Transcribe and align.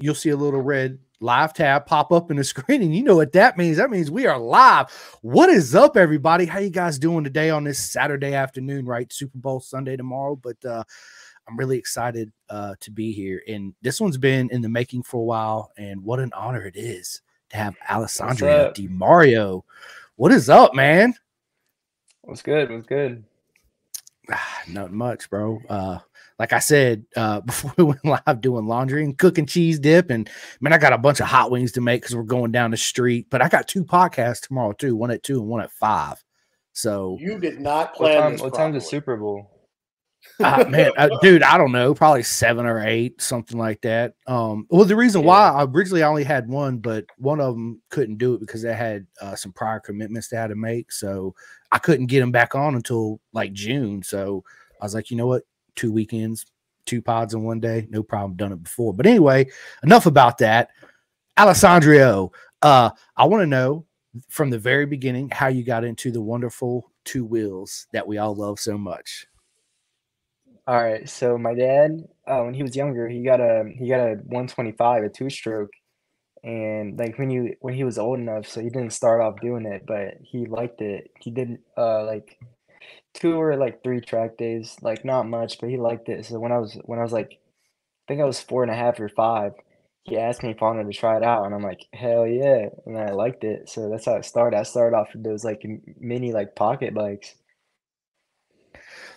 you'll 0.00 0.14
see 0.14 0.30
a 0.30 0.36
little 0.36 0.60
red 0.60 0.98
live 1.20 1.52
tab 1.52 1.86
pop 1.86 2.12
up 2.12 2.30
in 2.30 2.36
the 2.36 2.44
screen 2.52 2.82
and 2.82 2.94
you 2.94 3.02
know 3.02 3.16
what 3.16 3.32
that 3.32 3.58
means. 3.58 3.76
That 3.76 3.90
means 3.90 4.10
we 4.10 4.26
are 4.26 4.38
live. 4.38 4.90
What 5.22 5.50
is 5.50 5.74
up 5.74 5.96
everybody? 5.96 6.46
How 6.46 6.58
you 6.58 6.70
guys 6.70 6.98
doing 6.98 7.24
today 7.24 7.50
on 7.50 7.64
this 7.64 7.78
saturday 7.78 8.34
afternoon 8.34 8.86
right? 8.86 9.12
Super 9.12 9.38
bowl 9.38 9.60
sunday 9.60 9.96
tomorrow 9.96 10.36
but 10.36 10.56
uh 10.64 10.82
i'm 11.48 11.56
really 11.56 11.78
excited 11.78 12.30
uh 12.48 12.74
to 12.80 12.90
be 12.90 13.12
here 13.12 13.42
and 13.48 13.74
this 13.82 14.00
one's 14.00 14.18
been 14.18 14.48
in 14.50 14.60
the 14.60 14.68
making 14.68 15.02
for 15.02 15.18
a 15.18 15.24
while 15.24 15.72
and 15.78 16.02
what 16.02 16.20
an 16.20 16.30
honor 16.34 16.64
it 16.64 16.76
is 16.76 17.22
to 17.48 17.56
have 17.56 17.74
alessandro 17.88 18.70
di 18.72 18.86
mario 18.86 19.64
what 20.20 20.32
is 20.32 20.50
up 20.50 20.74
man? 20.74 21.14
What's 22.20 22.42
good? 22.42 22.70
What's 22.70 22.84
good? 22.84 23.24
Not 24.68 24.92
much 24.92 25.30
bro. 25.30 25.62
Uh 25.66 26.00
like 26.40 26.54
I 26.54 26.58
said 26.58 27.04
uh, 27.16 27.40
before 27.46 27.72
we 27.76 27.84
went 27.84 28.04
live 28.04 28.40
doing 28.40 28.66
laundry 28.66 29.04
and 29.04 29.16
cooking 29.16 29.46
cheese 29.46 29.78
dip. 29.78 30.10
And 30.10 30.28
man, 30.60 30.72
I 30.72 30.78
got 30.78 30.94
a 30.94 30.98
bunch 30.98 31.20
of 31.20 31.26
hot 31.26 31.50
wings 31.50 31.72
to 31.72 31.82
make 31.82 32.00
because 32.00 32.16
we're 32.16 32.22
going 32.22 32.50
down 32.50 32.70
the 32.70 32.78
street. 32.78 33.26
But 33.30 33.42
I 33.42 33.48
got 33.48 33.68
two 33.68 33.84
podcasts 33.84 34.40
tomorrow 34.40 34.72
too, 34.72 34.96
one 34.96 35.10
at 35.10 35.22
two 35.22 35.38
and 35.38 35.48
one 35.48 35.60
at 35.60 35.70
five. 35.70 36.24
So 36.72 37.18
you 37.20 37.38
did 37.38 37.60
not 37.60 37.94
plan. 37.94 38.14
What, 38.14 38.22
time, 38.22 38.38
what 38.38 38.54
time's 38.54 38.74
the 38.74 38.80
Super 38.80 39.18
Bowl? 39.18 39.50
uh, 40.38 40.64
man, 40.68 40.92
uh, 40.96 41.10
dude, 41.22 41.42
I 41.42 41.58
don't 41.58 41.72
know, 41.72 41.94
probably 41.94 42.22
seven 42.22 42.64
or 42.64 42.86
eight, 42.86 43.20
something 43.20 43.58
like 43.58 43.82
that. 43.82 44.14
Um, 44.26 44.66
well, 44.70 44.86
the 44.86 44.96
reason 44.96 45.20
yeah. 45.20 45.26
why 45.26 45.64
originally 45.68 46.02
I 46.02 46.08
only 46.08 46.24
had 46.24 46.48
one, 46.48 46.78
but 46.78 47.04
one 47.18 47.40
of 47.40 47.54
them 47.54 47.82
couldn't 47.90 48.16
do 48.16 48.34
it 48.34 48.40
because 48.40 48.62
they 48.62 48.74
had 48.74 49.06
uh, 49.20 49.34
some 49.34 49.52
prior 49.52 49.80
commitments 49.80 50.28
they 50.28 50.38
had 50.38 50.48
to 50.48 50.56
make, 50.56 50.90
so 50.90 51.34
I 51.70 51.78
couldn't 51.78 52.06
get 52.06 52.20
them 52.20 52.32
back 52.32 52.54
on 52.54 52.76
until 52.76 53.20
like 53.34 53.52
June. 53.52 54.02
So 54.02 54.42
I 54.80 54.84
was 54.84 54.94
like, 54.94 55.10
you 55.10 55.16
know 55.16 55.26
what, 55.26 55.42
two 55.76 55.92
weekends, 55.92 56.46
two 56.86 57.02
pods 57.02 57.34
in 57.34 57.42
one 57.42 57.60
day. 57.60 57.86
No 57.90 58.02
problem. 58.02 58.36
Done 58.36 58.52
it 58.52 58.62
before. 58.62 58.94
But 58.94 59.06
anyway, 59.06 59.46
enough 59.82 60.06
about 60.06 60.38
that. 60.38 60.70
Alessandro, 61.38 62.32
uh, 62.62 62.90
I 63.16 63.24
want 63.24 63.42
to 63.42 63.46
know 63.46 63.86
from 64.28 64.50
the 64.50 64.58
very 64.58 64.86
beginning 64.86 65.30
how 65.30 65.48
you 65.48 65.62
got 65.64 65.84
into 65.84 66.10
the 66.10 66.20
wonderful 66.20 66.90
two 67.04 67.24
wheels 67.24 67.86
that 67.92 68.06
we 68.06 68.18
all 68.18 68.34
love 68.34 68.58
so 68.58 68.76
much. 68.76 69.26
All 70.66 70.82
right. 70.82 71.08
So 71.08 71.38
my 71.38 71.54
dad, 71.54 72.04
uh, 72.26 72.42
when 72.42 72.54
he 72.54 72.62
was 72.62 72.76
younger, 72.76 73.08
he 73.08 73.24
got 73.24 73.40
a 73.40 73.64
he 73.76 73.88
got 73.88 74.00
a 74.00 74.14
125, 74.26 75.04
a 75.04 75.08
two 75.08 75.30
stroke, 75.30 75.70
and 76.44 76.98
like 76.98 77.18
when 77.18 77.30
you 77.30 77.56
when 77.60 77.74
he 77.74 77.84
was 77.84 77.98
old 77.98 78.18
enough, 78.18 78.46
so 78.46 78.60
he 78.60 78.70
didn't 78.70 78.92
start 78.92 79.20
off 79.20 79.40
doing 79.40 79.66
it, 79.66 79.84
but 79.86 80.14
he 80.22 80.46
liked 80.46 80.80
it. 80.80 81.10
He 81.20 81.30
didn't 81.30 81.60
uh 81.76 82.04
like 82.04 82.38
two 83.14 83.40
or 83.40 83.56
like 83.56 83.82
three 83.82 84.00
track 84.00 84.36
days, 84.36 84.76
like 84.82 85.04
not 85.04 85.28
much, 85.28 85.58
but 85.60 85.68
he 85.68 85.76
liked 85.76 86.08
it. 86.08 86.26
So 86.26 86.38
when 86.38 86.52
I 86.52 86.58
was 86.58 86.78
when 86.84 86.98
I 86.98 87.02
was 87.02 87.12
like, 87.12 87.32
I 87.32 88.04
think 88.08 88.20
I 88.20 88.24
was 88.24 88.40
four 88.40 88.62
and 88.62 88.72
a 88.72 88.76
half 88.76 89.00
or 89.00 89.08
five, 89.08 89.52
he 90.04 90.16
asked 90.18 90.42
me 90.42 90.50
if 90.50 90.62
I 90.62 90.66
wanted 90.66 90.90
to 90.90 90.98
try 90.98 91.16
it 91.16 91.22
out, 91.22 91.44
and 91.44 91.54
I'm 91.54 91.62
like, 91.62 91.86
hell 91.92 92.26
yeah, 92.26 92.66
and 92.86 92.98
I 92.98 93.10
liked 93.12 93.44
it. 93.44 93.68
So 93.68 93.90
that's 93.90 94.06
how 94.06 94.16
it 94.16 94.24
started. 94.24 94.56
I 94.56 94.62
started 94.62 94.96
off 94.96 95.08
with 95.12 95.24
those 95.24 95.44
like 95.44 95.64
mini 95.98 96.32
like 96.32 96.56
pocket 96.56 96.94
bikes. 96.94 97.34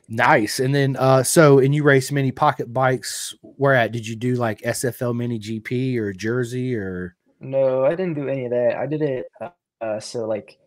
Nice. 0.10 0.60
And 0.60 0.76
then 0.76 0.98
uh 0.98 1.24
so 1.24 1.60
and 1.60 1.74
you 1.74 1.84
race 1.84 2.12
mini 2.12 2.32
pocket 2.32 2.74
bikes 2.74 3.34
where 3.42 3.74
at? 3.74 3.92
Did 3.92 4.06
you 4.06 4.16
do 4.16 4.36
like 4.36 4.62
SFL 4.62 5.16
mini 5.16 5.40
GP 5.40 5.98
or 5.98 6.12
Jersey 6.12 6.76
or 6.76 7.16
No, 7.40 7.86
I 7.86 7.92
didn't 7.92 8.16
do 8.16 8.28
any 8.28 8.46
of 8.46 8.52
that. 8.52 8.76
I 8.76 8.86
did 8.86 9.02
it 9.02 9.26
uh, 9.40 9.50
uh 9.82 10.00
so 10.00 10.26
like 10.26 10.58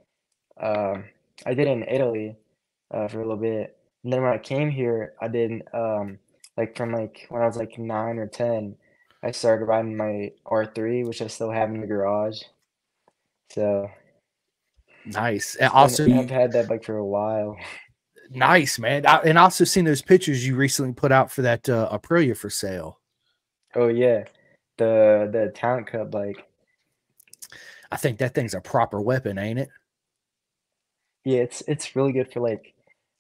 um 0.61 1.05
I 1.45 1.53
did 1.53 1.69
it 1.69 1.73
in 1.73 1.85
Italy 1.85 2.37
uh, 2.91 3.09
for 3.09 3.21
a 3.21 3.23
little 3.23 3.37
bit. 3.37 3.77
And 4.05 4.13
then 4.13 4.23
when 4.23 4.33
I 4.33 4.39
came 4.39 4.71
here, 4.71 5.15
I 5.21 5.29
did 5.29 5.63
um, 5.73 6.19
like 6.57 6.77
from 6.77 6.93
like 6.93 7.27
when 7.29 7.43
I 7.43 7.47
was 7.47 7.57
like 7.57 7.79
nine 7.79 8.19
or 8.19 8.27
ten, 8.27 8.77
I 9.23 9.31
started 9.33 9.65
riding 9.65 9.97
my 9.97 10.33
R3, 10.47 11.07
which 11.07 11.23
I 11.23 11.27
still 11.27 11.51
have 11.51 11.71
in 11.71 11.81
the 11.81 11.87
garage. 11.87 12.41
So 13.51 13.91
nice. 15.05 15.57
And 15.57 15.71
also, 15.73 16.05
I've 16.09 16.31
had 16.31 16.53
that 16.53 16.69
bike 16.69 16.85
for 16.85 16.97
a 16.97 17.05
while. 17.05 17.57
Nice, 18.31 18.79
man. 18.79 19.07
I, 19.07 19.19
and 19.19 19.39
also 19.39 19.65
seen 19.65 19.85
those 19.85 20.03
pictures 20.03 20.47
you 20.47 20.57
recently 20.57 20.93
put 20.93 21.13
out 21.13 21.31
for 21.31 21.43
that 21.43 21.69
uh, 21.69 21.89
Aprilia 21.93 22.37
for 22.37 22.51
sale. 22.51 23.01
Oh 23.75 23.89
yeah, 23.89 24.25
the 24.79 25.29
the 25.33 25.53
Talent 25.55 25.89
Cup 25.89 26.11
bike. 26.11 26.45
I 27.91 27.97
think 27.97 28.19
that 28.19 28.35
thing's 28.35 28.55
a 28.55 28.61
proper 28.61 29.01
weapon, 29.01 29.39
ain't 29.39 29.59
it? 29.59 29.69
Yeah, 31.25 31.41
it's 31.41 31.63
it's 31.69 31.97
really 31.97 32.13
good 32.13 32.33
for 32.33 32.41
like 32.41 32.75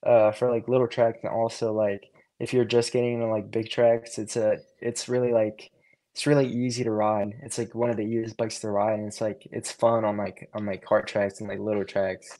uh, 0.04 0.32
for 0.32 0.50
like 0.50 0.68
little 0.68 0.88
tracks 0.88 1.18
and 1.22 1.32
also 1.32 1.72
like 1.72 2.10
if 2.38 2.52
you're 2.52 2.64
just 2.64 2.92
getting 2.92 3.14
into 3.14 3.26
like 3.26 3.50
big 3.50 3.70
tracks, 3.70 4.18
it's 4.18 4.36
a 4.36 4.58
it's 4.80 5.08
really 5.08 5.32
like 5.32 5.70
it's 6.12 6.26
really 6.26 6.46
easy 6.48 6.84
to 6.84 6.90
ride. 6.90 7.32
It's 7.42 7.58
like 7.58 7.74
one 7.74 7.90
of 7.90 7.96
the 7.96 8.02
easiest 8.02 8.36
bikes 8.36 8.60
to 8.60 8.70
ride, 8.70 8.98
and 8.98 9.06
it's 9.06 9.20
like 9.20 9.46
it's 9.50 9.72
fun 9.72 10.04
on 10.04 10.16
like 10.16 10.48
on 10.54 10.66
like 10.66 10.84
hard 10.84 11.06
tracks 11.06 11.40
and 11.40 11.48
like 11.48 11.58
little 11.58 11.84
tracks. 11.84 12.38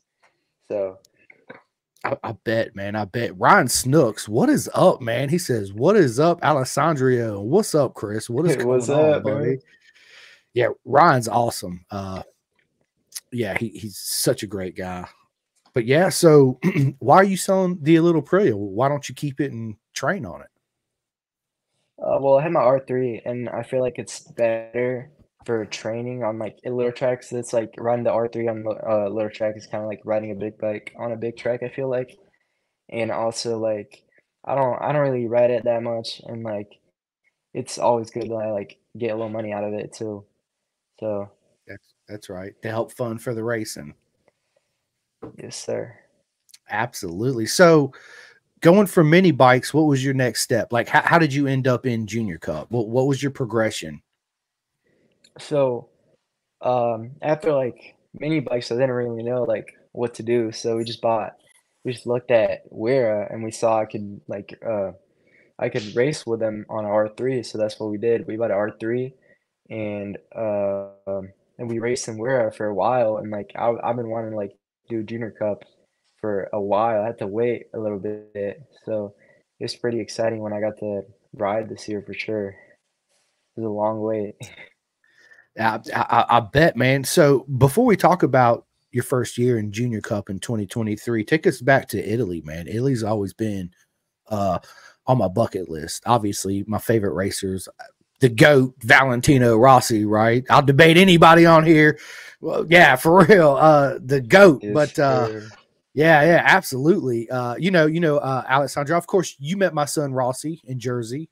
So 0.69 0.99
I, 2.05 2.17
I, 2.23 2.33
bet, 2.33 2.77
man. 2.77 2.95
I 2.95 3.07
bet 3.07 3.39
Ryan 3.39 3.69
Snooks. 3.69 4.29
What 4.29 4.49
is 4.49 4.69
up, 4.75 5.01
man? 5.01 5.29
He 5.29 5.39
says, 5.39 5.73
"What 5.73 5.97
is 5.97 6.21
up, 6.21 6.45
Alessandro? 6.45 7.41
What's 7.41 7.75
up, 7.75 7.95
Chris? 7.95 8.29
What 8.29 8.47
is 8.47 8.57
going 8.63 8.83
on, 8.83 9.15
up, 9.15 9.23
buddy?" 9.23 9.47
Man? 9.47 9.59
Yeah, 10.53 10.69
Ryan's 10.85 11.29
awesome. 11.29 11.85
Uh, 11.91 12.23
yeah, 13.33 13.57
he, 13.59 13.69
he's 13.69 13.99
such 13.99 14.43
a 14.43 14.47
great 14.47 14.77
guy 14.77 15.07
but 15.77 15.85
yeah, 15.85 16.09
so 16.09 16.59
why 17.01 17.17
are 17.17 17.25
you 17.25 17.37
selling 17.37 17.79
the 17.83 18.01
little 18.01 18.23
Aprilia? 18.23 18.55
Why 18.55 18.89
don't 18.89 19.07
you 19.11 19.15
keep 19.15 19.43
it 19.43 19.53
and 19.53 19.77
train 19.93 20.25
on 20.25 20.41
it? 20.41 20.49
Uh, 22.03 22.17
well, 22.19 22.39
I 22.39 22.45
have 22.45 22.53
my 22.53 22.61
R3, 22.61 23.21
and 23.27 23.51
I 23.51 23.63
feel 23.63 23.83
like 23.83 23.99
it's 23.99 24.21
better 24.21 25.11
for 25.45 25.67
training 25.67 26.25
on 26.25 26.39
like 26.39 26.57
little 26.65 26.93
tracks. 26.93 27.31
It's 27.31 27.53
like 27.53 27.75
riding 27.77 28.05
the 28.05 28.11
R3 28.11 28.49
on 28.49 28.65
a 28.67 28.91
uh, 28.91 29.09
little 29.11 29.29
track 29.29 29.53
is 29.59 29.67
kind 29.67 29.85
of 29.85 29.89
like 29.91 30.01
riding 30.07 30.31
a 30.31 30.35
big 30.35 30.57
bike 30.57 30.95
on 30.99 31.13
a 31.13 31.17
big 31.17 31.37
track. 31.37 31.63
I 31.63 31.69
feel 31.69 31.91
like, 31.91 32.17
and 32.89 33.13
also 33.13 33.59
like 33.59 34.03
I 34.47 34.55
don't 34.55 34.81
I 34.81 34.93
don't 34.93 35.03
really 35.03 35.29
ride 35.29 35.51
it 35.51 35.65
that 35.65 35.83
much, 35.83 36.23
and 36.25 36.43
like 36.43 36.71
it's 37.53 37.77
always 37.77 38.09
good 38.09 38.29
to 38.29 38.35
like 38.35 38.79
get 38.97 39.11
a 39.11 39.15
little 39.15 39.29
money 39.29 39.53
out 39.53 39.65
of 39.65 39.75
it 39.75 39.93
too. 39.93 40.25
So 41.01 41.29
that's 41.67 41.93
that's 42.09 42.31
right 42.31 42.55
to 42.63 42.71
help 42.71 42.93
fund 42.93 43.21
for 43.21 43.35
the 43.35 43.45
racing. 43.45 43.93
Yes, 45.39 45.57
sir. 45.57 45.95
Absolutely. 46.71 47.47
So, 47.47 47.93
going 48.61 48.87
from 48.87 49.11
mini 49.11 49.31
bikes, 49.31 49.73
what 49.73 49.83
was 49.83 50.05
your 50.05 50.15
next 50.15 50.43
step? 50.43 50.73
Like, 50.73 50.89
how, 50.89 51.03
how 51.03 51.19
did 51.19 51.33
you 51.33 51.47
end 51.47 51.67
up 51.69 51.87
in 51.87 52.07
Junior 52.07 52.39
Cup? 52.39 52.71
What 52.71 52.89
What 52.89 53.07
was 53.07 53.23
your 53.23 53.31
progression? 53.31 54.03
So, 55.39 55.89
um, 56.61 57.13
after 57.23 57.53
like 57.53 57.97
mini 58.15 58.41
bikes, 58.41 58.71
I 58.73 58.77
didn't 58.77 58.91
really 58.91 59.23
know 59.23 59.45
like 59.45 59.75
what 59.93 60.15
to 60.15 60.23
do. 60.23 60.53
So 60.53 60.77
we 60.77 60.85
just 60.85 61.01
bought. 61.01 61.37
We 61.85 61.93
just 61.93 62.07
looked 62.07 62.33
at 62.33 62.63
Wera 62.71 63.29
and 63.31 63.45
we 63.45 63.53
saw 63.53 63.81
I 63.81 63.85
could 63.85 64.21
like 64.27 64.59
uh, 64.67 64.93
I 65.59 65.69
could 65.69 65.95
race 65.95 66.27
with 66.27 66.41
them 66.41 66.67
on 66.69 66.85
R 66.85 67.09
three. 67.09 67.43
So 67.43 67.59
that's 67.59 67.79
what 67.79 67.91
we 67.91 67.99
did. 67.99 68.27
We 68.27 68.37
bought 68.37 68.51
an 68.51 68.57
R 68.57 68.77
three, 68.81 69.15
and 69.71 70.19
uh, 70.35 70.89
um, 71.07 71.33
and 71.59 71.71
we 71.71 71.79
raced 71.79 72.09
in 72.09 72.19
Wera 72.19 72.53
for 72.53 72.67
a 72.67 72.75
while. 72.75 73.19
And 73.19 73.31
like 73.31 73.53
I, 73.55 73.73
I've 73.85 73.97
been 73.97 74.11
wanting 74.11 74.35
like 74.35 74.57
do 74.89 75.03
Junior 75.03 75.31
Cup 75.31 75.65
for 76.21 76.49
a 76.53 76.61
while. 76.61 77.03
I 77.03 77.07
had 77.07 77.19
to 77.19 77.27
wait 77.27 77.67
a 77.75 77.79
little 77.79 77.99
bit, 77.99 78.63
so 78.85 79.15
it's 79.61 79.77
pretty 79.77 80.01
exciting 80.01 80.41
when 80.41 80.53
I 80.53 80.61
got 80.61 80.79
to 80.79 81.03
ride 81.35 81.69
this 81.69 81.89
year 81.89 82.03
for 82.03 82.15
sure. 82.15 82.49
It 82.49 83.61
was 83.61 83.67
a 83.67 83.69
long 83.69 84.01
wait. 84.01 84.35
I, 85.59 85.81
I, 85.95 86.25
I 86.29 86.41
bet, 86.41 86.77
man. 86.77 87.05
So 87.05 87.47
before 87.57 87.87
we 87.87 87.97
talk 87.97 88.23
about 88.23 88.67
your 88.91 89.05
first 89.05 89.39
year 89.39 89.59
in 89.59 89.73
Junior 89.73 90.01
Cup 90.01 90.29
in 90.29 90.39
2023, 90.39 91.25
take 91.25 91.47
us 91.47 91.61
back 91.61 91.89
to 91.89 92.13
Italy, 92.13 92.43
man. 92.45 92.69
Italy's 92.69 93.03
always 93.03 93.33
been 93.33 93.71
uh, 94.29 94.59
on 95.07 95.19
my 95.19 95.29
bucket 95.29 95.69
list. 95.69 96.03
Obviously, 96.07 96.65
my 96.67 96.79
favorite 96.79 97.15
racers, 97.15 97.69
the 98.21 98.29
GOAT, 98.29 98.75
Valentino 98.81 99.57
Rossi, 99.57 100.05
right? 100.05 100.45
I'll 100.51 100.63
debate 100.63 100.97
anybody 100.97 101.47
on 101.47 101.65
here 101.65 101.99
well, 102.41 102.67
yeah, 102.69 102.97
for 102.97 103.25
real. 103.27 103.53
Uh, 103.53 103.99
the 104.01 104.21
goat, 104.21 104.63
yes, 104.63 104.75
but 104.75 104.99
uh, 104.99 105.29
sure. 105.29 105.43
yeah, 105.95 106.23
yeah, 106.23 106.43
absolutely. 106.45 107.29
Uh, 107.31 107.57
you 107.57 107.71
know, 107.71 107.87
you 107.87 108.01
know, 108.01 108.19
uh, 108.19 108.45
Alessandro. 108.49 108.97
Of 108.97 109.07
course, 109.07 109.35
you 109.39 109.57
met 109.57 109.75
my 109.75 109.85
son 109.85 110.13
Rossi 110.13 110.61
in 110.65 110.79
Jersey. 110.79 111.29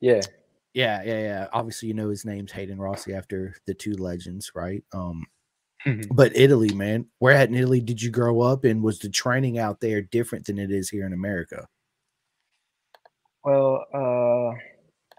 Yeah, 0.00 0.20
yeah, 0.74 1.02
yeah, 1.02 1.20
yeah. 1.20 1.46
Obviously, 1.52 1.88
you 1.88 1.94
know 1.94 2.10
his 2.10 2.24
name's 2.24 2.52
Hayden 2.52 2.78
Rossi 2.78 3.14
after 3.14 3.54
the 3.66 3.74
two 3.74 3.94
legends, 3.94 4.52
right? 4.54 4.84
Um, 4.92 5.24
mm-hmm. 5.86 6.14
but 6.14 6.36
Italy, 6.36 6.74
man, 6.74 7.06
where 7.18 7.34
at 7.34 7.48
in 7.48 7.54
Italy 7.54 7.80
did 7.80 8.02
you 8.02 8.10
grow 8.10 8.40
up, 8.40 8.64
and 8.64 8.82
was 8.82 8.98
the 8.98 9.08
training 9.08 9.58
out 9.58 9.80
there 9.80 10.02
different 10.02 10.46
than 10.46 10.58
it 10.58 10.70
is 10.70 10.90
here 10.90 11.06
in 11.06 11.12
America? 11.12 11.66
Well, 13.44 13.84
uh, 13.94 14.58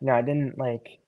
no, 0.05 0.13
I 0.13 0.21
didn't 0.21 0.57
like. 0.57 0.99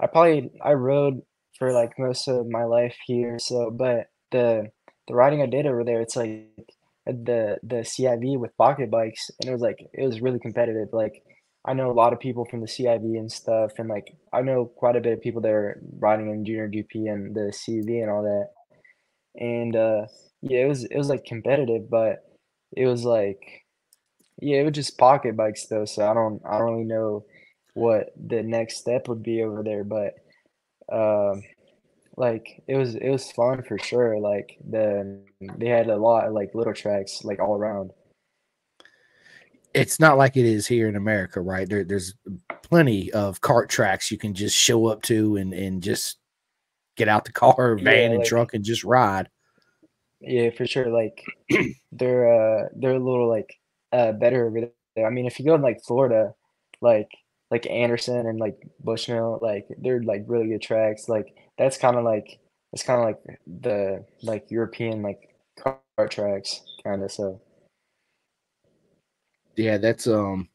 I 0.00 0.06
probably 0.06 0.50
I 0.64 0.72
rode 0.72 1.20
for 1.58 1.72
like 1.72 1.98
most 1.98 2.26
of 2.26 2.48
my 2.48 2.64
life 2.64 2.96
here. 3.06 3.38
So, 3.38 3.70
but 3.70 4.08
the 4.32 4.70
the 5.06 5.14
riding 5.14 5.42
I 5.42 5.46
did 5.46 5.66
over 5.66 5.84
there, 5.84 6.00
it's 6.00 6.16
like 6.16 6.48
the 7.06 7.58
the 7.62 7.84
CIV 7.84 8.38
with 8.38 8.56
pocket 8.56 8.90
bikes, 8.90 9.30
and 9.40 9.50
it 9.50 9.52
was 9.52 9.60
like 9.60 9.86
it 9.92 10.02
was 10.02 10.22
really 10.22 10.38
competitive. 10.38 10.88
Like 10.92 11.22
I 11.66 11.74
know 11.74 11.90
a 11.90 11.92
lot 11.92 12.14
of 12.14 12.20
people 12.20 12.46
from 12.46 12.62
the 12.62 12.66
CIV 12.66 13.18
and 13.18 13.30
stuff, 13.30 13.72
and 13.78 13.90
like 13.90 14.16
I 14.32 14.40
know 14.40 14.64
quite 14.64 14.96
a 14.96 15.00
bit 15.00 15.12
of 15.12 15.20
people 15.20 15.42
that 15.42 15.52
are 15.52 15.78
riding 15.98 16.30
in 16.30 16.46
junior 16.46 16.68
GP 16.68 17.12
and 17.12 17.34
the 17.34 17.52
CV 17.52 18.00
and 18.00 18.10
all 18.10 18.22
that. 18.22 18.48
And 19.38 19.76
uh, 19.76 20.06
yeah, 20.40 20.60
it 20.60 20.68
was 20.68 20.84
it 20.84 20.96
was 20.96 21.10
like 21.10 21.26
competitive, 21.26 21.90
but 21.90 22.24
it 22.74 22.86
was 22.86 23.04
like 23.04 23.66
yeah, 24.40 24.60
it 24.60 24.64
was 24.64 24.72
just 24.72 24.96
pocket 24.96 25.36
bikes 25.36 25.66
though. 25.66 25.84
So 25.84 26.10
I 26.10 26.14
don't 26.14 26.40
I 26.46 26.56
don't 26.58 26.72
really 26.72 26.84
know 26.84 27.26
what 27.74 28.12
the 28.16 28.42
next 28.42 28.78
step 28.78 29.08
would 29.08 29.22
be 29.22 29.42
over 29.42 29.62
there, 29.62 29.84
but 29.84 30.14
um, 30.92 31.42
like 32.16 32.62
it 32.66 32.76
was 32.76 32.94
it 32.94 33.10
was 33.10 33.30
fun 33.32 33.62
for 33.62 33.78
sure. 33.78 34.18
Like 34.18 34.58
the 34.68 35.20
they 35.56 35.68
had 35.68 35.88
a 35.88 35.96
lot 35.96 36.26
of 36.26 36.32
like 36.32 36.54
little 36.54 36.74
tracks 36.74 37.24
like 37.24 37.38
all 37.40 37.56
around 37.56 37.92
it's 39.74 40.00
not 40.00 40.18
like 40.18 40.36
it 40.36 40.44
is 40.44 40.66
here 40.66 40.88
in 40.88 40.96
America, 40.96 41.40
right? 41.40 41.68
There, 41.68 41.84
there's 41.84 42.14
plenty 42.62 43.12
of 43.12 43.40
cart 43.40 43.68
tracks 43.68 44.10
you 44.10 44.18
can 44.18 44.34
just 44.34 44.56
show 44.56 44.86
up 44.86 45.02
to 45.02 45.36
and 45.36 45.52
and 45.52 45.82
just 45.82 46.18
get 46.96 47.08
out 47.08 47.24
the 47.24 47.32
car, 47.32 47.76
van, 47.76 47.84
yeah, 47.84 48.08
like, 48.08 48.14
and 48.16 48.24
truck, 48.24 48.54
and 48.54 48.64
just 48.64 48.84
ride. 48.84 49.28
Yeah, 50.20 50.50
for 50.50 50.66
sure. 50.66 50.88
Like 50.88 51.24
they're 51.92 52.64
uh 52.64 52.68
they're 52.76 52.96
a 52.96 52.98
little 52.98 53.28
like 53.28 53.54
uh 53.92 54.12
better 54.12 54.46
over 54.46 54.68
there. 54.96 55.06
I 55.06 55.10
mean, 55.10 55.26
if 55.26 55.38
you 55.38 55.46
go 55.46 55.54
in 55.54 55.62
like 55.62 55.82
Florida, 55.84 56.34
like 56.80 57.08
like 57.50 57.66
Anderson 57.68 58.26
and 58.26 58.38
like 58.38 58.56
Bushnell, 58.82 59.38
like 59.42 59.66
they're 59.78 60.02
like 60.02 60.24
really 60.26 60.48
good 60.48 60.62
tracks. 60.62 61.08
Like 61.08 61.34
that's 61.58 61.76
kind 61.76 61.96
of 61.96 62.04
like 62.04 62.38
it's 62.72 62.82
kind 62.82 63.00
of 63.00 63.06
like 63.06 63.40
the 63.60 64.04
like 64.22 64.50
European 64.50 65.02
like 65.02 65.34
car 65.58 65.80
tracks 66.08 66.62
kind 66.84 67.02
of 67.02 67.10
so 67.12 67.40
yeah, 69.56 69.78
that's 69.78 70.06
um 70.06 70.48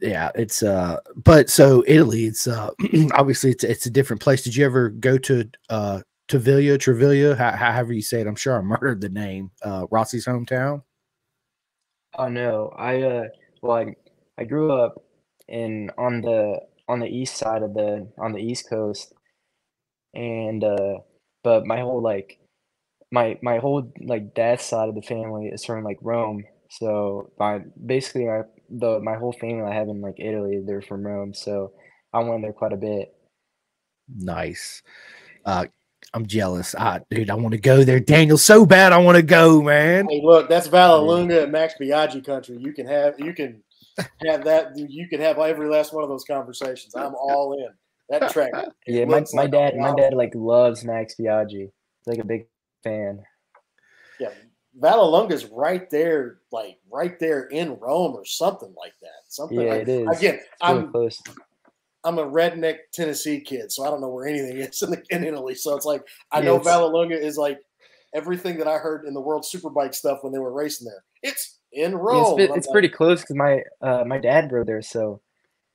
yeah, 0.00 0.30
it's 0.34 0.62
uh 0.62 0.98
but 1.16 1.50
so 1.50 1.84
Italy, 1.86 2.26
it's 2.26 2.46
uh 2.46 2.70
obviously 3.14 3.50
it's 3.50 3.64
it's 3.64 3.86
a 3.86 3.90
different 3.90 4.22
place. 4.22 4.42
Did 4.42 4.56
you 4.56 4.64
ever 4.64 4.90
go 4.90 5.18
to 5.18 5.48
uh 5.70 6.00
Tavilla, 6.28 6.78
Travaglia, 6.78 7.36
how, 7.36 7.50
however 7.52 7.92
you 7.92 8.02
say 8.02 8.20
it? 8.20 8.26
I'm 8.26 8.36
sure 8.36 8.56
I 8.58 8.62
murdered 8.62 9.00
the 9.00 9.08
name. 9.08 9.50
Uh 9.62 9.86
Rossi's 9.90 10.26
hometown. 10.26 10.82
Oh 12.14 12.28
no, 12.28 12.72
I 12.76 13.02
uh 13.02 13.24
well 13.60 13.76
I 13.76 13.94
I 14.38 14.44
grew 14.44 14.72
up 14.72 15.02
in 15.48 15.90
on 15.98 16.22
the 16.22 16.60
on 16.88 17.00
the 17.00 17.06
east 17.06 17.36
side 17.36 17.62
of 17.62 17.74
the 17.74 18.08
on 18.18 18.32
the 18.32 18.40
east 18.40 18.68
coast 18.68 19.12
and 20.14 20.62
uh 20.64 20.98
but 21.42 21.66
my 21.66 21.80
whole 21.80 22.02
like 22.02 22.38
my 23.10 23.38
my 23.42 23.58
whole 23.58 23.92
like 24.00 24.34
dad's 24.34 24.64
side 24.64 24.88
of 24.88 24.94
the 24.94 25.02
family 25.02 25.46
is 25.46 25.64
from 25.64 25.84
like 25.84 25.98
Rome 26.02 26.44
so 26.72 27.30
my 27.38 27.60
basically 27.84 28.24
my 28.24 28.42
the 28.70 28.98
my 29.00 29.14
whole 29.14 29.32
family 29.32 29.62
I 29.62 29.74
have 29.74 29.88
in 29.88 30.00
like 30.00 30.18
Italy, 30.18 30.62
they're 30.64 30.80
from 30.80 31.06
Rome. 31.06 31.34
So 31.34 31.72
I 32.14 32.20
went 32.20 32.42
there 32.42 32.54
quite 32.54 32.72
a 32.72 32.78
bit. 32.78 33.14
Nice. 34.08 34.82
Uh 35.44 35.66
I'm 36.14 36.26
jealous. 36.26 36.74
Ah, 36.76 37.00
dude, 37.10 37.30
I 37.30 37.34
want 37.34 37.52
to 37.52 37.60
go 37.60 37.84
there. 37.84 38.00
Daniel, 38.00 38.36
so 38.36 38.66
bad 38.66 38.92
I 38.92 38.98
want 38.98 39.16
to 39.16 39.22
go, 39.22 39.62
man. 39.62 40.08
Hey, 40.08 40.20
look, 40.22 40.48
that's 40.48 40.68
Vallelunga 40.68 41.44
and 41.44 41.52
Max 41.52 41.74
Biaggi 41.80 42.24
country. 42.24 42.56
You 42.58 42.72
can 42.72 42.86
have 42.86 43.20
you 43.20 43.34
can 43.34 43.62
have 44.26 44.44
that 44.44 44.74
dude, 44.74 44.90
you 44.90 45.08
can 45.08 45.20
have 45.20 45.38
every 45.38 45.68
last 45.68 45.92
one 45.92 46.02
of 46.02 46.08
those 46.08 46.24
conversations. 46.24 46.94
I'm 46.94 47.14
all 47.14 47.54
in. 47.54 47.68
That 48.08 48.30
track. 48.32 48.52
yeah, 48.86 49.04
my, 49.04 49.24
my 49.32 49.42
like 49.42 49.52
dad 49.52 49.76
my 49.76 49.94
dad 49.94 50.14
like 50.14 50.32
loves 50.34 50.84
Max 50.84 51.14
Biaggi. 51.18 51.70
He's 51.70 52.06
like 52.06 52.18
a 52.18 52.24
big 52.24 52.46
fan. 52.82 53.22
Yeah, 54.18 54.30
Vallelunga's 54.80 55.46
right 55.46 55.88
there, 55.90 56.38
like 56.50 56.78
right 56.90 57.18
there 57.18 57.44
in 57.44 57.78
Rome 57.78 58.14
or 58.14 58.24
something 58.24 58.74
like 58.76 58.94
that. 59.02 59.08
Something 59.28 59.60
yeah, 59.60 59.72
like, 59.72 59.82
it 59.82 59.88
is. 59.88 60.18
Again, 60.18 60.40
I'm 60.60 60.90
close. 60.90 61.20
I'm 62.04 62.18
a 62.18 62.24
redneck 62.24 62.78
Tennessee 62.92 63.40
kid, 63.40 63.70
so 63.70 63.84
I 63.84 63.90
don't 63.90 64.00
know 64.00 64.08
where 64.08 64.26
anything 64.26 64.56
is 64.56 64.82
in, 64.82 64.90
the, 64.90 65.02
in 65.10 65.24
Italy. 65.24 65.54
So 65.54 65.76
it's 65.76 65.86
like 65.86 66.02
I 66.32 66.38
yeah, 66.38 66.46
know 66.46 66.58
Vallelunga 66.58 67.18
is 67.18 67.36
like 67.36 67.60
everything 68.14 68.58
that 68.58 68.68
I 68.68 68.78
heard 68.78 69.06
in 69.06 69.14
the 69.14 69.20
World 69.20 69.44
Superbike 69.44 69.94
stuff 69.94 70.18
when 70.22 70.32
they 70.32 70.38
were 70.38 70.52
racing 70.52 70.86
there. 70.86 71.04
It's 71.22 71.60
in 71.72 71.94
Rome. 71.94 72.38
Yeah, 72.38 72.46
it's, 72.46 72.56
it's 72.58 72.72
pretty 72.72 72.88
close 72.88 73.22
because 73.22 73.36
my 73.36 73.62
uh, 73.80 74.04
my 74.06 74.18
dad 74.18 74.50
rode 74.52 74.66
there, 74.66 74.82
so 74.82 75.20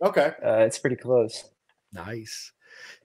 okay, 0.02 0.34
uh, 0.46 0.60
it's 0.60 0.80
pretty 0.80 0.96
close. 0.96 1.50
Nice. 1.94 2.52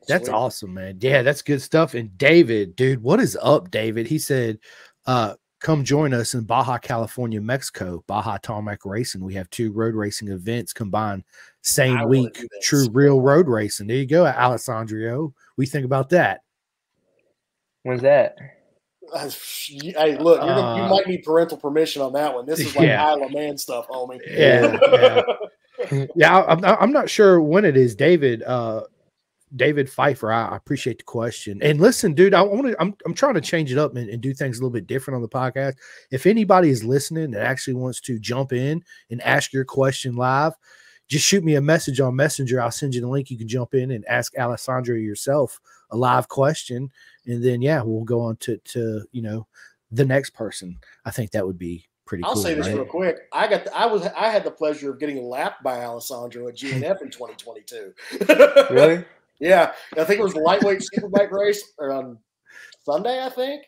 That's 0.06 0.26
Sweet. 0.26 0.34
awesome, 0.34 0.74
man. 0.74 0.98
Yeah, 1.00 1.22
that's 1.22 1.42
good 1.42 1.62
stuff. 1.62 1.94
And 1.94 2.16
David, 2.18 2.76
dude, 2.76 3.02
what 3.02 3.20
is 3.20 3.38
up, 3.40 3.70
David? 3.70 4.06
He 4.06 4.18
said, 4.18 4.58
uh, 5.06 5.34
come 5.60 5.84
join 5.84 6.12
us 6.12 6.34
in 6.34 6.42
Baja 6.44 6.76
California, 6.78 7.40
Mexico, 7.40 8.04
Baja 8.06 8.36
Tarmac 8.38 8.84
Racing. 8.84 9.24
We 9.24 9.34
have 9.34 9.48
two 9.50 9.72
road 9.72 9.94
racing 9.94 10.28
events 10.28 10.72
combined 10.72 11.24
same 11.62 11.96
I 11.96 12.04
week. 12.04 12.44
True 12.62 12.88
real 12.90 13.20
road 13.20 13.48
racing. 13.48 13.86
There 13.86 13.96
you 13.96 14.06
go, 14.06 14.26
Alessandro. 14.26 15.32
We 15.56 15.66
think 15.66 15.84
about 15.86 16.10
that. 16.10 16.40
When's 17.84 18.02
that? 18.02 18.36
Hey, 19.68 20.16
look, 20.16 20.40
uh, 20.40 20.76
you 20.76 20.88
might 20.88 21.06
need 21.06 21.22
parental 21.22 21.56
permission 21.56 22.02
on 22.02 22.12
that 22.14 22.34
one. 22.34 22.46
This 22.46 22.60
is 22.60 22.74
like 22.74 22.86
yeah. 22.88 23.06
Isle 23.06 23.24
of 23.24 23.32
Man 23.32 23.58
stuff, 23.58 23.86
homie. 23.88 24.20
Yeah, 24.26 24.76
yeah. 25.90 26.06
yeah 26.16 26.42
I'm, 26.42 26.64
I'm 26.64 26.92
not 26.92 27.10
sure 27.10 27.40
when 27.40 27.64
it 27.64 27.76
is, 27.76 27.94
David. 27.94 28.42
Uh, 28.42 28.82
David 29.54 29.90
Pfeiffer, 29.90 30.32
I, 30.32 30.56
appreciate 30.56 30.98
the 30.98 31.04
question. 31.04 31.58
And 31.62 31.78
listen, 31.78 32.14
dude, 32.14 32.32
I 32.32 32.40
want 32.42 32.68
to. 32.68 32.76
I'm 32.80 32.94
I'm 33.04 33.14
trying 33.14 33.34
to 33.34 33.40
change 33.40 33.70
it 33.70 33.78
up 33.78 33.94
and, 33.94 34.08
and, 34.08 34.22
do 34.22 34.32
things 34.32 34.58
a 34.58 34.60
little 34.62 34.72
bit 34.72 34.86
different 34.86 35.16
on 35.16 35.22
the 35.22 35.28
podcast. 35.28 35.74
If 36.10 36.26
anybody 36.26 36.70
is 36.70 36.84
listening 36.84 37.32
that 37.32 37.44
actually 37.44 37.74
wants 37.74 38.00
to 38.02 38.18
jump 38.18 38.52
in 38.52 38.82
and 39.10 39.20
ask 39.20 39.52
your 39.52 39.66
question 39.66 40.16
live, 40.16 40.54
just 41.08 41.26
shoot 41.26 41.44
me 41.44 41.56
a 41.56 41.60
message 41.60 42.00
on 42.00 42.16
Messenger. 42.16 42.62
I'll 42.62 42.70
send 42.70 42.94
you 42.94 43.02
the 43.02 43.08
link. 43.08 43.30
You 43.30 43.36
can 43.36 43.48
jump 43.48 43.74
in 43.74 43.90
and 43.90 44.06
ask 44.06 44.36
Alessandro 44.38 44.96
yourself 44.96 45.60
a 45.90 45.96
live 45.96 46.28
question, 46.28 46.90
and 47.26 47.42
then 47.42 47.62
yeah, 47.62 47.82
we'll 47.82 48.04
go 48.04 48.20
on 48.20 48.36
to 48.36 48.56
to 48.58 49.04
you 49.12 49.22
know 49.22 49.46
the 49.90 50.04
next 50.04 50.30
person. 50.30 50.78
I 51.04 51.10
think 51.10 51.30
that 51.32 51.46
would 51.46 51.58
be 51.58 51.86
pretty. 52.06 52.24
I'll 52.24 52.34
cool, 52.34 52.42
say 52.42 52.54
this 52.54 52.66
right? 52.66 52.76
real 52.76 52.84
quick. 52.84 53.16
I 53.32 53.48
got 53.48 53.64
the, 53.64 53.76
I 53.76 53.86
was 53.86 54.06
I 54.16 54.28
had 54.28 54.44
the 54.44 54.50
pleasure 54.50 54.90
of 54.90 54.98
getting 54.98 55.22
lapped 55.24 55.62
by 55.62 55.80
Alessandro 55.80 56.48
at 56.48 56.54
GNF 56.56 57.02
in 57.02 57.10
2022. 57.10 57.92
really? 58.74 59.04
Yeah, 59.40 59.72
I 59.98 60.04
think 60.04 60.20
it 60.20 60.22
was 60.22 60.34
the 60.34 60.40
lightweight 60.40 60.84
superbike 60.94 61.32
race 61.32 61.72
on 61.80 62.16
Sunday. 62.84 63.24
I 63.24 63.28
think 63.28 63.64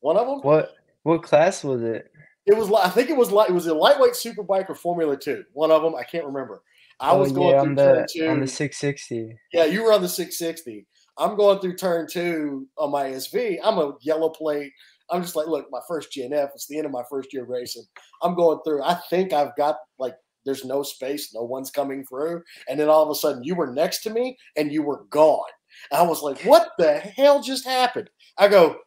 one 0.00 0.18
of 0.18 0.26
them. 0.26 0.40
What 0.40 0.74
what 1.04 1.22
class 1.22 1.64
was 1.64 1.82
it? 1.82 2.12
It 2.44 2.54
was. 2.54 2.70
I 2.70 2.90
think 2.90 3.08
it 3.08 3.16
was 3.16 3.32
like 3.32 3.48
it 3.48 3.54
was 3.54 3.66
a 3.66 3.72
lightweight 3.72 4.12
superbike 4.12 4.68
or 4.68 4.74
Formula 4.74 5.16
Two. 5.16 5.44
One 5.54 5.70
of 5.70 5.80
them. 5.80 5.94
I 5.94 6.02
can't 6.02 6.26
remember. 6.26 6.60
I 7.00 7.12
oh, 7.12 7.18
was 7.18 7.32
going 7.32 7.54
yeah, 7.54 7.60
through 7.62 7.70
on 7.70 7.74
the, 7.74 8.08
two 8.10 8.28
on 8.28 8.40
the 8.40 8.46
660. 8.46 9.38
Yeah, 9.52 9.64
you 9.64 9.82
were 9.82 9.92
on 9.92 10.02
the 10.02 10.08
660. 10.08 10.86
I'm 11.18 11.36
going 11.36 11.60
through 11.60 11.76
turn 11.76 12.06
two 12.10 12.66
on 12.76 12.90
my 12.90 13.04
SV. 13.04 13.58
I'm 13.62 13.78
a 13.78 13.94
yellow 14.00 14.28
plate. 14.28 14.72
I'm 15.10 15.22
just 15.22 15.36
like, 15.36 15.46
look, 15.46 15.66
my 15.70 15.80
first 15.86 16.12
GNF. 16.12 16.50
It's 16.54 16.66
the 16.66 16.76
end 16.76 16.86
of 16.86 16.92
my 16.92 17.04
first 17.08 17.32
year 17.32 17.44
racing. 17.44 17.84
I'm 18.22 18.34
going 18.34 18.58
through. 18.64 18.82
I 18.82 18.98
think 19.08 19.32
I've 19.32 19.54
got 19.56 19.76
like 19.98 20.14
there's 20.44 20.64
no 20.64 20.82
space, 20.82 21.34
no 21.34 21.42
one's 21.42 21.70
coming 21.70 22.04
through. 22.06 22.42
And 22.68 22.78
then 22.78 22.88
all 22.88 23.02
of 23.02 23.10
a 23.10 23.14
sudden 23.14 23.44
you 23.44 23.54
were 23.54 23.66
next 23.66 24.02
to 24.04 24.10
me 24.10 24.38
and 24.56 24.72
you 24.72 24.82
were 24.82 25.04
gone. 25.10 25.44
I 25.92 26.02
was 26.02 26.22
like, 26.22 26.40
what 26.42 26.70
the 26.78 26.98
hell 26.98 27.42
just 27.42 27.66
happened? 27.66 28.08
I 28.38 28.48
go, 28.48 28.78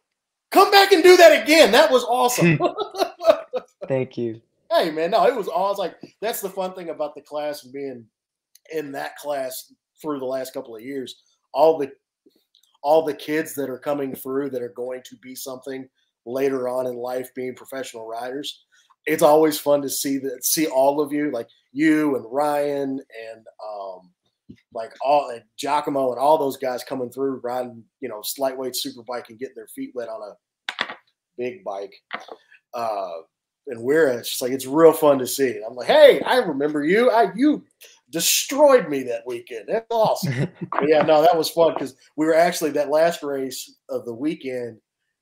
come 0.50 0.70
back 0.70 0.92
and 0.92 1.02
do 1.02 1.16
that 1.16 1.42
again. 1.42 1.70
That 1.70 1.90
was 1.90 2.04
awesome. 2.04 2.56
Hmm. 2.56 3.60
Thank 3.86 4.16
you. 4.16 4.40
Hey 4.72 4.90
man, 4.90 5.10
no, 5.10 5.26
it 5.26 5.36
was 5.36 5.48
awesome. 5.48 5.84
Like 5.84 5.96
that's 6.20 6.40
the 6.40 6.48
fun 6.48 6.74
thing 6.74 6.90
about 6.90 7.14
the 7.14 7.20
class 7.20 7.64
and 7.64 7.72
being 7.72 8.06
in 8.72 8.92
that 8.92 9.16
class 9.16 9.72
through 10.00 10.18
the 10.18 10.24
last 10.24 10.54
couple 10.54 10.74
of 10.74 10.82
years. 10.82 11.22
All 11.52 11.76
the 11.76 11.90
all 12.82 13.04
the 13.04 13.14
kids 13.14 13.54
that 13.54 13.70
are 13.70 13.78
coming 13.78 14.14
through 14.14 14.50
that 14.50 14.62
are 14.62 14.74
going 14.76 15.02
to 15.04 15.16
be 15.16 15.34
something 15.34 15.88
later 16.26 16.68
on 16.68 16.86
in 16.86 16.94
life 16.94 17.34
being 17.34 17.54
professional 17.54 18.06
riders 18.06 18.64
it's 19.06 19.22
always 19.22 19.58
fun 19.58 19.82
to 19.82 19.88
see 19.88 20.18
that 20.18 20.44
see 20.44 20.66
all 20.66 21.00
of 21.00 21.12
you, 21.12 21.30
like 21.30 21.48
you 21.72 22.16
and 22.16 22.24
Ryan 22.28 23.00
and 23.00 23.46
um, 23.64 24.10
like 24.74 24.92
all 25.04 25.30
and 25.30 25.42
Giacomo 25.56 26.10
and 26.10 26.18
all 26.18 26.38
those 26.38 26.56
guys 26.56 26.84
coming 26.84 27.10
through 27.10 27.40
riding, 27.42 27.82
you 28.00 28.08
know, 28.08 28.22
lightweight 28.38 28.76
super 28.76 29.02
bike 29.02 29.30
and 29.30 29.38
getting 29.38 29.54
their 29.54 29.68
feet 29.68 29.92
wet 29.94 30.08
on 30.08 30.20
a 30.22 30.84
big 31.38 31.64
bike. 31.64 31.94
Uh, 32.74 33.10
and 33.66 33.82
we're 33.82 34.08
it's 34.08 34.30
just 34.30 34.42
like 34.42 34.52
it's 34.52 34.66
real 34.66 34.92
fun 34.92 35.18
to 35.18 35.26
see. 35.26 35.60
I'm 35.66 35.74
like, 35.74 35.86
hey, 35.86 36.20
I 36.22 36.38
remember 36.38 36.84
you. 36.84 37.10
I 37.10 37.32
you 37.34 37.64
destroyed 38.10 38.88
me 38.88 39.02
that 39.04 39.22
weekend. 39.26 39.64
That's 39.68 39.86
awesome. 39.90 40.34
yeah, 40.86 41.02
no, 41.02 41.22
that 41.22 41.36
was 41.36 41.50
fun 41.50 41.74
because 41.74 41.94
we 42.16 42.26
were 42.26 42.34
actually 42.34 42.70
that 42.72 42.90
last 42.90 43.22
race 43.22 43.76
of 43.88 44.04
the 44.04 44.14
weekend. 44.14 44.78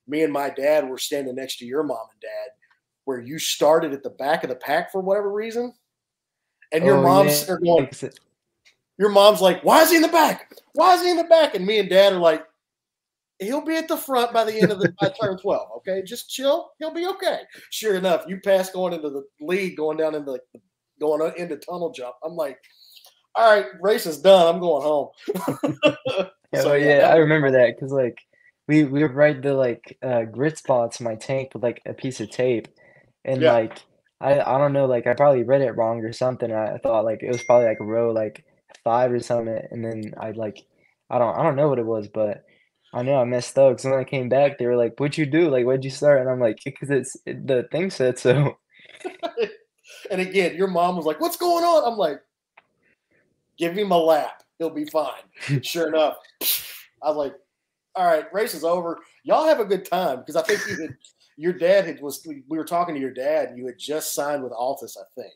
Me 0.07 0.23
and 0.23 0.33
my 0.33 0.51
dad 0.51 0.89
were 0.89 0.99
standing 0.99 1.35
next 1.35 1.59
to 1.59 1.67
your 1.67 1.83
mom 1.83 2.07
and 2.11 2.21
dad, 2.21 2.51
where 3.05 3.21
you 3.21 3.39
started 3.39 3.93
at 3.93 4.03
the 4.03 4.11
back 4.11 4.43
of 4.43 4.51
the 4.51 4.57
pack 4.57 4.91
for 4.91 5.01
whatever 5.01 5.31
reason, 5.33 5.73
and 6.73 6.85
your 6.85 6.99
oh, 6.99 7.03
mom's 7.03 7.47
yeah. 7.47 7.57
going. 7.63 7.89
Your 8.99 9.11
mom's 9.11 9.41
like, 9.41 9.63
"Why 9.63 9.83
is 9.83 9.91
he 9.91 9.97
in 9.97 10.03
the 10.03 10.09
back? 10.09 10.53
Why 10.73 10.95
is 10.95 11.03
he 11.03 11.11
in 11.11 11.17
the 11.17 11.25
back?" 11.25 11.55
And 11.55 11.67
me 11.67 11.79
and 11.79 11.91
Dad 11.91 12.15
are 12.15 12.19
like, 12.19 12.45
"He'll 13.39 13.65
be 13.65 13.77
at 13.77 13.87
the 13.87 13.97
front 13.97 14.33
by 14.33 14.45
the 14.45 14.59
end 14.59 14.73
of 14.73 14.81
the 14.81 14.93
by 15.01 15.13
turn 15.21 15.39
twelve. 15.43 15.69
Okay, 15.77 16.03
just 16.03 16.31
chill. 16.31 16.71
He'll 16.79 16.95
be 16.95 17.07
okay." 17.07 17.41
Sure 17.71 17.97
enough, 17.97 18.25
you 18.27 18.41
pass 18.41 18.71
going 18.71 18.95
into 18.95 19.11
the 19.11 19.25
lead, 19.41 19.77
going 19.77 19.99
down 19.99 20.15
into 20.15 20.33
like 20.33 20.43
going 20.99 21.33
into 21.37 21.57
tunnel 21.57 21.93
jump. 21.93 22.17
I'm 22.25 22.35
like, 22.35 22.59
all 23.39 23.55
right, 23.55 23.67
race 23.81 24.05
is 24.05 24.21
done. 24.21 24.53
I'm 24.53 24.61
going 24.61 24.83
home. 24.83 25.09
yeah, 26.53 26.61
so, 26.61 26.75
yeah, 26.75 26.99
yeah 26.99 27.09
I 27.09 27.17
remember 27.17 27.53
that 27.53 27.77
because 27.77 27.93
like 27.93 28.19
we 28.67 28.83
we 28.83 29.03
would 29.03 29.15
write 29.15 29.43
the 29.43 29.55
like 29.55 29.97
uh, 30.03 30.25
grit 30.25 30.59
spots 30.59 30.99
in 30.99 31.05
my 31.05 31.15
tank 31.15 31.51
with 31.55 31.63
like 31.63 31.81
a 31.87 31.95
piece 31.95 32.21
of 32.21 32.31
tape, 32.31 32.67
and 33.25 33.41
yeah. 33.41 33.53
like 33.53 33.79
I 34.21 34.41
I 34.41 34.59
don't 34.59 34.73
know 34.73 34.87
like 34.87 35.07
I 35.07 35.15
probably 35.15 35.45
read 35.45 35.63
it 35.63 35.77
wrong 35.77 36.05
or 36.05 36.13
something. 36.13 36.53
I 36.53 36.79
thought 36.79 37.05
like 37.05 37.23
it 37.23 37.29
was 37.29 37.45
probably 37.45 37.69
like 37.69 37.81
row 37.81 38.13
like 38.13 38.45
five 38.83 39.13
or 39.13 39.21
something, 39.21 39.61
and 39.71 39.85
then 39.85 40.15
I 40.19 40.33
like 40.33 40.67
I 41.09 41.19
don't 41.19 41.39
I 41.39 41.45
don't 41.45 41.57
know 41.57 41.69
what 41.69 41.79
it 41.79 41.87
was, 41.87 42.09
but 42.09 42.45
I 42.93 43.03
know 43.03 43.21
I 43.21 43.25
messed 43.25 43.57
up. 43.57 43.71
Because 43.71 43.85
when 43.85 43.95
I 43.95 44.05
came 44.05 44.29
back, 44.29 44.59
they 44.59 44.67
were 44.67 44.77
like, 44.77 44.99
"What'd 44.99 45.17
you 45.17 45.27
do? 45.27 45.49
Like, 45.49 45.65
what'd 45.65 45.85
you 45.85 45.91
start?" 45.91 46.21
And 46.21 46.29
I'm 46.29 46.41
like, 46.41 46.59
"Because 46.65 46.91
it's 46.91 47.17
it, 47.25 47.47
the 47.47 47.69
thing 47.71 47.91
said 47.91 48.19
so." 48.19 48.59
and 50.11 50.21
again, 50.21 50.57
your 50.57 50.67
mom 50.67 50.97
was 50.97 51.07
like, 51.07 51.21
"What's 51.21 51.37
going 51.37 51.63
on?" 51.63 51.93
I'm 51.93 51.99
like, 51.99 52.21
"Give 53.59 53.77
him 53.77 53.93
a 53.93 53.99
lap. 53.99 54.43
He'll 54.59 54.71
be 54.71 54.85
fine." 54.87 55.23
sure 55.63 55.89
enough, 55.89 56.17
I 57.03 57.09
was 57.09 57.17
like, 57.17 57.35
"All 57.95 58.07
right, 58.07 58.33
race 58.33 58.55
is 58.55 58.65
over. 58.65 58.99
Y'all 59.25 59.47
have 59.47 59.61
a 59.61 59.65
good 59.65 59.85
time." 59.85 60.19
Because 60.21 60.37
I 60.37 60.43
think 60.43 60.61
you 60.69 60.83
had, 60.83 60.97
your 61.37 61.53
dad 61.53 61.87
had 61.87 62.01
was 62.01 62.27
we 62.27 62.59
were 62.59 62.65
talking 62.65 62.95
to 62.95 63.01
your 63.01 63.13
dad. 63.13 63.55
You 63.57 63.67
had 63.67 63.79
just 63.79 64.15
signed 64.15 64.43
with 64.43 64.53
Altus, 64.53 64.97
I 64.97 65.05
think, 65.15 65.35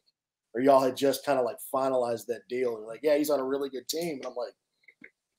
or 0.55 0.61
y'all 0.61 0.83
had 0.83 0.97
just 0.97 1.25
kind 1.25 1.39
of 1.39 1.45
like 1.45 1.59
finalized 1.75 2.27
that 2.27 2.49
deal. 2.49 2.77
And 2.77 2.87
like, 2.87 3.01
yeah, 3.03 3.17
he's 3.17 3.31
on 3.31 3.41
a 3.41 3.45
really 3.45 3.71
good 3.71 3.89
team. 3.89 4.17
And 4.17 4.27
I'm 4.27 4.35
like, 4.35 4.55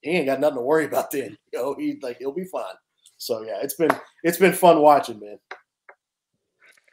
he 0.02 0.12
ain't 0.12 0.28
got 0.28 0.40
nothing 0.40 0.58
to 0.58 0.64
worry 0.64 0.86
about 0.86 1.12
then. 1.12 1.38
You 1.54 1.60
know, 1.60 1.76
he 1.78 2.00
like 2.02 2.18
he'll 2.18 2.32
be 2.32 2.46
fine. 2.46 2.74
So 3.18 3.44
yeah, 3.44 3.60
it's 3.62 3.76
been 3.76 3.92
it's 4.24 4.38
been 4.38 4.54
fun 4.54 4.82
watching, 4.82 5.20
man. 5.20 5.38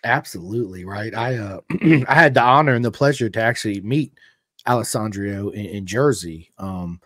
Absolutely 0.05 0.85
right. 0.85 1.15
I 1.15 1.37
uh 1.37 1.61
I 2.09 2.15
had 2.15 2.35
the 2.35 2.43
honor 2.43 2.75
and 2.75 2.85
the 2.85 2.91
pleasure 2.91 3.31
to 3.31 3.41
actually 3.41 3.81
meet 3.81 4.13
Alessandro 4.67 5.51
in, 5.51 5.67
in 5.67 5.87
Jersey. 5.87 6.51
Um 6.59 7.01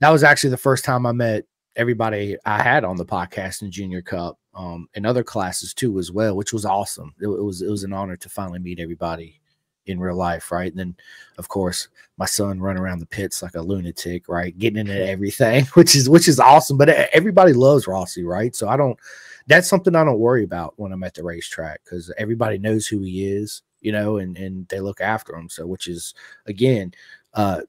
that 0.00 0.10
was 0.10 0.24
actually 0.24 0.50
the 0.50 0.56
first 0.56 0.84
time 0.84 1.06
I 1.06 1.12
met 1.12 1.44
everybody 1.76 2.36
I 2.44 2.62
had 2.62 2.84
on 2.84 2.96
the 2.96 3.06
podcast 3.06 3.62
in 3.62 3.70
Junior 3.70 4.02
Cup, 4.02 4.38
um, 4.54 4.88
and 4.94 5.06
other 5.06 5.24
classes 5.24 5.74
too 5.74 5.98
as 5.98 6.12
well, 6.12 6.36
which 6.36 6.52
was 6.52 6.64
awesome. 6.64 7.14
It, 7.20 7.26
it 7.26 7.42
was 7.42 7.62
it 7.62 7.70
was 7.70 7.84
an 7.84 7.92
honor 7.92 8.16
to 8.16 8.28
finally 8.28 8.58
meet 8.58 8.80
everybody 8.80 9.40
in 9.86 10.00
real 10.00 10.16
life, 10.16 10.50
right? 10.50 10.70
And 10.70 10.78
then, 10.78 10.96
of 11.36 11.48
course, 11.48 11.88
my 12.16 12.24
son 12.24 12.60
run 12.60 12.78
around 12.78 13.00
the 13.00 13.06
pits 13.06 13.42
like 13.42 13.54
a 13.54 13.60
lunatic, 13.60 14.28
right? 14.28 14.56
Getting 14.56 14.78
into 14.78 15.06
everything, 15.08 15.64
which 15.74 15.94
is 15.94 16.08
which 16.08 16.28
is 16.28 16.40
awesome. 16.40 16.78
But 16.78 16.88
everybody 16.88 17.52
loves 17.52 17.86
Rossi, 17.86 18.24
right? 18.24 18.54
So 18.54 18.68
I 18.68 18.76
don't. 18.76 18.98
That's 19.46 19.68
something 19.68 19.94
I 19.94 20.04
don't 20.04 20.18
worry 20.18 20.44
about 20.44 20.74
when 20.76 20.92
I'm 20.92 21.02
at 21.02 21.14
the 21.14 21.22
racetrack 21.22 21.82
because 21.84 22.12
everybody 22.16 22.56
knows 22.56 22.86
who 22.86 23.00
he 23.00 23.26
is, 23.26 23.62
you 23.84 23.92
know, 23.92 24.16
and 24.16 24.36
and 24.36 24.66
they 24.68 24.80
look 24.80 25.00
after 25.00 25.32
them. 25.32 25.48
So, 25.48 25.66
which 25.66 25.86
is 25.86 26.14
again, 26.46 26.92
uh, 27.34 27.60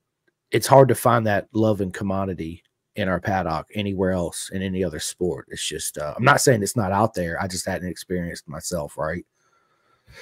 it's 0.50 0.66
hard 0.66 0.88
to 0.88 0.96
find 0.96 1.28
that 1.28 1.48
love 1.54 1.82
and 1.82 1.94
commodity 1.94 2.64
in 2.96 3.10
our 3.10 3.20
paddock 3.20 3.68
anywhere 3.76 4.12
else 4.12 4.50
in 4.52 4.62
any 4.62 4.84
other 4.84 5.00
sport. 5.00 5.48
It's 5.52 5.68
just 5.68 5.98
uh, 5.98 6.14
I'm 6.18 6.24
not 6.24 6.42
saying 6.42 6.64
it's 6.64 6.78
not 6.78 6.94
out 6.94 7.14
there. 7.14 7.40
I 7.40 7.48
just 7.48 7.66
hadn't 7.68 7.90
experienced 7.90 8.48
myself, 8.48 8.98
right? 8.98 9.26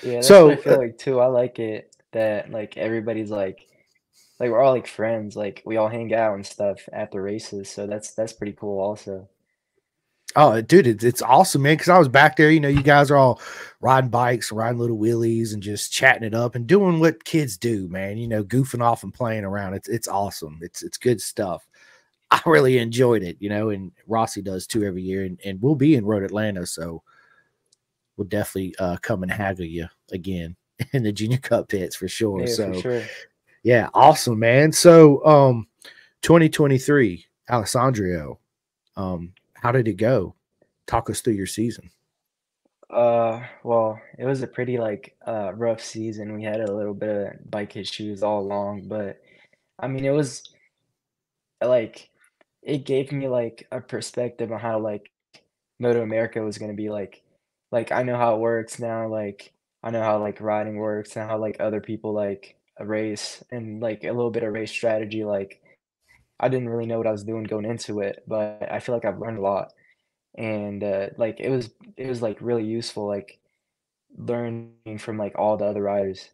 Yeah, 0.01 0.15
that's 0.15 0.27
so, 0.27 0.49
I 0.51 0.55
feel 0.55 0.73
uh, 0.73 0.77
like 0.77 0.97
too. 0.97 1.19
I 1.19 1.27
like 1.27 1.59
it 1.59 1.95
that 2.11 2.49
like 2.49 2.75
everybody's 2.75 3.29
like 3.29 3.67
like 4.39 4.49
we're 4.49 4.61
all 4.61 4.73
like 4.73 4.87
friends. 4.87 5.35
Like 5.35 5.61
we 5.63 5.77
all 5.77 5.89
hang 5.89 6.11
out 6.13 6.33
and 6.33 6.45
stuff 6.45 6.79
at 6.91 7.11
the 7.11 7.21
races. 7.21 7.69
So 7.69 7.85
that's 7.85 8.15
that's 8.15 8.33
pretty 8.33 8.53
cool 8.53 8.79
also. 8.79 9.29
Oh, 10.35 10.59
dude, 10.61 10.87
it's, 10.87 11.03
it's 11.03 11.21
awesome, 11.21 11.61
man. 11.61 11.75
Because 11.75 11.89
I 11.89 11.99
was 11.99 12.07
back 12.07 12.35
there, 12.35 12.49
you 12.49 12.59
know, 12.59 12.67
you 12.67 12.81
guys 12.81 13.11
are 13.11 13.17
all 13.17 13.41
riding 13.81 14.09
bikes, 14.09 14.51
riding 14.51 14.79
little 14.79 14.97
wheelies, 14.97 15.53
and 15.53 15.61
just 15.61 15.93
chatting 15.93 16.23
it 16.23 16.33
up 16.33 16.55
and 16.55 16.65
doing 16.65 16.99
what 16.99 17.23
kids 17.23 17.57
do, 17.57 17.87
man. 17.89 18.17
You 18.17 18.27
know, 18.27 18.43
goofing 18.43 18.81
off 18.81 19.03
and 19.03 19.13
playing 19.13 19.43
around. 19.43 19.75
It's 19.75 19.87
it's 19.87 20.07
awesome. 20.07 20.59
It's 20.61 20.81
it's 20.81 20.97
good 20.97 21.21
stuff. 21.21 21.67
I 22.33 22.41
really 22.47 22.79
enjoyed 22.79 23.21
it, 23.21 23.37
you 23.39 23.49
know, 23.49 23.69
and 23.69 23.91
Rossi 24.07 24.41
does 24.41 24.65
too 24.65 24.83
every 24.83 25.03
year, 25.03 25.23
and, 25.23 25.39
and 25.45 25.61
we'll 25.61 25.75
be 25.75 25.93
in 25.93 26.03
Road 26.03 26.23
Atlanta, 26.23 26.65
so 26.65 27.03
we'll 28.17 28.27
definitely 28.27 28.75
uh, 28.79 28.97
come 29.03 29.21
and 29.21 29.31
haggle 29.31 29.65
you 29.65 29.87
again 30.11 30.55
in 30.93 31.03
the 31.03 31.11
Junior 31.11 31.37
Cup 31.37 31.69
pits 31.69 31.95
for 31.95 32.07
sure. 32.07 32.41
Yeah, 32.41 32.47
so, 32.47 32.73
for 32.73 32.81
sure. 32.81 33.03
yeah, 33.61 33.89
awesome, 33.93 34.39
man. 34.39 34.71
So, 34.71 35.23
um, 35.27 35.67
2023, 36.23 37.23
Alessandro, 37.51 38.39
um, 38.95 39.33
how 39.63 39.71
did 39.71 39.87
it 39.87 39.93
go? 39.93 40.35
Talk 40.87 41.09
us 41.09 41.21
through 41.21 41.35
your 41.35 41.47
season. 41.47 41.89
Uh, 42.89 43.41
well, 43.63 43.99
it 44.19 44.25
was 44.25 44.43
a 44.43 44.47
pretty 44.47 44.77
like 44.77 45.15
uh 45.25 45.53
rough 45.55 45.81
season. 45.81 46.35
We 46.35 46.43
had 46.43 46.59
a 46.59 46.71
little 46.71 46.93
bit 46.93 47.09
of 47.09 47.49
bike 47.49 47.77
issues 47.77 48.21
all 48.23 48.41
along, 48.41 48.89
but 48.89 49.21
I 49.79 49.87
mean, 49.87 50.03
it 50.03 50.11
was 50.11 50.43
like 51.63 52.09
it 52.61 52.85
gave 52.85 53.13
me 53.13 53.29
like 53.29 53.65
a 53.71 53.79
perspective 53.79 54.51
on 54.51 54.59
how 54.59 54.79
like 54.79 55.09
Moto 55.79 56.01
America 56.03 56.41
was 56.41 56.57
to 56.57 56.73
be 56.73 56.89
like 56.89 57.23
like 57.71 57.91
I 57.93 58.03
know 58.03 58.17
how 58.17 58.35
it 58.35 58.41
works 58.41 58.79
now. 58.79 59.07
Like 59.07 59.53
I 59.81 59.91
know 59.91 60.03
how 60.03 60.19
like 60.19 60.41
riding 60.41 60.75
works 60.75 61.15
and 61.15 61.29
how 61.29 61.37
like 61.37 61.57
other 61.61 61.79
people 61.79 62.13
like 62.13 62.57
race 62.81 63.41
and 63.49 63.81
like 63.81 64.03
a 64.03 64.11
little 64.11 64.29
bit 64.29 64.43
of 64.43 64.51
race 64.51 64.71
strategy. 64.71 65.23
Like 65.23 65.62
I 66.39 66.49
didn't 66.49 66.69
really 66.69 66.85
know 66.85 66.97
what 66.97 67.07
I 67.07 67.11
was 67.11 67.23
doing 67.23 67.43
going 67.43 67.65
into 67.65 68.01
it, 68.01 68.23
but 68.27 68.67
I 68.71 68.79
feel 68.79 68.95
like 68.95 69.05
I've 69.05 69.19
learned 69.19 69.37
a 69.37 69.41
lot. 69.41 69.73
And 70.35 70.83
uh, 70.83 71.09
like 71.17 71.39
it 71.39 71.49
was 71.49 71.69
it 71.97 72.07
was 72.07 72.21
like 72.21 72.37
really 72.41 72.65
useful, 72.65 73.07
like 73.07 73.39
learning 74.17 74.97
from 74.99 75.17
like 75.17 75.37
all 75.37 75.57
the 75.57 75.65
other 75.65 75.83
riders. 75.83 76.29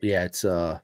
Yeah, 0.00 0.24
it's 0.24 0.44
uh 0.44 0.80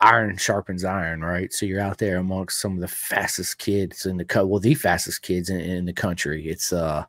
iron 0.00 0.36
sharpens 0.36 0.84
iron, 0.84 1.22
right? 1.22 1.52
So 1.52 1.66
you're 1.66 1.80
out 1.80 1.98
there 1.98 2.18
amongst 2.18 2.60
some 2.60 2.74
of 2.74 2.80
the 2.80 2.88
fastest 2.88 3.58
kids 3.58 4.06
in 4.06 4.16
the 4.16 4.24
cut, 4.24 4.48
well, 4.48 4.60
the 4.60 4.74
fastest 4.74 5.22
kids 5.22 5.50
in, 5.50 5.60
in 5.60 5.84
the 5.86 5.92
country. 5.92 6.46
It's 6.48 6.72
uh 6.72 7.04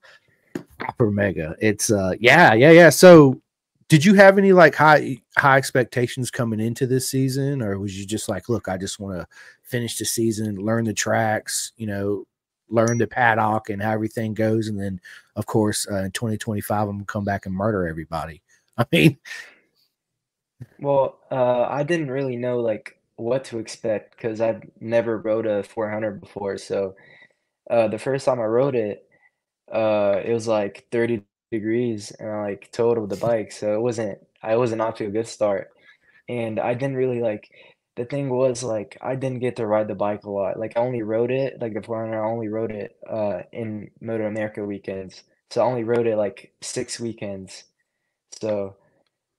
proper 0.80 1.12
mega. 1.12 1.56
It's 1.60 1.92
uh 1.92 2.14
yeah, 2.20 2.54
yeah, 2.54 2.72
yeah. 2.72 2.90
So 2.90 3.42
did 3.90 4.06
you 4.06 4.14
have 4.14 4.38
any 4.38 4.54
like 4.54 4.76
high 4.76 5.18
high 5.38 5.58
expectations 5.58 6.32
coming 6.32 6.60
into 6.60 6.88
this 6.88 7.10
season, 7.10 7.62
or 7.62 7.78
was 7.80 8.00
you 8.00 8.06
just 8.06 8.30
like, 8.30 8.48
look, 8.48 8.70
I 8.70 8.78
just 8.78 9.00
want 9.00 9.20
to 9.20 9.28
finish 9.64 9.98
the 9.98 10.06
season, 10.06 10.56
learn 10.56 10.86
the 10.86 10.94
tracks, 10.94 11.74
you 11.76 11.88
know, 11.88 12.26
learn 12.70 13.00
the 13.00 13.08
paddock 13.08 13.70
and 13.70 13.82
how 13.82 13.92
everything 13.92 14.34
goes, 14.36 14.68
and 14.68 14.80
then 14.80 15.02
of 15.36 15.48
course 15.48 15.88
uh, 15.92 16.04
in 16.04 16.12
2025 16.12 16.88
I'm 16.88 16.96
gonna 16.98 17.06
come 17.06 17.26
back 17.26 17.48
and 17.48 17.56
murder 17.56 17.88
everybody. 17.88 18.42
I 18.78 18.86
mean, 18.92 19.18
well, 20.80 21.20
uh, 21.32 21.64
I 21.64 21.84
didn't 21.84 22.12
really 22.12 22.38
know 22.38 22.60
like 22.60 23.00
what 23.16 23.44
to 23.46 23.60
expect 23.60 24.16
because 24.16 24.40
I've 24.40 24.62
never 24.80 25.18
rode 25.18 25.46
a 25.46 25.64
400 25.64 26.22
before. 26.22 26.58
So 26.58 26.96
uh, 27.70 27.88
the 27.88 28.00
first 28.00 28.26
time 28.26 28.40
I 28.40 28.46
rode 28.46 28.76
it, 28.76 29.10
uh, 29.72 30.22
it 30.24 30.32
was 30.32 30.48
like 30.48 30.88
30 30.92 31.24
degrees 31.52 32.12
and 32.12 32.30
I 32.30 32.42
like 32.44 32.72
totaled 32.72 33.10
the 33.10 33.16
bike. 33.18 33.52
So 33.52 33.74
it 33.74 33.82
wasn't, 33.82 34.20
I 34.44 34.56
wasn't 34.56 34.82
off 34.82 34.96
to 34.96 35.06
a 35.06 35.12
good 35.12 35.28
start. 35.28 35.70
And 36.28 36.60
I 36.60 36.74
didn't 36.74 36.98
really 36.98 37.22
like, 37.22 37.50
the 37.96 38.06
thing 38.06 38.30
was 38.30 38.64
like, 38.64 38.98
I 39.02 39.16
didn't 39.16 39.40
get 39.40 39.58
to 39.58 39.68
ride 39.68 39.88
the 39.88 39.96
bike 39.96 40.24
a 40.24 40.30
lot. 40.30 40.60
Like 40.60 40.74
I 40.78 40.82
only 40.82 41.02
rode 41.02 41.32
it, 41.32 41.62
like 41.62 41.74
the 41.74 41.82
400, 41.82 42.18
I 42.18 42.26
only 42.26 42.48
rode 42.48 42.72
it 42.72 42.96
uh, 43.10 43.42
in 43.52 43.92
Moto 44.02 44.28
America 44.28 44.64
weekends. 44.64 45.24
So 45.50 45.62
I 45.62 45.66
only 45.66 45.84
rode 45.84 46.08
it 46.08 46.18
like 46.18 46.54
six 46.62 47.00
weekends. 47.00 47.66
So 48.40 48.76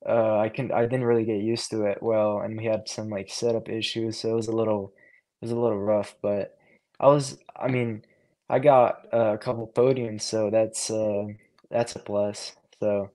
uh, 0.08 0.38
I 0.38 0.48
can 0.48 0.72
I 0.72 0.82
didn't 0.82 1.04
really 1.04 1.24
get 1.24 1.40
used 1.42 1.70
to 1.70 1.84
it 1.84 2.02
well, 2.02 2.40
and 2.40 2.56
we 2.56 2.64
had 2.64 2.88
some 2.88 3.10
like 3.10 3.30
setup 3.30 3.68
issues, 3.68 4.18
so 4.18 4.30
it 4.30 4.34
was 4.34 4.48
a 4.48 4.52
little 4.52 4.92
it 5.40 5.46
was 5.46 5.52
a 5.52 5.58
little 5.58 5.78
rough. 5.78 6.14
But 6.22 6.56
I 6.98 7.08
was 7.08 7.38
I 7.56 7.68
mean 7.68 8.04
I 8.48 8.58
got 8.58 9.06
uh, 9.12 9.34
a 9.34 9.38
couple 9.38 9.66
podiums, 9.68 10.22
so 10.22 10.50
that's 10.50 10.90
uh, 10.90 11.26
that's 11.70 11.96
a 11.96 11.98
plus. 11.98 12.56
So 12.78 13.10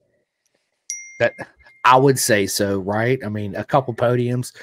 that 1.19 1.33
I 1.83 1.97
would 1.97 2.19
say 2.19 2.47
so, 2.47 2.79
right? 2.79 3.19
I 3.23 3.29
mean, 3.29 3.55
a 3.55 3.63
couple 3.63 3.93
podiums, 3.93 4.53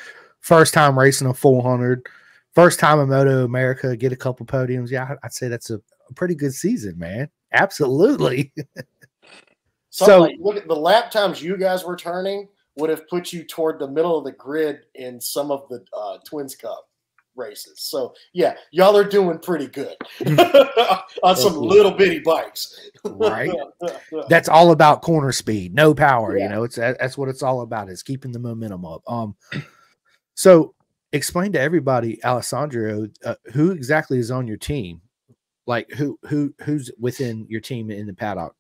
first 0.40 0.75
time 0.75 0.99
racing 0.99 1.28
a 1.28 1.34
400, 1.34 2.06
first 2.54 2.80
time 2.80 3.00
in 3.00 3.08
Moto 3.08 3.44
America, 3.44 3.96
get 3.96 4.12
a 4.12 4.16
couple 4.16 4.46
podiums. 4.46 4.90
Yeah, 4.90 5.14
I'd 5.22 5.32
say 5.32 5.49
that's 5.49 5.70
a, 5.70 5.76
a 6.08 6.14
pretty 6.14 6.34
good 6.34 6.54
season, 6.54 6.99
man. 6.99 7.28
Absolutely. 7.52 8.52
so 9.90 10.20
like, 10.20 10.37
look 10.38 10.56
at 10.56 10.68
the 10.68 10.76
lap 10.76 11.11
times 11.11 11.42
you 11.42 11.56
guys 11.56 11.84
were 11.84 11.96
turning 11.96 12.49
would 12.76 12.90
have 12.90 13.06
put 13.08 13.32
you 13.32 13.44
toward 13.44 13.78
the 13.78 13.88
middle 13.88 14.16
of 14.16 14.25
the 14.25 14.32
grid 14.32 14.87
in 14.94 15.20
some 15.20 15.50
of 15.50 15.68
the 15.68 15.84
uh, 15.94 16.16
Twins 16.25 16.56
Cup 16.56 16.88
races. 17.36 17.80
So 17.80 18.14
yeah, 18.32 18.54
y'all 18.70 18.96
are 18.96 19.04
doing 19.04 19.38
pretty 19.38 19.66
good 19.66 19.96
on 21.22 21.36
some 21.36 21.56
little 21.56 21.92
bitty 21.92 22.20
bikes. 22.20 22.90
right. 23.04 23.52
That's 24.28 24.48
all 24.48 24.72
about 24.72 25.02
corner 25.02 25.32
speed, 25.32 25.74
no 25.74 25.94
power. 25.94 26.36
Yeah. 26.36 26.44
You 26.44 26.50
know, 26.50 26.62
it's 26.64 26.76
that's 26.76 27.18
what 27.18 27.28
it's 27.28 27.42
all 27.42 27.62
about 27.62 27.88
is 27.88 28.02
keeping 28.02 28.32
the 28.32 28.38
momentum 28.38 28.84
up. 28.84 29.02
Um, 29.06 29.36
so 30.34 30.74
explain 31.12 31.52
to 31.52 31.60
everybody, 31.60 32.22
Alessandro, 32.24 33.08
uh, 33.24 33.34
who 33.52 33.70
exactly 33.70 34.18
is 34.18 34.30
on 34.30 34.46
your 34.46 34.56
team? 34.56 35.00
Like 35.66 35.90
who 35.92 36.18
who 36.22 36.54
who's 36.62 36.90
within 36.98 37.46
your 37.48 37.60
team 37.60 37.90
in 37.90 38.06
the 38.06 38.14
paddock? 38.14 38.54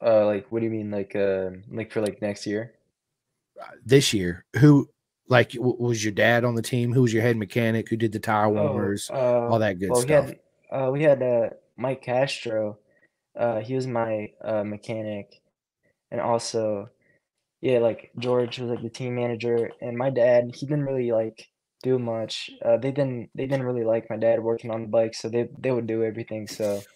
Uh, 0.00 0.26
like 0.26 0.46
what 0.50 0.60
do 0.60 0.64
you 0.64 0.70
mean, 0.70 0.90
like 0.90 1.16
uh, 1.16 1.50
like 1.70 1.90
for 1.90 2.00
like 2.00 2.22
next 2.22 2.46
year? 2.46 2.74
this 3.84 4.12
year, 4.12 4.44
who 4.56 4.88
Like, 5.28 5.52
w- 5.52 5.76
was 5.78 6.04
your 6.04 6.12
dad 6.12 6.44
on 6.44 6.54
the 6.54 6.62
team? 6.62 6.92
Who 6.92 7.02
was 7.02 7.12
your 7.12 7.22
head 7.22 7.36
mechanic? 7.36 7.88
Who 7.88 7.96
did 7.96 8.12
the 8.12 8.18
tire 8.20 8.50
Oh, 8.54 8.96
warmers? 8.98 9.10
uh, 9.10 9.20
all 9.46 9.58
that 9.60 9.78
good 9.78 9.96
well, 9.96 10.02
we 10.02 10.08
stuff. 10.08 10.10
had 10.10 10.38
uh, 10.70 10.90
we 10.92 11.02
had 11.02 11.22
uh, 11.22 11.50
Mike 11.76 12.02
Castro. 12.02 12.78
Uh, 13.36 13.60
he 13.60 13.74
was 13.74 13.86
my 13.86 14.32
uh, 14.44 14.64
mechanic, 14.64 15.40
and 16.10 16.20
also, 16.20 16.90
yeah, 17.60 17.78
like 17.80 18.12
George 18.18 18.58
was 18.60 18.70
like 18.70 18.82
the 18.82 18.90
team 18.90 19.16
manager, 19.16 19.70
and 19.82 19.98
my 19.98 20.10
dad 20.10 20.52
he 20.54 20.66
didn't 20.66 20.86
really 20.86 21.12
like 21.12 21.48
do 21.82 21.98
much. 21.98 22.50
Uh, 22.64 22.76
they 22.78 22.92
didn't 22.92 23.30
they 23.34 23.46
didn't 23.46 23.66
really 23.66 23.84
like 23.84 24.10
my 24.10 24.16
dad 24.18 24.42
working 24.42 24.70
on 24.70 24.82
the 24.82 24.88
bike, 24.88 25.14
so 25.14 25.28
they 25.28 25.48
they 25.58 25.72
would 25.72 25.86
do 25.88 26.04
everything. 26.04 26.48
So 26.48 26.86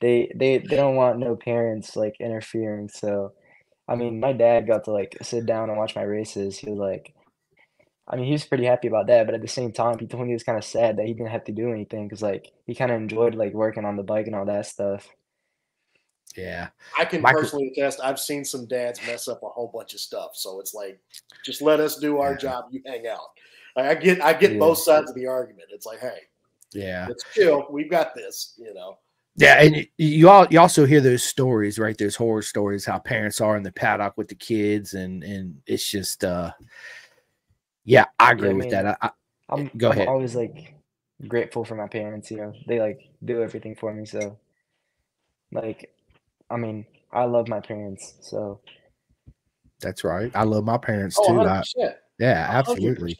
they 0.00 0.32
they 0.36 0.58
they 0.58 0.76
don't 0.76 0.96
want 0.96 1.18
no 1.18 1.36
parents 1.36 1.96
like 1.96 2.16
interfering. 2.20 2.88
So 2.88 3.34
I 3.88 3.96
mean, 3.96 4.20
my 4.20 4.32
dad 4.32 4.66
got 4.66 4.84
to 4.84 4.92
like 4.92 5.16
sit 5.22 5.46
down 5.46 5.70
and 5.70 5.78
watch 5.78 5.96
my 5.96 6.02
races. 6.04 6.58
He 6.58 6.70
was 6.70 6.78
like. 6.78 7.14
I 8.12 8.16
mean, 8.16 8.26
he 8.26 8.32
was 8.32 8.44
pretty 8.44 8.64
happy 8.64 8.88
about 8.88 9.06
that, 9.06 9.24
but 9.26 9.36
at 9.36 9.40
the 9.40 9.46
same 9.48 9.70
time, 9.72 9.98
he 9.98 10.06
told 10.06 10.24
me 10.24 10.30
he 10.30 10.34
was 10.34 10.42
kind 10.42 10.58
of 10.58 10.64
sad 10.64 10.96
that 10.96 11.06
he 11.06 11.12
didn't 11.14 11.30
have 11.30 11.44
to 11.44 11.52
do 11.52 11.70
anything 11.70 12.08
because, 12.08 12.22
like, 12.22 12.50
he 12.66 12.74
kind 12.74 12.90
of 12.90 12.96
enjoyed 13.00 13.36
like 13.36 13.54
working 13.54 13.84
on 13.84 13.96
the 13.96 14.02
bike 14.02 14.26
and 14.26 14.34
all 14.34 14.44
that 14.46 14.66
stuff. 14.66 15.08
yeah. 16.36 16.68
I 16.98 17.04
can 17.04 17.22
Michael- 17.22 17.40
personally 17.40 17.72
attest. 17.76 18.00
I've 18.02 18.20
seen 18.20 18.44
some 18.44 18.66
dads 18.66 19.00
mess 19.06 19.28
up 19.28 19.42
a 19.42 19.48
whole 19.48 19.70
bunch 19.72 19.94
of 19.94 20.00
stuff. 20.00 20.30
So 20.34 20.60
it's 20.60 20.74
like, 20.74 20.98
just 21.44 21.60
let 21.62 21.80
us 21.80 21.96
do 21.98 22.18
our 22.18 22.32
Yeah. 22.32 22.38
job. 22.38 22.64
You 22.70 22.82
hang 22.86 23.06
out. 23.06 23.30
Like, 23.76 23.86
I 23.86 23.94
get, 24.00 24.20
I 24.24 24.32
get 24.34 24.52
Yeah. 24.52 24.58
both 24.58 24.78
sides 24.78 25.10
of 25.10 25.16
the 25.16 25.26
argument. 25.26 25.68
It's 25.72 25.86
like, 25.86 26.00
hey, 26.00 26.18
Yeah. 26.72 27.06
let's 27.08 27.24
chill. 27.34 27.66
We've 27.70 27.90
got 27.90 28.14
this. 28.14 28.54
You 28.58 28.74
know. 28.74 28.98
Yeah, 29.36 29.62
and 29.62 29.86
you 29.96 30.28
all 30.28 30.46
you 30.50 30.58
also 30.60 30.84
hear 30.84 31.00
those 31.00 31.22
stories, 31.22 31.78
right? 31.78 31.96
Those 31.96 32.16
horror 32.16 32.42
stories, 32.42 32.84
how 32.84 32.98
parents 32.98 33.40
are 33.40 33.56
in 33.56 33.62
the 33.62 33.72
paddock 33.72 34.16
with 34.18 34.28
the 34.28 34.34
kids, 34.34 34.94
and 34.94 35.22
and 35.22 35.62
it's 35.66 35.88
just 35.88 36.24
uh 36.24 36.52
yeah, 37.84 38.06
I 38.18 38.32
agree 38.32 38.50
I 38.50 38.52
with 38.52 38.62
mean, 38.62 38.70
that. 38.70 38.86
I, 38.86 38.96
I, 39.06 39.10
I'm, 39.48 39.70
Go 39.76 39.90
I'm 39.90 39.96
ahead. 39.96 40.08
always 40.08 40.34
like 40.34 40.74
grateful 41.26 41.64
for 41.64 41.74
my 41.74 41.88
parents. 41.88 42.30
You 42.30 42.38
know, 42.38 42.52
they 42.66 42.80
like 42.80 43.00
do 43.24 43.42
everything 43.42 43.74
for 43.74 43.92
me. 43.92 44.06
So, 44.06 44.38
like, 45.52 45.94
I 46.50 46.56
mean, 46.56 46.86
I 47.12 47.24
love 47.24 47.48
my 47.48 47.60
parents. 47.60 48.14
So, 48.20 48.60
that's 49.80 50.04
right. 50.04 50.30
I 50.34 50.44
love 50.44 50.64
my 50.64 50.78
parents 50.78 51.18
Oh, 51.18 51.26
too. 51.26 51.38
100 51.38 51.48
I, 51.48 51.94
yeah, 52.18 52.46
absolutely. 52.50 53.16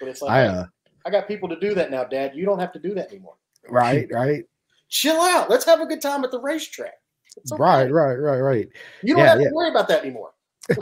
But 0.00 0.08
it's 0.08 0.22
like, 0.22 0.30
I 0.30 0.46
uh 0.46 0.66
I 1.06 1.10
got 1.10 1.28
people 1.28 1.48
to 1.50 1.56
do 1.60 1.74
that 1.74 1.90
now, 1.90 2.04
Dad. 2.04 2.32
You 2.34 2.46
don't 2.46 2.58
have 2.58 2.72
to 2.72 2.78
do 2.78 2.94
that 2.94 3.10
anymore. 3.10 3.34
right, 3.68 4.08
right, 4.10 4.44
Chill 4.88 5.20
out. 5.20 5.50
Let's 5.50 5.64
have 5.66 5.80
a 5.80 5.86
good 5.86 6.00
time 6.00 6.24
at 6.24 6.30
the 6.30 6.40
racetrack. 6.40 6.94
Okay. 7.52 7.62
right, 7.62 7.90
right, 7.90 8.14
right, 8.14 8.38
right. 8.38 8.68
You 9.02 9.14
don't 9.14 9.24
Yeah, 9.24 9.30
have 9.30 9.40
yeah. 9.40 9.48
to 9.48 9.54
worry 9.54 9.70
about 9.70 9.88
that 9.88 10.02
anymore. 10.02 10.32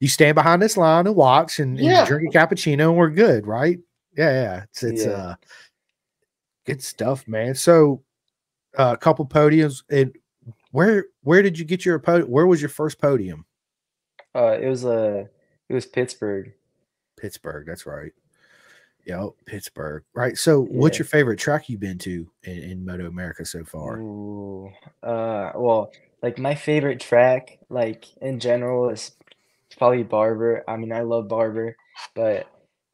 You 0.00 0.08
stand 0.08 0.34
behind 0.34 0.60
this 0.60 0.76
line 0.76 1.06
and 1.06 1.16
watch 1.16 1.58
and, 1.58 1.78
and 1.78 1.86
Yeah. 1.86 2.04
drink 2.04 2.34
a 2.34 2.38
cappuccino, 2.38 2.88
and 2.88 2.96
we're 2.96 3.10
good, 3.10 3.46
right? 3.46 3.78
Yeah, 4.16 4.30
yeah. 4.30 4.62
It's 4.64 4.82
it's 4.82 5.04
Yeah. 5.06 5.12
uh 5.12 5.34
good 6.66 6.82
stuff, 6.82 7.26
man. 7.28 7.54
So 7.54 8.02
uh, 8.76 8.92
a 8.94 8.96
couple 8.96 9.26
podiums 9.26 9.82
and 9.90 10.14
where 10.70 11.06
where 11.22 11.42
did 11.42 11.58
you 11.58 11.64
get 11.64 11.84
your 11.84 11.98
podium? 11.98 12.30
Where 12.30 12.46
was 12.46 12.60
your 12.60 12.68
first 12.68 13.00
podium? 13.00 13.46
uh, 14.34 14.58
it 14.60 14.68
was 14.68 14.84
uh, 14.84 15.24
it 15.68 15.74
was 15.74 15.86
Pittsburgh. 15.86 16.52
Pittsburgh, 17.16 17.66
that's 17.66 17.86
right. 17.86 18.12
Yep, 19.06 19.30
Pittsburgh. 19.46 20.04
Right. 20.14 20.36
So 20.36 20.62
what's 20.62 20.98
your 20.98 21.06
favorite 21.06 21.38
track 21.38 21.68
you've 21.68 21.80
been 21.80 21.96
to 21.98 22.28
in, 22.42 22.58
in 22.58 22.84
Moto 22.84 23.06
America 23.06 23.44
so 23.44 23.64
far? 23.64 23.98
Ooh, 24.00 24.70
uh, 25.02 25.52
well, 25.54 25.92
like 26.22 26.38
my 26.38 26.54
favorite 26.54 27.00
track, 27.00 27.58
like 27.70 28.06
in 28.20 28.40
general, 28.40 28.90
is 28.90 29.12
probably 29.76 30.02
Barber. 30.02 30.64
I 30.68 30.76
mean, 30.76 30.92
I 30.92 31.00
love 31.02 31.28
Barber, 31.28 31.76
but 32.14 32.46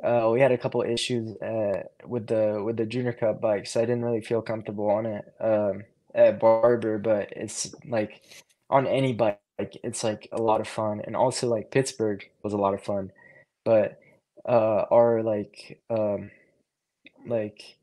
uh, 0.02 0.30
we 0.32 0.40
had 0.40 0.52
a 0.52 0.58
couple 0.58 0.82
issues 0.82 1.36
uh, 1.42 1.84
with 2.06 2.26
the 2.26 2.62
with 2.64 2.76
the 2.76 2.86
Junior 2.86 3.12
Cup 3.12 3.40
bike, 3.40 3.66
so 3.66 3.80
I 3.80 3.84
didn't 3.84 4.04
really 4.04 4.20
feel 4.20 4.42
comfortable 4.42 4.90
on 4.90 5.06
it 5.06 5.24
um, 5.40 5.84
at 6.14 6.40
Barber. 6.40 6.98
But 6.98 7.32
it's 7.36 7.74
like 7.88 8.22
on 8.70 8.86
any 8.86 9.12
bike, 9.12 9.38
it's 9.58 10.04
like 10.04 10.28
a 10.32 10.42
lot 10.42 10.60
of 10.60 10.68
fun, 10.68 11.00
and 11.04 11.16
also 11.16 11.48
like 11.48 11.70
Pittsburgh 11.70 12.24
was 12.42 12.52
a 12.52 12.58
lot 12.58 12.74
of 12.74 12.82
fun, 12.82 13.12
but 13.64 14.00
uh, 14.48 14.84
our 14.90 15.22
like 15.22 15.80
um, 15.90 16.30
like 17.26 17.76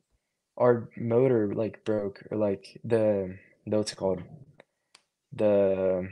our 0.57 0.89
motor 0.97 1.53
like 1.53 1.83
broke 1.85 2.23
or 2.31 2.37
like 2.37 2.79
the 2.83 3.37
what's 3.65 3.93
it 3.93 3.95
called 3.95 4.23
the 5.33 6.09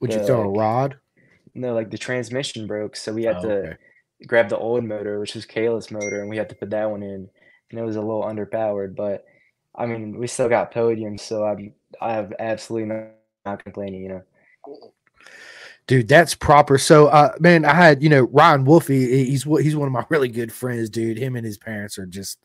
Would 0.00 0.14
you 0.14 0.20
throw 0.20 0.40
a 0.42 0.48
rod? 0.48 0.98
No 1.58 1.74
like 1.74 1.90
the 1.90 1.98
transmission 1.98 2.66
broke 2.66 2.96
so 2.96 3.12
we 3.12 3.24
had 3.24 3.40
Oh, 3.40 3.40
to 3.40 3.64
okay. 3.64 3.76
grab 4.26 4.48
the 4.48 4.58
old 4.58 4.84
motor 4.84 5.20
which 5.20 5.34
was 5.34 5.46
Kayla's 5.46 5.90
motor 5.90 6.20
and 6.20 6.30
we 6.30 6.36
had 6.36 6.48
to 6.50 6.56
put 6.56 6.70
that 6.70 6.90
one 6.90 7.02
in 7.02 7.28
and 7.70 7.80
it 7.80 7.84
was 7.84 7.96
a 7.96 8.00
little 8.02 8.24
underpowered 8.24 8.96
but 8.96 9.24
I 9.76 9.86
mean 9.86 10.18
we 10.18 10.26
still 10.28 10.48
got 10.48 10.72
podium 10.72 11.18
so 11.18 11.44
I'm 11.44 11.74
I 12.00 12.12
have 12.14 12.32
absolutely 12.40 12.88
no, 12.88 13.10
not 13.46 13.64
complaining 13.64 14.02
you 14.02 14.08
know 14.10 14.22
Dude, 15.88 16.06
that's 16.06 16.34
proper. 16.34 16.78
So, 16.78 17.08
uh, 17.08 17.32
man, 17.40 17.64
I 17.64 17.74
had 17.74 18.02
you 18.02 18.08
know 18.10 18.28
Ryan 18.30 18.64
Wolfie. 18.64 19.24
He's 19.24 19.44
one- 19.44 19.62
he's 19.62 19.74
one 19.74 19.86
of 19.86 19.92
my 19.92 20.04
really 20.10 20.28
good 20.28 20.52
friends, 20.52 20.90
dude. 20.90 21.18
Him 21.18 21.34
and 21.34 21.44
his 21.44 21.58
parents 21.58 21.98
are 21.98 22.06
just 22.06 22.38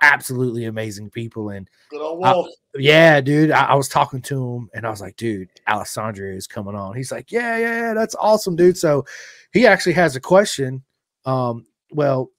absolutely 0.00 0.66
amazing 0.66 1.10
people. 1.10 1.50
And 1.50 1.68
Good 1.90 2.00
old 2.00 2.24
I- 2.24 2.44
yeah, 2.76 3.20
dude, 3.20 3.50
I, 3.50 3.64
I 3.66 3.74
was 3.74 3.88
talking 3.88 4.20
to 4.22 4.54
him 4.54 4.70
and 4.74 4.86
I 4.86 4.90
was 4.90 5.00
like, 5.00 5.16
dude, 5.16 5.48
Alessandro 5.68 6.28
is 6.30 6.46
coming 6.46 6.74
on. 6.74 6.94
He's 6.96 7.10
like, 7.12 7.30
yeah, 7.32 7.56
yeah, 7.56 7.80
yeah, 7.80 7.94
that's 7.94 8.14
awesome, 8.16 8.56
dude. 8.56 8.76
So 8.76 9.04
he 9.52 9.66
actually 9.66 9.92
has 9.94 10.16
a 10.16 10.20
question. 10.20 10.82
Um, 11.24 11.66
well, 11.92 12.30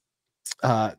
uh, 0.64 0.92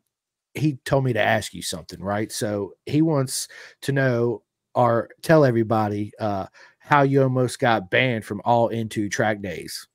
he 0.53 0.77
told 0.85 1.03
me 1.03 1.13
to 1.13 1.21
ask 1.21 1.53
you 1.53 1.61
something, 1.61 2.01
right? 2.01 2.31
So 2.31 2.73
he 2.85 3.01
wants 3.01 3.47
to 3.83 3.91
know 3.91 4.43
or 4.75 5.09
tell 5.23 5.43
everybody 5.43 6.11
uh 6.19 6.45
how 6.87 7.01
you 7.01 7.21
almost 7.21 7.59
got 7.59 7.91
banned 7.91 8.23
from 8.23 8.41
all 8.45 8.69
N2 8.69 9.11
track 9.11 9.41
days. 9.41 9.87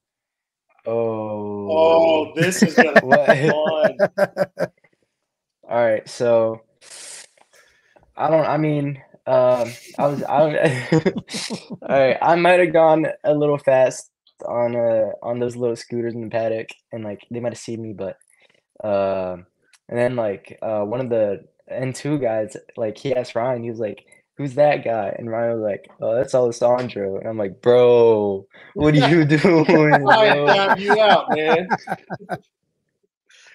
oh 0.86 1.52
Oh, 1.70 2.32
this 2.34 2.62
is 2.62 2.74
gonna 2.74 3.00
be 3.00 3.48
fun. 3.48 3.96
All 5.68 5.84
right, 5.84 6.06
so 6.06 6.60
I 8.14 8.28
don't. 8.28 8.44
I 8.46 8.58
mean, 8.58 9.02
um, 9.26 9.72
I 9.98 10.06
was. 10.06 10.22
I. 10.24 10.88
all 11.82 11.88
right, 11.88 12.18
I 12.20 12.34
might 12.36 12.60
have 12.60 12.74
gone 12.74 13.06
a 13.24 13.32
little 13.34 13.56
fast 13.56 14.10
on 14.46 14.76
uh 14.76 15.12
on 15.22 15.38
those 15.38 15.56
little 15.56 15.76
scooters 15.76 16.14
in 16.14 16.22
the 16.22 16.28
paddock, 16.28 16.68
and 16.92 17.04
like 17.04 17.22
they 17.30 17.40
might 17.40 17.52
have 17.52 17.58
seen 17.58 17.80
me, 17.80 17.94
but 17.94 18.18
um, 18.84 19.46
and 19.88 19.98
then 19.98 20.14
like 20.14 20.58
uh 20.60 20.80
one 20.82 21.00
of 21.00 21.08
the 21.08 21.44
N 21.70 21.94
two 21.94 22.18
guys, 22.18 22.54
like 22.76 22.98
he 22.98 23.14
asked 23.14 23.34
Ryan, 23.34 23.62
he 23.62 23.70
was 23.70 23.80
like, 23.80 24.04
"Who's 24.36 24.54
that 24.54 24.84
guy?" 24.84 25.14
And 25.18 25.30
Ryan 25.30 25.60
was 25.60 25.62
like, 25.62 25.90
"Oh, 26.00 26.14
that's 26.14 26.34
Alessandro," 26.34 27.18
and 27.18 27.28
I'm 27.28 27.38
like, 27.38 27.60
"Bro, 27.60 28.46
what 28.74 28.94
are 28.94 29.08
you 29.10 29.24
doing?" 29.26 30.08
I 30.08 30.34
bro?" 30.34 30.46
found 30.46 30.80
you 30.80 31.00
out, 31.00 31.34
man. 31.34 31.68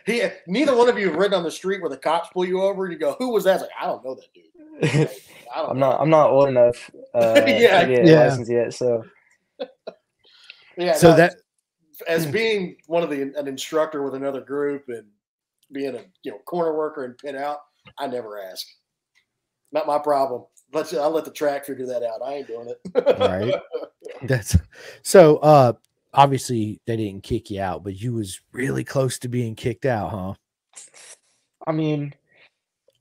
He, 0.06 0.24
neither 0.48 0.76
one 0.76 0.88
of 0.88 0.98
you 0.98 1.08
have 1.10 1.18
ridden 1.18 1.38
on 1.38 1.44
the 1.44 1.52
street 1.52 1.82
where 1.82 1.90
the 1.90 1.98
cops 1.98 2.30
pull 2.32 2.46
you 2.46 2.62
over 2.62 2.86
and 2.86 2.94
you 2.94 3.00
go, 3.00 3.16
"Who 3.20 3.30
was 3.30 3.44
that?" 3.44 3.56
It's 3.56 3.64
like, 3.64 3.72
I 3.80 3.86
don't 3.88 4.04
know 4.06 4.16
that 4.16 4.34
dude. 4.34 4.46
Like, 4.82 5.22
I 5.56 5.62
don't 5.62 5.72
I'm 5.72 5.80
know. 5.80 5.90
not. 5.90 6.02
I'm 6.02 6.10
not 6.10 6.30
old 6.30 6.50
enough 6.50 6.92
uh, 7.14 7.46
Yeah. 7.46 7.82
to 7.82 7.88
get 7.88 8.06
Yeah. 8.06 8.24
license 8.24 8.50
yet, 8.50 8.74
so. 8.74 9.04
Yeah, 10.78 10.94
so 10.94 11.10
no, 11.10 11.18
that 11.18 11.34
as 12.08 12.26
being 12.28 12.78
one 12.86 13.04
of 13.04 13.10
the 13.10 13.22
an 13.22 13.48
instructor 13.48 14.04
with 14.04 14.14
another 14.14 14.42
group 14.42 14.84
and 14.90 15.08
being 15.72 15.96
a 15.96 16.04
you 16.24 16.32
know 16.32 16.38
corner 16.46 16.76
worker 16.78 17.04
and 17.04 17.18
pin 17.18 17.36
out, 17.36 17.60
I 17.98 18.08
never 18.08 18.40
ask. 18.40 18.66
Not 19.72 19.88
my 19.88 19.98
problem. 19.98 20.46
But 20.72 20.94
I'll 20.94 21.12
let 21.12 21.26
the 21.26 21.32
track 21.32 21.66
figure 21.66 21.86
that 21.88 22.04
out. 22.04 22.22
I 22.24 22.36
ain't 22.36 22.48
doing 22.48 22.70
it. 22.70 23.20
Right. 23.20 23.54
that's 24.24 24.58
so 25.02 25.38
uh 25.38 25.74
obviously 26.14 26.82
they 26.86 26.98
didn't 26.98 27.24
kick 27.24 27.52
you 27.52 27.62
out, 27.62 27.84
but 27.84 28.00
you 28.00 28.14
was 28.14 28.42
really 28.52 28.84
close 28.84 29.20
to 29.20 29.28
being 29.28 29.56
kicked 29.56 29.86
out, 29.86 30.12
huh? 30.12 30.34
I 31.66 31.72
mean, 31.72 32.14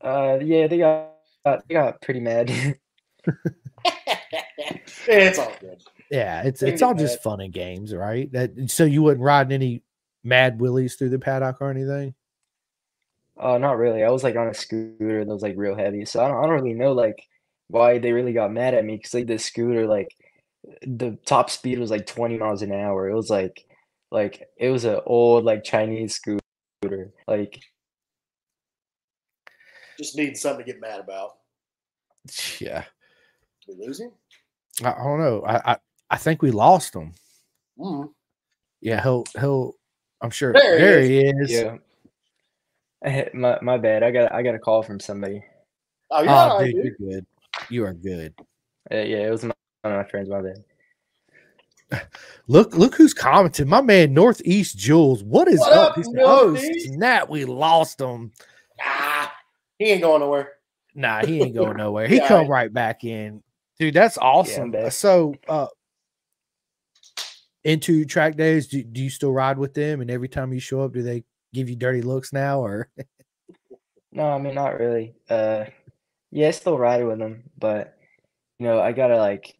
uh, 0.03 0.39
yeah, 0.43 0.67
they 0.67 0.79
got 0.79 1.15
they 1.45 1.75
got 1.75 2.01
pretty 2.03 2.21
mad. 2.21 2.51
it's 5.07 5.39
all 5.39 5.53
good. 5.61 5.83
Yeah, 6.11 6.43
it's 6.43 6.61
They 6.61 6.73
it's 6.73 6.81
get 6.81 6.87
all 6.87 6.95
just 6.95 7.23
fun 7.23 7.41
and 7.41 7.53
games, 7.53 7.95
right? 7.95 8.31
That 8.33 8.71
so 8.71 8.85
you 8.85 9.03
wasn't 9.03 9.23
riding 9.23 9.53
any 9.53 9.83
mad 10.23 10.61
willies 10.61 10.97
through 10.97 11.11
the 11.11 11.19
paddock 11.19 11.61
or 11.61 11.71
anything? 11.71 12.15
uh, 13.39 13.59
not 13.59 13.79
really. 13.79 14.03
I 14.03 14.11
was 14.11 14.25
like 14.25 14.37
on 14.37 14.49
a 14.49 14.55
scooter 14.55 15.25
that 15.25 15.33
was 15.33 15.43
like 15.43 15.55
real 15.57 15.77
heavy, 15.77 16.05
so 16.05 16.25
I 16.25 16.29
don't 16.29 16.39
I 16.39 16.43
don't 16.43 16.63
really 16.63 16.75
know 16.75 16.93
like 16.93 17.23
why 17.69 17.99
they 17.99 18.13
really 18.13 18.33
got 18.33 18.53
mad 18.53 18.75
at 18.75 18.85
me 18.85 18.97
because 18.97 19.15
like 19.15 19.27
the 19.27 19.39
scooter 19.39 19.87
like 19.87 20.09
the 20.83 21.19
top 21.25 21.51
speed 21.51 21.79
was 21.79 21.91
like 21.91 22.07
20 22.07 22.39
miles 22.39 22.63
an 22.63 22.73
hour. 22.73 23.09
It 23.09 23.15
was 23.15 23.31
like 23.31 23.65
like 24.11 24.49
it 24.57 24.71
was 24.71 24.85
an 24.85 25.01
old 25.07 25.45
like 25.45 25.65
Chinese 25.65 26.15
scooter. 26.15 26.41
Like 27.27 27.61
Just 29.99 30.17
needing 30.17 30.35
something 30.35 30.65
to 30.65 30.73
get 30.73 30.81
mad 30.81 31.01
about. 31.01 31.33
Yeah. 32.61 32.85
Did 33.67 33.79
we 33.79 33.87
lose 33.87 34.01
him? 34.01 34.11
I, 34.85 34.93
I 34.93 35.05
don't 35.05 35.21
know. 35.21 35.43
I, 35.47 35.73
I 35.73 35.77
I 36.11 36.17
think 36.17 36.43
we 36.43 36.51
lost 36.51 36.95
him. 36.95 37.13
Mm. 37.79 38.11
Yeah, 38.81 39.03
he'll 39.03 39.25
he'll 39.39 39.75
I'm 40.21 40.31
sure. 40.31 40.53
There 40.53 40.79
There, 40.79 41.01
he 41.03 41.09
he 41.09 41.29
is. 41.29 41.51
Yeah. 41.53 41.77
My 43.35 43.59
my 43.63 43.79
bad. 43.79 44.03
I 44.03 44.11
got 44.11 44.33
I 44.33 44.43
got 44.43 44.55
a 44.55 44.59
call 44.59 44.83
from 44.83 44.99
somebody. 45.01 45.43
Oh, 46.11 46.23
you're 46.23 46.33
Oh, 46.33 46.65
dude, 46.65 46.75
dude. 46.75 46.85
you're 46.99 47.11
good. 47.13 47.27
You 47.71 47.85
are 47.85 47.95
good. 47.95 48.35
Uh, 48.91 48.97
yeah, 48.97 49.27
it 49.27 49.31
was 49.31 49.45
my, 49.45 49.53
one 49.83 49.95
of 49.95 50.05
my 50.05 50.11
friends. 50.11 50.29
My 50.29 50.43
bad. 50.43 50.65
Look, 52.49 52.77
look 52.77 52.95
who's 52.95 53.15
commenting. 53.15 53.69
My 53.69 53.81
man, 53.81 54.13
Northeast 54.13 54.77
Jules. 54.77 55.23
What 55.23 55.49
is 55.49 55.61
What 55.61 55.73
up? 55.73 55.91
up, 55.91 55.97
He 55.97 56.03
said, 56.05 56.15
oh, 56.25 56.51
Northeast? 56.51 56.95
snap, 56.95 57.29
we 57.29 57.45
lost 57.45 58.01
him. 58.01 58.33
Ah, 58.81 59.33
he 59.79 59.87
ain't 59.87 60.03
going 60.03 60.21
nowhere. 60.21 60.53
Nah, 60.95 61.25
he 61.25 61.41
ain't 61.43 61.55
going 61.55 61.77
nowhere. 61.79 62.09
He 62.09 62.17
Yeah, 62.17 62.29
come 62.29 62.49
right 62.49 62.73
back 62.73 63.05
in. 63.05 63.43
Dude, 63.79 63.95
that's 63.95 64.17
awesome. 64.19 64.71
back. 64.71 64.93
so 64.93 65.35
uh 65.49 65.67
N2 67.67 68.09
track 68.09 68.37
days, 68.37 68.69
do, 68.69 68.83
do 68.83 69.03
you 69.03 69.11
still 69.11 69.33
ride 69.33 69.59
with 69.59 69.75
them? 69.75 70.01
And 70.01 70.11
every 70.11 70.29
time 70.29 70.53
you 70.53 70.61
show 70.61 70.83
up, 70.83 70.93
do 70.93 71.03
they 71.03 71.25
give 71.53 71.69
you 71.69 71.75
dirty 71.77 72.01
looks 72.01 72.33
now 72.33 72.61
or 72.61 72.89
No, 74.13 74.31
I 74.31 74.39
mean 74.39 74.55
not 74.55 74.79
really. 74.79 75.15
Uh, 75.29 75.65
yeah, 76.37 76.49
I 76.49 76.51
still 76.51 76.77
ride 76.77 77.03
with 77.03 77.19
them, 77.19 77.45
but 77.59 77.97
you 78.59 78.67
know, 78.67 78.79
I 78.79 78.93
gotta 78.93 79.17
like, 79.17 79.57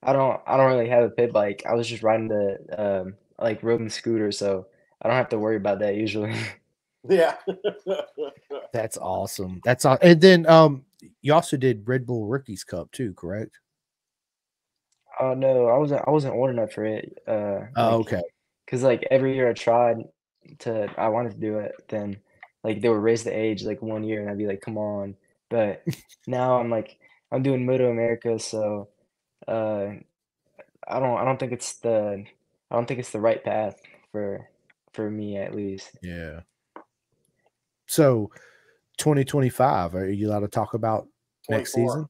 I 0.00 0.12
don't, 0.12 0.40
I 0.46 0.56
don't 0.56 0.70
really 0.70 0.88
have 0.88 1.02
a 1.02 1.10
pit 1.10 1.32
bike. 1.32 1.64
I 1.68 1.74
was 1.74 1.88
just 1.88 2.04
riding 2.04 2.28
the 2.28 2.58
um, 2.78 3.14
like 3.36 3.64
Roman 3.64 3.90
scooter, 3.90 4.30
so 4.30 4.68
I 5.02 5.08
don't 5.08 5.16
have 5.16 5.30
to 5.30 5.40
worry 5.40 5.56
about 5.56 5.80
that 5.80 5.96
usually. 5.96 6.34
Yeah. 7.08 7.36
that's 8.74 8.98
awesome. 8.98 9.62
That's 9.64 9.86
all. 9.86 9.96
And 10.02 10.20
then 10.20 10.46
um 10.46 10.84
you 11.22 11.32
also 11.32 11.56
did 11.56 11.88
Red 11.88 12.06
Bull 12.06 12.26
Rookies 12.26 12.62
Cup 12.62 12.92
too, 12.92 13.14
correct? 13.14 13.58
Oh 15.18 15.32
no, 15.32 15.68
I 15.68 15.78
wasn't, 15.78 16.02
I 16.06 16.10
wasn't 16.10 16.34
old 16.34 16.50
enough 16.50 16.72
for 16.72 16.84
it. 16.84 17.22
Uh, 17.26 17.60
Oh, 17.74 17.96
like, 17.96 18.06
okay. 18.06 18.22
Cause 18.66 18.82
like 18.82 19.08
every 19.10 19.34
year 19.34 19.48
I 19.48 19.54
tried 19.54 20.04
to, 20.58 20.90
I 20.98 21.08
wanted 21.08 21.32
to 21.32 21.38
do 21.38 21.58
it, 21.60 21.72
then 21.88 22.18
like 22.62 22.82
they 22.82 22.90
would 22.90 23.02
raise 23.02 23.24
the 23.24 23.34
age 23.34 23.64
like 23.64 23.80
one 23.80 24.04
year, 24.04 24.20
and 24.20 24.28
I'd 24.28 24.36
be 24.36 24.46
like, 24.46 24.60
come 24.60 24.76
on. 24.76 25.16
But 25.50 25.84
now 26.26 26.58
I'm 26.58 26.70
like, 26.70 26.98
I'm 27.30 27.42
doing 27.42 27.66
Moto 27.66 27.90
America, 27.90 28.38
so 28.38 28.88
uh, 29.46 29.88
I 30.88 31.00
don't, 31.00 31.18
I 31.18 31.24
don't 31.24 31.38
think 31.38 31.52
it's 31.52 31.74
the, 31.74 32.24
I 32.70 32.74
don't 32.74 32.86
think 32.86 33.00
it's 33.00 33.10
the 33.10 33.20
right 33.20 33.42
path 33.42 33.80
for, 34.12 34.48
for 34.92 35.10
me 35.10 35.36
at 35.36 35.54
least. 35.54 35.90
Yeah. 36.02 36.40
So 37.86 38.30
2025, 38.98 39.94
are 39.94 40.10
you 40.10 40.28
allowed 40.28 40.40
to 40.40 40.48
talk 40.48 40.74
about 40.74 41.08
next 41.48 41.74
season? 41.74 42.08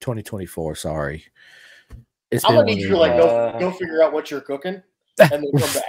2024, 0.00 0.74
sorry. 0.76 1.24
It's 2.30 2.44
I'm 2.44 2.54
gonna 2.54 2.66
need 2.66 2.80
you 2.80 2.90
to 2.90 2.96
like 2.96 3.16
go, 3.16 3.26
Uh, 3.26 3.58
go 3.58 3.70
figure 3.70 4.02
out 4.02 4.12
what 4.12 4.30
you're 4.30 4.40
cooking 4.40 4.82
and 5.18 5.30
then 5.30 5.50
come 5.58 5.82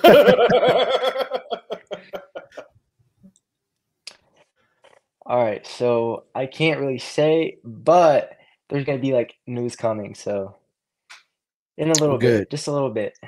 back. 0.02 1.42
All 5.28 5.42
right, 5.42 5.66
so 5.66 6.24
I 6.34 6.46
can't 6.46 6.78
really 6.80 6.98
say, 6.98 7.58
but 7.64 8.36
there's 8.68 8.84
gonna 8.84 8.98
be 8.98 9.12
like 9.12 9.34
news 9.46 9.74
coming, 9.74 10.14
so 10.14 10.54
in 11.76 11.90
a 11.90 11.94
little 11.94 12.16
good. 12.18 12.42
bit, 12.42 12.50
just 12.50 12.68
a 12.68 12.72
little 12.72 12.90
bit. 12.90 13.18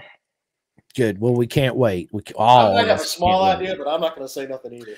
good. 0.95 1.21
Well, 1.21 1.35
we 1.35 1.47
can't 1.49 1.75
wait. 1.75 2.09
We 2.13 2.23
c- 2.27 2.35
I 2.39 2.43
all 2.43 2.75
might 2.75 2.83
of 2.83 2.89
have 2.89 3.01
a 3.01 3.05
small 3.05 3.45
can't 3.45 3.61
wait. 3.61 3.71
idea, 3.71 3.85
but 3.85 3.91
I'm 3.93 4.01
not 4.01 4.15
gonna 4.15 4.29
say 4.29 4.47
nothing 4.47 4.75
either 4.75 4.95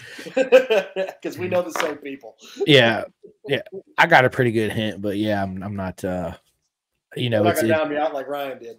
because 1.23 1.39
we 1.39 1.49
know 1.49 1.63
the 1.63 1.73
same 1.73 1.97
people. 1.97 2.37
Yeah, 2.67 3.05
yeah. 3.49 3.63
I 3.97 4.07
got 4.07 4.27
a 4.27 4.31
pretty 4.31 4.53
good 4.53 4.71
hint, 4.71 5.01
but 5.01 5.17
yeah, 5.17 5.43
I'm, 5.43 5.63
I'm 5.63 5.77
not. 5.77 6.05
uh 6.05 6.35
You 7.17 7.31
know, 7.31 7.39
I'm 7.39 7.45
not 7.45 7.51
it's 7.53 7.63
gonna 7.63 7.73
it- 7.73 7.77
down 7.79 7.89
me 7.89 7.97
out 7.97 8.13
like 8.13 8.29
Ryan 8.29 8.59
did. 8.59 8.79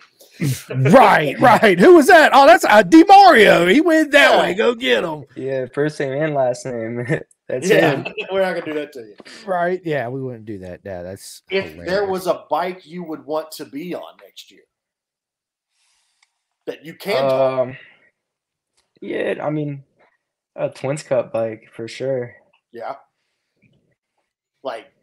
right, 0.94 1.40
right. 1.40 1.80
Who 1.80 1.96
was 1.96 2.06
that? 2.08 2.32
Oh, 2.36 2.46
that's 2.46 2.64
uh, 2.66 2.84
Mario. 3.08 3.66
He 3.68 3.82
went 3.82 4.12
that 4.12 4.32
Yeah. 4.36 4.42
way. 4.42 4.54
Go 4.54 4.76
get 4.76 5.04
him. 5.04 5.26
Yeah, 5.36 5.66
first 5.74 6.00
name 6.00 6.14
and 6.14 6.36
last 6.36 6.66
name. 6.68 7.06
That's 7.52 7.70
Yeah, 7.70 8.04
him. 8.04 8.14
we're 8.32 8.42
not 8.42 8.54
gonna 8.54 8.66
do 8.66 8.74
that 8.76 8.94
to 8.94 9.00
you. 9.02 9.16
Right? 9.46 9.82
Yeah, 9.84 10.08
we 10.08 10.22
wouldn't 10.22 10.46
do 10.46 10.58
that. 10.60 10.80
Yeah, 10.86 11.04
that's 11.04 11.42
If 11.50 11.76
there 11.86 12.06
was 12.08 12.26
a 12.28 12.46
bike 12.50 12.86
you 12.86 13.04
would 13.04 13.26
want 13.26 13.52
to 13.54 13.66
be 13.66 13.94
on 13.94 14.16
next 14.24 14.50
year 14.52 14.64
that 16.66 16.86
you 16.86 16.94
can 16.94 17.24
talk, 17.24 17.60
Um, 17.60 17.78
yeah, 19.02 19.36
I 19.44 19.50
mean, 19.50 19.84
a 20.56 20.70
Twins 20.70 21.04
Cup 21.04 21.34
bike 21.34 21.70
for 21.74 21.90
sure. 21.90 22.34
yeah, 22.72 22.96
like 24.64 24.94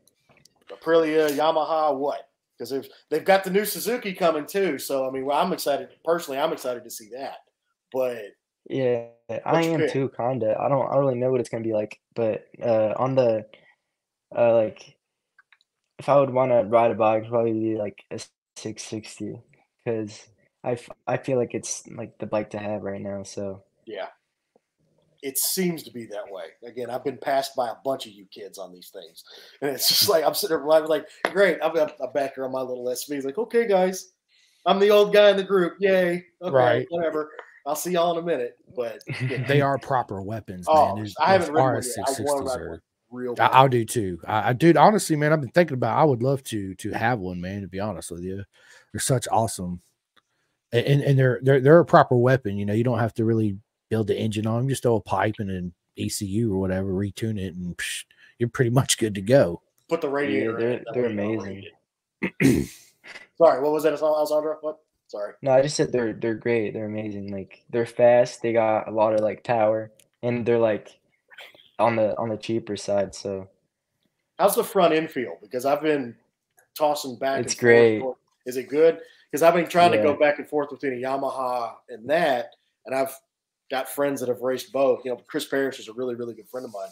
Aprilia, 0.70 1.28
Yamaha, 1.30 1.94
what? 1.96 2.30
Because 2.56 2.70
they've 2.70 2.88
they've 3.10 3.24
got 3.24 3.44
the 3.44 3.50
new 3.50 3.66
Suzuki 3.66 4.14
coming 4.14 4.46
too. 4.46 4.78
So 4.78 5.06
I 5.06 5.10
mean, 5.10 5.26
well, 5.26 5.36
I'm 5.38 5.52
excited 5.52 5.90
personally. 6.02 6.38
I'm 6.40 6.52
excited 6.54 6.82
to 6.84 6.90
see 6.90 7.10
that. 7.12 7.38
But 7.92 8.22
Yeah, 8.68 9.06
I 9.44 9.62
am 9.62 9.80
pick? 9.80 9.92
too, 9.92 10.10
kinda. 10.16 10.56
I 10.58 10.68
don't, 10.68 10.88
I 10.90 10.94
don't 10.94 11.04
really 11.04 11.18
know 11.18 11.30
what 11.30 11.40
it's 11.40 11.48
gonna 11.48 11.64
be 11.64 11.72
like, 11.72 12.00
but 12.14 12.46
uh, 12.62 12.94
on 12.96 13.14
the, 13.14 13.46
uh, 14.36 14.54
like, 14.54 14.96
if 15.98 16.08
I 16.08 16.16
would 16.18 16.30
want 16.30 16.52
to 16.52 16.62
ride 16.64 16.90
a 16.90 16.94
bike, 16.94 17.20
it'd 17.20 17.30
probably 17.30 17.52
be 17.52 17.76
like 17.76 18.04
a 18.10 18.18
660, 18.56 19.40
because 19.84 20.28
I, 20.62 20.72
f- 20.72 20.90
I 21.06 21.16
feel 21.16 21.38
like 21.38 21.54
it's 21.54 21.86
like 21.88 22.18
the 22.18 22.26
bike 22.26 22.50
to 22.50 22.58
have 22.58 22.82
right 22.82 23.00
now. 23.00 23.22
So 23.22 23.64
yeah, 23.86 24.08
it 25.22 25.38
seems 25.38 25.82
to 25.84 25.90
be 25.90 26.06
that 26.06 26.30
way. 26.30 26.44
Again, 26.64 26.90
I've 26.90 27.04
been 27.04 27.18
passed 27.18 27.56
by 27.56 27.68
a 27.70 27.74
bunch 27.84 28.06
of 28.06 28.12
you 28.12 28.26
kids 28.26 28.58
on 28.58 28.72
these 28.72 28.90
things, 28.90 29.24
and 29.62 29.70
it's 29.70 29.88
just 29.88 30.08
like 30.08 30.24
I'm 30.24 30.34
sitting 30.34 30.56
there, 30.56 30.70
I'm 30.70 30.84
like, 30.86 31.06
great. 31.32 31.58
I'm, 31.62 31.76
I'm 31.76 32.12
back 32.12 32.34
here 32.34 32.44
on 32.44 32.52
my 32.52 32.60
little 32.60 32.84
SV. 32.84 33.14
He's 33.14 33.24
like, 33.24 33.38
okay, 33.38 33.66
guys, 33.66 34.12
I'm 34.66 34.78
the 34.78 34.90
old 34.90 35.12
guy 35.12 35.30
in 35.30 35.36
the 35.36 35.42
group. 35.42 35.74
Yay, 35.80 36.24
okay, 36.42 36.54
Right. 36.54 36.86
whatever. 36.90 37.30
I'll 37.68 37.76
see 37.76 37.92
y'all 37.92 38.16
in 38.18 38.24
a 38.24 38.26
minute. 38.26 38.56
But 38.74 39.00
you 39.20 39.38
know, 39.38 39.44
They 39.46 39.60
are 39.60 39.78
proper 39.78 40.20
weapons, 40.22 40.66
Oh, 40.68 40.94
man. 40.96 41.04
Those- 41.04 41.14
I 41.20 41.32
haven't 41.32 41.48
those 41.52 41.54
ridden 41.54 41.74
one 41.74 41.82
yet. 41.84 42.08
I 42.08 42.22
wanna 42.22 42.42
RS660s 42.42 42.46
ride 42.48 42.60
are- 42.62 42.68
one 42.70 42.80
real. 43.10 43.32
I, 43.32 43.34
bad. 43.34 43.50
I'll 43.52 43.68
do 43.68 43.84
too. 43.84 44.20
I, 44.26 44.48
I 44.48 44.52
dude, 44.54 44.76
honestly, 44.76 45.16
man, 45.16 45.32
I've 45.32 45.40
been 45.40 45.50
thinking 45.50 45.74
about. 45.74 45.96
I 45.98 46.04
would 46.04 46.22
love 46.22 46.42
to 46.44 46.74
to 46.76 46.90
have 46.92 47.18
one, 47.20 47.40
man. 47.40 47.60
To 47.62 47.68
be 47.68 47.80
honest 47.80 48.10
with 48.10 48.22
you, 48.22 48.42
they're 48.92 49.00
such 49.00 49.28
awesome, 49.30 49.80
and 50.72 50.86
and, 50.86 51.02
and 51.02 51.18
they're 51.18 51.40
they're 51.42 51.60
they're 51.60 51.80
a 51.80 51.84
proper 51.84 52.16
weapon. 52.16 52.56
You 52.56 52.64
know, 52.66 52.72
you 52.74 52.84
don't 52.84 52.98
have 52.98 53.14
to 53.14 53.24
really 53.24 53.58
build 53.90 54.06
the 54.08 54.18
engine 54.18 54.46
on 54.46 54.58
them. 54.60 54.68
Just 54.68 54.82
throw 54.82 54.96
a 54.96 55.00
pipe 55.00 55.36
and 55.38 55.50
an 55.50 55.72
ECU 55.98 56.52
or 56.54 56.58
whatever, 56.60 56.88
retune 56.92 57.38
it, 57.38 57.54
and 57.54 57.76
psh, 57.76 58.04
you're 58.38 58.48
pretty 58.50 58.70
much 58.70 58.98
good 58.98 59.14
to 59.14 59.20
go. 59.22 59.62
Put 59.88 60.00
the 60.02 60.08
radiator. 60.08 60.58
in 60.58 60.58
they're- 60.58 60.84
they're 60.92 61.02
way 61.04 61.62
you 61.62 61.70
don't 62.42 62.42
amazing. 62.42 62.68
Sorry, 63.38 63.60
what 63.62 63.72
was 63.72 63.84
that, 63.84 63.94
Alessandro? 64.02 64.56
What? 64.60 64.78
Sorry. 65.08 65.32
no, 65.42 65.52
I 65.52 65.62
just 65.62 65.76
said 65.76 65.90
they're 65.90 66.12
they're 66.12 66.34
great. 66.34 66.74
They're 66.74 66.86
amazing. 66.86 67.32
Like 67.32 67.64
they're 67.70 67.86
fast. 67.86 68.42
They 68.42 68.52
got 68.52 68.88
a 68.88 68.90
lot 68.90 69.14
of 69.14 69.20
like 69.20 69.42
power, 69.42 69.90
and 70.22 70.44
they're 70.44 70.58
like 70.58 70.98
on 71.78 71.96
the 71.96 72.16
on 72.18 72.28
the 72.28 72.36
cheaper 72.36 72.76
side. 72.76 73.14
So 73.14 73.48
How's 74.38 74.54
the 74.54 74.64
front 74.64 74.94
end 74.94 75.10
feel? 75.10 75.36
Because 75.42 75.66
I've 75.66 75.82
been 75.82 76.14
tossing 76.76 77.16
back. 77.16 77.40
It's 77.40 77.54
and 77.54 77.60
forth. 77.60 77.60
great. 77.60 78.02
Is 78.46 78.56
it 78.56 78.68
good? 78.68 79.00
Because 79.30 79.42
I've 79.42 79.54
been 79.54 79.68
trying 79.68 79.92
to 79.92 79.98
go 79.98 80.14
back 80.14 80.38
and 80.38 80.48
forth 80.48 80.70
between 80.70 80.92
a 80.92 81.06
Yamaha 81.06 81.74
and 81.88 82.08
that, 82.08 82.54
and 82.86 82.94
I've 82.94 83.14
got 83.70 83.88
friends 83.88 84.20
that 84.20 84.28
have 84.28 84.40
raced 84.40 84.72
both. 84.72 85.04
You 85.04 85.10
know, 85.10 85.20
Chris 85.26 85.44
Parrish 85.44 85.80
is 85.80 85.88
a 85.88 85.92
really, 85.92 86.14
really 86.14 86.34
good 86.34 86.48
friend 86.48 86.64
of 86.64 86.72
mine, 86.72 86.88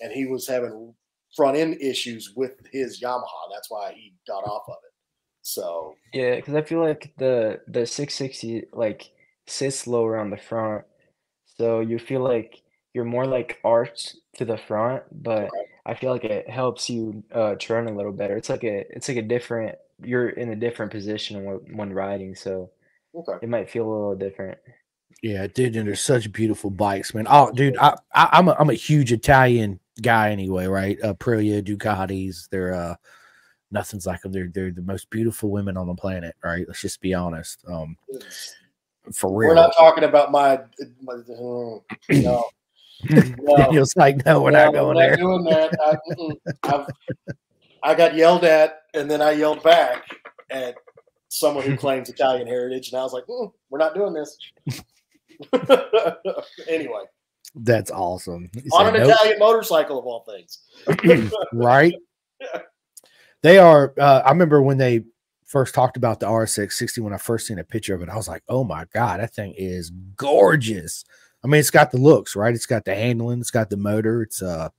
and 0.00 0.12
he 0.12 0.26
was 0.26 0.46
having 0.46 0.94
front 1.36 1.56
end 1.58 1.76
issues 1.80 2.32
with 2.36 2.52
his 2.72 3.00
Yamaha. 3.00 3.50
That's 3.52 3.70
why 3.70 3.92
he 3.92 4.14
got 4.26 4.44
off 4.44 4.62
of 4.68 4.76
it. 4.84 4.93
So 5.44 5.94
Yeah, 6.12 6.36
because 6.36 6.54
I 6.54 6.62
feel 6.62 6.80
like 6.80 7.12
the 7.18 7.60
the 7.68 7.86
660 7.86 8.68
like 8.72 9.10
sits 9.46 9.86
lower 9.86 10.18
on 10.18 10.30
the 10.30 10.38
front, 10.38 10.84
so 11.58 11.80
you 11.80 11.98
feel 11.98 12.20
like 12.22 12.62
you're 12.94 13.04
more 13.04 13.26
like 13.26 13.60
arched 13.62 14.16
to 14.36 14.46
the 14.46 14.56
front, 14.56 15.02
but 15.12 15.50
I 15.84 15.94
feel 15.94 16.10
like 16.12 16.24
it 16.24 16.48
helps 16.48 16.88
you 16.88 17.22
uh 17.30 17.56
turn 17.56 17.88
a 17.88 17.94
little 17.94 18.12
better. 18.12 18.36
It's 18.38 18.48
like 18.48 18.64
a 18.64 18.86
it's 18.90 19.08
like 19.08 19.18
a 19.18 19.22
different 19.22 19.76
you're 20.02 20.30
in 20.30 20.48
a 20.50 20.56
different 20.56 20.90
position 20.90 21.44
when 21.44 21.76
when 21.76 21.92
riding, 21.92 22.34
so 22.34 22.70
okay, 23.14 23.38
it 23.42 23.48
might 23.50 23.68
feel 23.70 23.84
a 23.84 23.92
little 23.92 24.16
different. 24.16 24.58
Yeah, 25.22 25.46
dude, 25.46 25.76
and 25.76 25.86
they're 25.86 25.94
such 25.94 26.32
beautiful 26.32 26.70
bikes, 26.70 27.12
man. 27.14 27.26
Oh, 27.28 27.52
dude, 27.52 27.76
I, 27.78 27.96
I 28.14 28.30
I'm 28.32 28.48
a 28.48 28.56
I'm 28.58 28.70
a 28.70 28.74
huge 28.74 29.12
Italian 29.12 29.78
guy 30.00 30.30
anyway, 30.30 30.66
right? 30.66 30.98
Aprilia, 31.00 31.62
Ducatis, 31.62 32.48
they're 32.48 32.72
uh 32.72 32.96
nothing's 33.74 34.06
like 34.06 34.22
them. 34.22 34.32
They're 34.32 34.48
they're 34.48 34.70
the 34.70 34.80
most 34.80 35.10
beautiful 35.10 35.50
women 35.50 35.76
on 35.76 35.86
the 35.86 35.94
planet, 35.94 36.34
right? 36.42 36.64
Let's 36.66 36.80
just 36.80 37.00
be 37.02 37.12
honest. 37.12 37.62
Um, 37.68 37.96
for 39.12 39.30
real. 39.36 39.48
we're 39.50 39.54
not 39.54 39.74
talking 39.76 40.04
about 40.04 40.32
my. 40.32 40.60
my 41.02 41.14
no, 41.28 41.84
no. 42.10 42.44
No. 43.10 43.56
Daniel's 43.58 43.94
like, 43.96 44.24
no, 44.24 44.40
we're 44.40 44.52
No, 44.52 44.64
not 44.66 44.72
going 44.72 44.96
we're 44.96 45.08
there. 45.08 45.16
doing 45.16 45.44
that. 45.44 45.76
I. 46.64 46.72
I've, 46.74 46.86
I 47.82 47.94
got 47.94 48.14
yelled 48.14 48.44
at, 48.44 48.78
and 48.94 49.10
then 49.10 49.20
I 49.20 49.32
yelled 49.32 49.62
back 49.62 50.06
at 50.50 50.74
someone 51.28 51.64
who 51.64 51.76
claims 51.84 52.08
Italian 52.08 52.46
heritage, 52.46 52.90
and 52.90 52.98
I 52.98 53.02
was 53.02 53.12
like, 53.12 53.24
mm, 53.26 53.52
"We're 53.68 53.78
not 53.78 53.94
doing 53.94 54.14
this." 54.14 54.38
anyway, 56.68 57.02
That's 57.56 57.90
awesome. 57.90 58.48
He 58.54 58.70
on 58.70 58.86
said, 58.86 58.94
an 58.94 59.02
"Nope." 59.02 59.16
Italian 59.16 59.38
motorcycle 59.38 59.98
of 59.98 60.06
all 60.06 60.24
things. 60.24 60.60
right? 61.52 61.94
They 63.44 63.58
are. 63.58 63.92
Uh, 63.98 64.22
I 64.24 64.30
remember 64.30 64.62
when 64.62 64.78
they 64.78 65.04
first 65.44 65.74
talked 65.74 65.98
about 65.98 66.18
the 66.18 66.24
RS660 66.26 67.00
when 67.00 67.12
I 67.12 67.18
first 67.18 67.46
seen 67.46 67.58
a 67.58 67.64
picture 67.64 67.94
of 67.94 68.00
it. 68.00 68.08
I 68.08 68.16
was 68.16 68.26
like, 68.26 68.42
oh 68.48 68.64
my 68.64 68.86
god, 68.94 69.20
that 69.20 69.34
thing 69.34 69.52
is 69.58 69.90
gorgeous. 70.16 71.04
I 71.44 71.48
mean, 71.48 71.60
it's 71.60 71.68
got 71.68 71.90
the 71.90 71.98
looks, 71.98 72.34
right? 72.34 72.54
It's 72.54 72.64
got 72.64 72.86
the 72.86 72.94
handling, 72.94 73.40
it's 73.40 73.50
got 73.50 73.68
the 73.68 73.76
motor. 73.76 74.22
It's 74.22 74.40
uh, 74.40 74.70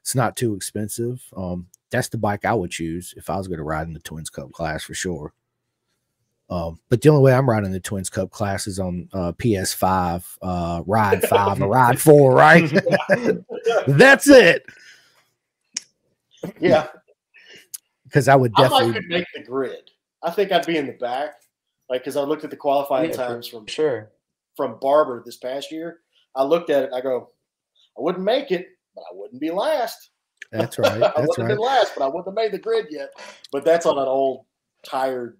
it's 0.00 0.14
not 0.14 0.36
too 0.36 0.54
expensive. 0.54 1.20
Um, 1.36 1.66
that's 1.90 2.06
the 2.08 2.16
bike 2.16 2.44
I 2.44 2.54
would 2.54 2.70
choose 2.70 3.12
if 3.16 3.28
I 3.28 3.38
was 3.38 3.48
going 3.48 3.58
to 3.58 3.64
ride 3.64 3.88
in 3.88 3.92
the 3.92 3.98
Twins 3.98 4.30
Cup 4.30 4.52
class 4.52 4.84
for 4.84 4.94
sure. 4.94 5.32
Um, 6.48 6.78
but 6.88 7.02
the 7.02 7.08
only 7.08 7.22
way 7.22 7.34
I'm 7.34 7.50
riding 7.50 7.72
the 7.72 7.80
Twins 7.80 8.08
Cup 8.08 8.30
class 8.30 8.68
is 8.68 8.78
on 8.78 9.08
uh, 9.12 9.32
PS5, 9.32 10.24
uh, 10.42 10.82
Ride 10.86 11.24
5 11.24 11.60
or 11.60 11.68
Ride 11.70 12.00
4, 12.00 12.32
right? 12.32 12.70
That's 13.88 14.28
it. 14.28 14.64
Yeah. 16.60 16.86
Because 18.06 18.28
I 18.28 18.34
would 18.36 18.54
definitely. 18.54 18.86
might 18.88 18.94
could 18.94 19.08
make 19.08 19.26
the 19.34 19.42
grid. 19.42 19.90
I 20.22 20.30
think 20.30 20.52
I'd 20.52 20.66
be 20.66 20.76
in 20.78 20.86
the 20.86 20.92
back. 20.94 21.34
Like, 21.90 22.02
because 22.02 22.16
I 22.16 22.22
looked 22.22 22.44
at 22.44 22.50
the 22.50 22.56
qualifying 22.56 23.10
Yeah, 23.10 23.16
times 23.16 23.46
from 23.46 23.66
Sure. 23.66 24.10
from 24.56 24.78
Barber 24.80 25.22
this 25.24 25.36
past 25.36 25.70
year. 25.70 26.00
I 26.34 26.42
looked 26.42 26.70
at 26.70 26.84
it. 26.84 26.90
I 26.92 27.00
go, 27.00 27.30
I 27.96 28.00
wouldn't 28.00 28.24
make 28.24 28.50
it, 28.50 28.66
but 28.94 29.02
I 29.02 29.14
wouldn't 29.14 29.40
be 29.40 29.50
last. 29.50 30.10
That's 30.50 30.78
right. 30.78 31.02
I 31.02 31.20
wouldn't 31.20 31.36
have 31.36 31.38
right. 31.38 31.48
been 31.48 31.58
last, 31.58 31.92
but 31.96 32.04
I 32.04 32.08
wouldn't 32.08 32.26
have 32.26 32.34
made 32.34 32.52
the 32.52 32.58
grid 32.58 32.86
yet. 32.90 33.10
But 33.52 33.64
that's 33.64 33.86
on 33.86 33.98
an 33.98 34.08
old, 34.08 34.46
tired, 34.84 35.38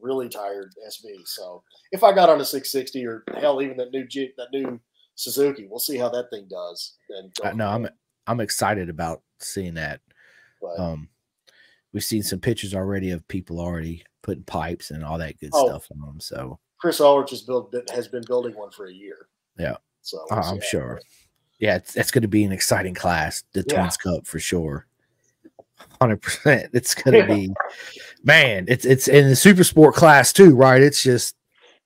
really 0.00 0.28
tired 0.28 0.72
SV. 0.88 1.26
So 1.26 1.62
if 1.92 2.02
I 2.02 2.12
got 2.12 2.28
on 2.28 2.40
a 2.40 2.44
660 2.44 3.06
or 3.06 3.24
hell, 3.38 3.62
even 3.62 3.76
that 3.78 3.92
new 3.92 4.06
Jeep, 4.06 4.34
that 4.36 4.48
new 4.52 4.80
Suzuki, 5.14 5.66
we'll 5.68 5.78
see 5.78 5.96
how 5.96 6.08
that 6.10 6.30
thing 6.30 6.46
does. 6.48 6.94
And 7.10 7.32
Uh, 7.42 7.52
no, 7.52 7.68
I'm. 7.68 7.88
I'm 8.26 8.40
excited 8.40 8.88
about 8.88 9.22
seeing 9.38 9.74
that. 9.74 10.00
But, 10.62 10.80
Um, 10.80 11.08
we've 11.94 12.04
seen 12.04 12.22
some 12.22 12.40
pictures 12.40 12.74
already 12.74 13.10
of 13.12 13.26
people 13.28 13.58
already 13.60 14.04
putting 14.22 14.42
pipes 14.44 14.90
and 14.90 15.02
all 15.02 15.16
that 15.16 15.38
good 15.40 15.50
Oh. 15.54 15.66
stuff 15.68 15.86
on 15.92 16.00
them. 16.06 16.20
So 16.20 16.58
Chris 16.78 17.00
Ulrich 17.00 17.30
has 17.30 17.40
built 17.42 17.74
has 17.94 18.08
been 18.08 18.24
building 18.26 18.54
one 18.54 18.70
for 18.70 18.86
a 18.88 18.92
year. 18.92 19.28
Yeah. 19.58 19.76
So 20.02 20.18
uh, 20.18 20.24
we'll 20.30 20.38
I'm 20.40 20.44
how 20.44 20.56
it 20.56 20.64
sure. 20.64 20.94
goes. 20.96 21.02
Yeah, 21.60 21.76
it's, 21.76 21.96
it's 21.96 22.10
going 22.10 22.22
to 22.22 22.28
be 22.28 22.44
an 22.44 22.52
exciting 22.52 22.92
class, 22.94 23.44
the 23.52 23.64
Yeah. 23.66 23.76
Twins 23.76 23.96
Cup 23.96 24.26
for 24.26 24.38
sure. 24.38 24.86
Hundred 26.00 26.20
percent. 26.20 26.70
It's 26.74 26.94
going 26.94 27.12
to 27.12 27.18
Yeah. 27.20 27.34
be, 27.34 27.54
man. 28.24 28.64
It's 28.68 28.84
it's 28.84 29.08
in 29.08 29.28
the 29.28 29.36
super 29.36 29.64
sport 29.64 29.94
class 29.94 30.32
too, 30.32 30.54
right? 30.54 30.82
It's 30.82 31.02
just 31.02 31.36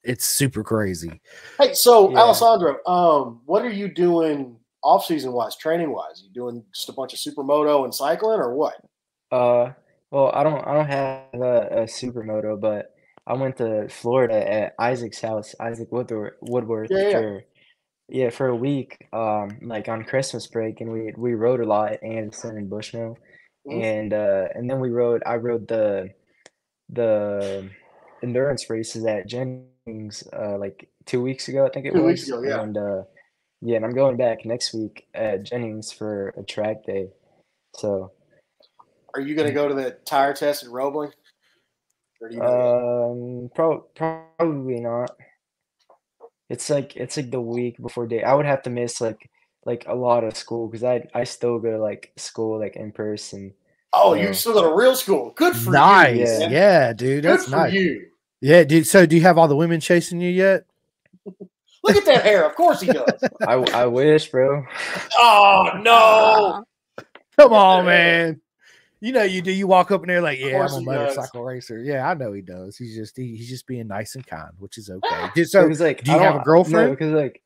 it's 0.02 0.24
super 0.24 0.64
crazy. 0.64 1.20
Hey, 1.58 1.74
so 1.74 2.10
Yeah. 2.10 2.18
Alessandro, 2.20 2.78
um, 2.86 3.40
what 3.44 3.62
are 3.62 3.70
you 3.72 3.88
doing 3.88 4.56
off 4.82 5.04
season 5.04 5.32
wise, 5.32 5.56
training 5.56 5.92
wise? 5.92 6.22
You 6.24 6.32
doing 6.32 6.64
just 6.74 6.88
a 6.88 6.92
bunch 6.92 7.12
of 7.12 7.18
supermoto 7.18 7.84
and 7.84 7.94
cycling, 7.94 8.40
or 8.40 8.54
what? 8.54 8.74
Uh, 9.30 9.72
well, 10.10 10.30
I 10.34 10.42
don't 10.42 10.66
I 10.66 10.74
don't 10.74 10.86
have 10.88 11.40
a, 11.40 11.82
a 11.82 11.84
supermoto, 11.84 12.60
but 12.60 12.94
I 13.26 13.34
went 13.34 13.56
to 13.58 13.88
Florida 13.88 14.34
at 14.50 14.74
Isaac's 14.78 15.20
house, 15.20 15.54
Isaac 15.60 15.88
Woodward, 15.92 16.34
Woodworth 16.42 16.90
Yeah, 16.90 17.08
yeah. 17.08 17.20
for 17.20 17.44
yeah 18.08 18.30
for 18.30 18.48
a 18.48 18.56
week, 18.56 18.98
um, 19.12 19.58
like 19.62 19.88
on 19.88 20.04
Christmas 20.04 20.46
break, 20.48 20.80
and 20.80 20.92
we 20.92 21.12
we 21.16 21.34
rode 21.34 21.60
a 21.60 21.66
lot 21.66 21.92
at 21.92 22.02
Anderson 22.04 22.56
and 22.58 22.70
Bushnell, 22.70 23.18
Mhm. 23.66 23.82
and 23.82 24.12
uh, 24.14 24.48
and 24.54 24.70
then 24.70 24.80
we 24.80 24.90
rode 24.90 25.22
I 25.26 25.36
rode 25.36 25.68
the 25.68 26.10
the 26.90 27.70
endurance 28.22 28.68
races 28.70 29.04
at 29.06 29.26
Jennings 29.28 30.24
uh 30.32 30.58
like 30.58 30.88
two 31.06 31.22
weeks 31.22 31.48
ago, 31.48 31.66
I 31.66 31.70
think 31.70 31.86
it 31.86 31.94
Two 31.94 32.02
was, 32.02 32.04
weeks 32.04 32.28
ago, 32.28 32.42
yeah. 32.42 32.62
and 32.62 32.76
uh, 32.76 33.02
yeah, 33.62 33.76
and 33.76 33.84
I'm 33.84 33.94
going 33.94 34.16
back 34.16 34.44
next 34.44 34.74
week 34.74 35.06
at 35.14 35.44
Jennings 35.44 35.92
for 35.92 36.28
a 36.38 36.42
track 36.44 36.84
day, 36.84 37.10
so. 37.76 38.12
Are 39.14 39.20
you 39.20 39.34
going 39.34 39.48
to 39.48 39.54
go 39.54 39.68
to 39.68 39.74
the 39.74 39.92
tire 40.04 40.34
test 40.34 40.64
in 40.64 40.70
Roebling? 40.70 41.12
Or 42.20 42.28
do 42.28 42.34
you 42.34 42.40
know 42.40 43.42
Um, 43.44 43.50
pro- 43.54 43.86
probably 43.94 44.80
not. 44.80 45.10
It's 46.50 46.70
like 46.70 46.96
it's 46.96 47.16
like 47.16 47.30
the 47.30 47.40
week 47.40 47.76
before 47.80 48.06
day. 48.06 48.22
I 48.22 48.34
would 48.34 48.46
have 48.46 48.62
to 48.62 48.70
miss 48.70 49.00
like 49.00 49.30
like 49.66 49.84
a 49.86 49.94
lot 49.94 50.24
of 50.24 50.36
school 50.36 50.66
because 50.68 50.82
I 50.82 51.06
I 51.14 51.24
still 51.24 51.58
go 51.58 51.72
to 51.72 51.78
like 51.78 52.12
school 52.16 52.58
like 52.58 52.76
in 52.76 52.90
person. 52.92 53.52
oh, 53.92 54.14
yeah. 54.14 54.28
you 54.28 54.34
still 54.34 54.54
go 54.54 54.62
to 54.68 54.74
real 54.74 54.96
school? 54.96 55.32
Good 55.36 55.54
for 55.56 55.70
Nice, 55.72 56.16
you. 56.16 56.24
Yeah. 56.24 56.48
yeah, 56.50 56.92
dude. 56.92 57.22
Good 57.22 57.30
That's 57.32 57.44
for 57.44 57.50
nice. 57.50 57.72
you. 57.74 58.06
Yeah, 58.40 58.64
dude. 58.64 58.86
So, 58.86 59.04
do 59.04 59.16
you 59.16 59.22
have 59.22 59.36
all 59.36 59.48
the 59.48 59.56
women 59.56 59.80
chasing 59.80 60.20
you 60.20 60.30
yet? 60.30 60.64
Look 61.84 61.96
at 61.96 62.04
that 62.06 62.22
hair. 62.24 62.44
Of 62.48 62.54
course 62.56 62.80
he 62.80 62.86
does. 62.92 63.22
I 63.46 63.54
I 63.54 63.86
wish, 63.86 64.30
bro. 64.30 64.64
oh 65.18 65.70
no. 65.82 66.64
Come 67.38 67.52
on, 67.64 67.84
man. 67.84 68.40
You 69.00 69.12
know 69.12 69.22
you 69.22 69.42
do. 69.42 69.52
You 69.52 69.66
walk 69.66 69.90
up 69.90 70.02
in 70.02 70.08
there 70.08 70.20
like, 70.20 70.38
yeah, 70.40 70.60
I'm 70.60 70.66
a 70.66 70.78
he 70.80 70.84
does. 70.84 70.84
motorcycle 70.84 71.44
racer. 71.44 71.82
Yeah, 71.82 72.08
I 72.08 72.14
know 72.14 72.32
he 72.32 72.42
does. 72.42 72.76
He's 72.76 72.96
just 72.96 73.16
he, 73.16 73.36
he's 73.36 73.48
just 73.48 73.66
being 73.66 73.86
nice 73.86 74.14
and 74.14 74.26
kind, 74.26 74.50
which 74.58 74.78
is 74.78 74.90
okay. 75.04 75.28
Dude, 75.34 75.48
so, 75.48 75.68
he's 75.68 75.80
like 75.80 76.02
do 76.02 76.12
you 76.12 76.18
have 76.18 76.36
a 76.36 76.44
girlfriend? 76.44 76.88
No, 76.88 76.90
because 76.90 77.12
like 77.12 77.42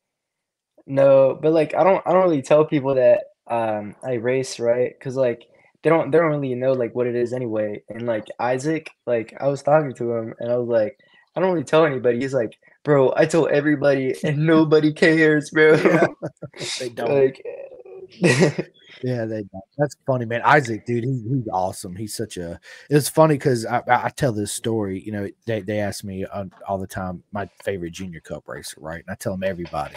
no, 0.87 1.39
but 1.41 1.53
like 1.53 1.75
I 1.75 1.85
don't 1.85 2.03
I 2.07 2.13
don't 2.13 2.23
really 2.23 2.43
tell 2.43 2.65
people 2.65 2.95
that 2.95 3.25
um 3.49 3.95
I 4.03 4.15
race 4.15 4.61
right 4.61 4.93
because 4.99 5.17
like 5.17 5.47
they 5.83 5.91
don't 5.91 6.11
they 6.11 6.19
don't 6.19 6.31
really 6.31 6.55
know 6.55 6.73
like 6.73 6.95
what 6.95 7.07
it 7.07 7.17
is 7.17 7.33
anyway. 7.33 7.83
And 7.89 8.07
like 8.07 8.27
Isaac, 8.39 8.91
like 9.07 9.35
I 9.41 9.49
was 9.49 9.63
talking 9.63 9.93
to 9.95 10.13
him 10.13 10.35
and 10.39 10.51
I 10.51 10.57
was 10.57 10.69
like, 10.69 10.99
I 11.35 11.41
don't 11.41 11.53
really 11.53 11.65
tell 11.65 11.85
anybody. 11.85 12.21
He's 12.21 12.35
like, 12.35 12.59
bro, 12.85 13.13
I 13.17 13.27
told 13.27 13.51
everybody 13.51 14.15
and 14.25 14.39
nobody 14.47 14.93
cares, 14.93 15.51
bro. 15.51 15.75
Yeah. 15.75 16.07
They 16.79 16.91
don't. 16.91 17.11
like 17.11 18.73
Yeah, 19.03 19.25
they. 19.25 19.43
That's 19.77 19.97
funny, 20.07 20.25
man. 20.25 20.43
Isaac, 20.45 20.87
dude, 20.87 21.03
he, 21.05 21.11
he's 21.29 21.49
awesome. 21.53 21.97
He's 21.97 22.15
such 22.15 22.37
a. 22.37 22.61
It's 22.89 23.09
funny 23.09 23.35
because 23.35 23.67
I, 23.67 23.79
I 23.89 24.05
I 24.05 24.09
tell 24.11 24.33
this 24.33 24.53
story. 24.53 25.03
You 25.05 25.13
know, 25.13 25.29
they 25.47 25.61
they 25.61 25.81
ask 25.81 26.05
me 26.05 26.25
uh, 26.25 26.45
all 26.69 26.79
the 26.79 26.87
time 26.87 27.23
my 27.33 27.49
favorite 27.65 27.93
junior 27.93 28.21
cup 28.21 28.49
racer, 28.49 28.77
right? 28.81 29.03
And 29.05 29.11
I 29.11 29.17
tell 29.17 29.33
them 29.33 29.43
everybody. 29.43 29.97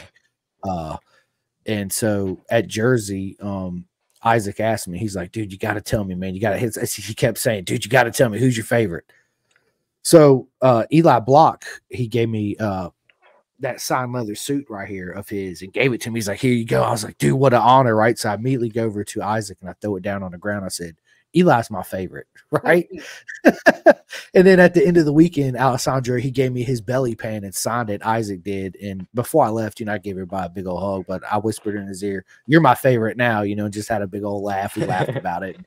Uh, 0.63 0.97
and 1.67 1.91
so 1.93 2.41
at 2.49 2.67
Jersey, 2.67 3.37
um, 3.41 3.85
Isaac 4.23 4.59
asked 4.59 4.87
me. 4.87 4.97
He's 4.97 5.15
like, 5.15 5.31
"Dude, 5.31 5.51
you 5.51 5.59
got 5.59 5.75
to 5.75 5.81
tell 5.81 6.03
me, 6.03 6.15
man. 6.15 6.33
You 6.33 6.41
got 6.41 6.59
to. 6.59 6.85
He 6.85 7.13
kept 7.13 7.37
saying, 7.37 7.65
"Dude, 7.65 7.85
you 7.85 7.91
got 7.91 8.03
to 8.05 8.11
tell 8.11 8.29
me 8.29 8.39
who's 8.39 8.57
your 8.57 8.65
favorite." 8.65 9.05
So 10.01 10.47
uh, 10.61 10.85
Eli 10.91 11.19
Block, 11.19 11.65
he 11.89 12.07
gave 12.07 12.29
me 12.29 12.55
uh, 12.57 12.89
that 13.59 13.81
signed 13.81 14.13
leather 14.13 14.35
suit 14.35 14.65
right 14.69 14.87
here 14.87 15.11
of 15.11 15.29
his 15.29 15.61
and 15.61 15.73
gave 15.73 15.93
it 15.93 16.01
to 16.01 16.11
me. 16.11 16.17
He's 16.17 16.27
like, 16.27 16.39
Here 16.39 16.53
you 16.53 16.65
go. 16.65 16.83
I 16.83 16.91
was 16.91 17.03
like, 17.03 17.17
Dude, 17.17 17.39
what 17.39 17.53
an 17.53 17.61
honor, 17.61 17.95
right? 17.95 18.17
So 18.17 18.29
I 18.29 18.35
immediately 18.35 18.69
go 18.69 18.83
over 18.83 19.03
to 19.03 19.23
Isaac 19.23 19.57
and 19.61 19.69
I 19.69 19.73
throw 19.81 19.95
it 19.95 20.03
down 20.03 20.23
on 20.23 20.31
the 20.31 20.37
ground. 20.37 20.65
I 20.65 20.69
said, 20.69 20.95
Eli's 21.35 21.69
my 21.69 21.83
favorite, 21.83 22.27
right? 22.51 22.87
and 23.45 24.47
then 24.47 24.59
at 24.59 24.73
the 24.73 24.85
end 24.85 24.97
of 24.97 25.05
the 25.05 25.13
weekend, 25.13 25.57
Alessandro, 25.57 26.17
he 26.17 26.31
gave 26.31 26.51
me 26.51 26.63
his 26.63 26.81
belly 26.81 27.15
pan 27.15 27.43
and 27.43 27.53
signed 27.53 27.89
it. 27.89 28.05
Isaac 28.05 28.43
did. 28.43 28.75
And 28.77 29.07
before 29.13 29.45
I 29.45 29.49
left, 29.49 29.79
you 29.79 29.85
know, 29.85 29.93
I 29.93 29.97
gave 29.97 30.15
everybody 30.15 30.47
a 30.47 30.49
big 30.49 30.67
old 30.67 30.81
hug, 30.81 31.05
but 31.07 31.23
I 31.29 31.37
whispered 31.37 31.75
in 31.75 31.87
his 31.87 32.03
ear, 32.03 32.25
You're 32.47 32.61
my 32.61 32.75
favorite 32.75 33.17
now, 33.17 33.41
you 33.41 33.55
know, 33.55 33.65
and 33.65 33.73
just 33.73 33.89
had 33.89 34.01
a 34.01 34.07
big 34.07 34.23
old 34.23 34.43
laugh. 34.43 34.75
We 34.75 34.85
laughed 34.85 35.09
about 35.15 35.43
it. 35.43 35.57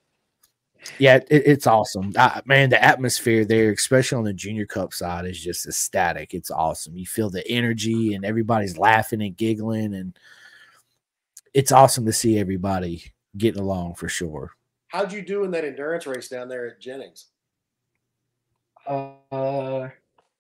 Yeah, 0.99 1.17
it, 1.17 1.27
it's 1.31 1.67
awesome. 1.67 2.13
I, 2.17 2.41
man, 2.45 2.71
the 2.71 2.83
atmosphere 2.83 3.45
there, 3.45 3.71
especially 3.73 4.19
on 4.19 4.25
the 4.25 4.33
junior 4.33 4.67
cup 4.67 4.93
side, 4.95 5.27
is 5.27 5.43
just 5.43 5.67
ecstatic. 5.67 6.35
It's 6.35 6.51
awesome. 6.51 6.97
You 6.97 7.07
feel 7.07 7.31
the 7.31 7.47
energy 7.49 8.15
and 8.15 8.25
everybody's 8.25 8.79
laughing 8.79 9.23
and 9.23 9.37
giggling, 9.37 9.95
and 9.95 10.19
it's 11.55 11.73
awesome 11.73 12.07
to 12.07 12.13
see 12.13 12.39
everybody 12.39 13.05
getting 13.37 13.61
along 13.63 13.95
for 13.95 14.09
sure. 14.09 14.53
How'd 14.89 15.13
you 15.13 15.23
do 15.23 15.45
in 15.45 15.51
that 15.53 15.65
endurance 15.65 16.07
race 16.07 16.29
down 16.29 16.49
there 16.49 16.67
at 16.69 16.81
Jennings? 16.81 17.27
uh 18.87 19.89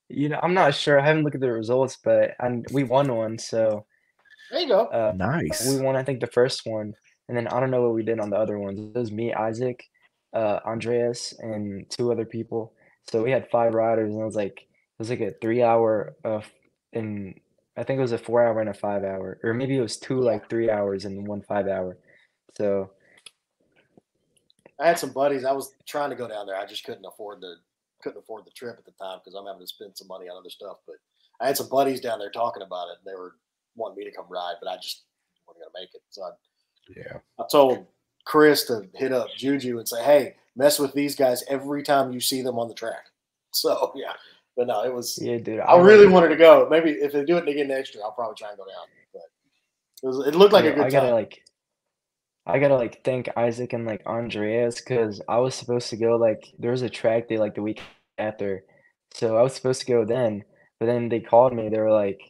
you 0.08 0.30
know, 0.30 0.40
I'm 0.42 0.54
not 0.54 0.74
sure. 0.74 0.98
I 0.98 1.04
haven't 1.04 1.22
looked 1.22 1.34
at 1.34 1.42
the 1.42 1.52
results, 1.52 1.98
but 2.02 2.34
and 2.40 2.66
we 2.72 2.82
won 2.82 3.14
one, 3.14 3.38
so 3.38 3.84
There 4.50 4.60
you 4.60 4.68
go. 4.68 4.86
uh 4.86 5.12
Nice. 5.14 5.68
we 5.68 5.82
won 5.82 5.96
I 5.96 6.02
think 6.02 6.20
the 6.20 6.26
first 6.28 6.64
one. 6.66 6.94
And 7.28 7.36
then 7.36 7.46
I 7.48 7.60
don't 7.60 7.70
know 7.70 7.82
what 7.82 7.92
we 7.94 8.02
did 8.02 8.20
on 8.20 8.30
the 8.30 8.36
other 8.38 8.58
ones. 8.58 8.80
It 8.80 8.98
was 8.98 9.12
me, 9.12 9.34
Isaac, 9.34 9.84
uh 10.32 10.60
Andreas, 10.64 11.34
and 11.38 11.88
two 11.90 12.12
other 12.12 12.24
people. 12.24 12.72
So 13.10 13.22
we 13.22 13.30
had 13.30 13.50
five 13.50 13.74
riders 13.74 14.12
and 14.12 14.20
it 14.20 14.24
was 14.24 14.36
like 14.36 14.60
it 14.60 14.98
was 14.98 15.10
like 15.10 15.20
a 15.20 15.32
three 15.40 15.62
hour 15.62 16.14
of 16.24 16.50
and 16.92 17.38
I 17.76 17.84
think 17.84 17.98
it 17.98 18.02
was 18.02 18.12
a 18.12 18.18
four 18.18 18.44
hour 18.44 18.60
and 18.60 18.70
a 18.70 18.74
five 18.74 19.04
hour. 19.04 19.38
Or 19.42 19.54
maybe 19.54 19.76
it 19.76 19.80
was 19.80 19.96
two 19.96 20.20
like 20.20 20.50
three 20.50 20.70
hours 20.70 21.04
and 21.04 21.26
one 21.26 21.42
five 21.42 21.68
hour. 21.68 21.96
So 22.56 22.90
I 24.80 24.88
had 24.88 24.98
some 24.98 25.12
buddies. 25.12 25.44
I 25.44 25.52
was 25.52 25.72
trying 25.86 26.10
to 26.10 26.16
go 26.16 26.28
down 26.28 26.46
there. 26.46 26.56
I 26.56 26.66
just 26.66 26.84
couldn't 26.84 27.06
afford 27.06 27.40
the 27.40 27.56
couldn't 28.02 28.18
afford 28.18 28.44
the 28.46 28.50
trip 28.52 28.76
at 28.78 28.84
the 28.84 28.92
time 28.92 29.18
because 29.24 29.34
I'm 29.34 29.46
having 29.46 29.60
to 29.60 29.66
spend 29.66 29.96
some 29.96 30.08
money 30.08 30.28
on 30.28 30.36
other 30.36 30.50
stuff. 30.50 30.78
But 30.86 30.96
I 31.40 31.46
had 31.46 31.56
some 31.56 31.68
buddies 31.68 32.00
down 32.00 32.18
there 32.18 32.30
talking 32.30 32.62
about 32.62 32.88
it, 32.88 32.98
and 32.98 33.06
they 33.06 33.18
were 33.18 33.34
wanting 33.76 33.98
me 33.98 34.04
to 34.10 34.16
come 34.16 34.26
ride, 34.28 34.56
but 34.60 34.68
I 34.68 34.76
just 34.76 35.04
wasn't 35.46 35.64
gonna 35.64 35.82
make 35.82 35.94
it. 35.94 36.02
So 36.10 36.22
I, 36.22 36.30
yeah. 36.96 37.18
I 37.38 37.44
told 37.50 37.86
Chris 38.28 38.64
to 38.64 38.86
hit 38.94 39.10
up 39.10 39.28
Juju 39.36 39.78
and 39.78 39.88
say, 39.88 40.04
"Hey, 40.04 40.34
mess 40.54 40.78
with 40.78 40.92
these 40.92 41.16
guys 41.16 41.42
every 41.48 41.82
time 41.82 42.12
you 42.12 42.20
see 42.20 42.42
them 42.42 42.58
on 42.58 42.68
the 42.68 42.74
track." 42.74 43.06
So 43.50 43.92
yeah, 43.96 44.12
but 44.58 44.66
no, 44.66 44.84
it 44.84 44.92
was. 44.92 45.18
yeah, 45.20 45.38
dude. 45.38 45.60
I 45.60 45.78
really 45.78 46.06
wanted 46.06 46.28
to 46.28 46.36
go. 46.36 46.68
Maybe 46.70 46.90
if 46.90 47.12
they 47.12 47.24
do 47.24 47.38
it 47.38 47.48
again 47.48 47.68
next 47.68 47.94
year, 47.94 48.04
I'll 48.04 48.12
probably 48.12 48.36
try 48.36 48.50
and 48.50 48.58
go 48.58 48.66
down. 48.66 48.84
But 49.14 49.22
it, 50.02 50.06
was, 50.06 50.26
it 50.26 50.34
looked 50.34 50.52
like 50.52 50.66
a 50.66 50.72
good 50.72 50.84
I 50.84 50.90
gotta 50.90 51.06
time. 51.06 51.14
like 51.14 51.42
I 52.46 52.58
gotta 52.58 52.76
like 52.76 53.02
thank 53.04 53.30
Isaac 53.38 53.72
and 53.72 53.86
like 53.86 54.04
Andreas 54.06 54.80
because 54.80 55.22
I 55.30 55.38
was 55.38 55.54
supposed 55.54 55.88
to 55.90 55.96
go 55.96 56.16
like 56.16 56.52
there 56.58 56.72
was 56.72 56.82
a 56.82 56.90
track 56.90 57.28
day 57.28 57.38
like 57.38 57.54
the 57.54 57.62
week 57.62 57.80
after. 58.18 58.64
So 59.14 59.38
I 59.38 59.42
was 59.42 59.54
supposed 59.54 59.80
to 59.80 59.86
go 59.86 60.04
then, 60.04 60.44
but 60.78 60.86
then 60.86 61.08
they 61.08 61.20
called 61.20 61.54
me. 61.54 61.70
They 61.70 61.80
were 61.80 61.90
like, 61.90 62.20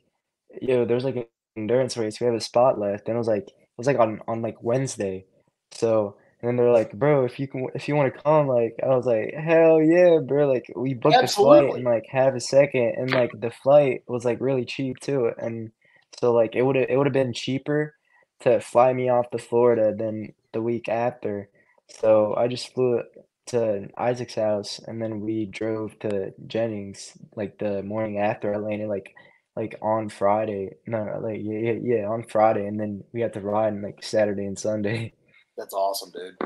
yo, 0.63 0.85
there's 0.85 1.05
like 1.05 1.17
an 1.17 1.27
endurance 1.57 1.97
race. 1.97 2.21
We 2.21 2.27
have 2.27 2.37
a 2.37 2.41
spot 2.41 2.79
left." 2.79 3.09
And 3.09 3.17
it 3.17 3.19
was 3.19 3.27
like 3.27 3.49
it 3.49 3.77
was 3.77 3.89
like 3.89 3.99
on 3.99 4.21
on 4.29 4.41
like 4.41 4.63
Wednesday. 4.63 5.25
So 5.73 6.17
and 6.41 6.49
then 6.49 6.57
they're 6.57 6.73
like, 6.73 6.93
"Bro, 6.93 7.25
if 7.25 7.41
you 7.41 7.49
can, 7.49 7.67
if 7.75 7.89
you 7.89 7.97
want 7.97 8.15
to 8.15 8.23
come," 8.23 8.47
like 8.47 8.79
I 8.83 8.89
was 8.89 9.07
like, 9.07 9.35
"Hell 9.35 9.83
yeah, 9.83 10.19
bro!" 10.25 10.49
Like 10.49 10.67
we 10.77 10.95
booked 10.95 11.21
the 11.21 11.27
flight 11.27 11.65
Absolutely. 11.65 11.81
in 11.81 11.85
like 11.85 12.07
half 12.09 12.35
a 12.35 12.41
second, 12.41 12.95
and 12.97 13.11
like 13.11 13.33
the 13.35 13.51
flight 13.51 14.05
was 14.07 14.25
like 14.25 14.41
really 14.41 14.65
cheap 14.65 15.01
too. 15.01 15.33
And 15.37 15.73
so 16.19 16.33
like 16.33 16.55
it 16.55 16.63
would 16.63 16.77
have 16.77 16.87
it 16.89 16.97
would 16.97 17.07
have 17.07 17.13
been 17.13 17.33
cheaper 17.33 17.95
to 18.41 18.61
fly 18.61 18.93
me 18.93 19.09
off 19.09 19.31
to 19.31 19.39
Florida 19.39 19.93
than 19.97 20.33
the 20.53 20.63
week 20.63 20.89
after. 20.89 21.49
So 21.89 22.35
I 22.37 22.47
just 22.49 22.73
flew 22.73 23.03
to 23.47 23.89
Isaac's 23.99 24.37
house, 24.37 24.81
and 24.87 25.03
then 25.03 25.21
we 25.21 25.47
drove 25.47 25.99
to 26.01 26.33
Jennings 26.47 27.19
like 27.35 27.59
the 27.59 27.83
morning 27.83 28.19
after 28.19 28.55
I 28.55 28.59
landed, 28.59 28.89
like 28.89 29.13
like 29.57 29.77
on 29.83 30.09
Friday. 30.09 30.77
No, 30.87 31.19
like 31.21 31.41
yeah, 31.43 31.59
yeah, 31.59 31.79
yeah, 31.83 32.07
on 32.09 32.25
Friday, 32.31 32.67
and 32.67 32.79
then 32.79 33.03
we 33.13 33.23
had 33.23 33.33
to 33.33 33.41
ride 33.41 33.73
on 33.73 33.83
like 33.83 34.05
Saturday 34.05 34.45
and 34.45 34.59
Sunday. 34.59 35.15
That's 35.59 35.75
awesome, 35.75 36.11
dude. 36.13 36.37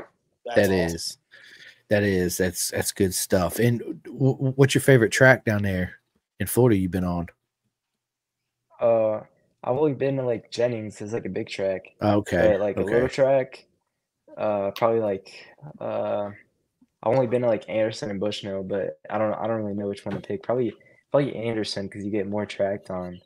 That's 0.45 0.55
That 0.67 0.73
awesome. 0.73 0.95
is, 0.95 1.17
that 1.89 2.03
is, 2.03 2.37
that's 2.37 2.71
that's 2.71 2.91
good 2.91 3.13
stuff. 3.13 3.59
And 3.59 3.79
w- 4.03 4.33
w- 4.33 4.53
what's 4.55 4.73
your 4.75 4.81
favorite 4.81 5.11
track 5.11 5.45
down 5.45 5.61
there 5.63 5.99
in 6.39 6.47
Florida? 6.47 6.75
You've 6.75 6.91
been 6.91 7.05
on? 7.05 7.27
Uh, 8.81 9.21
I've 9.63 9.77
only 9.77 9.93
been 9.93 10.17
to 10.17 10.23
like 10.23 10.51
Jennings. 10.51 10.99
It's 10.99 11.13
like 11.13 11.25
a 11.25 11.29
big 11.29 11.47
track, 11.47 11.83
Okay, 12.01 12.51
but 12.51 12.59
like 12.59 12.77
a 12.77 12.81
little 12.81 13.07
track, 13.07 13.65
uh, 14.37 14.71
probably 14.75 14.99
like 14.99 15.31
uh, 15.79 16.31
I've 17.03 17.13
only 17.13 17.27
been 17.27 17.43
to 17.43 17.47
like 17.47 17.69
Anderson 17.69 18.09
and 18.09 18.19
Bushnell, 18.19 18.63
but 18.63 18.99
I 19.09 19.17
don't 19.17 19.33
I 19.33 19.47
don't 19.47 19.61
really 19.61 19.75
know 19.75 19.87
which 19.87 20.05
one 20.05 20.15
to 20.15 20.21
pick. 20.21 20.43
Probably 20.43 20.73
probably 21.11 21.35
Anderson 21.35 21.85
because 21.87 22.03
you 22.03 22.11
get 22.11 22.27
more 22.27 22.45
track 22.45 22.83
time. 22.83 23.21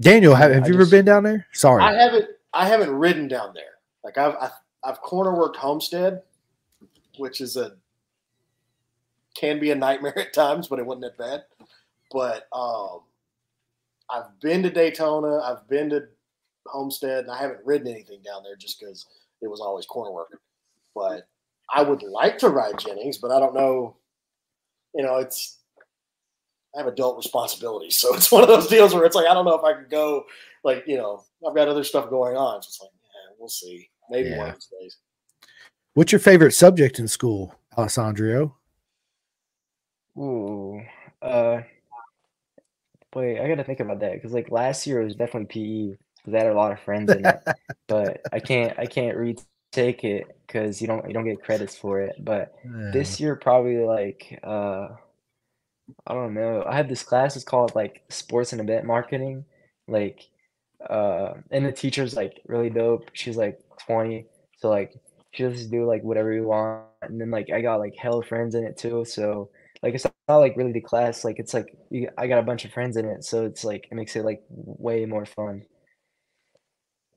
Daniel, 0.00 0.34
have, 0.34 0.52
have 0.52 0.64
I 0.64 0.66
you 0.68 0.74
ever 0.74 0.86
been 0.86 1.04
down 1.04 1.22
there? 1.22 1.46
Sorry. 1.52 1.82
I 1.82 1.94
haven't 1.94 2.26
I 2.52 2.66
haven't 2.68 2.90
ridden 2.90 3.28
down 3.28 3.54
there. 3.54 3.78
Like 4.04 4.18
I've 4.18 4.34
I've, 4.40 4.50
I've 4.84 5.00
corner 5.00 5.34
worked 5.36 5.56
Homestead, 5.56 6.22
which 7.18 7.40
is 7.40 7.56
a 7.56 7.76
can 9.34 9.60
be 9.60 9.70
a 9.70 9.74
nightmare 9.74 10.18
at 10.18 10.32
times, 10.32 10.68
but 10.68 10.78
it 10.78 10.86
wasn't 10.86 11.02
that 11.02 11.18
bad. 11.18 11.44
But 12.10 12.48
um, 12.52 13.00
I've 14.10 14.40
been 14.40 14.62
to 14.62 14.70
Daytona. 14.70 15.38
I've 15.38 15.68
been 15.68 15.90
to 15.90 16.04
Homestead, 16.66 17.24
and 17.24 17.30
I 17.30 17.38
haven't 17.38 17.64
ridden 17.64 17.88
anything 17.88 18.20
down 18.24 18.42
there 18.42 18.56
just 18.56 18.80
because 18.80 19.06
it 19.40 19.48
was 19.48 19.60
always 19.60 19.86
corner 19.86 20.12
work. 20.12 20.40
But 20.94 21.28
I 21.72 21.82
would 21.82 22.02
like 22.02 22.38
to 22.38 22.48
ride 22.48 22.78
Jennings, 22.78 23.18
but 23.18 23.30
I 23.30 23.38
don't 23.38 23.54
know. 23.54 23.96
You 24.94 25.04
know, 25.04 25.16
it's 25.16 25.58
I 26.74 26.78
have 26.78 26.86
adult 26.86 27.16
responsibilities, 27.16 27.98
so 27.98 28.14
it's 28.14 28.32
one 28.32 28.42
of 28.42 28.48
those 28.48 28.68
deals 28.68 28.94
where 28.94 29.04
it's 29.04 29.16
like 29.16 29.26
I 29.26 29.34
don't 29.34 29.44
know 29.44 29.58
if 29.58 29.64
I 29.64 29.74
could 29.74 29.90
go. 29.90 30.24
Like 30.64 30.84
you 30.86 30.96
know, 30.96 31.24
I've 31.46 31.54
got 31.54 31.68
other 31.68 31.84
stuff 31.84 32.10
going 32.10 32.36
on. 32.36 32.62
So 32.62 32.84
like, 32.84 32.92
yeah, 33.02 33.34
we'll 33.38 33.48
see. 33.48 33.90
Maybe 34.10 34.30
one 34.30 34.48
Yeah. 34.48 34.48
of 34.48 34.54
these 34.54 34.68
days. 34.80 34.96
What's 35.94 36.12
your 36.12 36.20
favorite 36.20 36.52
subject 36.52 36.98
in 36.98 37.08
school, 37.08 37.54
Alessandro? 37.76 38.56
Ooh, 40.18 40.80
uh, 41.22 41.62
wait, 43.14 43.40
I 43.40 43.48
gotta 43.48 43.64
think 43.64 43.80
about 43.80 44.00
that 44.00 44.14
because 44.14 44.32
like 44.32 44.50
last 44.50 44.86
year 44.86 45.00
it 45.00 45.04
was 45.04 45.16
definitely 45.16 45.46
PE 45.46 45.96
because 46.18 46.34
I 46.34 46.38
had 46.44 46.52
a 46.52 46.54
lot 46.54 46.72
of 46.72 46.80
friends 46.80 47.12
in 47.12 47.24
it, 47.26 47.40
but 47.88 48.26
I 48.32 48.40
can't 48.40 48.78
I 48.78 48.86
can't 48.86 49.16
retake 49.16 50.04
it 50.04 50.36
because 50.46 50.80
you 50.80 50.86
don't 50.86 51.06
you 51.08 51.14
don't 51.14 51.24
get 51.26 51.42
credits 51.42 51.76
for 51.76 52.00
it. 52.00 52.16
But 52.18 52.54
this 52.92 53.20
year 53.20 53.36
probably 53.36 53.78
like 53.78 54.38
uh, 54.42 54.88
I 56.06 56.14
don't 56.14 56.34
know. 56.34 56.64
I 56.66 56.76
have 56.76 56.88
this 56.88 57.02
class. 57.02 57.36
It's 57.36 57.44
called 57.44 57.74
like 57.74 58.02
sports 58.10 58.52
and 58.52 58.60
event 58.60 58.84
marketing, 58.84 59.44
like 59.86 60.28
uh, 60.88 61.34
and 61.50 61.64
the 61.66 61.72
teacher's 61.72 62.14
like 62.14 62.40
really 62.46 62.70
dope. 62.70 63.10
She's 63.14 63.36
like 63.36 63.60
20, 63.86 64.26
so 64.58 64.68
like 64.70 64.92
she 65.32 65.46
lets 65.46 65.66
do 65.66 65.86
like 65.86 66.02
whatever 66.02 66.30
we 66.30 66.40
want, 66.40 66.86
and 67.02 67.20
then 67.20 67.30
like 67.30 67.48
I 67.52 67.60
got 67.60 67.76
like 67.76 67.94
hella 67.96 68.24
friends 68.24 68.54
in 68.54 68.64
it 68.64 68.76
too. 68.76 69.04
So 69.04 69.50
like 69.82 69.94
it's 69.94 70.06
not 70.28 70.36
like 70.38 70.56
really 70.56 70.72
the 70.72 70.80
class. 70.80 71.24
Like 71.24 71.38
it's 71.38 71.54
like 71.54 71.66
you, 71.90 72.08
I 72.18 72.26
got 72.26 72.38
a 72.38 72.42
bunch 72.42 72.64
of 72.64 72.72
friends 72.72 72.96
in 72.96 73.04
it, 73.04 73.24
so 73.24 73.44
it's 73.44 73.64
like 73.64 73.86
it 73.90 73.94
makes 73.94 74.16
it 74.16 74.24
like 74.24 74.42
way 74.50 75.04
more 75.06 75.26
fun. 75.26 75.62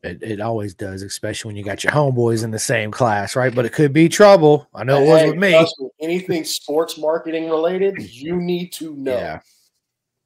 It, 0.04 0.24
it 0.24 0.42
always 0.42 0.74
does, 0.74 1.04
especially 1.04 1.50
when 1.50 1.56
you 1.56 1.64
got 1.64 1.84
your 1.84 1.94
homeboys 1.94 2.44
in 2.44 2.50
the 2.50 2.58
same 2.58 2.90
class, 2.90 3.36
right? 3.36 3.54
But 3.54 3.66
it 3.66 3.74
could 3.74 3.94
be 3.94 4.10
trouble. 4.10 4.68
I 4.74 4.84
know 4.84 5.04
it 5.04 5.08
was 5.08 5.22
Hey, 5.22 5.28
with 5.28 5.38
me. 5.38 5.52
trust 5.52 5.84
anything 6.00 6.44
sports 6.44 6.98
marketing 6.98 7.50
related, 7.50 8.02
you 8.12 8.38
need 8.38 8.74
to 8.74 8.96
know. 8.96 9.20
Yeah, 9.20 9.40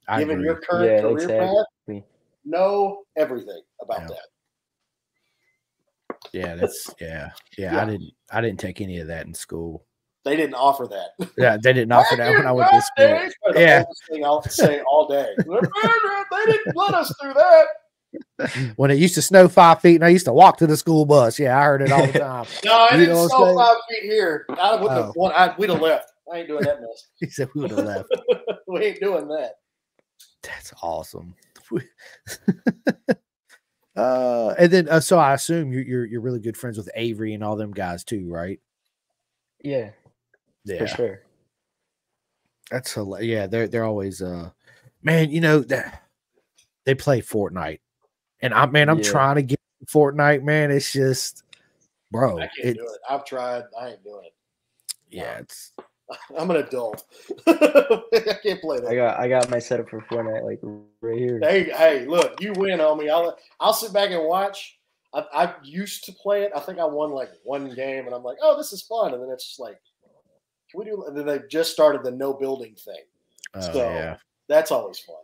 I 0.08 0.20
Given 0.20 0.36
agree. 0.36 0.46
your 0.46 0.62
current 0.62 0.92
Yeah, 0.92 1.02
career 1.02 1.28
path, 1.28 2.04
know 2.46 3.04
everything 3.18 3.62
about 3.82 4.02
Yeah. 4.02 4.08
that. 4.08 4.28
Yeah, 6.34 6.56
that's 6.56 6.90
yeah, 7.00 7.30
yeah, 7.58 7.82
I 7.82 7.86
didn't, 7.86 8.12
I 8.32 8.42
didn't 8.42 8.60
take 8.60 8.82
any 8.82 9.00
of 9.00 9.08
that 9.08 9.26
in 9.26 9.34
school. 9.34 9.86
They 10.26 10.36
didn't 10.36 10.56
offer 10.56 10.88
that. 10.88 11.30
Yeah, 11.38 11.58
they 11.62 11.72
didn't 11.74 11.92
offer 11.92 12.16
that 12.16 12.36
when 12.36 12.48
I 12.48 12.52
went 12.52 12.68
to 12.70 12.82
school. 12.82 13.06
day, 13.08 13.26
it's 13.26 13.36
the 13.54 13.60
Yeah. 13.62 13.84
thing 14.10 14.26
I'll 14.26 14.42
say 14.44 14.82
all 14.82 15.08
day. 15.08 15.34
they 15.46 16.46
didn't 16.52 16.76
let 16.76 16.94
us 16.96 17.14
do 17.22 17.32
that. 17.34 17.66
When 18.76 18.92
it 18.92 18.96
used 18.98 19.16
to 19.16 19.22
snow 19.22 19.48
five 19.48 19.82
feet, 19.82 19.96
and 19.96 20.04
I 20.04 20.10
used 20.10 20.26
to 20.26 20.34
walk 20.34 20.58
to 20.58 20.68
the 20.68 20.76
school 20.78 21.06
bus. 21.06 21.38
Yeah, 21.40 21.58
I 21.60 21.64
heard 21.64 21.82
it 21.82 21.92
all 21.92 22.06
the 22.08 22.14
time. 22.20 22.46
No, 22.66 22.74
I 22.74 22.94
You 22.94 22.98
didn't 23.00 23.14
know 23.16 23.24
what 23.24 23.34
I'm 23.34 23.54
snow 23.54 23.58
five 23.58 23.78
feet 23.90 24.04
here. 24.04 24.46
I 24.50 24.76
wouldn't 24.76 25.16
Oh. 25.16 25.30
have. 25.30 25.52
I, 25.52 25.56
we'd 25.58 25.70
have 25.70 25.82
left. 25.82 26.12
I 26.32 26.40
ain't 26.40 26.48
doing 26.48 26.64
that 26.64 26.82
mess. 26.82 27.08
he 27.20 27.30
said 27.30 27.50
we 27.54 27.62
would 27.62 27.72
have 27.72 27.86
left. 27.86 28.10
we 28.68 28.84
ain't 28.84 29.00
doing 29.00 29.28
that. 29.28 29.54
That's 30.44 30.74
awesome. 30.82 31.36
Uh, 33.96 34.54
and 34.58 34.72
then 34.72 34.90
uh, 34.90 35.00
so 35.00 35.18
I 35.18 35.34
assume 35.34 35.72
you're, 35.72 35.84
you're 35.84 36.06
you're 36.06 36.22
really 36.22 36.40
good 36.40 36.58
friends 36.58 36.78
with 36.78 36.90
Avery 36.96 37.34
and 37.34 37.44
all 37.44 37.56
them 37.56 37.72
guys 37.72 38.04
too, 38.04 38.28
right? 38.30 38.60
Yeah, 39.64 39.92
for 40.66 40.88
sure. 40.88 41.22
That's 42.72 42.94
hilarious. 42.94 43.28
Yeah, 43.30 43.48
they're 43.48 43.68
they're 43.68 43.86
always 43.86 44.22
uh 44.22 44.52
man, 45.04 45.30
you 45.32 45.42
know 45.42 45.60
that 45.60 46.04
they 46.86 46.96
play 46.96 47.22
Fortnite. 47.22 47.80
And 48.42 48.54
I 48.54 48.66
man, 48.66 48.90
I'm 48.90 48.98
Yeah. 49.00 49.04
trying 49.12 49.36
to 49.36 49.44
get 49.44 49.60
Fortnite, 49.88 50.44
man. 50.44 50.72
It's 50.72 50.92
just 50.92 51.44
bro, 52.12 52.38
I 52.38 52.42
can't 52.42 52.54
it, 52.60 52.74
do 52.76 52.84
it. 52.84 53.00
I've 53.10 53.26
tried. 53.26 53.64
I 53.80 53.90
ain't 53.90 54.04
doing 54.04 54.26
it. 54.26 54.34
yeah, 55.10 55.38
it's 55.40 55.74
I'm 56.38 56.50
an 56.52 56.58
adult. 56.58 57.04
I 57.48 58.38
can't 58.44 58.62
play 58.62 58.80
that. 58.80 58.88
I 58.90 58.96
got 58.96 59.20
I 59.20 59.28
got 59.28 59.50
my 59.50 59.60
setup 59.60 59.90
for 59.90 60.02
Fortnite 60.02 60.44
like 60.44 60.60
right 61.02 61.18
here. 61.18 61.40
Hey, 61.42 61.64
hey, 61.72 62.06
look, 62.06 62.42
you 62.42 62.54
win, 62.54 62.80
homie. 62.80 63.10
I'll 63.10 63.38
I'll 63.60 63.74
sit 63.74 63.94
back 63.94 64.12
and 64.12 64.24
watch. 64.24 64.78
I, 65.14 65.24
I 65.34 65.54
used 65.64 66.04
to 66.06 66.12
play 66.12 66.44
it. 66.44 66.52
I 66.56 66.60
think 66.60 66.78
I 66.78 66.86
won 66.86 67.12
like 67.12 67.30
one 67.44 67.74
game, 67.74 68.06
and 68.06 68.14
I'm 68.14 68.24
like, 68.24 68.38
oh, 68.42 68.58
this 68.58 68.74
is 68.74 68.84
fun. 68.84 69.14
And 69.14 69.24
then 69.24 69.30
it's 69.30 69.48
just 69.48 69.60
like, 69.60 69.80
can 70.70 70.80
we 70.80 70.86
do? 70.86 71.06
And 71.08 71.18
then 71.18 71.26
they 71.26 71.40
just 71.50 71.72
started 71.72 72.04
the 72.04 72.12
no 72.12 72.34
building 72.34 72.76
thing. 72.76 73.04
oh 73.56 73.62
So, 73.62 73.78
yeah. 73.78 74.18
That's 74.50 74.72
always 74.72 75.00
fun. 75.00 75.16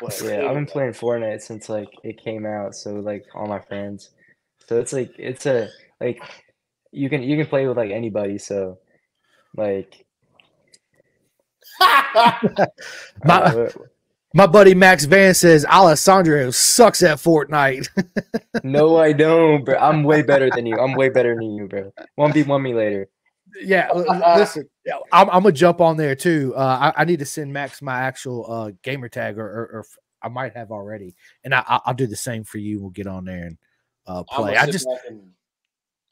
But 0.00 0.20
Yeah, 0.22 0.46
I've 0.46 0.54
been 0.54 0.66
playing 0.66 0.92
Fortnite 0.92 1.42
since 1.42 1.68
like 1.68 1.88
it 2.02 2.22
came 2.22 2.46
out, 2.46 2.74
so 2.74 2.94
like 2.94 3.24
all 3.34 3.46
my 3.46 3.60
friends. 3.60 4.10
So 4.68 4.78
it's 4.78 4.92
like 4.92 5.12
it's 5.18 5.46
a 5.46 5.68
like 6.00 6.22
you 6.92 7.10
can 7.10 7.22
you 7.22 7.36
can 7.36 7.46
play 7.46 7.66
with 7.66 7.76
like 7.76 7.90
anybody, 7.90 8.38
so 8.38 8.78
like 9.56 10.06
My 13.24 13.34
uh, 13.40 13.70
my 14.34 14.46
buddy 14.46 14.74
Max 14.74 15.04
Van 15.04 15.34
says 15.34 15.64
Alessandro 15.66 16.50
sucks 16.50 17.02
at 17.02 17.18
Fortnite. 17.18 17.88
no 18.64 18.96
I 18.96 19.12
don't, 19.12 19.62
bro. 19.64 19.76
I'm 19.76 20.04
way 20.04 20.22
better 20.22 20.48
than 20.50 20.64
you. 20.64 20.78
I'm 20.78 20.94
way 20.94 21.10
better 21.10 21.34
than 21.34 21.54
you, 21.54 21.68
bro. 21.68 21.92
One 22.14 22.32
v 22.32 22.42
one 22.44 22.62
me 22.62 22.72
later. 22.74 23.08
yeah, 23.62 23.88
l- 23.94 24.06
l- 24.10 24.38
listen, 24.38 24.66
I'm, 25.12 25.28
I'm 25.28 25.42
gonna 25.42 25.52
jump 25.52 25.82
on 25.82 25.98
there 25.98 26.14
too. 26.16 26.54
Uh, 26.56 26.92
I, 26.96 27.02
I 27.02 27.04
need 27.04 27.18
to 27.18 27.26
send 27.26 27.52
Max 27.52 27.82
my 27.82 28.00
actual 28.00 28.50
uh, 28.50 28.70
gamer 28.82 29.10
tag, 29.10 29.36
or, 29.38 29.44
or, 29.46 29.64
or 29.74 29.80
f- 29.80 29.98
I 30.22 30.28
might 30.28 30.56
have 30.56 30.70
already, 30.70 31.14
and 31.44 31.54
I, 31.54 31.62
I- 31.68 31.80
I'll 31.84 31.94
do 31.94 32.06
the 32.06 32.16
same 32.16 32.44
for 32.44 32.56
you. 32.56 32.80
We'll 32.80 32.88
get 32.90 33.06
on 33.06 33.26
there 33.26 33.44
and 33.44 33.58
uh, 34.06 34.22
play. 34.22 34.56
I 34.56 34.64
just 34.64 34.86
back 34.86 35.00
and 35.08 35.20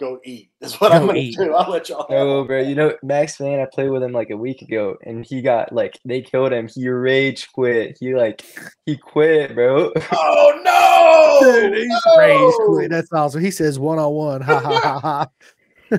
go 0.01 0.19
eat. 0.25 0.51
That's 0.61 0.81
what 0.81 0.89
Go 0.91 0.97
I'm 0.97 1.07
gonna 1.07 1.19
eat. 1.19 1.37
do. 1.37 1.55
I'll 1.55 1.71
let 1.71 1.89
y'all. 1.89 2.07
No, 2.11 2.43
bro. 2.45 2.61
You 2.61 2.75
know 2.75 2.97
Max 3.03 3.39
Man, 3.39 3.61
I 3.61 3.67
played 3.73 3.91
with 3.91 4.03
him 4.03 4.13
like 4.13 4.31
a 4.31 4.37
week 4.37 4.63
ago, 4.63 4.97
and 5.05 5.25
he 5.25 5.43
got 5.43 5.73
like 5.73 5.99
they 6.05 6.23
killed 6.23 6.53
him. 6.53 6.69
He 6.75 6.89
rage 6.89 7.53
quit. 7.53 7.97
He 8.01 8.15
like 8.15 8.43
he 8.87 8.97
quit, 8.97 9.55
bro. 9.55 9.93
Oh 10.13 11.41
no! 11.45 11.53
Dude, 11.53 11.77
he's 11.77 11.89
no! 12.07 12.19
raised 12.19 12.57
quit. 12.67 12.91
That's 12.91 13.13
awesome. 13.13 13.41
He 13.43 13.51
says 13.51 13.79
one 13.79 13.99
on 13.99 14.13
one. 14.13 14.41
Ha 14.41 14.59
ha 14.61 14.81
ha 14.81 14.99
ha. 15.01 15.99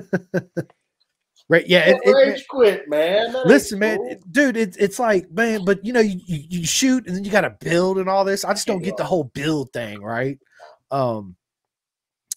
right? 1.48 1.66
Yeah. 1.66 1.88
It, 1.90 2.00
Don't 2.04 2.16
it- 2.16 2.28
rage 2.30 2.46
quit, 2.48 2.88
man. 2.88 3.32
That 3.32 3.38
ain't 3.38 3.46
listen, 3.46 3.78
man, 3.78 3.98
cool. 3.98 4.10
it- 4.10 4.32
dude. 4.32 4.56
It's 4.56 4.76
it's 4.76 4.98
like 4.98 5.30
man, 5.30 5.64
but 5.64 5.84
you 5.84 5.92
know, 5.92 6.00
you, 6.00 6.20
you 6.26 6.44
you 6.48 6.66
shoot 6.66 7.06
and 7.06 7.16
then 7.16 7.24
you 7.24 7.30
got 7.30 7.42
to 7.42 7.50
build 7.60 7.98
and 7.98 8.08
all 8.08 8.24
this. 8.24 8.44
I 8.44 8.52
just 8.52 8.66
don't 8.66 8.82
get 8.82 8.96
the 8.96 9.04
whole 9.04 9.24
build 9.24 9.72
thing, 9.72 10.02
right? 10.02 10.38
Um, 10.90 11.36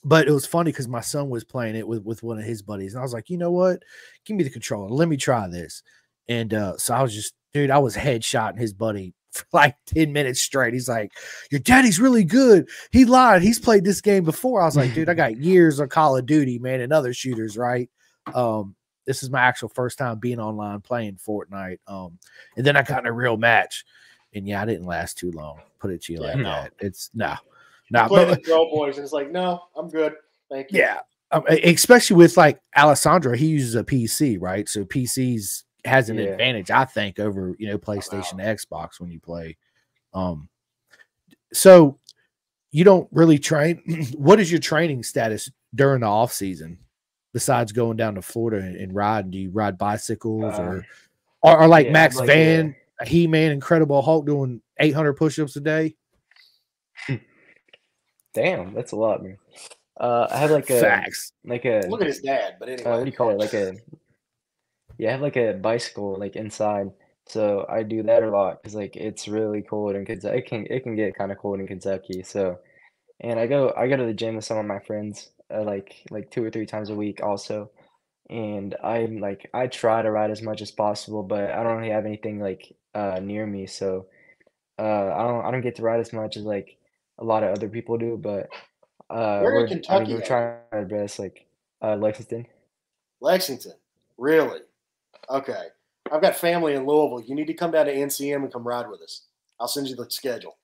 but 0.05 0.27
it 0.27 0.31
was 0.31 0.45
funny 0.45 0.71
because 0.71 0.87
my 0.87 1.01
son 1.01 1.29
was 1.29 1.43
playing 1.43 1.75
it 1.75 1.87
with 1.87 2.03
with 2.03 2.21
one 2.21 2.37
of 2.37 2.45
his 2.45 2.61
buddies, 2.61 2.93
and 2.93 2.99
I 2.99 3.03
was 3.03 3.13
like, 3.13 3.29
you 3.29 3.37
know 3.37 3.51
what? 3.51 3.81
Give 4.23 4.37
me 4.37 4.43
the 4.43 4.51
controller. 4.51 4.87
Let 4.87 5.09
me 5.09 5.17
try 5.17 5.47
this. 5.47 5.81
And 6.29 6.53
uh, 6.53 6.77
so 6.77 6.93
I 6.93 7.01
was 7.01 7.13
just, 7.13 7.33
dude, 7.53 7.71
I 7.71 7.79
was 7.79 7.95
headshotting 7.95 8.59
his 8.59 8.71
buddy 8.71 9.13
for 9.31 9.45
like 9.51 9.75
10 9.87 10.13
minutes 10.13 10.41
straight. 10.41 10.73
He's 10.73 10.87
like, 10.87 11.11
Your 11.51 11.59
daddy's 11.59 11.99
really 11.99 12.23
good. 12.23 12.69
He 12.91 13.03
lied. 13.03 13.41
He's 13.41 13.59
played 13.59 13.83
this 13.83 13.99
game 13.99 14.23
before. 14.23 14.61
I 14.61 14.65
was 14.65 14.77
like, 14.77 14.93
dude, 14.93 15.09
I 15.09 15.15
got 15.15 15.37
years 15.41 15.79
of 15.79 15.89
Call 15.89 16.15
of 16.15 16.27
Duty, 16.27 16.59
man, 16.59 16.81
and 16.81 16.93
other 16.93 17.13
shooters, 17.13 17.57
right? 17.57 17.89
Um, 18.33 18.75
this 19.05 19.23
is 19.23 19.29
my 19.29 19.41
actual 19.41 19.69
first 19.69 19.97
time 19.97 20.19
being 20.19 20.39
online 20.39 20.81
playing 20.81 21.17
Fortnite. 21.17 21.79
Um, 21.87 22.19
and 22.57 22.65
then 22.65 22.77
I 22.77 22.83
got 22.83 23.01
in 23.01 23.07
a 23.07 23.11
real 23.11 23.37
match. 23.37 23.85
And 24.33 24.47
yeah, 24.47 24.61
I 24.61 24.65
didn't 24.65 24.85
last 24.85 25.17
too 25.17 25.31
long. 25.31 25.61
Put 25.79 25.91
it 25.91 26.03
to 26.03 26.13
you 26.13 26.19
like 26.19 26.37
no. 26.37 26.43
that. 26.43 26.73
It's 26.79 27.09
no, 27.13 27.29
You 27.31 27.54
no, 27.91 28.07
play 28.07 28.25
but 28.25 28.41
the 28.41 28.47
Girl 28.47 28.69
Boys, 28.69 28.97
and 28.97 29.03
it's 29.03 29.13
like, 29.13 29.31
no, 29.31 29.61
I'm 29.75 29.89
good. 29.89 30.13
Thank 30.49 30.71
you. 30.71 30.79
yeah, 30.79 30.99
um, 31.31 31.43
especially 31.47 32.17
with 32.17 32.37
like 32.37 32.59
Alessandro, 32.77 33.35
he 33.35 33.47
uses 33.47 33.75
a 33.75 33.83
PC, 33.83 34.37
right? 34.39 34.67
So 34.69 34.83
PCs 34.85 35.63
has 35.85 36.09
an 36.09 36.17
Yeah. 36.17 36.25
advantage, 36.25 36.71
I 36.71 36.85
think, 36.85 37.19
over 37.19 37.55
you 37.59 37.67
know 37.67 37.77
PlayStation, 37.77 38.35
Xbox 38.35 38.99
when 38.99 39.11
you 39.11 39.19
play. 39.19 39.57
Um, 40.13 40.49
so 41.53 41.99
you 42.71 42.83
don't 42.83 43.07
really 43.11 43.37
train. 43.39 43.81
what 44.15 44.39
is 44.39 44.51
your 44.51 44.59
training 44.59 45.03
status 45.03 45.49
during 45.73 46.01
the 46.01 46.07
off 46.07 46.33
season? 46.33 46.79
Besides 47.33 47.71
going 47.73 47.97
down 47.97 48.15
to 48.15 48.21
Florida 48.21 48.65
and, 48.65 48.75
and 48.77 48.95
riding, 48.95 49.31
do 49.31 49.37
you 49.37 49.49
ride 49.51 49.77
bicycles 49.77 50.57
Uh, 50.57 50.61
or 50.61 50.85
or, 51.41 51.59
or 51.63 51.67
like 51.67 51.87
yeah, 51.87 51.91
Max 51.91 52.15
like, 52.15 52.27
Van, 52.27 52.75
He 53.05 53.27
Man, 53.27 53.51
Incredible 53.51 54.01
Hulk 54.01 54.25
doing 54.25 54.61
800 54.79 55.13
push-ups 55.13 55.55
a 55.57 55.59
day? 55.61 55.95
Damn, 58.35 58.73
that's 58.73 58.91
a 58.91 58.97
lot, 58.97 59.23
man. 59.23 59.37
Uh, 59.99 60.27
I 60.29 60.37
have 60.37 60.51
like 60.51 60.69
a 60.69 60.79
Facts. 60.79 61.31
like 61.45 61.65
a 61.65 61.87
Look 61.87 62.01
at 62.01 62.07
his 62.07 62.19
dad. 62.19 62.57
But 62.59 62.69
anyway, 62.69 62.91
uh, 62.91 62.97
what 62.97 63.05
do 63.05 63.09
you 63.09 63.15
call 63.15 63.29
it? 63.29 63.39
Like 63.39 63.53
a 63.53 63.75
yeah, 64.97 65.09
I 65.09 65.11
have 65.13 65.21
like 65.21 65.37
a 65.37 65.53
bicycle 65.53 66.17
like 66.19 66.35
inside, 66.35 66.91
so 67.27 67.65
I 67.69 67.83
do 67.83 68.03
that 68.03 68.23
a 68.23 68.29
lot 68.29 68.61
because 68.61 68.75
like 68.75 68.95
it's 68.95 69.27
really 69.27 69.61
cold 69.61 69.95
in 69.95 70.05
Kentucky. 70.05 70.37
It 70.37 70.45
can 70.47 70.67
it 70.69 70.83
can 70.83 70.95
get 70.95 71.17
kind 71.17 71.31
of 71.31 71.37
cold 71.37 71.59
in 71.61 71.67
Kentucky. 71.67 72.23
So, 72.23 72.59
and 73.21 73.39
I 73.39 73.47
go 73.47 73.73
I 73.75 73.87
go 73.87 73.95
to 73.97 74.05
the 74.05 74.13
gym 74.13 74.35
with 74.35 74.45
some 74.45 74.57
of 74.57 74.65
my 74.65 74.79
friends 74.79 75.31
uh, 75.53 75.63
like 75.63 75.95
like 76.11 76.29
two 76.29 76.43
or 76.43 76.51
three 76.51 76.65
times 76.65 76.89
a 76.89 76.95
week 76.95 77.23
also, 77.23 77.71
and 78.29 78.75
I'm 78.83 79.19
like 79.19 79.49
I 79.53 79.67
try 79.67 80.01
to 80.01 80.11
ride 80.11 80.31
as 80.31 80.41
much 80.41 80.61
as 80.61 80.71
possible, 80.71 81.23
but 81.23 81.51
I 81.51 81.63
don't 81.63 81.77
really 81.77 81.91
have 81.91 82.05
anything 82.05 82.39
like 82.39 82.75
uh 82.93 83.19
near 83.21 83.45
me, 83.45 83.65
so 83.67 84.07
uh 84.77 85.13
I 85.13 85.23
don't 85.23 85.45
I 85.45 85.51
don't 85.51 85.61
get 85.61 85.75
to 85.77 85.83
ride 85.83 86.01
as 86.01 86.11
much 86.11 86.35
as 86.35 86.43
like 86.43 86.77
a 87.19 87.23
lot 87.23 87.43
of 87.43 87.51
other 87.51 87.69
people 87.69 87.97
do, 87.97 88.17
but 88.17 88.49
uh 89.09 89.39
Where 89.39 89.51
in 89.51 89.61
we're, 89.61 89.65
I 89.65 89.69
Kentucky 89.69 90.05
mean, 90.05 90.15
we're 90.15 90.25
trying 90.25 90.57
our 90.71 90.85
best 90.85 91.19
like 91.19 91.45
uh 91.81 91.95
Lexington. 91.95 92.45
Lexington. 93.21 93.73
Really? 94.17 94.61
Okay. 95.29 95.67
I've 96.11 96.21
got 96.21 96.35
family 96.35 96.75
in 96.75 96.85
Louisville. 96.85 97.21
You 97.21 97.35
need 97.35 97.47
to 97.47 97.53
come 97.53 97.71
down 97.71 97.87
to 97.87 97.93
NCM 97.93 98.43
and 98.43 98.53
come 98.53 98.67
ride 98.67 98.89
with 98.89 99.01
us. 99.01 99.23
I'll 99.59 99.67
send 99.67 99.87
you 99.87 99.95
the 99.95 100.09
schedule. 100.09 100.57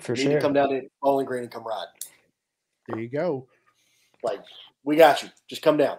For 0.00 0.14
you 0.14 0.28
need 0.28 0.34
to 0.34 0.40
come 0.40 0.52
down 0.52 0.70
to 0.70 0.82
Bowling 1.02 1.26
Green 1.26 1.42
and 1.42 1.52
come 1.52 1.66
ride. 1.66 1.86
There 2.88 2.98
you 2.98 3.08
go. 3.08 3.46
Like, 4.22 4.40
we 4.84 4.96
got 4.96 5.22
you. 5.22 5.28
Just 5.48 5.62
come 5.62 5.76
down. 5.76 5.98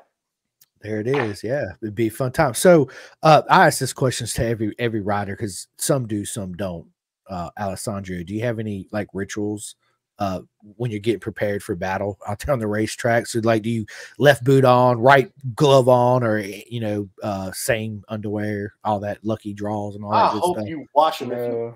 There 0.82 1.00
it 1.00 1.08
is. 1.08 1.44
Yeah, 1.44 1.66
it'd 1.82 1.96
be 1.96 2.08
a 2.08 2.12
fun 2.12 2.32
time. 2.32 2.56
So, 2.56 2.90
uh, 3.22 3.44
I 3.50 3.68
ask 3.68 3.80
this 3.80 3.94
questions 3.94 4.34
to 4.34 4.46
every 4.46 4.76
every 4.80 5.00
rider 5.00 5.36
because 5.36 5.68
some 5.78 6.08
do, 6.08 6.26
some 6.26 6.54
don't. 6.54 6.88
Uh, 7.30 7.50
Alessandro, 7.60 8.24
do 8.24 8.34
you 8.34 8.42
have 8.42 8.60
any 8.60 8.88
like 8.92 9.08
rituals 9.14 9.76
uh 10.20 10.42
when 10.78 10.92
you're 10.92 11.00
getting 11.00 11.20
prepared 11.20 11.64
for 11.64 11.76
battle 11.76 12.20
out 12.28 12.40
there 12.40 12.54
on 12.54 12.60
the 12.60 12.68
racetrack? 12.68 13.28
So, 13.28 13.40
like, 13.44 13.64
do 13.64 13.70
you 13.70 13.86
left 14.20 14.44
boot 14.44 14.66
on, 14.66 15.00
right 15.00 15.32
glove 15.56 15.90
on, 15.90 16.24
or 16.24 16.38
eh, 16.38 16.62
you 16.70 16.80
know, 16.80 17.10
uh, 17.24 17.52
same 17.52 18.04
underwear, 18.10 18.74
all 18.84 19.00
that 19.00 19.24
lucky 19.24 19.54
draws 19.54 19.96
and 19.96 20.04
all 20.04 20.14
I 20.14 20.28
that 20.28 20.34
good 20.34 20.42
hope 20.42 20.58
stuff? 20.58 20.68
you 20.68 20.86
watch 20.94 21.20
them. 21.20 21.32
If 21.32 21.40
No. 21.40 21.76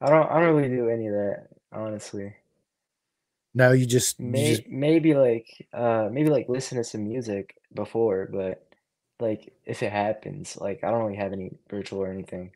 I 0.00 0.06
don't 0.08 0.30
I 0.30 0.40
don't 0.40 0.54
really 0.56 0.68
do 0.68 0.88
any 0.88 1.06
of 1.08 1.14
that, 1.14 1.48
honestly. 1.72 2.34
No, 3.52 3.72
you 3.72 3.84
just, 3.84 4.18
you 4.20 4.32
just 4.32 4.68
maybe 4.68 5.14
like 5.14 5.68
uh 5.72 6.08
maybe 6.10 6.30
like 6.30 6.48
listen 6.48 6.78
to 6.78 6.84
some 6.84 7.04
music 7.04 7.56
before, 7.74 8.28
but 8.32 8.66
like 9.18 9.52
if 9.64 9.82
it 9.82 9.92
happens, 9.92 10.56
like 10.56 10.82
I 10.82 10.90
don't 10.90 11.02
really 11.04 11.16
have 11.16 11.32
any 11.32 11.52
ritual 11.70 12.00
or 12.00 12.10
anything. 12.10 12.52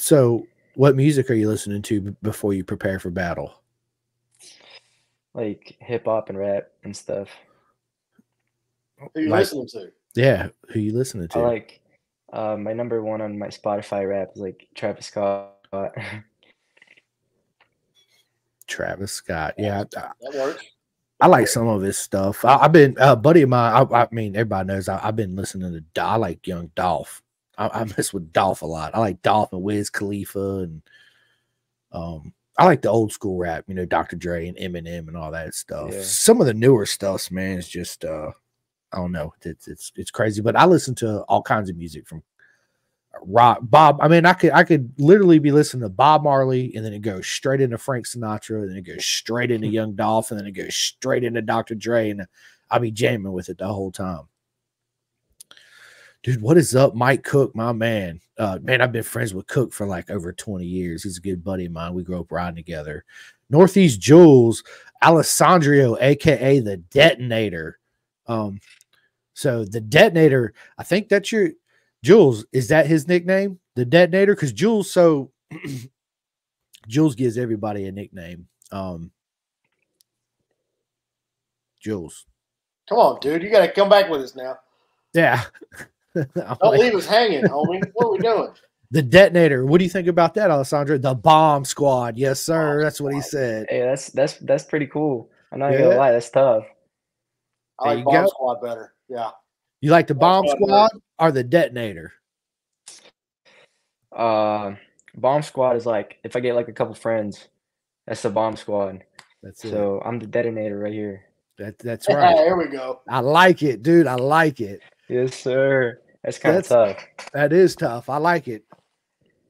So. 0.00 0.46
What 0.76 0.94
music 0.96 1.28
are 1.30 1.34
you 1.34 1.48
listening 1.48 1.82
to 1.82 2.00
b- 2.00 2.16
before 2.22 2.54
you 2.54 2.62
prepare 2.64 2.98
for 3.00 3.10
battle? 3.10 3.52
Like 5.34 5.76
hip 5.80 6.04
hop 6.06 6.28
and 6.30 6.38
rap 6.38 6.68
and 6.84 6.96
stuff. 6.96 7.28
who 9.14 9.20
you 9.22 9.28
Like- 9.28 9.40
listening 9.40 9.66
to? 9.72 9.90
Yeah, 10.14 10.48
who 10.68 10.78
you 10.80 10.92
listening 10.96 11.28
to? 11.28 11.38
I 11.40 11.42
like 11.42 11.80
uh 12.32 12.56
my 12.56 12.72
number 12.72 13.02
one 13.02 13.20
on 13.20 13.36
my 13.38 13.48
Spotify 13.48 14.08
rap 14.08 14.30
is 14.34 14.40
like 14.40 14.68
Travis 14.74 15.06
Scott. 15.06 15.56
Travis 18.66 19.12
Scott. 19.12 19.54
Yeah, 19.58 19.80
I- 19.80 19.84
That 20.20 20.34
works. 20.34 20.64
I 21.20 21.26
like 21.26 21.48
some 21.48 21.68
of 21.68 21.82
his 21.82 21.98
stuff. 21.98 22.44
I, 22.46 22.56
I've 22.56 22.72
been 22.72 22.96
a 22.98 23.14
buddy 23.14 23.42
of 23.42 23.50
mine. 23.50 23.86
I, 23.92 24.02
I 24.04 24.08
mean, 24.10 24.34
everybody 24.36 24.68
knows 24.68 24.88
I, 24.88 25.06
I've 25.06 25.16
been 25.16 25.36
listening 25.36 25.72
to. 25.72 25.80
Dol- 25.92 26.06
I 26.06 26.16
like 26.16 26.46
Young 26.46 26.70
Dolph. 26.74 27.22
I, 27.60 27.80
I 27.80 27.84
mess 27.84 28.12
with 28.12 28.32
Dolph 28.32 28.62
a 28.62 28.66
lot. 28.66 28.94
I 28.94 28.98
like 28.98 29.22
Dolph 29.22 29.52
and 29.52 29.62
Wiz 29.62 29.90
Khalifa, 29.90 30.60
and 30.60 30.82
um, 31.92 32.32
I 32.58 32.64
like 32.64 32.82
the 32.82 32.88
old 32.88 33.12
school 33.12 33.36
rap. 33.36 33.64
You 33.68 33.74
know, 33.74 33.84
Dr. 33.84 34.16
Dre 34.16 34.48
and 34.48 34.56
Eminem 34.56 35.08
and 35.08 35.16
all 35.16 35.30
that 35.30 35.54
stuff. 35.54 35.90
Yeah. 35.92 36.02
Some 36.02 36.40
of 36.40 36.46
the 36.46 36.54
newer 36.54 36.86
stuff, 36.86 37.30
man, 37.30 37.58
is 37.58 37.68
just 37.68 38.04
uh, 38.04 38.30
I 38.92 38.96
don't 38.96 39.12
know. 39.12 39.34
It's 39.42 39.68
it's 39.68 39.92
it's 39.94 40.10
crazy. 40.10 40.40
But 40.40 40.56
I 40.56 40.64
listen 40.64 40.94
to 40.96 41.20
all 41.22 41.42
kinds 41.42 41.68
of 41.68 41.76
music 41.76 42.08
from 42.08 42.22
rock 43.22 43.58
bob 43.62 43.98
i 44.00 44.08
mean 44.08 44.24
i 44.24 44.32
could 44.32 44.52
i 44.52 44.62
could 44.62 44.92
literally 44.98 45.40
be 45.40 45.50
listening 45.50 45.82
to 45.82 45.88
bob 45.88 46.22
marley 46.22 46.72
and 46.74 46.84
then 46.84 46.92
it 46.92 47.00
goes 47.00 47.26
straight 47.26 47.60
into 47.60 47.76
frank 47.76 48.06
sinatra 48.06 48.60
and 48.60 48.70
then 48.70 48.76
it 48.76 48.82
goes 48.82 49.04
straight 49.04 49.50
into 49.50 49.66
young 49.68 49.94
dolph 49.94 50.30
and 50.30 50.38
then 50.38 50.46
it 50.46 50.52
goes 50.52 50.74
straight 50.74 51.24
into 51.24 51.42
dr 51.42 51.74
dre 51.74 52.10
and 52.10 52.24
i'll 52.70 52.78
be 52.78 52.90
jamming 52.90 53.32
with 53.32 53.48
it 53.48 53.58
the 53.58 53.66
whole 53.66 53.90
time 53.90 54.28
dude 56.22 56.42
what 56.42 56.56
is 56.56 56.74
up 56.74 56.94
mike 56.94 57.24
cook 57.24 57.54
my 57.54 57.72
man 57.72 58.20
uh 58.38 58.58
man 58.62 58.80
i've 58.80 58.92
been 58.92 59.02
friends 59.02 59.32
with 59.32 59.46
cook 59.46 59.72
for 59.72 59.86
like 59.86 60.10
over 60.10 60.32
20 60.32 60.64
years 60.64 61.02
he's 61.02 61.18
a 61.18 61.22
good 61.22 61.42
buddy 61.42 61.66
of 61.66 61.72
mine 61.72 61.94
we 61.94 62.02
grew 62.02 62.20
up 62.20 62.30
riding 62.30 62.56
together 62.56 63.04
northeast 63.48 64.00
jules 64.00 64.62
alessandro 65.02 65.96
aka 66.00 66.60
the 66.60 66.76
detonator 66.76 67.78
um 68.26 68.60
so 69.32 69.64
the 69.64 69.80
detonator 69.80 70.52
i 70.78 70.82
think 70.82 71.08
that's 71.08 71.32
your 71.32 71.50
Jules, 72.02 72.46
is 72.52 72.68
that 72.68 72.86
his 72.86 73.06
nickname? 73.08 73.58
The 73.76 73.84
detonator? 73.84 74.34
Because 74.34 74.52
Jules, 74.52 74.90
so 74.90 75.32
Jules 76.88 77.14
gives 77.14 77.36
everybody 77.36 77.86
a 77.86 77.92
nickname. 77.92 78.48
Um 78.72 79.10
Jules. 81.80 82.26
Come 82.88 82.98
on, 82.98 83.20
dude. 83.20 83.42
You 83.42 83.50
got 83.50 83.64
to 83.64 83.72
come 83.72 83.88
back 83.88 84.10
with 84.10 84.20
us 84.20 84.34
now. 84.34 84.58
Yeah. 85.14 85.44
I'm 86.16 86.26
Don't 86.36 86.60
like, 86.62 86.80
leave 86.80 86.94
us 86.94 87.06
hanging, 87.06 87.44
homie. 87.44 87.82
What 87.94 88.06
are 88.06 88.12
we 88.12 88.18
doing? 88.18 88.52
the 88.90 89.02
detonator. 89.02 89.64
What 89.64 89.78
do 89.78 89.84
you 89.84 89.90
think 89.90 90.08
about 90.08 90.34
that, 90.34 90.50
Alessandro? 90.50 90.98
The 90.98 91.14
bomb 91.14 91.64
squad. 91.64 92.16
Yes, 92.18 92.40
sir. 92.40 92.76
Bomb 92.76 92.82
That's 92.82 93.00
what 93.00 93.14
he 93.14 93.20
said. 93.20 93.66
Hey, 93.68 93.80
that's 93.80 94.10
that's 94.10 94.34
that's 94.38 94.64
pretty 94.64 94.86
cool. 94.86 95.30
I'm 95.52 95.58
not 95.60 95.72
Yeah. 95.72 95.82
gonna 95.82 95.96
lie, 95.96 96.12
that's 96.12 96.30
tough. 96.30 96.64
I 97.78 97.84
There 97.84 97.94
like 97.94 97.98
you 97.98 98.04
Bomb 98.04 98.24
go. 98.24 98.28
Squad 98.28 98.60
better. 98.60 98.94
Yeah. 99.08 99.30
You 99.80 99.90
like 99.90 100.06
the 100.08 100.14
bomb 100.14 100.44
Bomb 100.44 100.56
squad 100.56 100.88
squad 100.88 101.02
or 101.18 101.32
the 101.32 101.42
detonator? 101.44 102.12
Uh, 104.14 104.74
bomb 105.14 105.42
squad 105.42 105.76
is 105.76 105.86
like 105.86 106.18
if 106.24 106.36
I 106.36 106.40
get 106.40 106.54
like 106.54 106.68
a 106.68 106.72
couple 106.72 106.94
friends, 106.94 107.48
that's 108.06 108.22
the 108.22 108.30
bomb 108.30 108.56
squad. 108.56 109.04
That's 109.42 109.64
it. 109.64 109.70
So 109.70 110.02
I'm 110.04 110.18
the 110.18 110.26
detonator 110.26 110.78
right 110.78 110.92
here. 110.92 111.24
That, 111.58 111.78
that's 111.78 112.08
right. 112.10 112.36
There 112.36 112.56
we 112.56 112.66
go. 112.66 113.00
I 113.08 113.20
like 113.20 113.62
it, 113.62 113.82
dude. 113.82 114.06
I 114.06 114.16
like 114.16 114.60
it. 114.60 114.80
Yes, 115.10 115.34
sir. 115.34 116.00
That's 116.22 116.38
kind 116.38 116.56
of 116.56 116.68
tough. 116.68 117.04
That 117.32 117.52
is 117.52 117.74
tough. 117.74 118.08
I 118.08 118.18
like 118.18 118.46
it. 118.46 118.64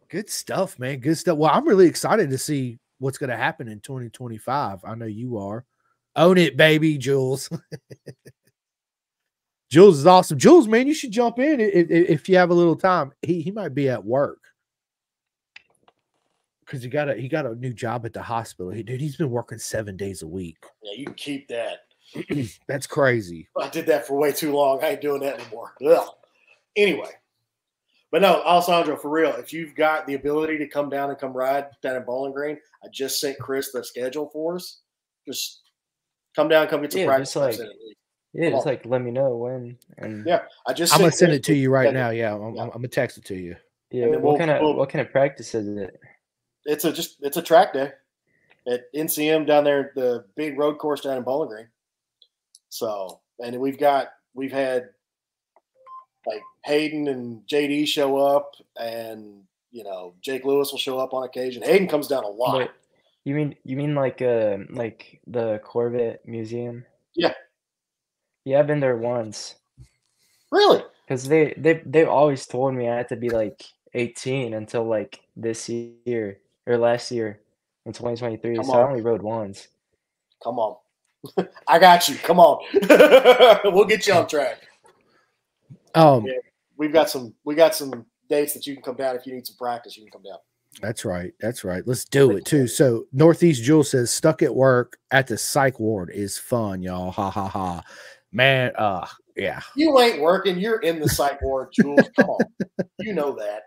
Good 0.09 0.31
stuff, 0.31 0.79
man. 0.79 1.01
Good 1.01 1.19
stuff. 1.19 1.37
Well, 1.37 1.51
I'm 1.53 1.69
really 1.69 1.87
excited 1.87 2.31
to 2.31 2.39
see 2.39 2.79
what's 2.99 3.19
going 3.19 3.29
to 3.29 3.37
happen 3.37 3.69
in 3.69 3.81
2025. 3.81 4.79
I 4.85 4.95
know 4.95 5.05
you 5.05 5.37
are. 5.37 5.67
Own 6.17 6.39
it, 6.39 6.57
baby, 6.57 6.97
Jules. 6.97 7.51
Jules 9.71 9.99
is 9.99 10.07
awesome. 10.07 10.39
Jules, 10.39 10.67
man, 10.67 10.87
you 10.87 10.95
should 10.95 11.13
jump 11.13 11.39
in 11.39 11.61
if, 11.61 11.91
if, 11.91 12.11
if 12.11 12.29
you 12.29 12.37
have 12.37 12.51
a 12.51 12.55
little 12.55 12.75
time. 12.75 13.13
He 13.23 13.41
he 13.41 13.53
might 13.53 13.73
be 13.73 13.89
at 13.89 14.05
work 14.05 14.41
because 16.65 16.83
he 16.83 16.89
got 16.89 17.09
a 17.09 17.15
he 17.15 17.29
got 17.29 17.47
a 17.47 17.55
new 17.55 17.73
job 17.73 18.05
at 18.05 18.13
the 18.13 18.23
hospital. 18.23 18.73
He, 18.73 18.83
dude, 18.83 19.01
he's 19.01 19.17
been 19.17 19.31
working 19.31 19.59
seven 19.59 19.97
days 19.97 20.23
a 20.23 20.27
week. 20.27 20.57
Yeah, 20.83 20.95
you 20.97 21.05
can 21.05 21.15
keep 21.15 21.47
that. 21.49 21.81
That's 22.69 22.87
crazy. 22.87 23.49
I 23.61 23.69
did 23.69 23.87
that 23.87 24.07
for 24.07 24.19
way 24.19 24.33
too 24.33 24.53
long. 24.53 24.83
I 24.83 24.91
ain't 24.91 25.01
doing 25.01 25.21
that 25.23 25.41
anymore. 25.41 25.75
Ugh. 25.87 26.09
Anyway, 26.77 27.11
but 28.11 28.23
no, 28.23 28.43
Alessandro, 28.43 28.97
for 28.97 29.11
real, 29.11 29.31
if 29.37 29.53
you've 29.53 29.75
got 29.75 30.07
the 30.07 30.15
ability 30.15 30.59
to 30.59 30.67
come 30.69 30.89
down 30.89 31.11
and 31.11 31.19
come 31.19 31.33
ride 31.33 31.67
down 31.83 31.97
in 31.97 32.05
Bowling 32.05 32.33
Green, 32.33 32.59
I 32.85 32.89
just 32.93 33.21
sent 33.21 33.39
Chris 33.39 33.73
the 33.73 33.85
schedule 33.85 34.31
for 34.33 34.57
us. 34.57 34.81
Just 35.27 35.61
come 36.35 36.49
down, 36.49 36.67
come 36.69 36.81
get 36.83 36.93
some 36.93 37.01
Yeah, 37.03 37.07
practice. 37.07 37.29
just 37.29 37.37
like- 37.37 37.51
That's 37.53 37.61
it, 37.61 37.65
at 37.65 37.69
least. 37.85 37.97
Yeah, 38.33 38.45
Come 38.45 38.53
just 38.59 38.67
on. 38.69 38.73
like 38.73 38.87
let 38.87 39.03
me 39.03 39.11
know 39.11 39.37
when. 39.37 39.77
And 39.99 40.25
Yeah, 40.25 40.43
I 40.65 40.73
just 40.73 40.95
I'm 40.95 41.01
gonna 41.01 41.11
send 41.11 41.33
it 41.33 41.43
to 41.45 41.55
you 41.55 41.71
right 41.71 41.93
now. 41.93 42.11
Yeah, 42.11 42.33
I'm, 42.35 42.55
Yeah. 42.55 42.63
I'm, 42.63 42.69
I'm 42.69 42.77
gonna 42.77 42.87
text 42.89 43.19
it 43.19 43.25
to 43.25 43.35
you. 43.35 43.57
Yeah. 43.91 44.07
What 44.07 44.23
we'll- 44.23 44.39
kind 44.39 44.53
of 44.53 44.61
we'll- 44.63 44.77
what 44.77 44.89
kind 44.89 45.05
of 45.05 45.11
practice 45.11 45.53
is 45.55 45.67
it? 45.77 46.01
It's 46.65 46.85
a 46.85 46.93
just 46.93 47.17
it's 47.23 47.37
a 47.39 47.43
track 47.43 47.73
day 47.73 47.91
at 48.69 48.83
NCM 48.95 49.47
down 49.49 49.65
there, 49.65 49.91
the 49.97 50.27
big 50.37 50.57
road 50.57 50.79
course 50.79 51.01
down 51.01 51.17
in 51.17 51.25
Bowling 51.25 51.49
Green. 51.49 51.69
So, 52.71 53.21
and 53.45 53.61
we've 53.61 53.79
got 53.79 54.09
we've 54.35 54.53
had 54.53 54.89
like 56.27 56.43
Hayden 56.65 57.09
and 57.09 57.43
JD 57.47 57.87
show 57.87 58.17
up, 58.17 58.55
and 58.79 59.43
you 59.71 59.85
know 59.85 60.15
Jake 60.23 60.45
Lewis 60.45 60.73
will 60.73 60.79
show 60.79 60.99
up 60.99 61.13
on 61.13 61.25
occasion. 61.25 61.63
Hayden 61.63 61.89
comes 61.89 62.09
down 62.09 62.25
a 62.25 62.29
lot. 62.29 62.59
Wait, 62.59 62.71
you 63.25 63.35
mean 63.35 63.55
you 63.65 63.77
mean 63.77 63.95
like 63.95 64.23
uh 64.23 64.59
like 64.71 65.21
the 65.27 65.61
Corvette 65.65 66.27
Museum? 66.27 66.85
Yeah. 67.15 67.35
Yeah, 68.45 68.61
I've 68.61 68.67
been 68.67 68.81
there 68.81 68.97
once. 68.97 69.57
Really? 70.51 70.83
Because 71.07 71.29
they 71.29 71.55
they 71.57 71.83
they've 71.85 72.09
always 72.09 72.47
told 72.47 72.75
me 72.75 72.89
I 72.89 72.97
had 72.97 73.09
to 73.09 73.17
be 73.17 73.31
like 73.31 73.63
18 73.95 74.55
until 74.55 74.85
like 74.85 75.21
this 75.37 75.69
year 75.69 76.39
or 76.67 76.79
last 76.79 77.11
year 77.11 77.41
in 77.85 77.93
2023. 77.93 78.57
Come 78.57 78.65
so 78.65 78.73
I 78.73 78.89
only 78.89 79.03
rode 79.03 79.23
once. 79.23 79.69
Come 80.43 80.59
on. 80.59 80.77
I 81.69 81.79
got 81.79 82.09
you. 82.09 82.17
Come 82.17 82.39
on. 82.39 82.65
we'll 83.73 83.85
get 83.85 84.07
you 84.07 84.15
on 84.15 84.27
track. 84.27 84.63
Um, 85.95 86.27
Yeah. 86.27 86.35
We've 86.77 86.93
got 86.93 87.11
some 87.11 87.35
we 87.45 87.55
got 87.55 87.75
some 87.75 88.07
dates 88.31 88.55
that 88.55 88.67
you 88.67 88.73
can 88.73 88.83
come 88.83 88.97
down 88.97 89.15
if 89.15 89.27
you 89.27 89.35
need 89.35 89.47
some 89.47 89.57
practice, 89.59 89.99
you 89.99 90.05
can 90.05 90.13
come 90.13 90.23
down. 90.23 90.39
That's 90.81 91.05
right. 91.05 91.35
That's 91.41 91.63
right. 91.63 91.83
Let's 91.87 92.07
do 92.07 92.31
it 92.37 92.47
too. 92.47 92.67
So 92.69 93.05
Northeast 93.13 93.63
Jules 93.63 93.91
says 93.91 94.11
stuck 94.11 94.41
at 94.41 94.55
work 94.55 94.97
at 95.11 95.27
the 95.27 95.37
psych 95.37 95.79
ward 95.79 96.11
is 96.11 96.39
fun, 96.39 96.81
y'all. 96.81 97.11
Ha 97.11 97.31
ha 97.31 97.49
ha. 97.49 97.83
Man, 98.33 98.73
uh 98.79 99.07
yeah. 99.37 99.61
You 99.77 99.99
ain't 100.01 100.23
working, 100.23 100.59
you're 100.59 100.81
in 100.81 101.01
the 101.01 101.09
psych 101.09 101.43
ward, 101.43 101.69
Jules. 101.73 102.09
Come 102.19 102.31
on. 102.31 102.41
You 102.99 103.13
know 103.13 103.33
that. 103.33 103.65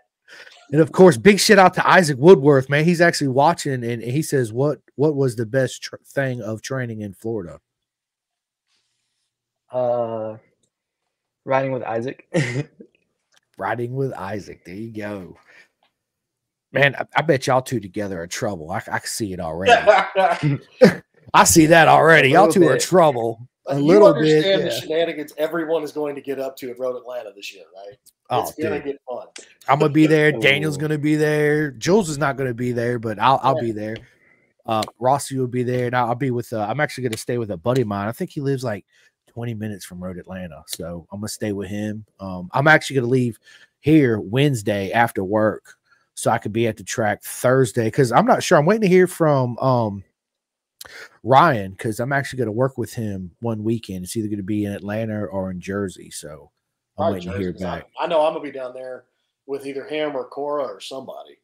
And 0.72 0.80
of 0.80 0.92
course, 0.92 1.16
big 1.16 1.38
shit 1.38 1.58
out 1.58 1.74
to 1.74 1.88
Isaac 1.88 2.18
Woodworth, 2.18 2.68
man. 2.68 2.84
He's 2.84 3.00
actually 3.00 3.28
watching 3.28 3.84
and 3.84 4.02
he 4.02 4.22
says 4.22 4.52
what 4.52 4.80
what 4.96 5.14
was 5.14 5.36
the 5.36 5.46
best 5.46 5.82
tr- 5.82 5.96
thing 6.06 6.40
of 6.40 6.62
training 6.62 7.02
in 7.02 7.12
Florida? 7.14 7.60
Uh, 9.70 10.36
riding 11.44 11.72
with 11.72 11.82
Isaac. 11.82 12.28
Riding 13.58 13.94
with 13.94 14.12
Isaac. 14.14 14.64
There 14.64 14.74
you 14.74 14.90
go. 14.90 15.36
Man, 16.72 16.96
I, 16.96 17.06
I 17.16 17.22
bet 17.22 17.46
y'all 17.46 17.62
two 17.62 17.78
together 17.78 18.20
are 18.20 18.26
trouble. 18.26 18.72
I, 18.72 18.78
I 18.78 18.98
can 18.98 19.06
see 19.06 19.32
it 19.32 19.38
already. 19.40 19.72
I 21.34 21.44
see 21.44 21.66
that 21.66 21.86
already. 21.86 22.30
Y'all 22.30 22.50
two 22.50 22.66
are 22.66 22.78
trouble. 22.78 23.48
A 23.66 23.76
you 23.76 23.82
little 23.82 24.12
bit. 24.12 24.44
understand 24.44 24.62
the 24.62 24.70
shenanigans 24.70 25.32
everyone 25.38 25.84
is 25.84 25.92
going 25.92 26.14
to 26.16 26.20
get 26.20 26.40
up 26.40 26.56
to 26.58 26.70
at 26.70 26.78
Road 26.78 26.96
Atlanta 26.96 27.30
this 27.34 27.54
year, 27.54 27.64
right? 27.74 27.96
Oh, 28.30 28.40
it's 28.40 28.54
gonna 28.54 28.76
dude. 28.76 28.84
get 28.84 29.00
fun. 29.08 29.26
I'm 29.68 29.78
gonna 29.78 29.92
be 29.92 30.06
there. 30.08 30.32
Daniel's 30.32 30.76
gonna 30.76 30.98
be 30.98 31.16
there. 31.16 31.70
Jules 31.72 32.08
is 32.08 32.18
not 32.18 32.36
gonna 32.36 32.54
be 32.54 32.72
there, 32.72 32.98
but 32.98 33.18
I'll 33.18 33.40
I'll 33.42 33.56
Yeah. 33.56 33.62
be 33.62 33.72
there. 33.72 33.96
Uh, 34.66 34.82
Rossi 34.98 35.38
will 35.38 35.46
be 35.46 35.62
there, 35.62 35.86
and 35.86 35.96
I'll, 35.96 36.08
I'll 36.08 36.14
be 36.14 36.30
with. 36.30 36.52
Uh, 36.52 36.66
I'm 36.68 36.80
actually 36.80 37.04
gonna 37.04 37.16
stay 37.18 37.38
with 37.38 37.50
a 37.50 37.56
buddy 37.56 37.82
of 37.82 37.88
mine. 37.88 38.08
I 38.08 38.12
think 38.12 38.30
he 38.30 38.40
lives 38.40 38.64
like 38.64 38.86
20 39.28 39.52
minutes 39.54 39.84
from 39.84 40.02
Road 40.02 40.16
Atlanta, 40.16 40.62
so 40.66 41.06
I'm 41.12 41.20
gonna 41.20 41.28
stay 41.28 41.52
with 41.52 41.68
him. 41.68 42.06
Um, 42.18 42.48
I'm 42.52 42.66
actually 42.66 42.96
gonna 42.96 43.08
leave 43.08 43.38
here 43.80 44.18
Wednesday 44.20 44.90
after 44.92 45.22
work, 45.22 45.74
so 46.14 46.30
I 46.30 46.38
could 46.38 46.52
be 46.52 46.66
at 46.66 46.78
the 46.78 46.84
track 46.84 47.22
Thursday 47.22 47.84
because 47.84 48.10
I'm 48.10 48.24
not 48.26 48.42
sure. 48.42 48.56
I'm 48.56 48.64
waiting 48.64 48.82
to 48.82 48.88
hear 48.88 49.06
from 49.06 49.58
um 49.58 50.02
Ryan 51.22 51.72
because 51.72 52.00
I'm 52.00 52.12
actually 52.12 52.38
gonna 52.38 52.52
work 52.52 52.78
with 52.78 52.94
him 52.94 53.32
one 53.40 53.64
weekend. 53.64 54.04
It's 54.04 54.16
either 54.16 54.28
gonna 54.28 54.42
be 54.42 54.64
in 54.64 54.72
Atlanta 54.72 55.24
or 55.26 55.50
in 55.50 55.60
Jersey, 55.60 56.10
so 56.10 56.50
I'm 56.96 57.02
Probably 57.02 57.14
waiting 57.18 57.32
to 57.32 57.38
hear 57.38 57.52
Jersey, 57.52 57.64
'cause 57.64 57.72
I- 57.72 57.78
back. 57.80 57.90
I, 58.00 58.06
know 58.06 58.24
I'm 58.26 58.32
gonna 58.34 58.44
be 58.44 58.52
down 58.52 58.72
there 58.74 59.04
with 59.46 59.66
either 59.66 59.84
him 59.84 60.16
or 60.16 60.24
Cora 60.26 60.64
or 60.64 60.80
somebody 60.80 61.38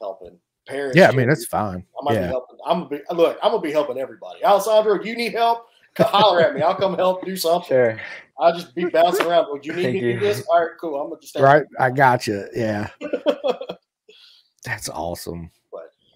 helping. 0.00 0.38
Parents. 0.66 0.96
Yeah, 0.96 1.08
I 1.08 1.12
mean 1.12 1.26
that's 1.28 1.46
fine. 1.46 1.84
I 1.98 2.04
might 2.04 2.20
be 2.20 2.26
helping. 2.26 2.58
I'm 2.66 2.84
gonna 2.84 2.90
be 2.90 3.00
look. 3.14 3.38
I'm 3.42 3.50
gonna 3.50 3.62
be 3.62 3.72
helping 3.72 3.98
everybody. 3.98 4.44
Alessandro, 4.44 5.02
you 5.02 5.16
need 5.16 5.32
help? 5.32 5.66
Holler 5.98 6.40
at 6.42 6.54
me. 6.54 6.62
I'll 6.62 6.74
come 6.76 6.94
help 6.94 7.24
do 7.24 7.36
something. 7.36 7.66
sure. 7.68 8.00
I'll 8.38 8.54
just 8.54 8.74
be 8.74 8.84
bouncing 8.84 9.26
around. 9.26 9.46
Would 9.50 9.66
you 9.66 9.72
need 9.72 9.82
Thank 9.84 9.94
me 9.94 10.00
to 10.02 10.12
do 10.14 10.20
this? 10.20 10.46
All 10.48 10.60
right, 10.60 10.70
cool. 10.80 11.00
I'm 11.00 11.08
gonna 11.08 11.20
just 11.20 11.34
Right, 11.36 11.64
I 11.78 11.90
got 11.90 12.26
you. 12.26 12.46
Yeah, 12.54 12.88
that's 14.64 14.88
awesome. 14.88 15.50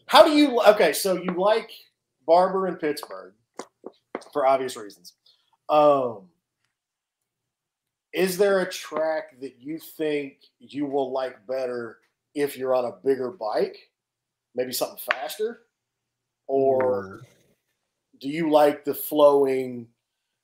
How 0.07 0.23
do 0.23 0.31
you? 0.31 0.61
Okay, 0.69 0.93
so 0.93 1.15
you 1.21 1.33
like 1.33 1.71
Barber 2.27 2.69
in 2.69 2.77
Pittsburgh 2.77 3.33
for 4.33 4.47
obvious 4.47 4.77
reasons. 4.77 5.15
Um, 5.71 6.29
is 8.15 8.39
there 8.39 8.61
a 8.61 8.71
track 8.71 9.41
that 9.41 9.57
you 9.59 9.79
think 9.79 10.37
you 10.61 10.87
will 10.87 11.11
like 11.13 11.47
better 11.47 11.99
if 12.35 12.57
you're 12.57 12.75
on 12.75 12.85
a 12.85 12.93
bigger 13.05 13.33
bike, 13.33 13.77
maybe 14.55 14.73
something 14.73 14.99
faster, 14.99 15.63
or 16.47 17.23
do 18.21 18.29
you 18.29 18.51
like 18.51 18.85
the 18.85 18.95
flowing, 18.95 19.89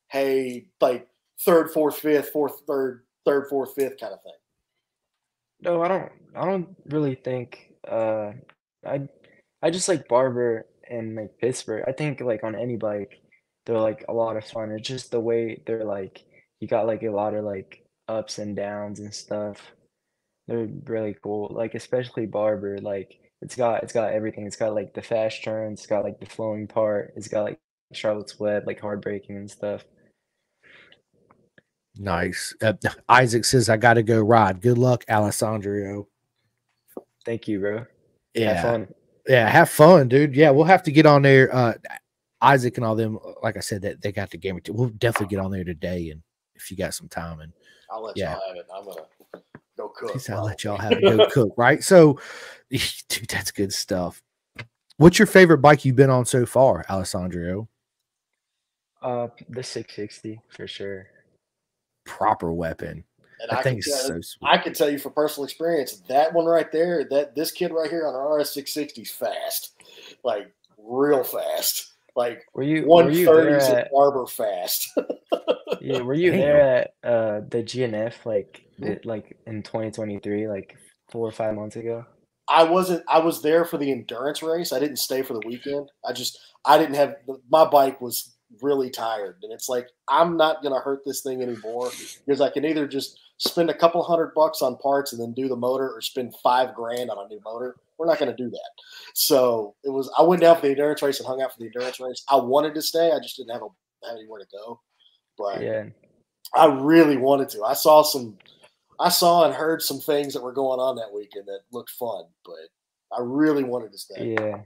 hey, 0.08 0.66
like 0.80 1.06
third, 1.40 1.70
fourth, 1.70 1.98
fifth, 1.98 2.30
fourth, 2.30 2.62
third, 2.66 3.04
third, 3.24 3.48
fourth, 3.48 3.74
fifth 3.74 3.98
kind 4.00 4.12
of 4.12 4.22
thing? 4.22 4.32
No, 5.62 5.82
I 5.82 5.88
don't. 5.88 6.12
I 6.34 6.44
don't 6.44 6.76
really 6.86 7.14
think. 7.14 7.72
Uh, 7.86 8.32
I 8.84 9.08
I 9.62 9.70
just 9.70 9.88
like 9.88 10.08
Barber 10.08 10.66
and 10.88 11.14
like 11.14 11.38
Pittsburgh. 11.38 11.84
I 11.86 11.92
think 11.92 12.20
like 12.20 12.42
on 12.42 12.54
any 12.54 12.76
bike, 12.76 13.20
they're 13.64 13.78
like 13.78 14.04
a 14.08 14.12
lot 14.12 14.36
of 14.36 14.44
fun. 14.44 14.72
It's 14.72 14.88
just 14.88 15.12
the 15.12 15.20
way 15.20 15.62
they're 15.66 15.84
like. 15.84 16.24
You 16.60 16.68
got 16.68 16.86
like 16.86 17.02
a 17.02 17.10
lot 17.10 17.34
of 17.34 17.44
like 17.44 17.84
ups 18.08 18.38
and 18.38 18.54
downs 18.54 19.00
and 19.00 19.12
stuff. 19.14 19.60
They're 20.46 20.68
really 20.84 21.16
cool. 21.22 21.48
Like 21.54 21.74
especially 21.74 22.26
Barber. 22.26 22.78
Like 22.78 23.18
it's 23.42 23.56
got 23.56 23.82
it's 23.82 23.92
got 23.92 24.12
everything. 24.12 24.46
It's 24.46 24.56
got 24.56 24.74
like 24.74 24.92
the 24.94 25.02
fast 25.02 25.42
turns. 25.44 25.80
It's 25.80 25.86
got 25.86 26.04
like 26.04 26.20
the 26.20 26.26
flowing 26.26 26.66
part. 26.66 27.14
It's 27.16 27.28
got 27.28 27.44
like 27.44 27.58
Charlotte's 27.92 28.38
Web, 28.38 28.64
like 28.66 28.80
hard 28.80 29.00
braking 29.00 29.36
and 29.36 29.50
stuff. 29.50 29.84
Nice. 31.96 32.54
Uh, 32.62 32.74
Isaac 33.08 33.44
says, 33.44 33.68
"I 33.68 33.76
got 33.76 33.94
to 33.94 34.02
go 34.02 34.20
ride. 34.20 34.60
Good 34.60 34.78
luck, 34.78 35.04
Alessandro." 35.08 36.08
Thank 37.24 37.48
you, 37.48 37.60
bro. 37.60 37.78
Have 37.78 37.86
Yeah, 38.34 38.62
fun. 38.62 38.88
yeah. 39.26 39.48
Have 39.48 39.70
fun, 39.70 40.08
dude. 40.08 40.34
Yeah, 40.34 40.50
we'll 40.50 40.64
have 40.64 40.82
to 40.84 40.92
get 40.92 41.06
on 41.06 41.22
there. 41.22 41.54
Uh, 41.54 41.74
Isaac 42.40 42.76
and 42.76 42.86
all 42.86 42.96
them. 42.96 43.18
Like 43.42 43.56
I 43.56 43.60
said, 43.60 43.82
that 43.82 44.00
they 44.00 44.12
got 44.12 44.30
the 44.30 44.38
game. 44.38 44.60
We'll 44.68 44.88
definitely 44.90 45.34
get 45.34 45.42
on 45.44 45.50
there 45.50 45.64
today, 45.64 46.10
and 46.10 46.22
if 46.60 46.70
you 46.70 46.76
got 46.76 46.94
some 46.94 47.08
time, 47.08 47.40
and 47.40 47.52
I'll 47.90 48.02
let 48.04 48.16
Yeah. 48.16 48.32
y'all 48.34 48.42
have 48.48 48.56
it. 48.56 48.66
I'm 48.74 48.84
gonna 48.84 49.42
go 49.76 49.88
cook. 49.88 50.10
I'll 50.28 50.36
while- 50.36 50.44
let 50.46 50.64
y'all 50.64 50.76
have 50.76 50.92
it 50.92 51.02
go 51.02 51.26
cook, 51.30 51.52
right? 51.56 51.82
So, 51.82 52.18
dude, 52.70 53.28
that's 53.28 53.50
good 53.50 53.72
stuff. 53.72 54.22
What's 54.98 55.18
your 55.18 55.26
favorite 55.26 55.58
bike 55.58 55.84
you've 55.84 55.96
been 55.96 56.10
on 56.10 56.26
so 56.26 56.44
far, 56.44 56.84
Alessandro? 56.90 57.68
Uh, 59.02 59.28
the 59.48 59.62
660 59.62 60.40
for 60.50 60.66
sure. 60.66 61.06
Proper 62.04 62.52
weapon. 62.52 63.02
And 63.40 63.50
I 63.50 63.60
I, 63.60 63.62
think 63.62 63.82
can 63.82 63.92
it's 63.92 64.06
tell, 64.06 64.16
so 64.16 64.20
sweet. 64.20 64.46
I 64.48 64.58
can 64.58 64.74
tell 64.74 64.90
you 64.90 64.98
from 64.98 65.14
personal 65.14 65.44
experience, 65.46 66.02
that 66.08 66.30
one 66.34 66.44
right 66.44 66.70
there, 66.70 67.04
that 67.10 67.34
this 67.34 67.50
kid 67.50 67.72
right 67.72 67.88
here 67.88 68.06
on 68.06 68.14
an 68.14 68.20
RS 68.20 68.50
660 68.52 69.00
is 69.00 69.10
fast, 69.10 69.72
like 70.22 70.52
real 70.76 71.24
fast, 71.24 71.94
like 72.14 72.42
Were 72.52 72.62
you 72.62 72.82
were 72.82 72.88
one 72.88 73.12
you 73.14 73.30
at 73.54 73.62
at 73.72 73.90
Barber 73.90 74.26
fast. 74.26 74.90
yeah, 75.80 76.00
were 76.02 76.14
you 76.14 76.30
Damn. 76.30 76.40
there 76.40 76.60
at 76.60 76.94
uh 77.04 77.40
the 77.48 77.62
GNF 77.62 78.24
like 78.24 78.64
like 79.04 79.36
in 79.46 79.62
2023 79.62 80.48
like 80.48 80.76
4 81.10 81.28
or 81.28 81.32
5 81.32 81.54
months 81.54 81.76
ago? 81.76 82.04
I 82.50 82.64
wasn't. 82.64 83.04
I 83.08 83.20
was 83.20 83.42
there 83.42 83.64
for 83.64 83.78
the 83.78 83.92
endurance 83.92 84.42
race. 84.42 84.72
I 84.72 84.80
didn't 84.80 84.96
stay 84.96 85.22
for 85.22 85.34
the 85.34 85.46
weekend. 85.46 85.88
I 86.04 86.12
just. 86.12 86.38
I 86.64 86.76
didn't 86.78 86.96
have. 86.96 87.14
My 87.48 87.64
bike 87.64 88.00
was 88.00 88.34
really 88.60 88.90
tired, 88.90 89.36
and 89.42 89.52
it's 89.52 89.68
like 89.68 89.86
I'm 90.08 90.36
not 90.36 90.62
gonna 90.62 90.80
hurt 90.80 91.02
this 91.06 91.22
thing 91.22 91.42
anymore 91.42 91.90
because 92.26 92.40
I 92.40 92.50
can 92.50 92.64
either 92.64 92.88
just 92.88 93.20
spend 93.38 93.70
a 93.70 93.74
couple 93.74 94.02
hundred 94.02 94.34
bucks 94.34 94.62
on 94.62 94.76
parts 94.78 95.12
and 95.12 95.22
then 95.22 95.32
do 95.32 95.48
the 95.48 95.56
motor, 95.56 95.90
or 95.90 96.00
spend 96.00 96.34
five 96.42 96.74
grand 96.74 97.08
on 97.08 97.24
a 97.24 97.28
new 97.28 97.40
motor. 97.44 97.76
We're 97.98 98.06
not 98.06 98.18
gonna 98.18 98.36
do 98.36 98.50
that. 98.50 98.70
So 99.14 99.76
it 99.84 99.90
was. 99.90 100.12
I 100.18 100.22
went 100.22 100.42
down 100.42 100.56
for 100.56 100.62
the 100.62 100.70
endurance 100.70 101.02
race 101.02 101.20
and 101.20 101.28
hung 101.28 101.40
out 101.40 101.52
for 101.52 101.60
the 101.60 101.66
endurance 101.66 102.00
race. 102.00 102.24
I 102.28 102.36
wanted 102.36 102.74
to 102.74 102.82
stay. 102.82 103.12
I 103.12 103.20
just 103.20 103.36
didn't 103.36 103.52
have, 103.52 103.62
a, 103.62 104.08
have 104.08 104.16
anywhere 104.18 104.40
to 104.40 104.46
go. 104.50 104.80
But 105.40 105.62
Yeah. 105.62 105.84
I 106.54 106.66
really 106.66 107.16
wanted 107.16 107.48
to. 107.50 107.64
I 107.64 107.74
saw 107.74 108.02
some, 108.02 108.36
I 108.98 109.08
saw 109.08 109.44
and 109.44 109.54
heard 109.54 109.82
some 109.82 110.00
things 110.00 110.34
that 110.34 110.42
were 110.42 110.52
going 110.52 110.80
on 110.80 110.96
that 110.96 111.12
weekend 111.14 111.46
that 111.46 111.60
looked 111.72 111.90
fun, 111.90 112.24
but 112.44 112.54
I 113.12 113.20
really 113.22 113.64
wanted 113.64 113.92
to 113.92 113.98
stay. 113.98 114.34
Yeah. 114.38 114.62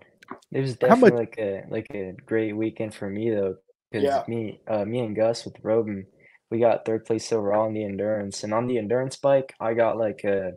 It 0.53 0.61
was 0.61 0.77
How 0.81 0.97
much- 0.97 1.13
definitely 1.13 1.19
like 1.19 1.39
a 1.39 1.65
like 1.71 1.87
a 1.95 2.13
great 2.27 2.55
weekend 2.57 2.95
for 2.95 3.09
me 3.11 3.31
though 3.31 3.57
cuz 3.93 4.03
Yeah. 4.03 4.25
me 4.27 4.61
uh 4.67 4.85
me 4.87 5.01
and 5.01 5.15
Gus 5.15 5.45
with 5.45 5.57
Robin 5.63 6.07
we 6.51 6.59
got 6.61 6.85
third 6.87 7.05
place 7.05 7.31
overall 7.33 7.67
in 7.67 7.75
the 7.75 7.85
endurance 7.85 8.43
and 8.45 8.55
on 8.55 8.67
the 8.67 8.79
endurance 8.79 9.17
bike 9.17 9.55
I 9.61 9.75
got 9.75 9.99
like 9.99 10.25
a 10.25 10.53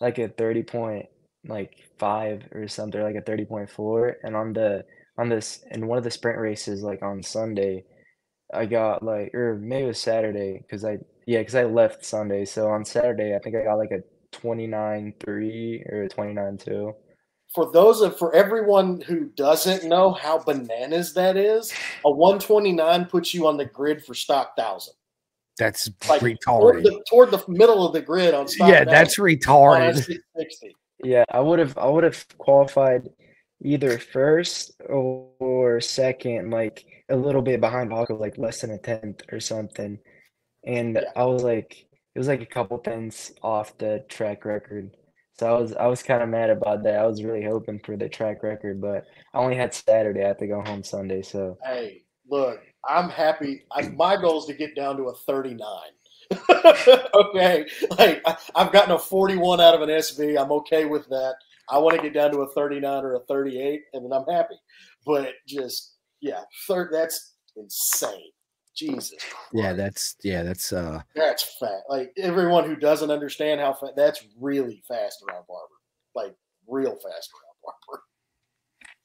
like 0.00 0.18
a 0.18 0.28
30 0.28 0.62
point 0.62 1.06
like 1.48 1.74
5 1.98 2.44
or 2.52 2.68
something 2.68 3.02
like 3.02 3.16
a 3.16 3.22
30.4 3.22 4.14
and 4.22 4.36
on 4.36 4.52
the 4.52 4.84
on 5.18 5.28
this 5.28 5.64
in 5.72 5.86
one 5.88 5.98
of 5.98 6.04
the 6.04 6.10
sprint 6.10 6.38
races 6.38 6.82
like 6.84 7.02
on 7.02 7.22
Sunday 7.24 7.84
I 8.52 8.66
got 8.66 9.02
like 9.02 9.34
or 9.34 9.56
maybe 9.56 9.84
it 9.84 9.88
was 9.88 9.98
Saturday 9.98 10.64
cuz 10.70 10.84
I 10.84 10.98
yeah 11.26 11.42
cuz 11.42 11.54
I 11.54 11.64
left 11.64 12.04
Sunday 12.04 12.44
so 12.44 12.68
on 12.68 12.84
Saturday 12.84 13.34
I 13.34 13.38
think 13.38 13.56
I 13.56 13.64
got 13.64 13.78
like 13.78 13.90
a 13.90 14.02
29 14.32 15.14
3 15.18 15.84
or 15.90 16.08
29 16.08 16.58
2. 16.58 16.94
For 17.54 17.72
those 17.72 18.00
of 18.00 18.18
for 18.18 18.34
everyone 18.34 19.00
who 19.00 19.26
doesn't 19.36 19.84
know 19.84 20.12
how 20.12 20.38
bananas 20.38 21.14
that 21.14 21.36
is, 21.36 21.72
a 22.04 22.10
129 22.10 23.06
puts 23.06 23.32
you 23.32 23.46
on 23.46 23.56
the 23.56 23.64
grid 23.64 24.04
for 24.04 24.14
stock 24.14 24.56
thousand. 24.56 24.94
That's 25.58 25.90
Like 26.08 26.20
retarded. 26.20 26.42
toward 26.42 26.84
the, 26.84 27.04
toward 27.08 27.30
the 27.30 27.42
middle 27.48 27.86
of 27.86 27.94
the 27.94 28.02
grid 28.02 28.34
on 28.34 28.46
stock. 28.46 28.68
Yeah, 28.68 28.84
that's 28.84 29.18
retarded. 29.18 30.18
Yeah, 31.02 31.24
I 31.30 31.40
would 31.40 31.58
have 31.58 31.78
I 31.78 31.86
would 31.86 32.04
have 32.04 32.26
qualified 32.38 33.08
either 33.62 33.98
first 33.98 34.72
or, 34.88 35.30
or 35.38 35.80
second, 35.80 36.50
like 36.50 36.84
a 37.10 37.16
little 37.16 37.42
bit 37.42 37.60
behind 37.60 37.90
Vaco, 37.90 38.18
like 38.18 38.38
less 38.38 38.60
than 38.62 38.70
a 38.72 38.78
tenth 38.78 39.22
or 39.32 39.40
something. 39.40 39.98
And. 40.66 41.00
I 41.16 41.24
was 41.24 41.42
like, 41.44 41.86
it 42.14 42.18
was 42.18 42.28
like 42.28 42.42
a 42.42 42.46
couple 42.46 42.78
pins 42.78 43.32
off 43.42 43.76
the 43.78 44.04
track 44.08 44.44
record. 44.46 44.90
So 45.38 45.54
I 45.54 45.60
was 45.60 45.74
I 45.74 45.86
was 45.86 46.02
kind 46.02 46.22
of 46.22 46.30
mad 46.30 46.50
about 46.50 46.82
that. 46.84 46.98
I 46.98 47.06
was 47.06 47.22
really 47.22 47.44
hoping 47.44 47.80
for 47.84 47.96
the 47.96 48.08
track 48.08 48.42
record, 48.42 48.80
but 48.80 49.04
I 49.34 49.38
only 49.38 49.56
had 49.56 49.74
Saturday. 49.74 50.24
I 50.24 50.28
had 50.28 50.38
to 50.38 50.46
go 50.46 50.62
home 50.62 50.82
Sunday, 50.82 51.22
so 51.22 51.58
Hey, 51.64 52.04
look, 52.30 52.60
I'm 52.88 53.10
happy. 53.10 53.64
I, 53.70 53.88
my 53.96 54.16
goal 54.16 54.40
is 54.40 54.46
to 54.46 54.54
get 54.54 54.74
down 54.74 54.96
to 54.96 55.04
a 55.04 55.14
39. 55.14 55.66
okay, 57.14 57.66
like 57.98 58.22
I, 58.26 58.36
I've 58.56 58.72
gotten 58.72 58.92
a 58.92 58.98
41 58.98 59.60
out 59.60 59.74
of 59.74 59.82
an 59.82 59.90
SV. 59.90 60.40
I'm 60.40 60.52
okay 60.52 60.86
with 60.86 61.06
that. 61.08 61.34
I 61.68 61.78
want 61.78 61.96
to 61.96 62.02
get 62.02 62.14
down 62.14 62.32
to 62.32 62.40
a 62.40 62.52
39 62.54 63.04
or 63.04 63.16
a 63.16 63.20
38, 63.28 63.82
and 63.92 64.04
then 64.04 64.12
I'm 64.12 64.26
happy. 64.32 64.56
But 65.04 65.34
just 65.46 65.95
yeah, 66.26 66.42
third. 66.66 66.90
That's 66.92 67.34
insane. 67.56 68.30
Jesus. 68.76 69.14
Yeah, 69.52 69.72
that's 69.72 70.16
yeah, 70.22 70.42
that's 70.42 70.72
uh 70.72 71.00
that's 71.14 71.56
fast. 71.58 71.84
Like 71.88 72.12
everyone 72.18 72.64
who 72.64 72.76
doesn't 72.76 73.10
understand 73.10 73.60
how 73.60 73.72
fast 73.72 73.94
that's 73.96 74.24
really 74.38 74.82
fast 74.88 75.22
around 75.28 75.44
Barber. 75.48 75.74
Like 76.14 76.34
real 76.68 76.92
fast 76.92 77.30
around 77.32 77.56
Barber. 77.64 78.02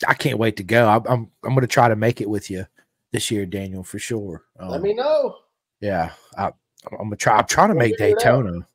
I 0.08 0.14
can't 0.16 0.40
wait 0.40 0.58
to 0.58 0.64
go. 0.64 0.88
I'm 0.90 1.04
I'm, 1.08 1.32
I'm 1.46 1.54
gonna 1.56 1.68
try 1.68 1.88
to 1.88 1.96
make 1.96 2.22
it 2.22 2.30
with 2.30 2.50
you 2.50 2.66
this 3.14 3.32
year, 3.32 3.46
Daniel, 3.46 3.84
for 3.84 4.00
sure. 4.00 4.44
Let 4.68 4.82
Um, 4.82 4.84
me 4.84 4.94
know. 4.94 5.38
yeah, 5.80 6.12
I, 6.38 6.48
I'm 6.92 6.98
gonna 6.98 7.16
try. 7.16 7.38
I'm 7.38 7.46
trying 7.46 7.70
to 7.70 7.76
We'll 7.76 7.86
make 7.86 7.98
figure 7.98 8.18
it 8.20 8.28
out. 8.28 8.42
Daytona, 8.42 8.68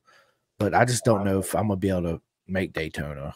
but 0.59 0.75
I 0.75 0.85
just 0.85 1.05
don't 1.05 1.25
know 1.25 1.41
if 1.41 1.55
I'm 1.55 1.69
gonna 1.69 1.77
be 1.77 1.91
able 1.91 2.03
to 2.05 2.23
make 2.47 2.73
Daytona. 2.73 3.35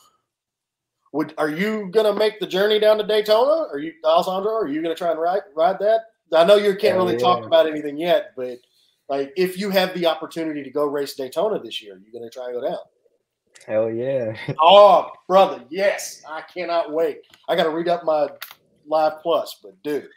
Would 1.13 1.35
are 1.39 1.51
you 1.51 1.89
gonna 1.91 2.15
make 2.15 2.39
the 2.41 2.47
journey 2.47 2.79
down 2.79 2.99
to 2.99 3.07
Daytona? 3.07 3.69
Are 3.73 3.79
you 3.79 3.93
Alessandro? 4.05 4.53
Are 4.53 4.69
you 4.69 4.83
gonna 4.83 4.95
try 4.95 5.11
and 5.11 5.21
ride 5.21 5.43
ride 5.55 5.79
that? 5.81 6.03
I 6.33 6.45
know 6.45 6.57
you 6.57 6.77
can't 6.77 6.97
really 6.97 7.17
talk 7.17 7.41
yeah. 7.41 7.47
about 7.47 7.67
anything 7.67 7.99
yet, 7.99 8.33
but 8.37 8.59
like 9.09 9.33
if 9.37 9.59
you 9.59 9.71
have 9.71 9.93
the 9.95 10.07
opportunity 10.07 10.63
to 10.63 10.71
go 10.71 10.85
race 10.85 11.15
Daytona 11.15 11.61
this 11.61 11.83
year, 11.83 12.01
you 12.05 12.13
gonna 12.13 12.31
try 12.31 12.47
and 12.47 12.55
go 12.55 12.69
down? 12.69 12.79
hell 13.67 13.91
yeah. 13.91 14.37
Oh, 14.61 15.11
brother, 15.29 15.65
yes, 15.71 16.23
I 16.29 16.43
cannot 16.43 16.93
wait. 16.93 17.23
I 17.49 17.57
got 17.57 17.65
to 17.65 17.71
read 17.71 17.89
up 17.89 18.05
my 18.05 18.29
Live 18.87 19.23
Plus, 19.23 19.59
but 19.63 19.81
dude, 19.83 20.09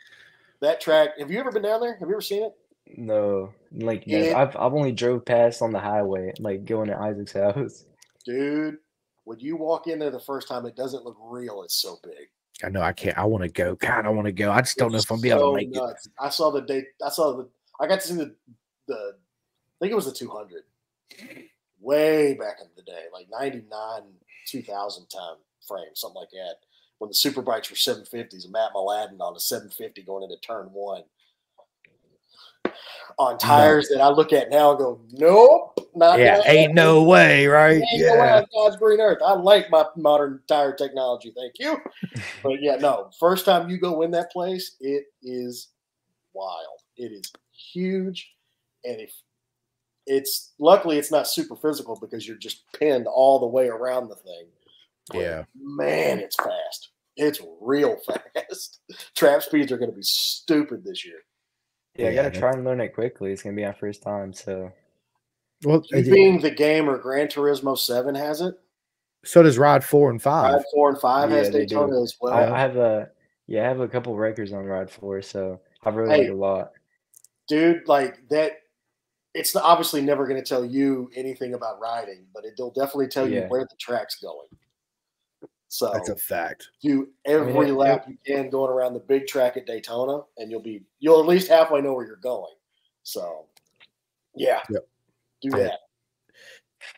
that 0.61 0.81
track. 0.81 1.19
Have 1.19 1.31
you 1.31 1.39
ever 1.39 1.51
been 1.51 1.63
down 1.63 1.81
there? 1.81 1.95
Have 1.97 2.07
you 2.07 2.15
ever 2.15 2.21
seen 2.21 2.43
it? 2.43 2.53
No, 2.97 3.53
like 3.71 4.05
no, 4.07 4.17
Yeah. 4.17 4.39
I've 4.39 4.55
I've 4.55 4.73
only 4.73 4.91
drove 4.91 5.25
past 5.25 5.61
on 5.61 5.71
the 5.71 5.79
highway, 5.79 6.33
like 6.39 6.65
going 6.65 6.89
to 6.89 6.97
Isaac's 6.97 7.33
house. 7.33 7.85
Dude, 8.25 8.77
when 9.25 9.39
you 9.39 9.55
walk 9.55 9.87
in 9.87 9.99
there 9.99 10.11
the 10.11 10.19
first 10.19 10.47
time, 10.47 10.65
it 10.65 10.75
doesn't 10.75 11.05
look 11.05 11.17
real. 11.19 11.63
It's 11.63 11.81
so 11.81 11.99
big. 12.03 12.27
I 12.63 12.69
know 12.69 12.81
I 12.81 12.93
can't. 12.93 13.17
I 13.17 13.25
want 13.25 13.43
to 13.43 13.49
go. 13.49 13.75
God, 13.75 14.05
I 14.05 14.09
want 14.09 14.25
to 14.25 14.31
go. 14.31 14.51
I 14.51 14.61
just 14.61 14.77
don't 14.77 14.91
know 14.91 14.97
if 14.97 15.11
I'm 15.11 15.21
be 15.21 15.29
able 15.29 15.51
to 15.51 15.57
make 15.57 15.75
it. 15.75 16.07
I 16.19 16.29
saw 16.29 16.51
the 16.51 16.61
date. 16.61 16.85
I 17.03 17.09
saw 17.09 17.35
the. 17.35 17.49
I 17.79 17.87
got 17.87 18.01
to 18.01 18.07
see 18.07 18.15
the 18.15 18.35
the. 18.87 19.13
I 19.15 19.77
think 19.79 19.91
it 19.91 19.95
was 19.95 20.05
the 20.05 20.13
200. 20.13 20.63
Way 21.79 22.35
back 22.35 22.57
in 22.61 22.67
the 22.77 22.83
day, 22.83 23.05
like 23.11 23.27
99, 23.29 23.67
2000 24.47 25.07
time 25.07 25.35
frame, 25.67 25.83
something 25.95 26.19
like 26.19 26.29
that. 26.31 26.55
When 26.99 27.09
the 27.09 27.15
super 27.15 27.41
bikes 27.41 27.69
were 27.69 27.75
750s, 27.75 28.45
and 28.45 28.53
Matt 28.53 28.73
Mladin 28.73 29.19
on 29.19 29.35
a 29.35 29.39
750 29.39 30.03
going 30.03 30.23
into 30.23 30.37
turn 30.37 30.67
one. 30.67 31.03
On 33.19 33.37
tires 33.37 33.89
that 33.89 34.01
I 34.01 34.09
look 34.09 34.33
at 34.33 34.49
now 34.49 34.71
and 34.71 34.79
go, 34.79 35.01
nope, 35.11 35.77
not 35.95 36.19
Yeah, 36.19 36.41
ain't 36.45 36.73
no 36.73 37.03
way, 37.03 37.45
right? 37.47 37.81
Ain't 37.91 38.05
no 38.07 38.17
way 38.17 38.27
Yeah, 38.27 38.37
on 38.37 38.45
God's 38.53 38.77
green 38.77 38.99
earth. 38.99 39.19
I 39.23 39.33
like 39.33 39.69
my 39.69 39.85
modern 39.95 40.41
tire 40.47 40.73
technology. 40.73 41.33
Thank 41.35 41.53
you. 41.59 41.77
But 42.43 42.61
yeah, 42.61 42.75
no. 42.75 43.09
First 43.19 43.45
time 43.45 43.69
you 43.69 43.77
go 43.77 44.01
in 44.01 44.11
that 44.11 44.29
place, 44.31 44.75
it 44.81 45.05
is 45.21 45.69
wild. 46.33 46.81
It 46.97 47.13
is 47.13 47.31
huge, 47.53 48.33
and 48.83 48.99
if 48.99 49.13
it's 50.05 50.53
luckily 50.59 50.97
it's 50.97 51.11
not 51.11 51.27
super 51.27 51.55
physical 51.55 51.97
because 51.99 52.27
you're 52.27 52.37
just 52.37 52.63
pinned 52.73 53.07
all 53.07 53.39
the 53.39 53.47
way 53.47 53.67
around 53.67 54.09
the 54.09 54.15
thing. 54.15 54.47
But, 55.09 55.19
Yeah. 55.19 55.43
man, 55.55 56.19
it's 56.19 56.35
fast. 56.35 56.89
It's 57.15 57.39
real 57.61 57.97
fast. 58.35 58.81
Trap 59.15 59.41
speeds 59.41 59.71
are 59.71 59.77
going 59.77 59.91
to 59.91 59.95
be 59.95 60.03
stupid 60.03 60.83
this 60.83 61.05
year. 61.05 61.19
Yeah, 61.95 62.07
I 62.09 62.15
gotta 62.15 62.31
try 62.31 62.51
and 62.51 62.63
learn 62.63 62.81
it 62.81 62.93
quickly. 62.95 63.31
It's 63.31 63.43
gonna 63.43 63.55
be 63.55 63.63
my 63.65 63.73
first 63.73 64.01
time, 64.01 64.33
so 64.33 64.71
Well, 65.63 65.83
You 65.91 66.03
being 66.03 66.39
the 66.41 66.51
game 66.51 66.89
or 66.89 66.97
Gran 66.97 67.27
Turismo 67.27 67.77
Seven 67.77 68.15
has 68.15 68.41
it. 68.41 68.55
so 69.23 69.43
does 69.43 69.57
Ride 69.57 69.83
Four 69.83 70.09
and 70.09 70.21
Five. 70.21 70.53
Five, 70.55 70.65
four, 70.73 70.89
and 70.89 70.99
five 70.99 71.29
has 71.29 71.47
Yeah, 71.47 71.53
they 71.53 71.65
do. 71.65 71.75
Daytona 71.75 72.01
as 72.01 72.15
well. 72.19 72.33
I, 72.33 72.55
I 72.55 72.59
have 72.59 72.75
a 72.77 73.09
yeah, 73.47 73.65
I 73.65 73.67
have 73.67 73.79
a 73.81 73.87
couple 73.87 74.15
records 74.17 74.53
on 74.53 74.65
Ride 74.65 74.89
Four, 74.89 75.21
so 75.21 75.59
I've 75.83 75.95
really 75.95 76.15
Hey. 76.25 76.27
a 76.29 76.35
lot. 76.35 76.71
dude, 77.47 77.87
like 77.87 78.27
that. 78.29 78.53
It's 79.35 79.55
obviously 79.55 80.01
never 80.01 80.27
going 80.27 80.39
to 80.39 80.47
tell 80.47 80.63
you 80.63 81.09
anything 81.15 81.55
about 81.55 81.79
riding, 81.79 82.27
but 82.35 82.45
it'll 82.45 82.69
definitely 82.69 83.07
tell 83.07 83.27
you 83.27 83.41
where 83.47 83.61
the 83.63 83.75
track's 83.79 84.15
going. 84.21 84.47
So 85.73 85.89
That's 85.91 86.09
a 86.09 86.15
fact. 86.15 86.69
do 86.83 87.09
every 87.25 87.69
it- 87.69 87.73
lap 87.73 88.05
you 88.07 88.15
can 88.23 88.51
going 88.51 88.69
around 88.69 88.93
the 88.93 88.99
big 88.99 89.25
track 89.25 89.57
at 89.57 89.65
Daytona, 89.65 90.21
and 90.37 90.51
you'll 90.51 90.61
be 90.61 90.83
you'll 90.99 91.19
at 91.19 91.25
least 91.25 91.47
halfway 91.47 91.81
know 91.81 91.95
where 91.95 92.05
you're 92.05 92.15
going. 92.17 92.53
So, 93.01 93.47
yeah, 94.35 94.61
Yep. 94.69 94.87
do 95.41 95.49
Yeah. 95.57 95.63
that. 95.63 95.79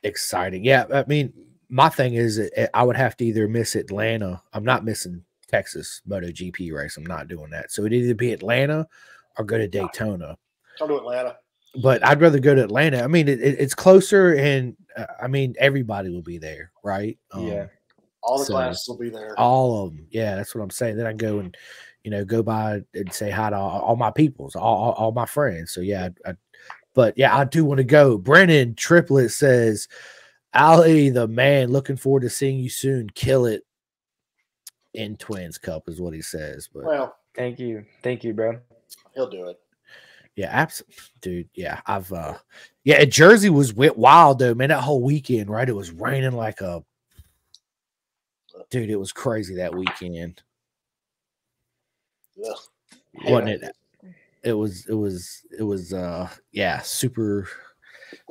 Exciting. 0.04 0.66
Yeah, 0.66 0.88
I 0.94 1.06
mean, 1.08 1.32
my 1.70 1.88
thing 1.88 2.16
is, 2.16 2.52
I 2.74 2.84
would 2.84 2.98
have 2.98 3.16
to 3.18 3.26
either 3.26 3.48
miss 3.48 3.76
Atlanta. 3.76 4.44
I'm 4.52 4.66
not 4.66 4.84
missing 4.84 5.24
Texas 5.48 6.02
MotoGP 6.06 6.74
race. 6.74 6.98
I'm 6.98 7.06
not 7.06 7.30
doing 7.30 7.52
that. 7.52 7.72
So 7.72 7.84
it'd 7.84 7.94
either 7.94 8.14
be 8.14 8.34
Atlanta 8.34 8.86
or 9.38 9.46
go 9.46 9.58
to 9.58 9.70
Daytona. 9.70 10.38
Come 10.78 10.90
to 10.90 10.98
Atlanta. 10.98 11.38
But 11.82 12.06
I'd 12.06 12.20
rather 12.20 12.40
go 12.40 12.54
to 12.56 12.64
Atlanta. 12.66 13.02
I 13.04 13.08
mean, 13.08 13.30
it, 13.30 13.40
it- 13.42 13.58
it's 13.58 13.74
closer, 13.74 14.34
and 14.36 14.76
uh, 14.98 15.06
I 15.22 15.28
mean, 15.30 15.56
everybody 15.60 16.10
will 16.10 16.22
be 16.22 16.40
there, 16.40 16.72
right? 16.84 17.18
Um, 17.32 17.48
yeah. 17.48 17.68
All 18.26 18.40
the 18.40 18.46
So, 18.46 18.54
classes 18.54 18.88
will 18.88 18.98
be 18.98 19.10
there. 19.10 19.38
all 19.40 19.86
of 19.86 19.96
them. 19.96 20.08
Yeah, 20.10 20.36
that's 20.36 20.56
what 20.56 20.64
I'm 20.64 20.70
saying. 20.70 20.98
Then 20.98 21.06
I 21.06 21.14
go 21.14 21.40
and 21.40 21.56
you 22.04 22.12
know 22.12 22.26
go 22.26 22.42
by 22.44 22.82
and 22.94 23.12
say 23.14 23.30
hi 23.30 23.50
to 23.52 23.56
all, 23.56 23.82
all 23.82 23.96
my 23.96 24.12
peoples, 24.12 24.56
all, 24.56 24.64
all, 24.78 24.92
all 24.94 25.12
my 25.12 25.26
friends. 25.26 25.72
So 25.72 25.82
yeah, 25.82 26.10
I, 26.26 26.32
I, 26.32 26.34
but 26.94 27.18
yeah, 27.18 27.36
I 27.38 27.44
do 27.46 27.66
want 27.66 27.78
to 27.80 27.84
go. 27.84 28.18
Brennan 28.18 28.76
Triplet 28.76 29.32
says, 29.32 29.88
Ali, 30.54 31.10
the 31.10 31.28
man, 31.28 31.70
looking 31.72 31.98
forward 31.98 32.22
to 32.22 32.30
seeing 32.30 32.58
you 32.60 32.70
soon. 32.70 33.10
Kill 33.12 33.46
it 33.46 33.64
in 34.94 35.18
Twins 35.18 35.58
Cup 35.58 35.90
is 35.90 36.00
what 36.00 36.14
he 36.14 36.22
says. 36.22 36.70
But 36.74 36.86
well, 36.86 37.16
Thank 37.36 37.60
you. 37.60 37.84
Thank 38.02 38.24
you, 38.24 38.34
bro. 38.34 38.60
he'll 39.14 39.30
do 39.30 39.48
it. 39.50 39.60
yeah, 40.38 40.48
absolutely, 40.52 40.96
dude. 41.22 41.50
Yeah, 41.54 41.82
I've 41.86 42.12
uh, 42.14 42.36
yeah, 42.86 43.04
Jersey 43.04 43.50
was 43.50 43.74
went 43.74 43.98
wild 43.98 44.40
though, 44.40 44.54
man. 44.56 44.70
That 44.70 44.80
whole 44.82 45.02
weekend, 45.04 45.50
right? 45.50 45.68
It 45.68 45.76
was 45.76 45.92
raining 45.92 46.32
like 46.32 46.62
a 46.62 46.82
dude. 48.70 48.90
It 48.90 48.96
was 48.98 49.12
crazy 49.12 49.56
that 49.56 49.74
weekend. 49.74 50.42
Ugh. 52.44 52.58
wasn't 53.26 53.50
it? 53.50 53.76
It 54.44 54.54
was 54.54 54.86
it 54.88 54.94
was 54.94 55.42
it 55.58 55.64
was 55.64 55.94
uh 55.94 56.30
yeah, 56.52 56.82
super 56.82 57.48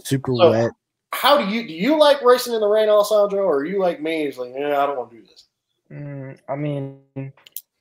super 0.00 0.32
So- 0.36 0.50
wet. 0.50 0.70
How 1.12 1.38
do 1.38 1.46
you 1.46 1.66
do? 1.66 1.72
You 1.72 1.96
like 1.96 2.22
racing 2.22 2.54
in 2.54 2.60
the 2.60 2.66
rain, 2.66 2.88
Alessandro, 2.88 3.44
or 3.44 3.58
are 3.58 3.64
you 3.64 3.78
like 3.78 4.02
me? 4.02 4.24
It's 4.24 4.36
like, 4.36 4.52
yeah, 4.52 4.82
I 4.82 4.86
don't 4.86 4.98
want 4.98 5.10
to 5.12 5.16
do 5.16 5.22
this. 5.22 5.44
Mm, 5.92 6.36
I 6.48 6.56
mean, 6.56 6.98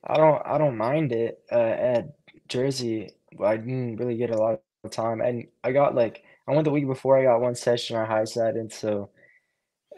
I 0.06 0.18
don't 0.18 0.42
I 0.46 0.60
don't 0.60 0.78
mind 0.78 1.12
it 1.12 1.42
uh, 1.52 1.56
at 1.56 2.14
Jersey. 2.48 3.12
I 3.44 3.58
didn't 3.58 3.96
really 3.96 4.18
get 4.18 4.30
a 4.30 4.38
lot 4.38 4.62
of 4.84 4.92
time, 4.92 5.22
and 5.22 5.48
I 5.64 5.72
got 5.72 5.96
like 5.96 6.24
I 6.48 6.52
went 6.52 6.66
the 6.66 6.72
week 6.72 6.86
before. 6.86 7.18
I 7.18 7.24
got 7.24 7.42
one 7.42 7.56
session 7.56 7.98
on 7.98 8.06
high 8.06 8.26
side, 8.26 8.56
and 8.56 8.72
so 8.72 9.10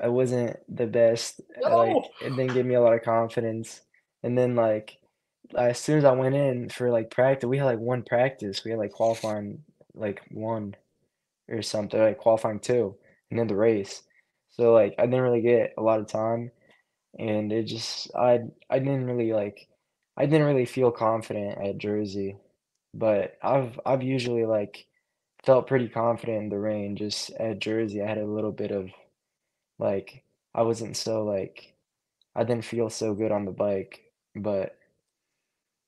it 0.04 0.12
wasn't 0.12 0.58
the 0.74 0.88
best. 0.88 1.42
uh, 1.66 1.76
Like 1.78 1.98
it 2.22 2.36
didn't 2.36 2.54
give 2.54 2.66
me 2.66 2.76
a 2.76 2.82
lot 2.82 2.94
of 2.94 3.04
confidence. 3.04 3.82
And 4.24 4.38
then 4.38 4.56
like 4.56 4.98
as 5.58 5.80
soon 5.80 5.98
as 6.00 6.06
I 6.06 6.12
went 6.14 6.36
in 6.36 6.70
for 6.70 6.90
like 6.92 7.12
practice, 7.12 7.48
we 7.48 7.58
had 7.58 7.66
like 7.66 7.80
one 7.80 8.04
practice. 8.04 8.64
We 8.64 8.72
had 8.72 8.80
like 8.80 8.92
qualifying 8.94 9.64
like 9.94 10.22
one 10.32 10.76
or 11.50 11.62
something, 11.62 12.00
like 12.00 12.18
qualifying 12.18 12.60
two, 12.60 12.96
and 13.30 13.40
then 13.40 13.48
the 13.48 13.56
race. 13.56 14.04
So 14.52 14.74
like 14.74 14.96
I 15.00 15.06
didn't 15.06 15.22
really 15.22 15.42
get 15.42 15.74
a 15.78 15.84
lot 15.84 16.00
of 16.00 16.08
time 16.08 16.52
and 17.18 17.52
it 17.52 17.64
just 17.64 18.14
I 18.16 18.42
I 18.70 18.80
didn't 18.80 19.06
really 19.06 19.34
like 19.34 19.68
I 20.18 20.26
didn't 20.26 20.48
really 20.48 20.66
feel 20.66 20.92
confident 20.92 21.58
at 21.60 21.78
Jersey, 21.78 22.38
but 22.94 23.38
I've 23.44 23.80
I've 23.86 24.04
usually 24.04 24.46
like 24.46 24.88
felt 25.46 25.68
pretty 25.68 25.90
confident 25.90 26.44
in 26.44 26.50
the 26.50 26.60
rain. 26.60 26.96
Just 26.96 27.32
at 27.32 27.60
Jersey, 27.60 28.02
I 28.02 28.08
had 28.08 28.18
a 28.18 28.26
little 28.26 28.52
bit 28.52 28.72
of 28.72 28.90
like 29.80 30.24
I 30.54 30.62
wasn't 30.64 30.98
so 30.98 31.24
like 31.24 31.74
I 32.36 32.44
didn't 32.44 32.66
feel 32.66 32.90
so 32.90 33.14
good 33.14 33.32
on 33.32 33.46
the 33.46 33.52
bike. 33.52 34.02
But 34.36 34.78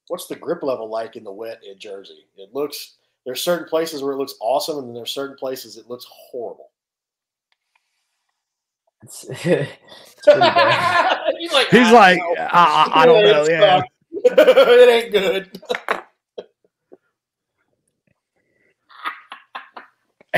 What's 0.08 0.28
the 0.28 0.36
grip 0.38 0.64
level 0.64 0.90
like 0.90 1.16
in 1.18 1.24
the 1.26 1.32
wet 1.32 1.60
in 1.70 1.78
Jersey? 1.80 2.26
It 2.38 2.54
looks 2.54 2.96
there's 3.26 3.42
certain 3.44 3.68
places 3.68 4.02
where 4.02 4.14
it 4.14 4.18
looks 4.18 4.36
awesome, 4.40 4.78
and 4.80 4.88
then 4.88 4.94
there's 4.94 5.12
certain 5.12 5.36
places 5.36 5.78
it 5.78 5.90
looks 5.90 6.06
horrible. 6.10 6.72
it's, 9.04 9.26
it's. 9.30 9.46
He's 11.40 11.54
like, 11.54 11.68
He's 11.70 11.88
"I 11.88 11.92
like, 11.92 12.18
know." 12.20 12.36
I, 12.40 12.92
I, 12.94 13.02
I 13.02 13.06
don't 13.06 13.24
know. 13.24 13.48
Yeah. 13.48 13.82
it 14.12 14.90
ain't 14.90 15.12
good. 15.12 15.62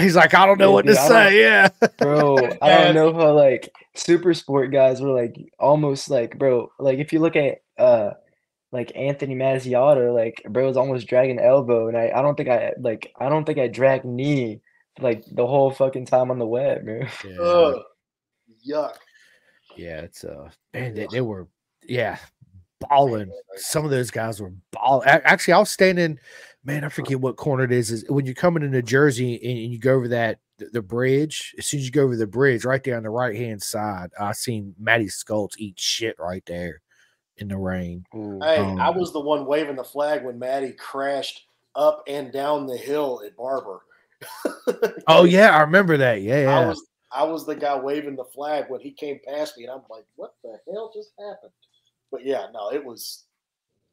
He's 0.01 0.15
like, 0.15 0.33
I 0.33 0.45
don't 0.45 0.59
know 0.59 0.71
what 0.71 0.85
to 0.85 0.91
dude, 0.93 0.97
I 0.97 1.07
say. 1.07 1.41
Yeah. 1.41 1.69
Bro, 1.97 2.37
I 2.61 2.83
don't 2.83 2.95
know 2.95 3.13
how 3.13 3.33
like 3.33 3.71
super 3.95 4.33
sport 4.33 4.71
guys 4.71 5.01
were 5.01 5.11
like 5.11 5.35
almost 5.59 6.09
like 6.09 6.37
bro, 6.37 6.71
like 6.79 6.99
if 6.99 7.11
you 7.13 7.19
look 7.19 7.35
at 7.35 7.59
uh 7.77 8.11
like 8.71 8.91
Anthony 8.95 9.35
Mazziotto, 9.35 10.13
like 10.13 10.43
bro 10.47 10.67
was 10.67 10.77
almost 10.77 11.07
dragging 11.07 11.39
elbow 11.39 11.87
and 11.87 11.97
I, 11.97 12.11
I 12.15 12.21
don't 12.21 12.35
think 12.35 12.49
I 12.49 12.73
like 12.79 13.11
I 13.19 13.29
don't 13.29 13.45
think 13.45 13.59
I 13.59 13.67
dragged 13.67 14.05
knee 14.05 14.61
like 14.99 15.23
the 15.31 15.47
whole 15.47 15.71
fucking 15.71 16.05
time 16.05 16.31
on 16.31 16.39
the 16.39 16.45
web, 16.45 16.83
man. 16.83 17.09
Yeah. 17.25 17.39
Ugh, 17.39 17.81
yuck. 18.67 18.93
Yeah, 19.75 20.01
it's 20.01 20.23
uh 20.23 20.49
man, 20.73 20.93
they, 20.93 21.07
they 21.11 21.21
were 21.21 21.47
yeah, 21.83 22.17
balling. 22.79 23.31
Some 23.55 23.85
of 23.85 23.91
those 23.91 24.11
guys 24.11 24.41
were 24.41 24.53
ball. 24.71 25.01
a- 25.05 25.27
Actually, 25.27 25.53
I 25.55 25.59
was 25.59 25.69
standing, 25.69 26.19
man, 26.63 26.83
I 26.83 26.89
forget 26.89 27.19
what 27.19 27.37
corner 27.37 27.63
it 27.63 27.71
is. 27.71 27.91
Is 27.91 28.05
when 28.09 28.25
you're 28.25 28.35
coming 28.35 28.63
into 28.63 28.81
Jersey 28.81 29.35
and, 29.35 29.57
and 29.57 29.71
you 29.73 29.79
go 29.79 29.95
over 29.95 30.07
that 30.09 30.39
the, 30.57 30.65
the 30.65 30.81
bridge. 30.81 31.55
As 31.57 31.65
soon 31.65 31.79
as 31.79 31.85
you 31.85 31.91
go 31.91 32.03
over 32.03 32.15
the 32.15 32.27
bridge, 32.27 32.65
right 32.65 32.83
there 32.83 32.97
on 32.97 33.03
the 33.03 33.09
right 33.09 33.35
hand 33.35 33.61
side, 33.61 34.11
I 34.19 34.33
seen 34.33 34.75
Matty 34.79 35.09
Skulls 35.09 35.55
eat 35.57 35.79
shit 35.79 36.17
right 36.19 36.43
there 36.45 36.81
in 37.37 37.47
the 37.47 37.57
rain. 37.57 38.05
Hey, 38.11 38.57
Um, 38.57 38.79
I 38.79 38.89
was 38.89 39.13
the 39.13 39.19
one 39.19 39.45
waving 39.45 39.75
the 39.77 39.83
flag 39.83 40.23
when 40.23 40.37
Maddie 40.37 40.73
crashed 40.73 41.47
up 41.75 42.03
and 42.07 42.31
down 42.31 42.67
the 42.67 42.77
hill 42.77 43.21
at 43.25 43.35
Barber. 43.35 43.81
Oh 45.07 45.23
yeah, 45.23 45.55
I 45.55 45.61
remember 45.61 45.97
that. 45.97 46.21
Yeah, 46.21 46.49
I 46.49 46.67
was 46.67 46.85
I 47.11 47.23
was 47.23 47.45
the 47.45 47.55
guy 47.55 47.75
waving 47.79 48.15
the 48.15 48.25
flag 48.25 48.65
when 48.67 48.79
he 48.79 48.91
came 48.91 49.19
past 49.25 49.57
me, 49.57 49.63
and 49.63 49.71
I'm 49.71 49.81
like, 49.89 50.05
"What 50.15 50.35
the 50.43 50.59
hell 50.71 50.91
just 50.93 51.11
happened?" 51.17 51.51
But 52.11 52.25
yeah, 52.25 52.47
no, 52.53 52.71
it 52.71 52.83
was. 52.83 53.23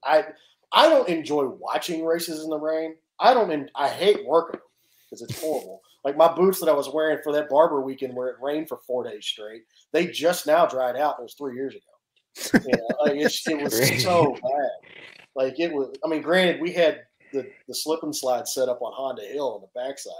I 0.04 0.26
I 0.72 0.88
don't 0.88 1.08
enjoy 1.08 1.46
watching 1.46 2.04
races 2.04 2.44
in 2.44 2.50
the 2.50 2.58
rain. 2.58 2.96
I 3.20 3.34
don't. 3.34 3.50
En- 3.50 3.70
I 3.74 3.88
hate 3.88 4.26
working 4.26 4.60
because 5.04 5.22
it's 5.22 5.40
horrible. 5.40 5.80
Like 6.04 6.16
my 6.16 6.32
boots 6.32 6.60
that 6.60 6.68
I 6.68 6.72
was 6.72 6.88
wearing 6.88 7.18
for 7.24 7.32
that 7.32 7.48
barber 7.48 7.80
weekend, 7.80 8.14
where 8.14 8.28
it 8.28 8.36
rained 8.40 8.68
for 8.68 8.78
four 8.86 9.02
days 9.02 9.26
straight, 9.26 9.62
they 9.90 10.06
just 10.06 10.46
now 10.46 10.64
dried 10.64 10.94
out. 10.94 11.16
It 11.18 11.22
was 11.22 11.34
three 11.34 11.56
years 11.56 11.74
ago. 11.74 12.62
You 12.64 12.70
know, 12.76 12.88
like 13.04 13.16
it's, 13.16 13.44
it 13.48 13.60
was 13.60 14.04
so 14.04 14.34
bad. 14.34 15.00
Like 15.34 15.58
it 15.58 15.72
was. 15.72 15.96
I 16.04 16.08
mean, 16.08 16.22
granted, 16.22 16.60
we 16.60 16.70
had 16.70 17.00
the 17.32 17.50
the 17.66 17.74
slip 17.74 18.04
and 18.04 18.14
slide 18.14 18.46
set 18.46 18.68
up 18.68 18.82
on 18.82 18.92
Honda 18.94 19.22
Hill 19.22 19.54
on 19.54 19.62
the 19.62 19.80
backside, 19.80 20.12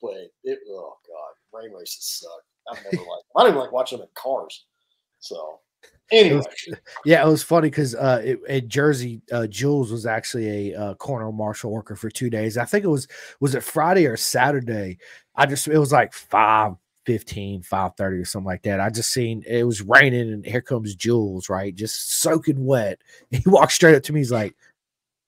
but 0.00 0.14
it. 0.42 0.58
Oh 0.68 0.96
god, 1.06 1.56
rain 1.56 1.72
races 1.72 2.20
suck. 2.20 2.42
I've 2.72 2.84
never 2.84 3.08
liked. 3.08 3.24
I 3.36 3.42
don't 3.42 3.50
even 3.50 3.60
like 3.60 3.70
watching 3.70 3.98
them 3.98 4.08
in 4.08 4.10
cars. 4.20 4.64
So 5.20 5.60
anyway, 6.10 6.42
Yeah, 7.04 7.26
it 7.26 7.30
was 7.30 7.42
funny 7.42 7.70
because 7.70 7.94
uh, 7.94 8.20
it, 8.24 8.40
at 8.48 8.68
Jersey, 8.68 9.22
uh, 9.30 9.46
Jules 9.46 9.92
was 9.92 10.06
actually 10.06 10.72
a 10.72 10.78
uh, 10.78 10.94
corner 10.94 11.30
marshal 11.32 11.70
worker 11.70 11.96
for 11.96 12.10
two 12.10 12.30
days. 12.30 12.56
I 12.58 12.64
think 12.64 12.84
it 12.84 12.88
was 12.88 13.08
was 13.40 13.54
it 13.54 13.62
Friday 13.62 14.06
or 14.06 14.16
Saturday. 14.16 14.98
I 15.34 15.46
just 15.46 15.68
it 15.68 15.78
was 15.78 15.92
like 15.92 16.12
5 16.12 16.74
15, 17.04 17.62
5 17.62 17.96
30 17.96 18.16
or 18.18 18.24
something 18.24 18.46
like 18.46 18.62
that. 18.62 18.80
I 18.80 18.90
just 18.90 19.10
seen 19.10 19.42
it 19.46 19.64
was 19.64 19.82
raining 19.82 20.32
and 20.32 20.44
here 20.44 20.60
comes 20.60 20.94
Jules, 20.94 21.48
right? 21.48 21.74
Just 21.74 22.18
soaking 22.20 22.64
wet. 22.64 23.00
He 23.30 23.42
walked 23.46 23.72
straight 23.72 23.94
up 23.96 24.02
to 24.04 24.12
me. 24.12 24.20
He's 24.20 24.32
like, 24.32 24.54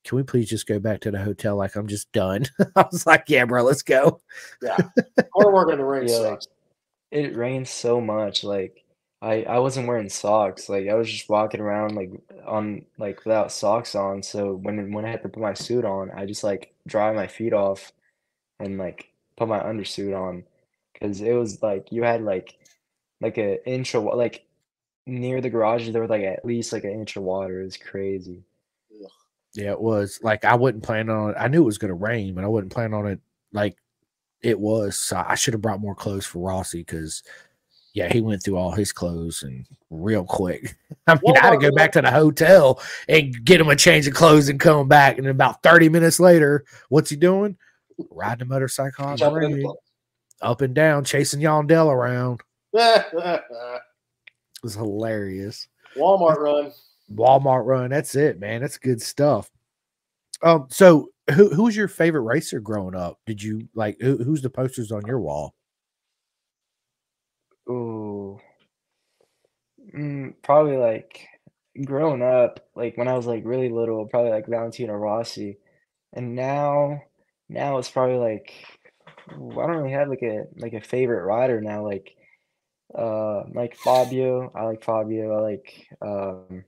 Can 0.05 0.17
we 0.17 0.23
please 0.23 0.49
just 0.49 0.67
go 0.67 0.79
back 0.79 1.01
to 1.01 1.11
the 1.11 1.23
hotel? 1.23 1.57
Like 1.57 1.75
I'm 1.77 1.89
just 1.89 2.11
done. 2.13 2.45
I 2.77 2.87
was 2.91 3.07
like, 3.07 3.25
Yeah, 3.29 3.45
bro, 3.47 3.63
let's 3.65 3.83
go. 3.83 4.21
yeah, 4.63 4.77
car 5.35 5.53
working 5.53 5.79
the 5.79 5.85
rain 5.85 6.07
Yeah, 6.09 6.37
It 7.11 7.37
rained 7.37 7.67
so 7.67 8.01
much, 8.01 8.45
like 8.45 8.84
I 9.25 9.43
I 9.45 9.59
wasn't 9.59 9.89
wearing 9.89 10.11
socks. 10.11 10.69
Like 10.69 10.89
I 10.89 10.95
was 10.95 11.11
just 11.11 11.29
walking 11.31 11.61
around 11.61 11.95
like 11.95 12.11
on 12.47 12.85
like 12.99 13.25
without 13.25 13.51
socks 13.53 13.95
on. 13.95 14.23
So 14.23 14.55
when 14.55 14.93
when 14.93 15.05
I 15.07 15.11
had 15.11 15.23
to 15.23 15.29
put 15.31 15.43
my 15.43 15.55
suit 15.55 15.85
on, 15.85 16.11
I 16.11 16.27
just 16.27 16.45
like 16.45 16.75
dry 16.87 17.13
my 17.13 17.27
feet 17.27 17.55
off 17.55 17.93
and 18.61 18.79
like 18.79 19.11
put 19.37 19.49
my 19.49 19.61
undersuit 19.61 20.19
on 20.19 20.45
because 20.93 21.21
it 21.23 21.33
was 21.33 21.63
like 21.63 21.91
you 21.91 22.03
had 22.03 22.23
like 22.23 22.59
like 23.21 23.39
an 23.39 23.59
inch 23.67 23.95
of 23.95 24.05
wa- 24.05 24.15
like 24.15 24.45
near 25.07 25.41
the 25.41 25.51
garage 25.51 25.89
there 25.91 26.03
was 26.03 26.11
like 26.11 26.23
at 26.25 26.45
least 26.45 26.73
like 26.73 26.85
an 26.85 26.93
inch 26.93 27.17
of 27.17 27.23
water. 27.23 27.63
It 27.63 27.65
was 27.67 27.77
crazy. 27.79 28.45
Yeah, 29.55 29.73
it 29.73 29.81
was 29.81 30.19
like 30.23 30.45
I 30.45 30.57
wasn't 30.57 30.83
planning 30.83 31.15
on 31.15 31.31
it. 31.31 31.37
I 31.39 31.49
knew 31.49 31.63
it 31.63 31.67
was 31.67 31.79
gonna 31.79 31.95
rain, 31.95 32.35
but 32.35 32.45
I 32.45 32.49
wasn't 32.49 32.73
planning 32.73 32.95
on 32.95 33.07
it 33.07 33.21
like 33.53 33.77
it 34.43 34.59
was. 34.61 34.99
So 34.99 35.23
I 35.27 35.35
should 35.37 35.55
have 35.55 35.63
brought 35.63 35.81
more 35.81 35.95
clothes 35.95 36.27
for 36.27 36.41
Rossi 36.41 36.81
because 36.81 37.23
yeah, 37.95 38.13
he 38.13 38.21
went 38.21 38.43
through 38.43 38.57
all 38.57 38.73
his 38.73 38.93
clothes 38.93 39.45
and 39.45 39.65
real 39.89 40.25
quick. 40.25 40.77
I 41.07 41.15
mean, 41.15 41.37
I 41.37 41.47
had 41.47 41.51
to 41.53 41.59
go 41.59 41.71
back 41.75 41.93
to 41.93 42.03
the 42.03 42.11
hotel 42.11 42.83
and 43.09 43.45
get 43.45 43.61
him 43.61 43.69
a 43.69 43.77
change 43.77 44.07
of 44.09 44.15
clothes 44.15 44.49
and 44.49 44.59
come 44.59 44.89
back. 44.89 45.17
And 45.17 45.29
about 45.29 45.63
30 45.63 45.89
minutes 45.89 46.19
later, 46.19 46.65
what's 46.89 47.09
he 47.09 47.17
doing? 47.17 47.57
Riding 48.11 48.43
a 48.43 48.47
motorcycle 48.47 49.05
on 49.05 49.13
the 49.13 49.19
Jumping 49.19 49.45
in 49.45 49.51
the 49.53 49.57
rain, 49.59 49.75
up 50.43 50.61
and 50.61 50.75
down, 50.75 51.05
chasing 51.05 51.41
Yondell 51.41 51.91
around. 51.91 52.41
It 54.57 54.69
was 54.69 54.75
hilarious. 54.77 55.69
Walmart 55.95 56.39
run. 56.39 56.73
Walmart 57.13 57.67
run. 57.67 57.91
That's 57.91 58.15
it, 58.15 58.41
man. 58.41 58.63
That's 58.63 58.79
good 58.79 59.03
stuff. 59.03 59.51
Um, 60.43 60.69
so 60.71 61.11
who 61.35 61.55
who 61.55 61.65
was 61.65 61.77
your 61.77 61.87
favorite 61.87 62.23
racer 62.23 62.61
growing 62.61 62.95
up? 62.95 63.19
Did 63.27 63.43
you 63.43 63.69
like 63.75 63.99
who, 64.01 64.17
who's 64.17 64.41
the 64.41 64.49
posters 64.49 64.91
on 64.91 65.05
your 65.07 65.21
wall? 65.21 65.55
Ooh. 67.69 68.39
Mm, 69.95 70.35
probably 70.43 70.77
like 70.77 71.27
growing 71.85 72.23
up, 72.23 72.61
like 72.75 72.97
when 72.97 73.09
I 73.09 73.15
was 73.15 73.27
like 73.27 73.45
really 73.45 73.69
little, 73.69 74.07
probably 74.07 74.31
like 74.31 74.47
Valentino 74.47 74.95
Rossi. 74.95 75.59
And 76.13 76.35
now 76.35 77.03
now 77.49 77.79
it's 77.79 77.91
probably 77.91 78.17
like 78.19 78.53
I 79.31 79.35
don't 79.35 79.77
really 79.77 79.93
have 79.93 80.09
like 80.09 80.23
a 80.23 80.45
like 80.57 80.75
a 80.75 80.81
favorite 80.81 81.25
rider 81.25 81.61
now. 81.61 81.85
Like 81.85 82.15
uh 82.97 83.45
like 83.53 83.77
Fabio. 83.77 84.53
I 84.55 84.65
like 84.65 84.85
Fabio. 84.85 85.37
I 85.39 85.41
like 85.41 85.89
um 86.03 86.65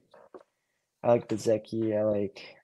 I 1.03 1.09
like 1.09 1.29
Bezzecchi. 1.29 1.97
I 1.97 2.03
like 2.05 2.57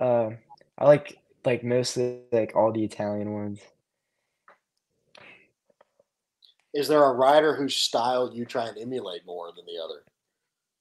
uh 0.00 0.30
I 0.78 0.84
like 0.84 1.18
like 1.44 1.64
mostly 1.64 2.20
like 2.32 2.54
all 2.56 2.72
the 2.72 2.84
Italian 2.84 3.32
ones. 3.32 3.60
Is 6.74 6.88
there 6.88 7.02
a 7.02 7.12
rider 7.12 7.54
whose 7.54 7.74
style 7.74 8.30
you 8.32 8.44
try 8.44 8.66
and 8.68 8.78
emulate 8.78 9.24
more 9.26 9.52
than 9.56 9.64
the 9.66 9.82
other? 9.82 10.04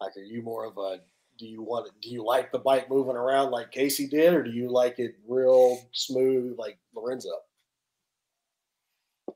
Like, 0.01 0.15
are 0.17 0.21
you 0.21 0.41
more 0.41 0.65
of 0.65 0.77
a 0.77 0.99
do 1.37 1.45
you 1.45 1.61
want 1.61 1.89
do 2.01 2.09
you 2.09 2.25
like 2.25 2.51
the 2.51 2.59
bike 2.59 2.89
moving 2.89 3.15
around 3.15 3.51
like 3.51 3.71
Casey 3.71 4.07
did, 4.07 4.33
or 4.33 4.43
do 4.43 4.49
you 4.51 4.69
like 4.69 4.99
it 4.99 5.15
real 5.27 5.79
smooth 5.91 6.57
like 6.57 6.77
Lorenzo? 6.93 7.29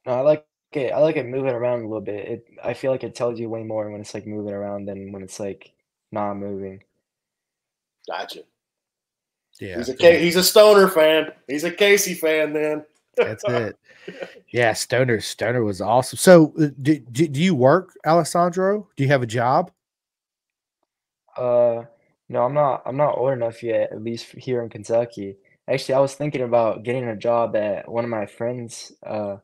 No, 0.05 0.13
I 0.13 0.21
like 0.21 0.45
it. 0.73 0.91
I 0.93 0.99
like 0.99 1.15
it 1.17 1.25
moving 1.27 1.53
around 1.53 1.79
a 1.81 1.83
little 1.87 2.01
bit. 2.01 2.27
It 2.27 2.47
I 2.63 2.73
feel 2.73 2.91
like 2.91 3.03
it 3.03 3.15
tells 3.15 3.39
you 3.39 3.49
way 3.49 3.63
more 3.63 3.89
when 3.89 4.01
it's 4.01 4.13
like 4.13 4.25
moving 4.27 4.53
around 4.53 4.85
than 4.85 5.11
when 5.11 5.21
it's 5.23 5.39
like 5.39 5.73
not 6.11 6.35
moving. 6.35 6.83
Gotcha. 8.07 8.41
Yeah, 9.59 9.77
He's 9.77 9.89
a 9.89 9.95
Ca- 9.95 10.19
he's 10.19 10.35
a 10.35 10.43
Stoner 10.43 10.87
fan. 10.87 11.31
He's 11.47 11.63
a 11.63 11.71
Casey 11.71 12.15
fan. 12.15 12.53
Then 12.53 12.83
that's 13.17 13.43
it. 13.47 13.77
Yeah, 14.51 14.73
Stoner 14.73 15.19
Stoner 15.21 15.63
was 15.63 15.81
awesome. 15.81 16.17
So, 16.17 16.53
uh, 16.59 16.67
do, 16.81 16.99
do, 16.99 17.27
do 17.27 17.41
you 17.41 17.55
work, 17.55 17.97
Alessandro? 18.05 18.87
Do 18.95 19.03
you 19.03 19.09
have 19.09 19.23
a 19.23 19.27
job? 19.27 19.71
Uh, 21.37 21.85
no, 22.29 22.43
I'm 22.45 22.53
not. 22.53 22.83
I'm 22.85 22.97
not 22.97 23.17
old 23.17 23.33
enough 23.33 23.63
yet. 23.63 23.91
At 23.91 24.03
least 24.03 24.27
here 24.33 24.61
in 24.63 24.69
Kentucky. 24.69 25.37
Actually, 25.67 25.95
I 25.95 25.99
was 25.99 26.15
thinking 26.15 26.41
about 26.41 26.83
getting 26.83 27.07
a 27.07 27.15
job 27.15 27.55
at 27.55 27.89
one 27.89 28.03
of 28.03 28.09
my 28.09 28.25
friends' 28.25 28.91
uh 29.05 29.37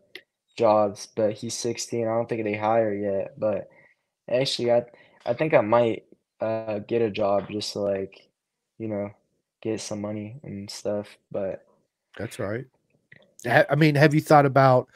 jobs, 0.57 1.07
but 1.15 1.33
he's 1.33 1.53
16. 1.55 2.07
I 2.07 2.11
don't 2.11 2.27
think 2.29 2.43
they 2.43 2.55
hire 2.55 2.93
yet. 2.93 3.39
But 3.39 3.69
actually, 4.29 4.71
I 4.71 4.83
I 5.25 5.33
think 5.33 5.53
I 5.53 5.61
might 5.61 6.05
uh 6.41 6.79
get 6.79 7.01
a 7.01 7.11
job 7.11 7.49
just 7.51 7.73
to 7.73 7.79
like, 7.79 8.29
you 8.77 8.87
know, 8.87 9.11
get 9.61 9.81
some 9.81 10.01
money 10.01 10.39
and 10.43 10.69
stuff. 10.69 11.17
But 11.31 11.65
That's 12.17 12.39
right. 12.39 12.65
I 13.45 13.75
mean, 13.75 13.95
have 13.95 14.13
you 14.13 14.21
thought 14.21 14.45
about 14.45 14.87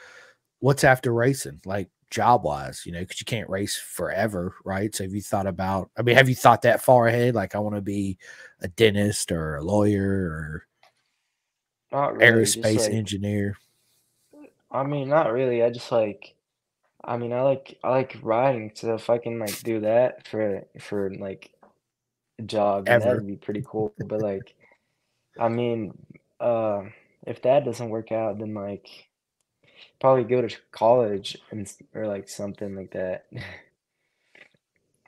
what's 0.60 0.84
after 0.84 1.12
racing, 1.12 1.60
like 1.64 1.88
job 2.10 2.44
wise? 2.44 2.84
You 2.84 2.92
know, 2.92 3.00
because 3.00 3.20
you 3.20 3.24
can't 3.24 3.48
race 3.48 3.76
forever, 3.76 4.54
right? 4.64 4.94
So, 4.94 5.04
have 5.04 5.12
you 5.12 5.22
thought 5.22 5.46
about? 5.46 5.90
I 5.96 6.02
mean, 6.02 6.16
have 6.16 6.28
you 6.28 6.34
thought 6.34 6.62
that 6.62 6.82
far 6.82 7.06
ahead? 7.06 7.34
Like, 7.34 7.54
I 7.54 7.58
want 7.58 7.76
to 7.76 7.82
be 7.82 8.18
a 8.60 8.68
dentist 8.68 9.30
or 9.32 9.56
a 9.56 9.62
lawyer 9.62 10.02
or 10.02 10.66
not 11.92 12.16
really. 12.16 12.44
aerospace 12.44 12.80
like, 12.80 12.92
engineer. 12.92 13.56
I 14.70 14.82
mean, 14.84 15.08
not 15.08 15.32
really. 15.32 15.62
I 15.62 15.70
just 15.70 15.92
like, 15.92 16.34
I 17.04 17.16
mean, 17.16 17.32
I 17.32 17.42
like 17.42 17.78
I 17.84 17.90
like 17.90 18.16
riding, 18.22 18.72
so 18.74 18.94
if 18.94 19.10
I 19.10 19.18
can 19.18 19.38
like 19.38 19.62
do 19.62 19.80
that 19.80 20.26
for 20.26 20.64
for 20.80 21.12
like 21.14 21.50
a 22.38 22.42
job, 22.42 22.86
that'd 22.86 23.26
be 23.26 23.36
pretty 23.36 23.62
cool. 23.66 23.92
But 23.98 24.22
like, 24.22 24.54
I 25.38 25.48
mean, 25.48 25.92
uh, 26.40 26.84
if 27.26 27.42
that 27.42 27.64
doesn't 27.64 27.90
work 27.90 28.12
out, 28.12 28.38
then 28.38 28.54
like 28.54 28.88
probably 30.00 30.24
go 30.24 30.42
to 30.46 30.56
college 30.70 31.36
and 31.50 31.72
or 31.94 32.06
like 32.06 32.28
something 32.28 32.74
like 32.74 32.92
that. 32.92 33.26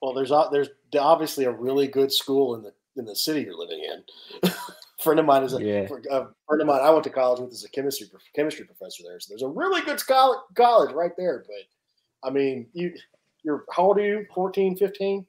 Well, 0.03 0.12
there's 0.12 0.33
there's 0.53 0.69
obviously 0.99 1.47
a 1.47 1.51
really 1.51 1.89
good 1.89 2.12
school 2.12 2.55
in 2.55 2.62
the 2.62 2.73
in 2.97 3.05
the 3.05 3.17
city 3.17 3.43
you're 3.43 3.57
living 3.57 3.83
in. 3.83 4.51
friend 5.05 5.21
of 5.21 5.27
mine 5.27 5.43
is 5.43 5.55
a, 5.55 5.62
Yeah. 5.62 5.89
a 6.11 6.27
friend 6.47 6.61
of 6.61 6.67
mine 6.67 6.81
I 6.83 6.91
went 6.91 7.05
to 7.05 7.11
college 7.11 7.41
with 7.41 7.53
is 7.53 7.65
a 7.65 7.71
chemistry 7.71 8.09
chemistry 8.35 8.65
professor 8.65 9.03
there. 9.07 9.21
So 9.21 9.29
there's 9.31 9.43
a 9.43 9.49
really 9.49 9.83
good 9.83 10.05
college 10.07 10.41
college 10.55 10.93
right 10.95 11.12
there. 11.17 11.45
But 11.47 12.29
I 12.29 12.33
mean, 12.33 12.67
you 12.73 12.93
you're 13.43 13.65
how 13.71 13.85
old 13.85 13.99
are 13.99 14.07
you? 14.07 14.27
14, 14.35 14.77
15? 14.77 15.27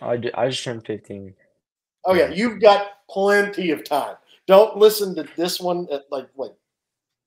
I, 0.00 0.30
I 0.34 0.48
just 0.48 0.64
turned 0.64 0.86
15. 0.86 1.34
Oh 2.06 2.14
yeah, 2.14 2.28
you've 2.28 2.60
got 2.60 2.88
plenty 3.08 3.70
of 3.70 3.84
time. 3.84 4.16
Don't 4.46 4.76
listen 4.76 5.14
to 5.16 5.26
this 5.36 5.60
one 5.60 5.86
at 5.92 6.02
like 6.10 6.28
like 6.36 6.52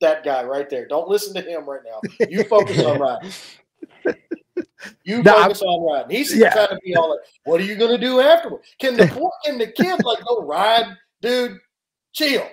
that 0.01 0.23
guy 0.23 0.43
right 0.43 0.69
there. 0.69 0.87
Don't 0.87 1.07
listen 1.07 1.33
to 1.33 1.41
him 1.41 1.67
right 1.67 1.81
now. 1.85 1.99
You 2.29 2.43
focus 2.43 2.79
on 2.83 2.99
riding. 2.99 3.31
You 5.03 5.23
No, 5.23 5.33
I'm- 5.35 5.43
focus 5.49 5.61
on 5.63 5.91
riding. 5.91 6.15
He's 6.15 6.35
Yeah. 6.35 6.51
trying 6.53 6.67
to 6.69 6.79
be 6.83 6.95
all 6.95 7.09
like, 7.11 7.19
"What 7.45 7.59
are 7.59 7.63
you 7.63 7.75
going 7.75 7.91
to 7.91 7.97
do 7.97 8.19
afterward? 8.21 8.61
Can 8.79 8.95
the 8.95 9.07
poor, 9.13 9.31
can 9.45 9.57
the 9.57 9.67
kid 9.67 10.03
like 10.03 10.23
go 10.25 10.41
ride, 10.43 10.95
dude? 11.21 11.57
Chill. 12.13 12.47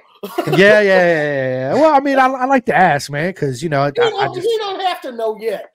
yeah, 0.48 0.54
yeah, 0.56 0.80
yeah, 0.80 0.80
yeah, 0.80 1.48
yeah. 1.48 1.74
Well, 1.74 1.94
I 1.94 2.00
mean, 2.00 2.18
I, 2.18 2.26
I 2.26 2.46
like 2.46 2.64
to 2.66 2.74
ask, 2.74 3.10
man, 3.10 3.28
because 3.30 3.62
you 3.62 3.68
know, 3.68 3.82
I, 3.82 3.88
You 3.88 3.92
I 4.04 4.10
don't, 4.24 4.34
just 4.34 4.48
you 4.48 4.58
don't 4.58 4.80
have 4.80 5.00
to 5.02 5.12
know 5.12 5.38
yet. 5.38 5.70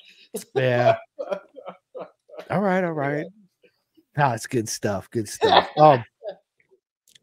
yeah. 0.56 0.96
All 2.50 2.62
right, 2.62 2.84
all 2.84 2.94
right. 2.94 3.28
No, 4.18 4.32
it's 4.32 4.48
good 4.48 4.68
stuff. 4.68 5.08
Good 5.12 5.28
stuff. 5.30 5.68
Um, 5.78 6.04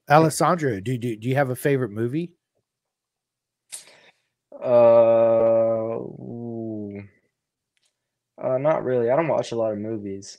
Alessandro, 0.09 0.81
do, 0.81 0.97
do 0.99 1.17
do 1.17 1.29
you 1.29 1.35
have 1.35 1.51
a 1.51 1.57
favorite 1.57 1.91
movie? 1.91 2.33
Uh, 4.53 5.99
uh, 8.39 8.59
not 8.59 8.85
really. 8.85 9.11
I 9.11 9.17
don't 9.17 9.29
watch 9.29 9.53
a 9.53 9.57
lot 9.57 9.73
of 9.73 9.79
movies. 9.79 10.39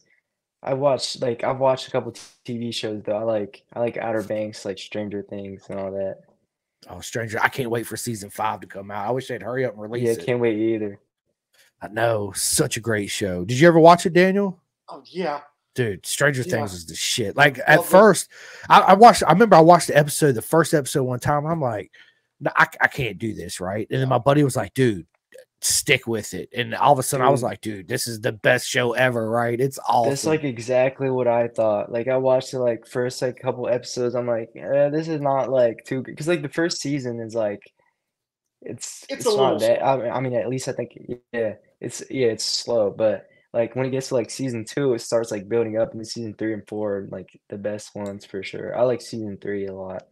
I 0.63 0.73
watch 0.73 1.19
like 1.21 1.43
I've 1.43 1.59
watched 1.59 1.87
a 1.87 1.91
couple 1.91 2.11
TV 2.45 2.73
shows 2.73 3.03
though. 3.03 3.17
I 3.17 3.23
like 3.23 3.63
I 3.73 3.79
like 3.79 3.97
Outer 3.97 4.23
Banks, 4.23 4.65
like 4.65 4.79
Stranger 4.79 5.21
Things 5.21 5.65
and 5.69 5.79
all 5.79 5.91
that. 5.91 6.21
Oh, 6.89 6.99
Stranger, 7.01 7.39
I 7.41 7.49
can't 7.49 7.69
wait 7.69 7.85
for 7.85 7.97
season 7.97 8.29
five 8.29 8.61
to 8.61 8.67
come 8.67 8.91
out. 8.91 9.07
I 9.07 9.11
wish 9.11 9.27
they'd 9.27 9.41
hurry 9.41 9.65
up 9.65 9.73
and 9.73 9.81
release 9.81 10.03
Yeah, 10.03 10.11
it. 10.11 10.19
Yeah, 10.19 10.25
can't 10.25 10.39
wait 10.39 10.57
either. 10.57 10.99
I 11.81 11.89
know, 11.89 12.31
such 12.35 12.77
a 12.77 12.79
great 12.79 13.07
show. 13.07 13.45
Did 13.45 13.59
you 13.59 13.67
ever 13.67 13.79
watch 13.79 14.05
it, 14.05 14.13
Daniel? 14.13 14.59
Oh 14.89 15.03
yeah, 15.05 15.41
Dude, 15.77 16.07
Stranger 16.07 16.41
Yeah. 16.41 16.51
Things 16.53 16.73
is 16.73 16.87
the 16.87 16.95
shit. 16.95 17.35
Like 17.37 17.57
Well, 17.57 17.65
at 17.67 17.77
the- 17.77 17.83
first, 17.83 18.29
I, 18.67 18.79
I 18.81 18.93
watched. 18.95 19.21
I 19.27 19.31
remember 19.31 19.55
I 19.55 19.61
watched 19.61 19.87
the 19.87 19.95
episode, 19.95 20.31
the 20.33 20.41
first 20.41 20.73
episode 20.73 21.03
one 21.03 21.19
time. 21.19 21.45
I'm 21.45 21.61
like, 21.61 21.91
no, 22.39 22.49
I, 22.55 22.65
I 22.81 22.87
can't 22.87 23.19
do 23.19 23.35
this, 23.35 23.61
right? 23.61 23.87
And 23.91 24.01
then 24.01 24.09
my 24.09 24.17
buddy 24.17 24.43
was 24.43 24.55
like, 24.55 24.73
dude, 24.73 25.05
stick 25.61 26.07
with 26.07 26.33
it. 26.33 26.49
And 26.51 26.73
all 26.73 26.93
of 26.93 26.97
a 26.99 27.03
sudden, 27.03 27.23
I 27.27 27.29
was 27.29 27.43
like, 27.43 27.61
dude, 27.61 27.87
this 27.87 28.07
is 28.07 28.19
the 28.21 28.31
best 28.31 28.67
show 28.67 28.93
ever, 28.93 29.29
right? 29.29 29.59
It's 29.59 29.77
awesome. 29.87 30.09
That's 30.09 30.25
like 30.25 30.43
exactly 30.43 31.11
what 31.11 31.27
I 31.27 31.47
thought. 31.47 31.91
Like 31.91 32.07
I 32.07 32.17
watched 32.17 32.53
the 32.53 32.59
like 32.59 32.87
first 32.87 33.21
like 33.21 33.39
couple 33.39 33.67
episodes. 33.67 34.15
I'm 34.15 34.25
like, 34.27 34.49
eh, 34.55 34.89
this 34.89 35.07
is 35.07 35.21
not 35.21 35.51
like 35.51 35.83
too 35.85 36.01
good 36.01 36.11
because 36.13 36.27
like 36.27 36.41
the 36.41 36.49
first 36.49 36.81
season 36.81 37.19
is 37.19 37.35
like, 37.35 37.61
it's 38.63 39.03
It's 39.09 39.19
it's, 39.19 39.25
a 39.27 39.29
little 39.29 39.51
not 39.51 39.59
that. 39.59 39.85
I 39.85 39.97
mean, 39.97 40.11
I 40.11 40.19
mean, 40.21 40.33
at 40.33 40.49
least 40.49 40.67
I 40.67 40.71
think 40.71 40.97
yeah, 41.31 41.53
it's 41.79 42.01
yeah, 42.09 42.27
it's 42.29 42.43
slow. 42.43 42.89
But 42.89 43.27
like 43.53 43.75
when 43.75 43.85
it 43.85 43.91
gets 43.91 44.09
to 44.09 44.15
like 44.15 44.29
season 44.29 44.65
two, 44.65 44.93
it 44.93 44.99
starts 45.01 45.31
like 45.31 45.49
building 45.49 45.77
up, 45.77 45.93
and 45.93 46.05
season 46.07 46.33
three 46.37 46.53
and 46.53 46.67
four 46.67 46.97
are 46.97 47.07
like 47.11 47.39
the 47.49 47.57
best 47.57 47.95
ones 47.95 48.25
for 48.25 48.43
sure. 48.43 48.77
I 48.77 48.83
like 48.83 49.01
season 49.01 49.37
three 49.41 49.67
a 49.67 49.73
lot. 49.73 50.03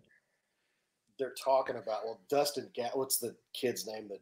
they're 1.19 1.33
talking 1.43 1.75
about 1.77 2.03
well, 2.05 2.19
Dustin 2.29 2.69
Gat. 2.73 2.97
What's 2.97 3.17
the 3.19 3.36
kid's 3.53 3.86
name? 3.88 4.07
The 4.09 4.17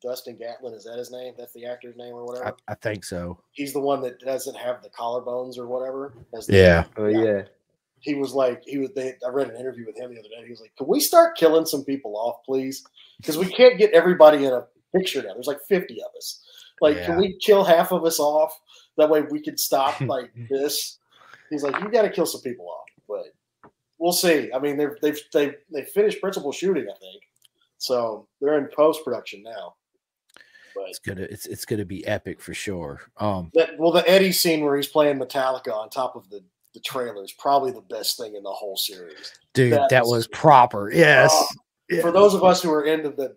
Dustin 0.00 0.36
Gatlin 0.36 0.74
is 0.74 0.84
that 0.84 0.96
his 0.96 1.10
name? 1.10 1.34
That's 1.36 1.52
the 1.54 1.66
actor's 1.66 1.96
name 1.96 2.14
or 2.14 2.24
whatever. 2.24 2.54
I 2.68 2.74
think 2.76 3.04
so. 3.04 3.40
He's 3.52 3.72
the 3.72 3.80
one 3.80 4.00
that 4.02 4.20
doesn't 4.20 4.56
have 4.56 4.80
the 4.82 4.90
collarbones 4.90 5.58
or 5.58 5.66
whatever. 5.66 6.14
as 6.36 6.46
the- 6.46 6.56
Yeah. 6.56 6.84
Oh 6.96 7.08
Yeah. 7.08 7.22
yeah, 7.24 7.42
he 8.00 8.14
was 8.14 8.32
like 8.32 8.62
he 8.64 8.78
was 8.78 8.90
they, 8.94 9.14
i 9.26 9.28
read 9.28 9.50
an 9.50 9.56
interview 9.56 9.84
with 9.84 9.96
him 9.98 10.12
the 10.14 10.20
other 10.20 10.28
day 10.28 10.44
he 10.44 10.50
was 10.50 10.60
like 10.60 10.72
can 10.76 10.86
we 10.86 11.00
start 11.00 11.36
killing 11.36 11.66
some 11.66 11.84
people 11.84 12.16
off 12.16 12.36
please 12.46 12.84
because 13.16 13.36
we 13.36 13.46
can't 13.50 13.76
get 13.76 13.90
everybody 13.90 14.44
in 14.44 14.52
a 14.52 14.64
picture 14.94 15.20
now 15.20 15.34
there's 15.34 15.48
like 15.48 15.58
50 15.68 16.00
of 16.02 16.10
us 16.16 16.44
like 16.80 16.96
Yeah. 16.96 17.06
can 17.06 17.16
we 17.18 17.36
kill 17.38 17.64
half 17.64 17.92
of 17.92 18.04
us 18.04 18.18
off 18.18 18.58
that 18.96 19.08
way 19.10 19.22
we 19.22 19.40
can 19.40 19.56
stop 19.56 20.00
like 20.02 20.30
this 20.50 20.98
he's 21.50 21.62
like 21.62 21.80
you 21.82 21.88
got 21.90 22.02
to 22.02 22.10
kill 22.10 22.26
some 22.26 22.40
people 22.42 22.66
off 22.68 22.86
but 23.08 23.70
we'll 23.98 24.12
see 24.12 24.50
i 24.52 24.58
mean 24.58 24.76
they've 24.76 24.96
they've 25.02 25.20
they've, 25.32 25.54
they 25.72 25.84
finished 25.84 26.20
principal 26.20 26.52
shooting 26.52 26.84
i 26.88 26.98
think 26.98 27.22
so 27.78 28.26
they're 28.40 28.58
in 28.58 28.68
post-production 28.74 29.42
now 29.42 29.74
but 30.74 30.84
It's 30.88 30.98
gonna 31.00 31.22
it's 31.22 31.46
it's 31.46 31.64
gonna 31.64 31.84
be 31.84 32.06
epic 32.06 32.40
for 32.40 32.54
sure. 32.54 33.00
Um 33.16 33.50
that 33.54 33.76
well 33.78 33.90
the 33.90 34.08
eddie 34.08 34.30
scene 34.30 34.62
where 34.64 34.76
he's 34.76 34.86
playing 34.86 35.18
metallica 35.18 35.72
on 35.74 35.90
top 35.90 36.14
of 36.14 36.28
the 36.30 36.40
the 36.74 36.80
trailer 36.80 37.24
is 37.24 37.32
probably 37.32 37.72
the 37.72 37.80
best 37.80 38.16
thing 38.16 38.36
in 38.36 38.42
the 38.44 38.50
whole 38.50 38.76
series 38.76 39.32
dude, 39.54 39.72
that 39.72 39.88
That's- 39.90 40.08
was 40.08 40.28
proper. 40.28 40.92
Yes. 40.92 41.30
Oh, 41.34 41.46
Yeah. 41.90 42.00
for 42.02 42.12
those 42.12 42.34
of 42.34 42.44
us 42.44 42.62
who 42.62 42.70
are 42.72 42.84
into 42.84 43.08
the 43.10 43.34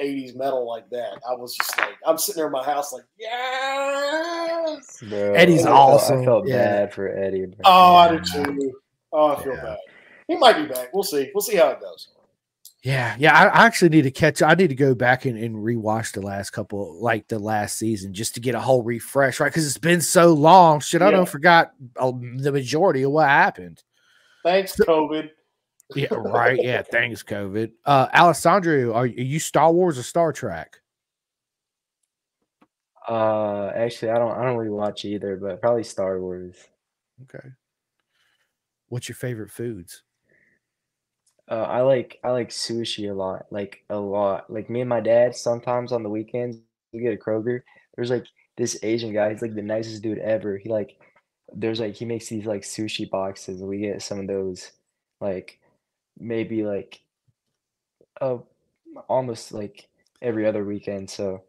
80s 0.00 0.34
metal 0.36 0.66
like 0.68 0.88
that, 0.90 1.20
I 1.28 1.34
was 1.34 1.56
just 1.56 1.78
like, 1.78 1.96
I'm 2.06 2.18
sitting 2.18 2.38
there 2.40 2.46
in 2.46 2.52
my 2.52 2.64
house, 2.64 2.92
like, 2.92 3.04
yes. 3.18 4.98
bro. 5.08 5.34
Eddie's 5.34 5.62
I 5.62 5.64
felt- 5.66 5.76
awesome, 5.78 6.22
I 6.22 6.24
felt 6.24 6.46
yeah. 6.48 6.56
bad 6.56 6.92
for 6.94 7.08
Eddie. 7.08 7.46
Bro. 7.46 7.56
Oh, 7.64 7.94
I 7.96 8.12
Yeah. 8.12 8.18
do 8.20 8.44
too. 8.44 8.72
Oh, 9.12 9.26
I 9.36 9.42
feel 9.42 9.54
Yeah. 9.54 9.62
bad. 9.62 9.78
He 10.28 10.36
might 10.36 10.56
be 10.56 10.66
back. 10.66 10.92
We'll 10.92 11.02
see. 11.02 11.30
We'll 11.34 11.42
see 11.42 11.56
how 11.56 11.68
it 11.70 11.80
goes. 11.80 12.08
Yeah, 12.82 13.14
yeah. 13.18 13.34
I, 13.38 13.44
I 13.46 13.66
actually 13.66 13.88
need 13.90 14.02
to 14.02 14.10
catch. 14.10 14.42
I 14.42 14.54
need 14.54 14.68
to 14.68 14.74
go 14.74 14.94
back 14.94 15.24
and, 15.24 15.38
and 15.38 15.56
rewatch 15.56 16.12
the 16.12 16.20
last 16.20 16.50
couple, 16.50 17.00
like 17.00 17.28
the 17.28 17.38
last 17.38 17.78
season, 17.78 18.12
just 18.12 18.34
to 18.34 18.40
get 18.40 18.54
a 18.54 18.60
whole 18.60 18.82
refresh, 18.82 19.40
right? 19.40 19.48
Because 19.50 19.66
it's 19.66 19.78
been 19.78 20.00
so 20.02 20.34
long. 20.34 20.80
Shit, 20.80 21.00
I 21.00 21.06
Yeah. 21.06 21.10
don't 21.12 21.28
forgot 21.28 21.72
uh, 21.98 22.12
the 22.36 22.52
majority 22.52 23.02
of 23.02 23.12
what 23.12 23.28
happened. 23.28 23.82
Thanks, 24.42 24.76
COVID. 24.76 25.30
Yeah, 25.94 26.08
right. 26.10 26.58
Yeah, 26.62 26.82
thanks, 26.82 27.22
COVID. 27.22 27.72
Uh, 27.84 28.08
Alessandro, 28.14 28.94
are, 28.94 29.06
you 29.06 29.38
Star 29.38 29.72
Wars 29.72 29.98
or 29.98 30.02
Star 30.02 30.32
Trek? 30.32 30.80
Uh, 33.06 33.70
actually, 33.74 34.10
I 34.10 34.18
don't. 34.18 34.32
I 34.32 34.44
don't 34.44 34.56
really 34.56 34.70
watch 34.70 35.04
either, 35.04 35.36
but 35.36 35.60
probably 35.60 35.84
Star 35.84 36.20
Wars. 36.20 36.56
Okay. 37.22 37.48
What's 38.88 39.08
your 39.08 39.16
favorite 39.16 39.50
foods? 39.50 40.02
Uh, 41.50 41.62
I 41.62 41.82
like 41.82 42.18
I 42.24 42.30
like 42.30 42.48
sushi 42.48 43.10
a 43.10 43.14
lot, 43.14 43.46
like 43.50 43.84
a 43.90 43.98
lot. 43.98 44.50
Like 44.50 44.70
me 44.70 44.80
and 44.80 44.88
my 44.88 45.00
dad, 45.00 45.36
sometimes 45.36 45.92
on 45.92 46.02
the 46.02 46.08
weekends 46.08 46.56
we 46.92 47.00
get 47.00 47.12
a 47.12 47.16
Kroger. 47.16 47.60
There's 47.94 48.10
like 48.10 48.26
this 48.56 48.78
Asian 48.82 49.12
guy. 49.12 49.30
He's 49.30 49.42
like 49.42 49.54
the 49.54 49.62
nicest 49.62 50.02
dude 50.02 50.18
ever. 50.18 50.56
He 50.56 50.70
like 50.70 50.96
there's 51.52 51.80
like 51.80 51.94
he 51.94 52.04
makes 52.06 52.28
these 52.28 52.46
like 52.46 52.62
sushi 52.62 53.08
boxes, 53.08 53.62
we 53.62 53.78
get 53.78 54.02
some 54.02 54.20
of 54.20 54.26
those, 54.26 54.72
like 55.20 55.58
maybe 56.18 56.64
like 56.64 57.02
uh 58.20 58.38
almost 59.08 59.52
like 59.52 59.88
every 60.22 60.46
other 60.46 60.64
weekend. 60.64 61.10
So 61.10 61.44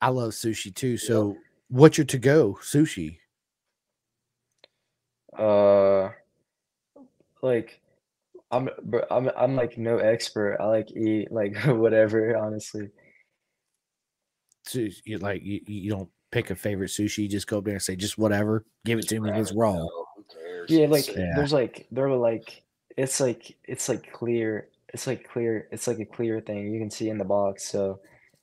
I 0.00 0.08
love 0.08 0.32
sushi 0.32 0.74
too. 0.74 0.96
So, 0.96 1.36
what's 1.68 1.98
your 1.98 2.04
to 2.06 2.18
go 2.18 2.58
sushi? 2.62 3.18
uh, 5.38 6.10
like 7.42 7.80
I'm 8.50 8.68
I'm 9.10 9.30
I'm 9.36 9.56
like 9.56 9.78
no 9.78 9.98
expert. 9.98 10.58
I 10.60 10.66
like 10.66 10.90
eat 10.92 11.32
like 11.32 11.56
whatever, 11.64 12.36
honestly. 12.36 12.90
So 14.66 14.86
you 15.04 15.18
like 15.18 15.42
you, 15.44 15.60
you 15.66 15.90
don't 15.90 16.08
pick 16.30 16.50
a 16.50 16.56
favorite 16.56 16.90
sushi. 16.90 17.18
You 17.24 17.28
just 17.28 17.46
go 17.46 17.58
up 17.58 17.64
there 17.64 17.74
and 17.74 17.82
say 17.82 17.96
just 17.96 18.18
whatever. 18.18 18.64
Give 18.84 18.98
it 18.98 19.08
to 19.08 19.20
me. 19.20 19.30
It's 19.34 19.52
raw. 19.52 19.72
No, 19.72 20.06
who 20.16 20.24
cares? 20.24 20.70
Yeah, 20.70 20.86
like 20.86 21.06
Yeah. 21.08 21.32
there's 21.36 21.52
like 21.52 21.86
they're 21.90 22.10
like 22.10 22.63
it's 22.96 23.20
like 23.20 23.56
it's 23.64 23.88
like 23.88 24.12
clear. 24.12 24.68
It's 24.92 25.06
like 25.06 25.28
clear. 25.28 25.68
It's 25.72 25.86
like 25.88 25.98
a 25.98 26.04
clear 26.06 26.40
thing 26.40 26.72
you 26.72 26.78
can 26.80 26.90
see 26.90 27.08
in 27.08 27.18
the 27.18 27.24
box. 27.24 27.64
So 27.64 28.00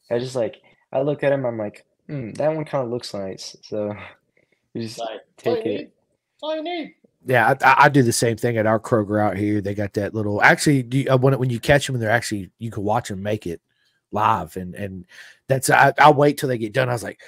I 0.10 0.20
just 0.20 0.36
like 0.36 0.62
I 0.92 1.02
look 1.02 1.24
at 1.24 1.32
him. 1.34 1.46
I'm 1.46 1.58
like, 1.58 1.86
hmm, 2.08 2.32
that 2.32 2.54
one 2.54 2.66
kind 2.66 2.84
of 2.84 2.92
looks 2.92 3.14
nice. 3.14 3.56
So 3.64 3.94
you 4.74 4.82
just 4.82 5.00
like, 5.00 5.22
that's 5.38 5.48
all 5.48 5.58
take 5.58 5.66
you 5.66 5.72
it. 5.72 5.76
need. 5.76 5.92
All 6.42 6.56
you 6.56 6.64
need. 6.64 6.96
Yeah, 7.26 7.54
I, 7.62 7.66
I- 7.66 7.86
I 7.86 7.90
do 7.90 8.02
the 8.04 8.12
same 8.14 8.38
thing 8.38 8.58
at 8.58 8.66
our 8.66 8.80
Kroger 8.80 9.22
out 9.22 9.38
here. 9.38 9.62
They 9.62 9.76
got 9.76 9.94
that 9.94 10.14
little. 10.16 10.42
Actually, 10.42 10.84
do 10.84 11.00
you, 11.00 11.12
uh, 11.12 11.18
when 11.18 11.38
when 11.38 11.50
you 11.50 11.60
catch 11.60 11.86
them, 11.86 11.96
and 11.96 12.02
they're 12.04 12.10
actually 12.12 12.50
you 12.58 12.72
can 12.72 12.84
watch 12.84 13.10
them 13.10 13.22
make 13.22 13.46
it 13.48 13.62
live, 14.12 14.56
and 14.58 14.74
and 14.76 15.06
that's 15.48 15.70
I, 15.70 15.94
I'll 16.00 16.14
wait 16.16 16.38
till 16.38 16.50
they 16.50 16.58
get 16.58 16.74
done. 16.74 16.90
I 16.90 16.94
was 16.94 17.04
like, 17.04 17.22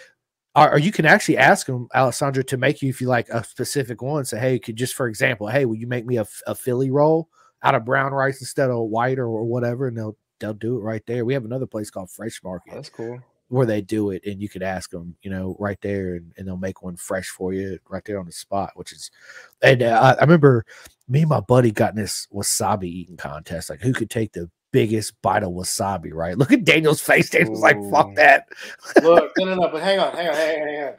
or, 0.55 0.73
or 0.73 0.79
you 0.79 0.91
can 0.91 1.05
actually 1.05 1.37
ask 1.37 1.67
them, 1.67 1.87
Alessandro, 1.95 2.43
to 2.43 2.57
make 2.57 2.81
you 2.81 2.89
if 2.89 3.01
you 3.01 3.07
like 3.07 3.29
a 3.29 3.43
specific 3.43 4.01
one. 4.01 4.25
Say, 4.25 4.39
hey, 4.39 4.59
could 4.59 4.75
just 4.75 4.93
for 4.93 5.07
example, 5.07 5.47
hey, 5.47 5.65
will 5.65 5.75
you 5.75 5.87
make 5.87 6.05
me 6.05 6.17
a, 6.17 6.25
a 6.47 6.55
Philly 6.55 6.91
roll 6.91 7.29
out 7.63 7.75
of 7.75 7.85
brown 7.85 8.11
rice 8.11 8.41
instead 8.41 8.69
of 8.69 8.89
white 8.89 9.17
or, 9.19 9.27
or 9.27 9.45
whatever, 9.45 9.87
and 9.87 9.97
they'll 9.97 10.17
they'll 10.39 10.53
do 10.53 10.77
it 10.77 10.81
right 10.81 11.03
there. 11.05 11.25
We 11.25 11.33
have 11.33 11.45
another 11.45 11.65
place 11.67 11.89
called 11.89 12.11
Fresh 12.11 12.43
Market. 12.43 12.73
That's 12.73 12.89
cool. 12.89 13.19
where 13.47 13.65
they 13.65 13.81
do 13.81 14.09
it, 14.11 14.23
and 14.25 14.41
you 14.41 14.49
could 14.49 14.63
ask 14.63 14.89
them, 14.89 15.15
you 15.21 15.29
know, 15.29 15.55
right 15.59 15.79
there, 15.81 16.15
and, 16.15 16.33
and 16.37 16.47
they'll 16.47 16.57
make 16.57 16.81
one 16.81 16.97
fresh 16.97 17.29
for 17.29 17.53
you 17.53 17.79
right 17.89 18.03
there 18.05 18.19
on 18.19 18.25
the 18.25 18.31
spot, 18.31 18.71
which 18.75 18.91
is. 18.91 19.11
And 19.61 19.81
uh, 19.83 19.99
I, 20.01 20.19
I 20.19 20.21
remember 20.21 20.65
me 21.07 21.21
and 21.21 21.29
my 21.29 21.39
buddy 21.39 21.71
got 21.71 21.91
in 21.91 22.01
this 22.01 22.27
wasabi 22.33 22.85
eating 22.85 23.17
contest, 23.17 23.69
like 23.69 23.81
who 23.81 23.93
could 23.93 24.09
take 24.09 24.33
the 24.33 24.49
biggest 24.73 25.21
bite 25.21 25.43
of 25.43 25.51
wasabi, 25.51 26.11
right? 26.13 26.37
Look 26.37 26.51
at 26.51 26.65
Daniel's 26.65 26.99
face. 26.99 27.29
Daniel's 27.29 27.61
like, 27.61 27.77
fuck 27.89 28.13
that. 28.15 28.49
Look, 29.01 29.31
no, 29.37 29.45
no, 29.45 29.55
no. 29.55 29.69
But 29.71 29.81
hang 29.83 29.99
on, 29.99 30.13
hang 30.13 30.27
on, 30.27 30.35
hang 30.35 30.61
on, 30.61 30.67
hang 30.67 30.83
on. 30.85 30.93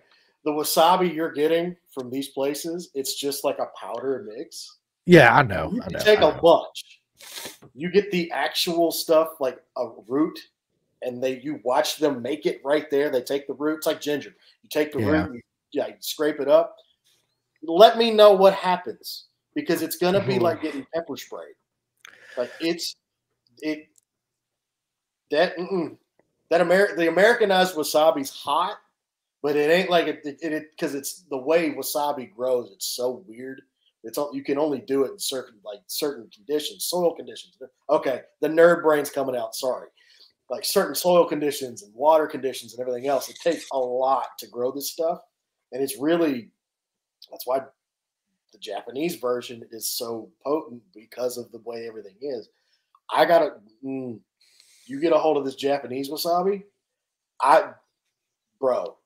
The 0.45 0.51
wasabi 0.51 1.13
you're 1.15 1.33
getting 1.33 1.77
from 1.93 2.09
these 2.09 2.29
places, 2.29 2.91
it's 2.95 3.15
just 3.15 3.45
like 3.45 3.59
a 3.59 3.67
powder 3.79 4.25
mix. 4.27 4.79
Yeah, 5.05 5.35
I 5.37 5.43
know. 5.43 5.71
You 5.75 5.83
I 5.83 5.89
know. 5.91 5.99
take 5.99 6.21
I 6.21 6.31
a 6.31 6.35
know. 6.35 6.41
bunch. 6.41 7.01
You 7.75 7.91
get 7.91 8.11
the 8.11 8.31
actual 8.31 8.91
stuff 8.93 9.41
like 9.41 9.59
a 9.77 9.89
root, 10.07 10.39
and 11.03 11.23
they 11.23 11.41
you 11.41 11.61
watch 11.65 11.99
them 11.99 12.23
make 12.23 12.47
it 12.47 12.61
right 12.65 12.91
there. 12.91 13.11
They 13.11 13.23
take 13.23 13.47
the 13.47 13.55
root. 13.55 13.79
It's 13.79 13.87
like 13.87 14.01
ginger. 14.01 14.35
You 14.63 14.69
take 14.71 14.93
the 14.93 15.01
Yeah. 15.01 15.07
root, 15.27 15.35
you, 15.35 15.41
yeah, 15.73 15.89
you 15.89 15.95
scrape 16.01 16.41
it 16.41 16.49
up. 16.49 16.77
Let 17.63 17.99
me 17.99 18.11
know 18.11 18.33
what 18.33 18.55
happens 18.55 19.25
because 19.55 19.83
it's 19.83 19.97
gonna 19.97 20.25
be 20.25 20.35
Mhm. 20.35 20.43
like 20.43 20.63
getting 20.63 20.87
pepper 20.95 21.17
sprayed. 21.17 21.55
Like 22.37 22.51
it's 22.61 22.95
it 23.61 23.89
that 25.31 25.57
that 26.51 26.61
Amer- 26.61 26.97
the 26.97 27.09
Americanized 27.09 27.75
wasabi's 27.75 28.31
hot, 28.31 28.77
but 29.43 29.57
it 29.57 29.71
ain't 29.71 29.91
like 29.91 30.07
it 30.07 30.21
it 30.25 30.71
because 30.71 30.95
it's 30.95 31.25
the 31.31 31.39
way 31.39 31.71
wasabi 31.71 32.35
grows. 32.35 32.71
It's 32.73 32.87
so 32.87 33.25
weird. 33.27 33.63
It's 34.05 34.19
all, 34.19 34.35
you 34.35 34.45
can 34.45 34.59
only 34.59 34.81
do 34.81 35.05
it 35.05 35.13
in 35.13 35.19
certain 35.19 35.59
like 35.65 35.81
certain 35.87 36.29
conditions, 36.35 36.85
soil 36.85 37.15
conditions. 37.15 37.57
Okay, 37.89 38.21
the 38.41 38.49
nerd 38.49 38.83
brain's 38.83 39.11
coming 39.11 39.35
out. 39.35 39.55
Sorry, 39.55 39.89
like 40.51 40.65
certain 40.65 40.95
soil 40.95 41.25
conditions 41.25 41.83
and 41.83 41.95
water 41.95 42.27
conditions 42.27 42.75
and 42.75 42.81
everything 42.81 43.09
else. 43.09 43.29
It 43.31 43.37
takes 43.43 43.67
a 43.73 43.79
lot 43.79 44.37
to 44.39 44.47
grow 44.47 44.71
this 44.71 44.91
stuff, 44.91 45.21
and 45.73 45.83
it's 45.83 45.99
really 45.99 46.51
that's 47.31 47.47
why 47.47 47.61
the 48.53 48.59
Japanese 48.59 49.17
version 49.17 49.65
is 49.73 49.97
so 49.97 50.31
potent 50.45 50.83
because 50.95 51.39
of 51.39 51.51
the 51.51 51.61
way 51.65 51.89
everything 51.89 52.17
is. 52.21 52.49
I 53.11 53.25
gotta, 53.25 53.55
mm, 53.85 54.19
you 54.87 55.01
get 55.01 55.13
a 55.13 55.19
hold 55.19 55.37
of 55.37 55.45
this 55.45 55.55
Japanese 55.55 56.11
wasabi, 56.11 56.65
I, 57.41 57.71
bro, 58.61 58.97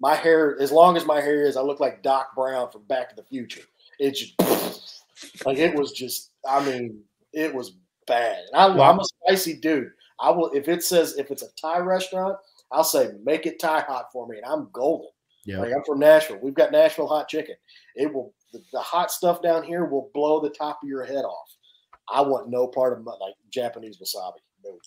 my 0.00 0.14
hair 0.14 0.58
as 0.60 0.72
long 0.72 0.96
as 0.96 1.06
my 1.06 1.20
hair 1.20 1.44
is, 1.44 1.56
I 1.56 1.62
look 1.62 1.80
like 1.80 2.02
Doc 2.02 2.34
Brown 2.34 2.70
from 2.70 2.82
Back 2.84 3.08
to 3.10 3.16
the 3.16 3.22
Future. 3.22 3.62
It 3.98 4.12
just 4.12 4.34
like 5.46 5.58
it 5.58 5.74
was 5.74 5.92
just, 5.92 6.30
I 6.48 6.64
mean, 6.64 7.00
it 7.32 7.54
was 7.54 7.76
bad. 8.06 8.44
And 8.52 8.80
I, 8.80 8.88
I'm 8.88 8.98
a 8.98 9.04
spicy 9.04 9.54
dude. 9.54 9.92
I 10.20 10.30
will 10.30 10.50
if 10.50 10.68
it 10.68 10.82
says 10.82 11.16
if 11.18 11.30
it's 11.30 11.42
a 11.42 11.52
Thai 11.60 11.78
restaurant, 11.78 12.36
I'll 12.70 12.84
say 12.84 13.10
make 13.24 13.46
it 13.46 13.58
Thai 13.58 13.80
hot 13.80 14.06
for 14.12 14.26
me, 14.26 14.36
and 14.36 14.46
I'm 14.46 14.68
golden. 14.72 15.08
Yeah. 15.44 15.58
Like 15.58 15.72
I'm 15.74 15.84
from 15.84 15.98
Nashville. 15.98 16.38
We've 16.40 16.54
got 16.54 16.72
Nashville 16.72 17.08
hot 17.08 17.28
chicken. 17.28 17.56
It 17.96 18.12
will 18.12 18.32
the, 18.52 18.62
the 18.72 18.80
hot 18.80 19.10
stuff 19.10 19.42
down 19.42 19.62
here 19.62 19.84
will 19.84 20.10
blow 20.14 20.40
the 20.40 20.50
top 20.50 20.80
of 20.82 20.88
your 20.88 21.04
head 21.04 21.24
off. 21.24 21.51
I 22.12 22.20
want 22.20 22.48
no 22.50 22.66
part 22.66 22.96
of 22.96 23.04
my, 23.04 23.12
like 23.20 23.34
Japanese 23.50 23.98
wasabi. 23.98 24.34
No. 24.64 24.78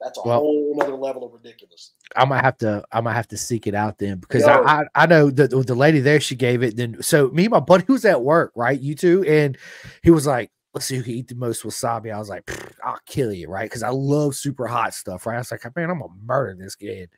That's 0.00 0.18
a 0.18 0.22
Well- 0.24 0.40
whole 0.40 0.78
other 0.82 0.94
level 0.94 1.24
of 1.26 1.32
ridiculous. 1.32 1.92
I 2.16 2.24
might 2.24 2.42
have 2.42 2.56
to 2.58 2.82
I 2.90 3.00
might 3.00 3.14
have 3.14 3.28
to 3.28 3.36
seek 3.36 3.66
it 3.66 3.74
out 3.74 3.98
then 3.98 4.18
because 4.18 4.42
Yo. 4.42 4.48
I, 4.48 4.80
I 4.80 4.84
I 4.94 5.06
know 5.06 5.30
that 5.30 5.50
the 5.50 5.74
lady 5.74 6.00
there 6.00 6.20
she 6.20 6.34
gave 6.34 6.62
it 6.62 6.76
then 6.76 7.02
so 7.02 7.28
me 7.28 7.44
and 7.44 7.52
my 7.52 7.60
buddy 7.60 7.84
was 7.86 8.04
at 8.04 8.22
work 8.22 8.52
right 8.56 8.80
you 8.80 8.94
two 8.94 9.22
and 9.24 9.56
he 10.02 10.10
was 10.10 10.26
like 10.26 10.50
let's 10.74 10.86
see 10.86 10.96
who 10.96 11.02
can 11.02 11.12
eat 11.12 11.28
the 11.28 11.34
most 11.36 11.62
wasabi 11.62 12.12
I 12.12 12.18
was 12.18 12.28
like 12.28 12.50
I'll 12.82 12.98
kill 13.06 13.32
you 13.32 13.48
right 13.48 13.66
because 13.66 13.82
I 13.84 13.90
love 13.90 14.34
super 14.34 14.66
hot 14.66 14.92
stuff 14.94 15.24
right 15.26 15.36
I 15.36 15.38
was 15.38 15.52
like 15.52 15.64
man 15.76 15.90
I'm 15.90 16.00
gonna 16.00 16.12
murder 16.24 16.56
this 16.58 16.74
kid 16.74 17.10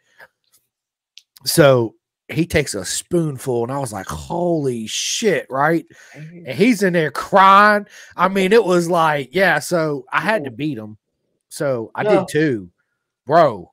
so 1.46 1.94
he 2.32 2.46
takes 2.46 2.74
a 2.74 2.84
spoonful 2.84 3.62
and 3.62 3.72
I 3.72 3.78
was 3.78 3.92
like 3.92 4.06
holy 4.06 4.86
shit 4.86 5.46
right 5.50 5.84
and 6.14 6.48
he's 6.48 6.82
in 6.82 6.92
there 6.92 7.10
crying 7.10 7.86
I 8.16 8.28
mean 8.28 8.52
it 8.52 8.64
was 8.64 8.88
like 8.88 9.34
yeah 9.34 9.58
so 9.58 10.04
I 10.12 10.20
had 10.20 10.44
to 10.44 10.50
beat 10.50 10.78
him 10.78 10.96
so 11.48 11.90
I 11.94 12.02
No. 12.02 12.20
did 12.20 12.28
too 12.28 12.70
bro 13.26 13.70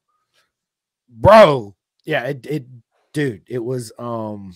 bro 1.10 1.76
yeah 2.05 2.24
it, 2.26 2.45
it 2.45 2.66
dude 3.14 3.43
it 3.47 3.64
was 3.64 3.91
um 3.97 4.53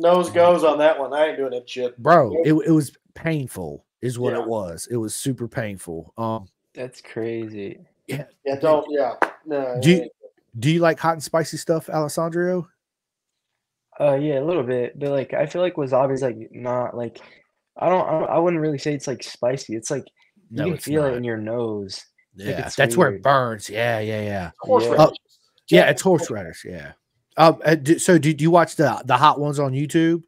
Nose 0.00 0.30
goes 0.30 0.62
on 0.62 0.78
that 0.78 0.96
one. 0.96 1.12
I 1.12 1.26
ain't 1.26 1.36
doing 1.38 1.50
that 1.50 1.68
shit. 1.68 1.96
bro 2.00 2.32
it, 2.44 2.52
it 2.52 2.70
was 2.70 2.92
painful 3.14 3.84
is 4.00 4.18
what 4.18 4.32
Yeah. 4.32 4.40
it 4.42 4.48
was 4.48 4.86
it 4.90 4.96
was 4.96 5.14
super 5.14 5.48
painful 5.48 6.12
um 6.16 6.46
That's 6.74 7.00
crazy. 7.00 7.80
Yeah, 8.06 8.24
Yeah. 8.44 8.56
don't. 8.60 8.86
Yeah, 8.90 9.14
no. 9.44 9.78
Do 9.82 9.90
you- 9.90 10.10
do 10.58 10.70
you 10.70 10.80
like 10.80 10.98
hot 10.98 11.12
and 11.12 11.22
spicy 11.22 11.56
stuff 11.56 11.88
alessandro 11.90 12.68
Uh, 14.00 14.14
yeah, 14.14 14.38
a 14.40 14.44
little 14.44 14.62
bit, 14.62 14.98
but 14.98 15.10
like 15.10 15.34
I 15.34 15.46
feel 15.46 15.60
like 15.62 15.74
wasabi 15.74 16.14
is 16.14 16.22
like 16.22 16.36
not 16.52 16.96
like 16.96 17.20
I 17.76 17.88
don't, 17.88 18.06
I 18.08 18.12
don't 18.20 18.30
I 18.30 18.38
wouldn't 18.38 18.62
really 18.62 18.78
say 18.78 18.94
it's 18.94 19.06
like 19.06 19.22
spicy. 19.22 19.74
It's 19.74 19.90
like 19.90 20.04
you 20.50 20.58
no 20.58 20.64
can 20.66 20.74
it's 20.74 20.84
feel 20.84 21.02
not. 21.02 21.12
it 21.12 21.16
in 21.16 21.24
your 21.24 21.36
nose. 21.36 22.04
think 22.36 22.50
yeah 22.50 22.66
it's 22.66 22.76
that's 22.76 22.96
where 22.96 23.08
it 23.08 23.12
weird. 23.12 23.22
burns 23.22 23.68
yeah 23.68 23.98
yeah 23.98 24.22
yeah 24.22 24.50
horseradish. 24.60 24.98
Oh, 25.00 25.12
yeah 25.70 25.90
it's 25.90 26.02
horseradish 26.02 26.64
yeah 26.64 26.92
um 27.36 27.60
uh, 27.64 27.74
do, 27.74 27.98
so 27.98 28.16
do, 28.16 28.32
do 28.32 28.42
you 28.44 28.50
watch 28.52 28.76
the 28.76 29.02
the 29.06 29.16
hot 29.16 29.40
ones 29.40 29.58
on 29.58 29.72
youtube 29.72 30.22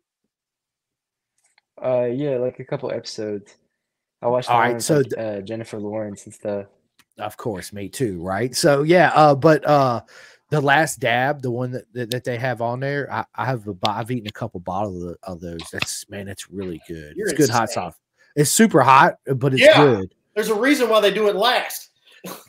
Uh, 1.82 2.04
yeah, 2.12 2.36
like 2.36 2.58
a 2.60 2.64
couple 2.64 2.90
episodes. 2.90 3.56
I 4.22 4.26
watched 4.28 4.48
the 4.48 4.54
All 4.54 4.58
one 4.58 4.68
right, 4.68 4.74
with, 4.74 4.84
so 4.84 4.98
like, 4.98 5.12
uh, 5.16 5.40
Jennifer 5.40 5.78
Lawrence 5.78 6.26
and 6.26 6.34
stuff. 6.34 6.66
Of 7.18 7.36
course, 7.36 7.72
me 7.72 7.88
too, 7.88 8.22
right? 8.22 8.54
So 8.54 8.82
yeah, 8.82 9.12
uh, 9.14 9.34
but 9.34 9.64
uh 9.66 10.02
the 10.50 10.60
last 10.60 10.98
dab, 11.00 11.42
the 11.42 11.50
one 11.50 11.70
that, 11.72 11.84
that, 11.92 12.10
that 12.10 12.24
they 12.24 12.36
have 12.38 12.60
on 12.60 12.80
there, 12.80 13.10
I, 13.12 13.24
I 13.34 13.44
have 13.46 13.66
a 13.68 13.74
bo- 13.74 13.90
I've 13.90 14.10
eaten 14.10 14.26
a 14.28 14.32
couple 14.32 14.60
bottles 14.60 15.02
of, 15.04 15.16
of 15.22 15.40
those. 15.40 15.60
That's 15.72 16.08
man, 16.10 16.26
that's 16.26 16.50
really 16.50 16.80
good. 16.88 17.14
You're 17.16 17.28
it's 17.28 17.38
good 17.38 17.50
hot 17.50 17.62
insane. 17.62 17.74
sauce. 17.74 17.94
It's 18.36 18.50
super 18.50 18.80
hot, 18.82 19.14
but 19.36 19.52
it's 19.52 19.62
Yeah. 19.62 19.76
good. 19.76 20.14
There's 20.34 20.48
a 20.48 20.54
reason 20.54 20.88
why 20.88 21.00
they 21.00 21.12
do 21.12 21.28
it 21.28 21.36
last. 21.36 21.90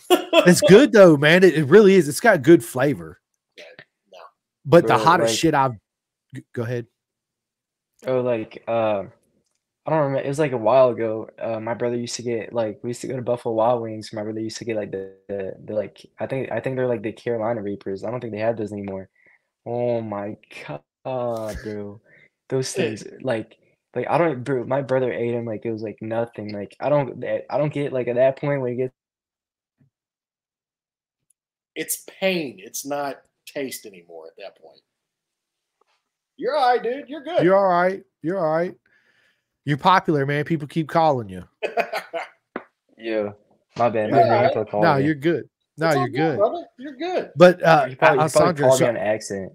It's 0.10 0.62
good 0.62 0.92
though, 0.94 1.16
man. 1.18 1.44
It, 1.44 1.56
it 1.56 1.66
really 1.66 1.94
is. 1.96 2.08
It's 2.10 2.20
got 2.20 2.42
good 2.42 2.64
flavor. 2.66 3.20
Yeah, 3.58 3.64
no. 4.12 4.20
But 4.66 4.88
the 4.88 4.98
hottest 4.98 5.32
like- 5.34 5.40
shit 5.40 5.54
I've 5.54 5.74
go 6.54 6.64
ahead. 6.64 6.88
Oh, 8.08 8.22
like 8.22 8.64
uh, 8.68 9.04
I 9.86 9.90
don't 9.92 10.00
remember. 10.02 10.26
It 10.26 10.28
was 10.28 10.40
like 10.40 10.52
a 10.52 10.58
while 10.58 10.90
ago. 10.90 11.30
Uh, 11.40 11.60
my 11.60 11.74
brother 11.74 11.96
used 11.98 12.16
to 12.18 12.22
get 12.22 12.54
like 12.54 12.80
we 12.84 12.92
used 12.92 13.02
to 13.02 13.08
go 13.08 13.16
to 13.16 13.22
Buffalo 13.24 13.56
Wild 13.56 13.82
Wings. 13.82 14.14
My 14.14 14.24
brother 14.24 14.40
used 14.40 14.58
to 14.58 14.66
get 14.66 14.76
like 14.76 14.92
the 14.92 15.16
the, 15.28 15.54
the 15.66 15.74
like 15.74 16.06
I 16.20 16.28
think 16.28 16.52
I 16.52 16.60
think 16.60 16.76
they're 16.76 16.88
like 16.88 17.02
the 17.04 17.14
Carolina 17.14 17.62
Reapers. 17.64 18.04
I 18.04 18.12
don't 18.12 18.22
think 18.22 18.34
they 18.34 18.40
have 18.40 18.58
those 18.58 18.72
anymore. 18.74 19.10
Oh 19.66 20.02
my 20.02 20.38
god, 20.68 21.64
bro, 21.64 22.02
those 22.50 22.74
things 22.74 23.04
like 23.22 23.58
like 23.96 24.08
I 24.10 24.18
don't 24.20 24.44
bro. 24.44 24.66
My 24.66 24.82
brother 24.84 25.12
ate 25.12 25.32
them 25.32 25.46
like 25.46 25.66
it 25.66 25.72
was 25.72 25.82
like 25.84 25.98
nothing. 26.02 26.54
Like 26.54 26.76
I 26.80 26.90
don't 26.90 27.24
I 27.50 27.58
don't 27.58 27.74
get 27.74 27.94
like 27.94 28.08
at 28.08 28.16
that 28.16 28.40
point 28.40 28.62
when 28.62 28.72
you 28.74 28.78
get 28.78 28.94
It's 31.76 32.04
pain. 32.20 32.60
It's 32.60 32.86
not 32.86 33.22
taste 33.46 33.86
anymore 33.86 34.28
at 34.28 34.38
that 34.38 34.62
point. 34.62 34.82
You're 36.38 36.56
all 36.56 36.70
right, 36.70 36.84
dude. 36.84 37.10
You're 37.10 37.24
good. 37.24 37.44
You're 37.44 37.58
all 37.58 37.68
right. 37.68 38.04
You're 38.22 38.40
all 38.40 38.54
right. 38.54 38.76
You're 39.66 39.78
popular, 39.78 40.26
man. 40.26 40.44
People 40.46 40.68
keep 40.68 40.88
calling 40.90 41.30
you. 41.30 41.44
yeah. 42.98 43.30
My 43.78 43.90
bad. 43.90 44.10
You're 44.10 44.18
My 44.20 44.24
alright. 44.36 44.54
grandpa 44.54 44.80
No, 44.82 44.96
me. 44.98 45.06
you're 45.06 45.16
good. 45.16 45.50
No, 45.78 45.88
It's 45.88 45.96
you're 45.98 46.10
good. 46.10 46.38
brother. 46.38 46.66
You're 46.78 46.96
good. 46.98 47.32
But 47.36 47.64
uh 47.64 47.86
He 47.86 47.86
probably, 47.86 47.90
he 47.92 47.96
probably 47.96 48.20
Alessandro, 48.20 48.68
called 48.68 48.80
me 48.82 48.86
so- 48.86 48.90
on 48.90 48.98
accident. 48.98 49.54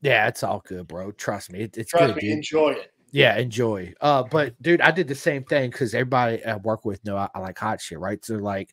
yeah, 0.00 0.28
it's 0.28 0.42
all 0.42 0.62
good, 0.66 0.88
bro. 0.88 1.12
Trust 1.12 1.52
me. 1.52 1.60
It, 1.60 1.76
it's 1.78 1.90
Trust 1.90 2.06
good, 2.14 2.16
me. 2.16 2.20
dude. 2.22 2.32
Enjoy 2.38 2.70
it. 2.70 2.92
Yeah, 3.12 3.36
enjoy. 3.36 3.92
Uh, 4.00 4.22
but 4.22 4.60
dude, 4.62 4.80
I 4.80 4.90
did 4.90 5.06
the 5.06 5.14
same 5.14 5.44
thing 5.44 5.70
because 5.70 5.92
everybody 5.94 6.42
I 6.44 6.56
work 6.56 6.84
with 6.86 7.04
know 7.04 7.16
I, 7.16 7.28
I 7.34 7.40
like 7.40 7.58
hot 7.58 7.80
shit, 7.80 7.98
right? 7.98 8.24
So 8.24 8.36
like, 8.36 8.70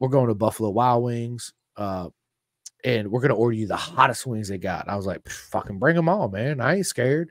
we're 0.00 0.08
going 0.08 0.28
to 0.28 0.34
Buffalo 0.34 0.70
Wild 0.70 1.04
Wings, 1.04 1.52
uh, 1.76 2.08
and 2.84 3.10
we're 3.10 3.20
gonna 3.20 3.34
order 3.34 3.54
you 3.56 3.66
the 3.66 3.76
hottest 3.76 4.26
wings 4.26 4.48
they 4.48 4.56
got. 4.58 4.82
And 4.84 4.90
I 4.90 4.96
was 4.96 5.04
like, 5.06 5.28
fucking 5.28 5.78
bring 5.78 5.96
them 5.96 6.08
all, 6.08 6.28
man. 6.28 6.60
I 6.62 6.76
ain't 6.76 6.86
scared. 6.86 7.30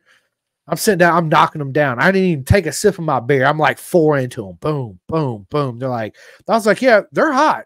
I'm 0.68 0.78
sitting 0.78 0.97
down, 0.97 1.15
I'm 1.15 1.30
knocking 1.30 1.59
them 1.59 1.72
down. 1.72 1.99
I 1.99 2.11
didn't 2.11 2.28
even 2.28 2.43
take 2.43 2.65
a 2.65 2.72
sip 2.72 2.97
of 2.97 3.05
my 3.05 3.20
beer. 3.20 3.45
I'm 3.45 3.57
like 3.57 3.78
four 3.78 4.18
into 4.18 4.43
them. 4.43 4.57
Boom, 4.59 4.99
boom, 5.07 5.47
boom. 5.49 5.80
They're 5.80 5.89
like, 5.89 6.15
I 6.47 6.53
was 6.53 6.65
like, 6.65 6.82
yeah, 6.82 7.01
they're 7.11 7.32
hot. 7.32 7.65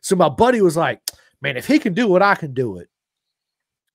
So 0.00 0.16
my 0.16 0.28
buddy 0.28 0.60
was 0.60 0.76
like, 0.76 1.00
man, 1.40 1.56
if 1.56 1.66
he 1.66 1.78
can 1.78 1.94
do 1.94 2.14
it, 2.16 2.22
I 2.22 2.34
can 2.34 2.52
do 2.52 2.78
it 2.78 2.88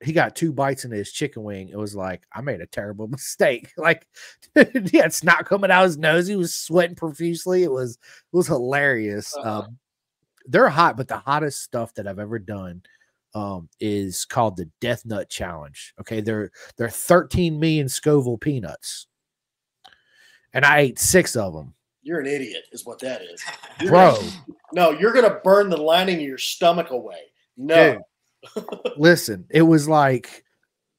he 0.02 0.14
got 0.14 0.36
two 0.36 0.54
bites 0.54 0.86
into 0.86 0.96
his 0.96 1.12
chicken 1.12 1.44
wing. 1.44 1.70
It 1.70 1.78
was 1.78 1.96
like 1.96 2.24
I 2.34 2.42
made 2.42 2.62
a 2.62 2.68
terrible 2.68 3.08
mistake. 3.10 3.72
Like 3.78 4.08
yeah, 4.56 5.06
it's 5.06 5.24
not 5.24 5.46
coming 5.46 5.72
out 5.72 5.84
his 5.84 5.98
nose. 5.98 6.28
He 6.28 6.36
was 6.36 6.54
sweating 6.54 6.96
profusely. 6.96 7.64
It 7.64 7.72
was 7.72 7.94
it 7.94 8.36
was 8.36 8.48
hilarious. 8.48 9.36
Uh-huh. 9.36 9.60
Um, 9.60 9.78
they're 10.46 10.70
hot, 10.70 10.98
but 10.98 11.08
the 11.08 11.18
hottest 11.18 11.62
stuff 11.62 11.94
that 11.96 12.08
I've 12.08 12.20
ever 12.20 12.40
done 12.40 12.82
um, 13.36 13.70
is 13.80 14.26
called 14.26 14.58
the 14.58 14.70
Death 14.82 15.06
Nut 15.06 15.30
Challenge. 15.30 15.94
Okay, 16.02 16.22
they're 16.22 16.52
they're 16.78 16.90
13 16.90 17.60
million 17.60 17.88
Scoville 17.90 18.38
peanuts, 18.38 19.08
and 20.54 20.66
I 20.66 20.80
ate 20.80 21.00
six 21.00 21.36
of 21.36 21.54
them, 21.54 21.74
You're 22.02 22.20
an 22.22 22.28
idiot, 22.28 22.64
is 22.72 22.86
what 22.86 23.00
that 23.00 23.22
is. 23.22 23.44
You're 23.82 23.92
bro. 23.92 24.16
gonna- 24.16 24.32
no, 24.74 24.92
you're 24.92 25.14
gonna 25.14 25.40
burn 25.44 25.70
the 25.70 25.78
lining 25.78 26.18
of 26.18 26.22
your 26.22 26.38
stomach 26.38 26.92
away. 26.92 27.22
No. 27.58 28.00
Listen, 28.98 29.46
it 29.50 29.64
was 29.64 29.88
like 29.90 30.44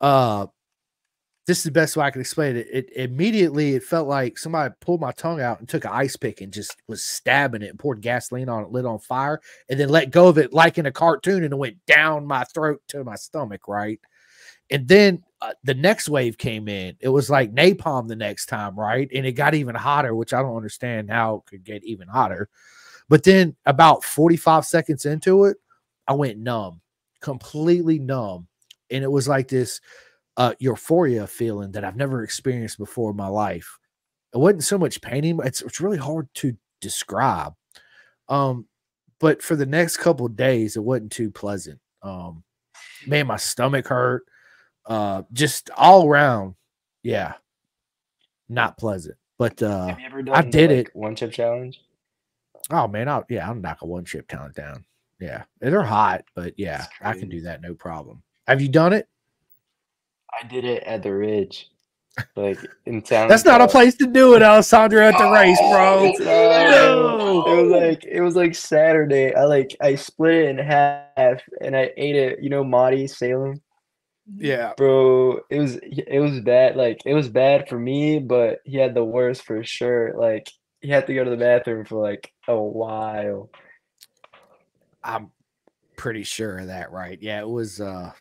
uh 0.00 0.46
this 1.46 1.58
is 1.58 1.64
the 1.64 1.70
best 1.70 1.96
way 1.96 2.04
I 2.04 2.10
can 2.10 2.20
explain 2.20 2.56
it. 2.56 2.68
It 2.70 2.92
immediately 2.94 3.74
it 3.74 3.82
felt 3.82 4.06
like 4.06 4.38
somebody 4.38 4.72
pulled 4.80 5.00
my 5.00 5.12
tongue 5.12 5.40
out 5.40 5.58
and 5.58 5.68
took 5.68 5.84
an 5.84 5.90
ice 5.92 6.16
pick 6.16 6.40
and 6.40 6.52
just 6.52 6.76
was 6.86 7.02
stabbing 7.02 7.62
it 7.62 7.70
and 7.70 7.78
poured 7.78 8.02
gasoline 8.02 8.48
on 8.48 8.64
it, 8.64 8.70
lit 8.70 8.84
on 8.84 8.98
fire, 8.98 9.40
and 9.68 9.80
then 9.80 9.88
let 9.88 10.10
go 10.10 10.28
of 10.28 10.38
it 10.38 10.52
like 10.52 10.78
in 10.78 10.86
a 10.86 10.92
cartoon, 10.92 11.42
and 11.42 11.52
it 11.52 11.58
went 11.58 11.84
down 11.86 12.26
my 12.26 12.44
throat 12.44 12.82
to 12.88 13.02
my 13.04 13.16
stomach, 13.16 13.66
right? 13.68 14.00
And 14.70 14.86
then 14.86 15.24
uh, 15.42 15.52
the 15.64 15.74
next 15.74 16.08
wave 16.08 16.38
came 16.38 16.68
in. 16.68 16.96
It 17.00 17.08
was 17.08 17.30
like 17.30 17.52
napalm 17.52 18.06
the 18.06 18.16
next 18.16 18.46
time, 18.46 18.78
right? 18.78 19.08
And 19.12 19.26
it 19.26 19.32
got 19.32 19.54
even 19.54 19.74
hotter, 19.74 20.14
which 20.14 20.32
I 20.32 20.42
don't 20.42 20.56
understand 20.56 21.10
how 21.10 21.36
it 21.36 21.50
could 21.50 21.64
get 21.64 21.82
even 21.84 22.06
hotter. 22.06 22.48
But 23.08 23.24
then 23.24 23.56
about 23.66 24.04
45 24.04 24.64
seconds 24.64 25.04
into 25.04 25.46
it, 25.46 25.56
I 26.06 26.12
went 26.12 26.38
numb, 26.38 26.80
completely 27.20 27.98
numb. 27.98 28.46
And 28.90 29.02
it 29.02 29.10
was 29.10 29.26
like 29.26 29.48
this 29.48 29.80
uh, 30.40 30.54
euphoria 30.58 31.26
feeling 31.26 31.70
that 31.72 31.84
I've 31.84 31.96
never 31.96 32.24
experienced 32.24 32.78
before 32.78 33.10
in 33.10 33.16
my 33.16 33.26
life. 33.26 33.78
It 34.32 34.38
wasn't 34.38 34.64
so 34.64 34.78
much 34.78 35.02
pain, 35.02 35.38
it's, 35.44 35.60
it's 35.60 35.82
really 35.82 35.98
hard 35.98 36.30
to 36.36 36.56
describe. 36.80 37.52
Um, 38.26 38.66
but 39.18 39.42
for 39.42 39.54
the 39.54 39.66
next 39.66 39.98
couple 39.98 40.26
days, 40.28 40.76
it 40.76 40.82
wasn't 40.82 41.12
too 41.12 41.30
pleasant. 41.30 41.78
Um, 42.02 42.42
man, 43.06 43.26
my 43.26 43.36
stomach 43.36 43.88
hurt. 43.88 44.22
Uh, 44.86 45.24
just 45.34 45.68
all 45.76 46.08
around, 46.08 46.54
yeah, 47.02 47.34
not 48.48 48.78
pleasant. 48.78 49.18
But 49.38 49.62
uh, 49.62 49.88
Have 49.88 50.00
you 50.00 50.06
ever 50.06 50.22
done 50.22 50.34
I 50.34 50.40
did 50.40 50.70
like, 50.70 50.86
it. 50.86 50.96
one 50.96 51.14
chip 51.16 51.32
challenge? 51.32 51.82
Oh 52.70 52.88
man, 52.88 53.10
I'll 53.10 53.26
yeah, 53.28 53.46
I'll 53.46 53.54
knock 53.54 53.82
a 53.82 53.86
one 53.86 54.06
chip 54.06 54.26
talent 54.26 54.54
down. 54.54 54.86
Yeah, 55.20 55.42
they're 55.60 55.82
hot, 55.82 56.24
but 56.34 56.54
yeah, 56.56 56.86
I 57.02 57.12
can 57.12 57.28
do 57.28 57.42
that 57.42 57.60
no 57.60 57.74
problem. 57.74 58.22
Have 58.46 58.62
you 58.62 58.68
done 58.70 58.94
it? 58.94 59.06
I 60.38 60.46
did 60.46 60.64
it 60.64 60.82
at 60.84 61.02
the 61.02 61.14
Ridge, 61.14 61.68
like 62.36 62.58
in 62.86 63.02
town. 63.02 63.28
That's 63.28 63.44
not 63.44 63.60
a 63.60 63.68
place 63.68 63.94
to 63.96 64.06
do 64.06 64.34
it, 64.34 64.42
Alessandro, 64.42 65.02
at 65.08 65.18
the 65.18 65.30
race, 65.30 65.58
bro. 65.58 66.12
No. 66.20 67.44
It 67.46 67.62
was 67.62 67.70
like 67.72 68.04
it 68.04 68.20
was 68.20 68.36
like 68.36 68.54
Saturday. 68.54 69.34
I 69.34 69.44
like 69.44 69.74
I 69.80 69.94
split 69.94 70.34
it 70.34 70.48
in 70.50 70.58
half 70.58 71.40
and 71.60 71.76
I 71.76 71.90
ate 71.96 72.16
it. 72.16 72.42
You 72.42 72.50
know, 72.50 72.62
Marty 72.64 73.06
Salem, 73.06 73.60
Yeah, 74.36 74.72
bro. 74.76 75.40
It 75.50 75.58
was 75.58 75.76
it 75.82 76.20
was 76.20 76.40
bad. 76.40 76.76
Like 76.76 77.00
it 77.06 77.14
was 77.14 77.28
bad 77.28 77.68
for 77.68 77.78
me, 77.78 78.18
but 78.18 78.60
he 78.64 78.76
had 78.76 78.94
the 78.94 79.04
worst 79.04 79.42
for 79.42 79.62
sure. 79.64 80.14
Like 80.16 80.48
he 80.80 80.88
had 80.88 81.06
to 81.06 81.14
go 81.14 81.24
to 81.24 81.30
the 81.30 81.36
bathroom 81.36 81.84
for 81.84 82.00
like 82.02 82.32
a 82.48 82.56
while. 82.56 83.50
I'm 85.02 85.30
pretty 85.96 86.22
sure 86.24 86.58
of 86.58 86.66
that, 86.68 86.92
right? 86.92 87.18
Yeah, 87.20 87.40
it 87.40 87.48
was. 87.48 87.80
uh 87.80 88.12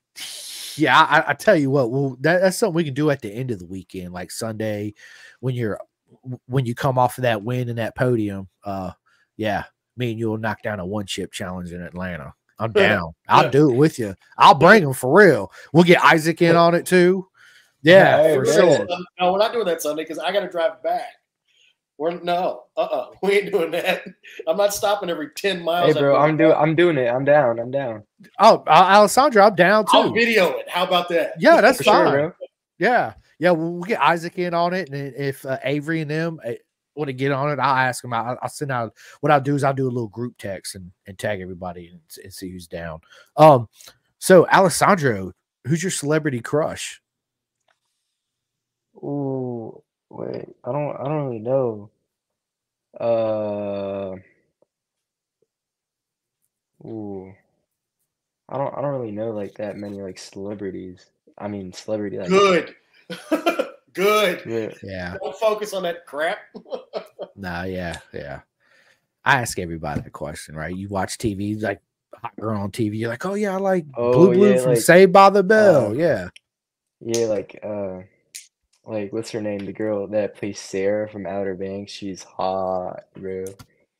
Yeah, 0.79 0.99
I, 0.99 1.31
I 1.31 1.33
tell 1.33 1.55
you 1.55 1.69
what. 1.69 1.91
Well, 1.91 2.17
that, 2.21 2.41
that's 2.41 2.57
something 2.57 2.75
we 2.75 2.83
can 2.83 2.93
do 2.93 3.09
at 3.09 3.21
the 3.21 3.31
end 3.31 3.51
of 3.51 3.59
the 3.59 3.65
weekend, 3.65 4.13
like 4.13 4.31
Sunday, 4.31 4.93
when 5.39 5.55
you're 5.55 5.79
when 6.47 6.65
you 6.65 6.73
come 6.73 6.97
off 6.97 7.17
of 7.17 7.23
that 7.23 7.43
win 7.43 7.69
and 7.69 7.77
that 7.77 7.95
podium. 7.95 8.47
Uh, 8.63 8.91
yeah, 9.37 9.65
me 9.97 10.11
and 10.11 10.19
you 10.19 10.29
will 10.29 10.37
knock 10.37 10.61
down 10.63 10.79
a 10.79 10.85
one 10.85 11.05
chip 11.05 11.31
challenge 11.31 11.71
in 11.71 11.81
Atlanta. 11.81 12.33
I'm 12.57 12.71
down. 12.71 13.13
I'll 13.27 13.49
do 13.49 13.71
it 13.71 13.75
with 13.75 13.99
you. 13.99 14.15
I'll 14.37 14.55
bring 14.55 14.83
them 14.83 14.93
for 14.93 15.17
real. 15.17 15.51
We'll 15.71 15.85
get 15.85 16.03
Isaac 16.03 16.41
in 16.41 16.55
on 16.55 16.75
it 16.75 16.85
too. 16.85 17.27
Yeah, 17.81 18.21
Hey, 18.21 18.35
for 18.35 18.45
sure. 18.45 18.87
No, 19.19 19.31
we're 19.31 19.39
not 19.39 19.53
doing 19.53 19.65
that 19.65 19.81
Sunday 19.81 20.03
because 20.03 20.19
I 20.19 20.33
got 20.33 20.41
to 20.41 20.49
drive 20.49 20.83
back. 20.83 21.13
We're 21.99 22.17
no, 22.21 22.63
uh, 22.77 22.81
uh 22.81 23.07
we 23.21 23.33
ain't 23.33 23.51
doing 23.51 23.71
that. 23.71 24.03
I'm 24.47 24.57
not 24.57 24.73
stopping 24.73 25.09
every 25.09 25.29
ten 25.35 25.61
miles. 25.61 25.93
Hey, 25.93 25.99
bro, 25.99 26.15
I'm 26.15 26.37
doing. 26.37 26.53
I'm 26.53 26.73
doing 26.73 26.97
it. 26.97 27.07
I'm 27.07 27.25
down. 27.25 27.59
I'm 27.59 27.71
down. 27.71 28.03
Oh, 28.39 28.63
uh, 28.65 28.87
Alessandro, 28.89 29.43
I'm 29.43 29.55
down 29.55 29.85
I'll 29.89 30.07
too. 30.07 30.13
video 30.13 30.57
it. 30.57 30.69
How 30.69 30.85
about 30.85 31.09
that? 31.09 31.33
Yeah, 31.37 31.59
that's 31.59 31.77
For 31.79 31.83
fine. 31.83 32.11
sure. 32.11 32.35
Yeah, 32.79 33.13
yeah, 33.37 33.51
we'll, 33.51 33.73
we'll 33.73 33.83
get 33.83 33.99
Isaac 33.99 34.39
in 34.39 34.53
on 34.53 34.73
it, 34.73 34.89
and 34.89 35.13
if 35.13 35.45
uh, 35.45 35.57
Avery 35.65 35.99
and 35.99 36.09
them 36.09 36.39
uh, 36.45 36.53
want 36.95 37.09
to 37.09 37.13
get 37.13 37.33
on 37.33 37.51
it, 37.51 37.59
I'll 37.59 37.75
ask 37.75 38.01
them. 38.01 38.13
I'll, 38.13 38.37
I'll 38.41 38.49
send 38.49 38.71
out. 38.71 38.93
What 39.19 39.33
I'll 39.33 39.41
do 39.41 39.55
is 39.55 39.65
I'll 39.65 39.73
do 39.73 39.87
a 39.87 39.91
little 39.91 40.07
group 40.07 40.37
text 40.37 40.75
and, 40.75 40.91
and 41.05 41.19
tag 41.19 41.41
everybody 41.41 41.89
and, 41.89 41.99
and 42.23 42.33
see 42.33 42.49
who's 42.49 42.67
down. 42.67 43.01
Um, 43.35 43.67
so 44.19 44.47
Alessandro, 44.47 45.33
who's 45.67 45.83
your 45.83 45.91
celebrity 45.91 46.39
crush? 46.39 47.01
Ooh, 48.95 49.83
wait. 50.09 50.47
I 50.63 50.71
don't. 50.71 50.95
I 50.95 51.03
don't 51.03 51.25
really 51.25 51.39
know. 51.39 51.89
Uh. 52.99 54.15
Ooh. 56.87 57.33
I 58.47 58.57
don't. 58.57 58.77
I 58.77 58.81
don't 58.81 58.99
really 58.99 59.11
know 59.11 59.31
like 59.31 59.55
that 59.55 59.77
many 59.77 60.01
like 60.01 60.17
celebrities. 60.17 61.05
I 61.37 61.47
mean, 61.47 61.71
celebrity 61.73 62.17
like. 62.17 62.29
Good, 62.29 62.75
good. 63.93 64.41
Yeah. 64.45 64.69
Yeah, 64.83 65.15
Don't 65.21 65.35
focus 65.35 65.73
on 65.73 65.83
that 65.83 66.05
crap. 66.05 66.39
nah, 67.35 67.63
yeah, 67.63 67.97
yeah. 68.13 68.41
I 69.23 69.41
ask 69.41 69.59
everybody 69.59 70.01
that 70.01 70.13
question, 70.13 70.55
right? 70.55 70.75
You 70.75 70.87
watch 70.89 71.17
TV, 71.17 71.61
like 71.61 71.81
hot 72.13 72.35
girl 72.39 72.59
on 72.59 72.71
TV. 72.71 72.97
You're 72.97 73.09
like, 73.09 73.25
oh 73.25 73.35
yeah, 73.35 73.53
I 73.53 73.57
like 73.57 73.85
Oh, 73.95 74.13
Blue 74.13 74.33
Blue 74.33 74.53
yeah, 74.53 74.61
from 74.61 74.73
like, 74.73 74.81
Saved 74.81 75.13
by 75.13 75.29
the 75.29 75.43
Bell. 75.43 75.87
uh, 75.87 75.91
yeah, 75.93 76.29
Yeah, 77.01 77.25
like 77.25 77.59
uh, 77.63 77.99
like 78.89 79.13
what's 79.13 79.31
her 79.31 79.41
name? 79.41 79.65
The 79.65 79.73
girl 79.73 80.07
that 80.07 80.35
plays 80.35 80.59
Sarah 80.59 81.09
from 81.09 81.25
Outer 81.25 81.55
Banks. 81.55 81.91
She's 81.91 82.23
hot, 82.23 83.03
bro. 83.15 83.45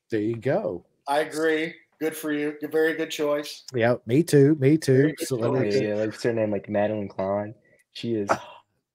there 0.09 0.21
you 0.21 0.35
go. 0.35 0.85
I 1.07 1.19
agree. 1.19 1.75
Good 1.99 2.15
for 2.15 2.31
you. 2.31 2.55
Good, 2.59 2.71
very 2.71 2.93
good 2.95 3.11
choice. 3.11 3.63
Yeah, 3.73 3.95
me 4.05 4.23
too. 4.23 4.55
Me 4.59 4.77
too. 4.77 5.13
Very 5.29 5.63
good 5.67 5.73
Yeah, 5.73 5.89
yeah, 5.89 5.95
like 5.95 6.11
what's 6.11 6.23
her 6.23 6.33
name? 6.33 6.51
Like 6.51 6.67
Madelyn 6.67 7.09
Cline. 7.09 7.53
She 7.91 8.13
is 8.13 8.29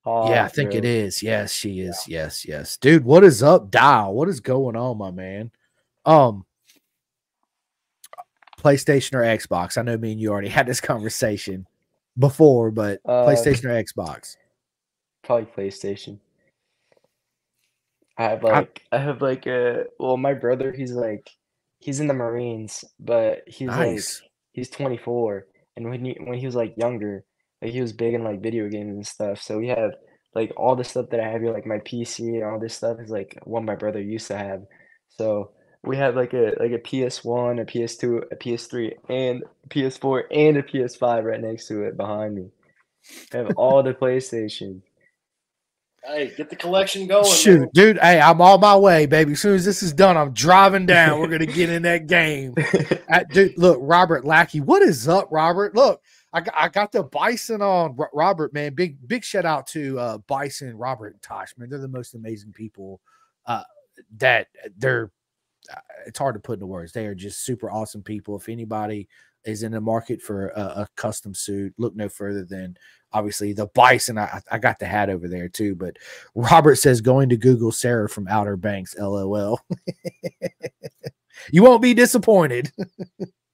hot. 0.03 0.31
Yeah, 0.31 0.45
I 0.45 0.47
think 0.47 0.73
it 0.73 0.81
bro. 0.81 0.89
is. 0.89 1.21
Yes, 1.21 1.53
she 1.53 1.81
is. 1.81 2.03
Yes, 2.07 2.45
yes. 2.47 2.77
Dude, 2.77 3.05
what 3.05 3.23
is 3.23 3.43
up, 3.43 3.69
Dial? 3.69 4.13
What 4.13 4.27
is 4.29 4.39
going 4.39 4.75
on, 4.75 4.97
my 4.97 5.11
man? 5.11 5.51
Um 6.05 6.45
PlayStation 8.59 9.13
or 9.13 9.21
Xbox? 9.21 9.77
I 9.77 9.83
know 9.83 9.97
me 9.97 10.11
and 10.13 10.19
you 10.19 10.31
already 10.31 10.49
had 10.59 10.65
this 10.65 10.81
conversation 10.81 11.67
before, 12.17 12.71
but 12.71 12.99
Uh, 13.05 13.25
PlayStation 13.25 13.65
or 13.65 13.83
Xbox? 13.83 14.37
Probably 15.25 15.45
PlayStation. 15.45 16.19
I 18.17 18.23
have 18.25 18.43
like 18.43 18.83
I 18.91 18.97
have 18.99 19.21
like 19.21 19.45
a 19.45 19.85
well, 19.99 20.17
my 20.17 20.33
brother, 20.33 20.71
he's 20.71 20.93
like 20.93 21.29
he's 21.79 21.99
in 21.99 22.07
the 22.07 22.13
Marines, 22.13 22.85
but 22.99 23.41
he's 23.47 23.67
Nice. 23.67 24.21
like 24.21 24.31
he's 24.53 24.69
24, 24.69 25.47
and 25.75 25.89
when 25.89 26.05
he 26.05 26.17
when 26.21 26.37
he 26.39 26.45
was 26.45 26.55
like 26.55 26.75
younger, 26.77 27.25
like 27.61 27.71
he 27.71 27.81
was 27.81 27.91
big 27.93 28.13
in 28.13 28.23
like 28.23 28.41
video 28.41 28.69
games 28.69 28.95
and 28.95 29.07
stuff. 29.07 29.41
So 29.41 29.57
we 29.57 29.67
have 29.69 29.91
like 30.33 30.53
all 30.57 30.75
the 30.75 30.83
stuff 30.83 31.09
that 31.11 31.19
I 31.19 31.29
have 31.29 31.41
here, 31.41 31.53
like 31.53 31.65
my 31.65 31.79
PC 31.79 32.19
and 32.35 32.43
all 32.43 32.59
this 32.59 32.75
stuff 32.75 32.99
is 33.01 33.09
like 33.09 33.37
what 33.43 33.63
my 33.63 33.75
brother 33.75 34.01
used 34.01 34.27
to 34.27 34.37
have. 34.37 34.63
So 35.09 35.51
we 35.83 35.97
have 35.97 36.15
like 36.15 36.33
a 36.33 36.53
like 36.59 36.71
a 36.71 36.79
PS1, 36.79 37.61
a 37.61 37.65
PS2, 37.65 38.23
a 38.31 38.35
PS3, 38.35 38.93
and 39.09 39.43
PS4, 39.69 40.23
and 40.31 40.57
a 40.57 40.63
PS5 40.63 41.23
right 41.23 41.41
next 41.41 41.67
to 41.67 41.83
it 41.83 41.97
behind 41.97 42.35
me. 42.35 42.49
I 43.33 43.37
have 43.37 43.51
all 43.57 43.83
the 43.83 43.93
PlayStation. 43.93 44.81
Hey, 46.07 46.31
get 46.35 46.49
the 46.49 46.55
collection 46.55 47.07
going. 47.07 47.25
Shoot, 47.25 47.59
man. 47.59 47.69
dude. 47.73 47.99
Hey, 47.99 48.19
I'm 48.19 48.39
on 48.39 48.59
my 48.59 48.75
way, 48.75 49.05
baby. 49.05 49.31
As 49.31 49.41
soon 49.41 49.55
as 49.55 49.65
this 49.65 49.81
is 49.81 49.91
done, 49.91 50.17
I'm 50.17 50.33
driving 50.33 50.85
down. 50.85 51.19
We're 51.19 51.27
gonna 51.27 51.45
get 51.47 51.69
in 51.69 51.83
that 51.83 52.07
game. 52.07 52.55
Uh, 53.07 53.23
dude, 53.31 53.55
look, 53.55 53.77
Robert 53.81 54.25
Lackey. 54.25 54.59
What 54.59 54.81
is 54.81 55.07
up, 55.07 55.27
Robert? 55.31 55.75
Look, 55.75 56.01
I 56.33 56.41
got, 56.41 56.53
I 56.57 56.69
got 56.69 56.91
the 56.91 57.03
Bison 57.03 57.61
on 57.61 57.95
Robert, 58.13 58.51
man. 58.51 58.73
Big 58.73 58.97
big 59.07 59.23
shout 59.23 59.45
out 59.45 59.67
to 59.67 59.97
uh 59.99 60.17
Bison, 60.27 60.75
Robert, 60.75 61.13
and 61.13 61.21
Tosh, 61.21 61.53
man. 61.55 61.69
They're 61.69 61.77
the 61.77 61.87
most 61.87 62.15
amazing 62.15 62.51
people. 62.51 62.99
Uh, 63.45 63.61
that 64.17 64.47
they're 64.75 65.11
uh, 65.71 65.79
it's 66.07 66.17
hard 66.17 66.33
to 66.33 66.39
put 66.39 66.53
into 66.53 66.65
words. 66.65 66.91
They 66.91 67.05
are 67.05 67.15
just 67.15 67.45
super 67.45 67.69
awesome 67.69 68.01
people. 68.01 68.35
If 68.35 68.49
anybody 68.49 69.07
is 69.45 69.63
in 69.63 69.71
the 69.71 69.81
market 69.81 70.21
for 70.21 70.49
a, 70.49 70.61
a 70.61 70.87
custom 70.95 71.33
suit, 71.33 71.73
look 71.77 71.95
no 71.95 72.09
further 72.09 72.43
than 72.43 72.77
obviously 73.13 73.53
the 73.53 73.67
Bison. 73.67 74.17
I, 74.17 74.41
I 74.51 74.59
got 74.59 74.79
the 74.79 74.85
hat 74.85 75.09
over 75.09 75.27
there 75.27 75.49
too. 75.49 75.75
But 75.75 75.97
Robert 76.35 76.75
says 76.75 77.01
going 77.01 77.29
to 77.29 77.37
Google 77.37 77.71
Sarah 77.71 78.09
from 78.09 78.27
Outer 78.27 78.57
Banks. 78.57 78.95
LOL. 78.97 79.59
you 81.51 81.63
won't 81.63 81.81
be 81.81 81.93
disappointed. 81.93 82.71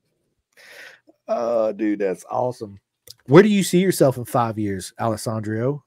oh, 1.28 1.72
dude, 1.74 2.00
that's 2.00 2.26
awesome. 2.30 2.80
Where 3.28 3.44
do 3.44 3.50
you 3.50 3.64
see 3.64 3.80
yourself 3.80 4.18
in 4.18 4.26
five 4.26 4.58
years, 4.58 4.94
Alessandro? 5.00 5.84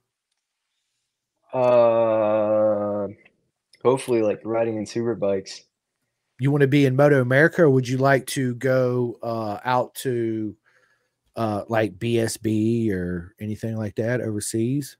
Uh, 1.53 3.09
hopefully, 3.83 4.23
like 4.23 4.41
riding 4.45 4.77
in 4.77 4.87
super 4.87 5.15
bikes. 5.15 5.65
You 6.41 6.51
want 6.51 6.63
to 6.63 6.69
be 6.69 6.85
in 6.85 6.97
Moto 6.97 7.21
America, 7.21 7.63
or 7.63 7.71
would 7.71 7.89
you 7.89 7.99
like 7.99 8.27
to 8.29 8.55
go 8.57 9.19
uh, 9.23 9.59
out 9.65 9.95
to 9.97 10.57
uh, 11.37 11.63
like 11.69 11.99
BSB 11.99 12.91
or 12.93 13.35
anything 13.41 13.77
like 13.77 13.95
that 13.97 14.21
overseas? 14.21 14.97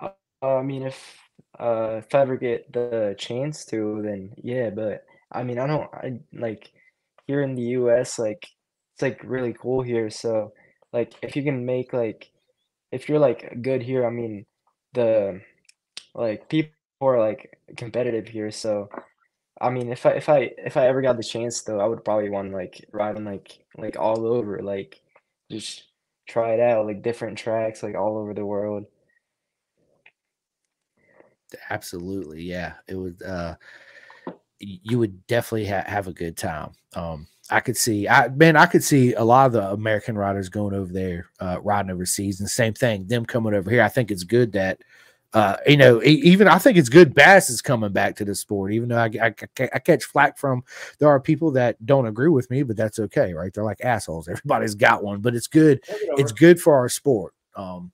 Uh, 0.00 0.10
I 0.42 0.62
mean, 0.62 0.82
if 0.82 1.18
uh 1.58 1.96
if 1.98 2.14
I 2.14 2.20
ever 2.20 2.36
get 2.36 2.72
the 2.72 3.16
chance 3.18 3.64
to, 3.66 4.00
then 4.02 4.32
yeah. 4.36 4.70
But 4.70 5.04
I 5.32 5.42
mean, 5.42 5.58
I 5.58 5.66
don't. 5.66 5.92
I 5.92 6.20
like 6.32 6.70
here 7.26 7.42
in 7.42 7.54
the 7.54 7.62
U.S. 7.62 8.18
Like 8.18 8.46
it's 8.94 9.02
like 9.02 9.20
really 9.24 9.52
cool 9.52 9.82
here. 9.82 10.10
So 10.10 10.52
like 10.92 11.14
if 11.22 11.36
you 11.36 11.42
can 11.42 11.66
make 11.66 11.92
like 11.92 12.30
if 12.92 13.08
you're 13.08 13.18
like 13.18 13.62
good 13.62 13.82
here, 13.82 14.06
I 14.06 14.10
mean 14.10 14.46
the 14.94 15.40
like 16.14 16.48
people 16.48 16.72
are 17.00 17.18
like 17.18 17.58
competitive 17.76 18.28
here. 18.28 18.50
So 18.50 18.88
I 19.60 19.70
mean 19.70 19.90
if 19.90 20.06
I 20.06 20.10
if 20.12 20.28
I 20.28 20.52
if 20.58 20.76
I 20.76 20.86
ever 20.86 21.02
got 21.02 21.16
the 21.16 21.22
chance 21.24 21.62
though, 21.62 21.80
I 21.80 21.86
would 21.86 22.04
probably 22.04 22.30
want 22.30 22.52
like 22.52 22.84
ride 22.92 23.16
on 23.16 23.24
like 23.24 23.58
like 23.76 23.98
all 23.98 24.26
over, 24.26 24.60
like 24.62 25.00
just 25.50 25.84
try 26.28 26.52
it 26.54 26.60
out, 26.60 26.86
like 26.86 27.02
different 27.02 27.38
tracks, 27.38 27.82
like 27.82 27.94
all 27.96 28.18
over 28.18 28.34
the 28.34 28.46
world. 28.46 28.86
Absolutely, 31.70 32.42
yeah. 32.42 32.74
It 32.86 32.96
would. 32.96 33.22
uh 33.22 33.54
You 34.60 34.98
would 34.98 35.24
definitely 35.28 35.66
ha- 35.66 35.84
have 35.86 36.08
a 36.08 36.12
good 36.12 36.36
time. 36.36 36.72
Um, 36.94 37.28
I 37.48 37.60
could 37.60 37.76
see, 37.76 38.08
I 38.08 38.28
man, 38.28 38.56
I 38.56 38.66
could 38.66 38.82
see 38.82 39.14
a 39.14 39.22
lot 39.22 39.46
of 39.46 39.52
the 39.52 39.70
American 39.70 40.18
riders 40.18 40.48
going 40.48 40.74
over 40.74 40.92
there, 40.92 41.26
uh, 41.38 41.58
riding 41.62 41.92
overseas, 41.92 42.40
and 42.40 42.50
same 42.50 42.74
thing, 42.74 43.06
them 43.06 43.24
coming 43.24 43.54
over 43.54 43.70
here. 43.70 43.82
I 43.82 43.88
think 43.88 44.10
it's 44.10 44.24
good 44.24 44.52
that, 44.52 44.80
uh, 45.34 45.56
you 45.66 45.76
know, 45.76 46.02
even 46.02 46.48
I 46.48 46.58
think 46.58 46.78
it's 46.78 46.88
good 46.88 47.14
Bass 47.14 47.50
is 47.50 47.60
coming 47.60 47.92
back 47.92 48.16
to 48.16 48.24
the 48.24 48.34
sport, 48.34 48.72
even 48.72 48.88
though 48.88 48.98
I, 48.98 49.10
I, 49.22 49.34
I 49.74 49.78
catch 49.78 50.04
flack 50.04 50.38
from 50.38 50.62
there 50.98 51.08
are 51.08 51.20
people 51.20 51.50
that 51.52 51.84
don't 51.84 52.06
agree 52.06 52.30
with 52.30 52.50
me, 52.50 52.62
but 52.62 52.76
that's 52.76 52.98
okay, 52.98 53.34
right? 53.34 53.52
They're 53.52 53.64
like 53.64 53.84
assholes. 53.84 54.28
Everybody's 54.28 54.74
got 54.74 55.04
one, 55.04 55.20
but 55.20 55.34
it's 55.34 55.46
good. 55.46 55.80
It's 55.88 56.32
good 56.32 56.60
for 56.60 56.74
our 56.76 56.88
sport 56.88 57.34
um, 57.56 57.92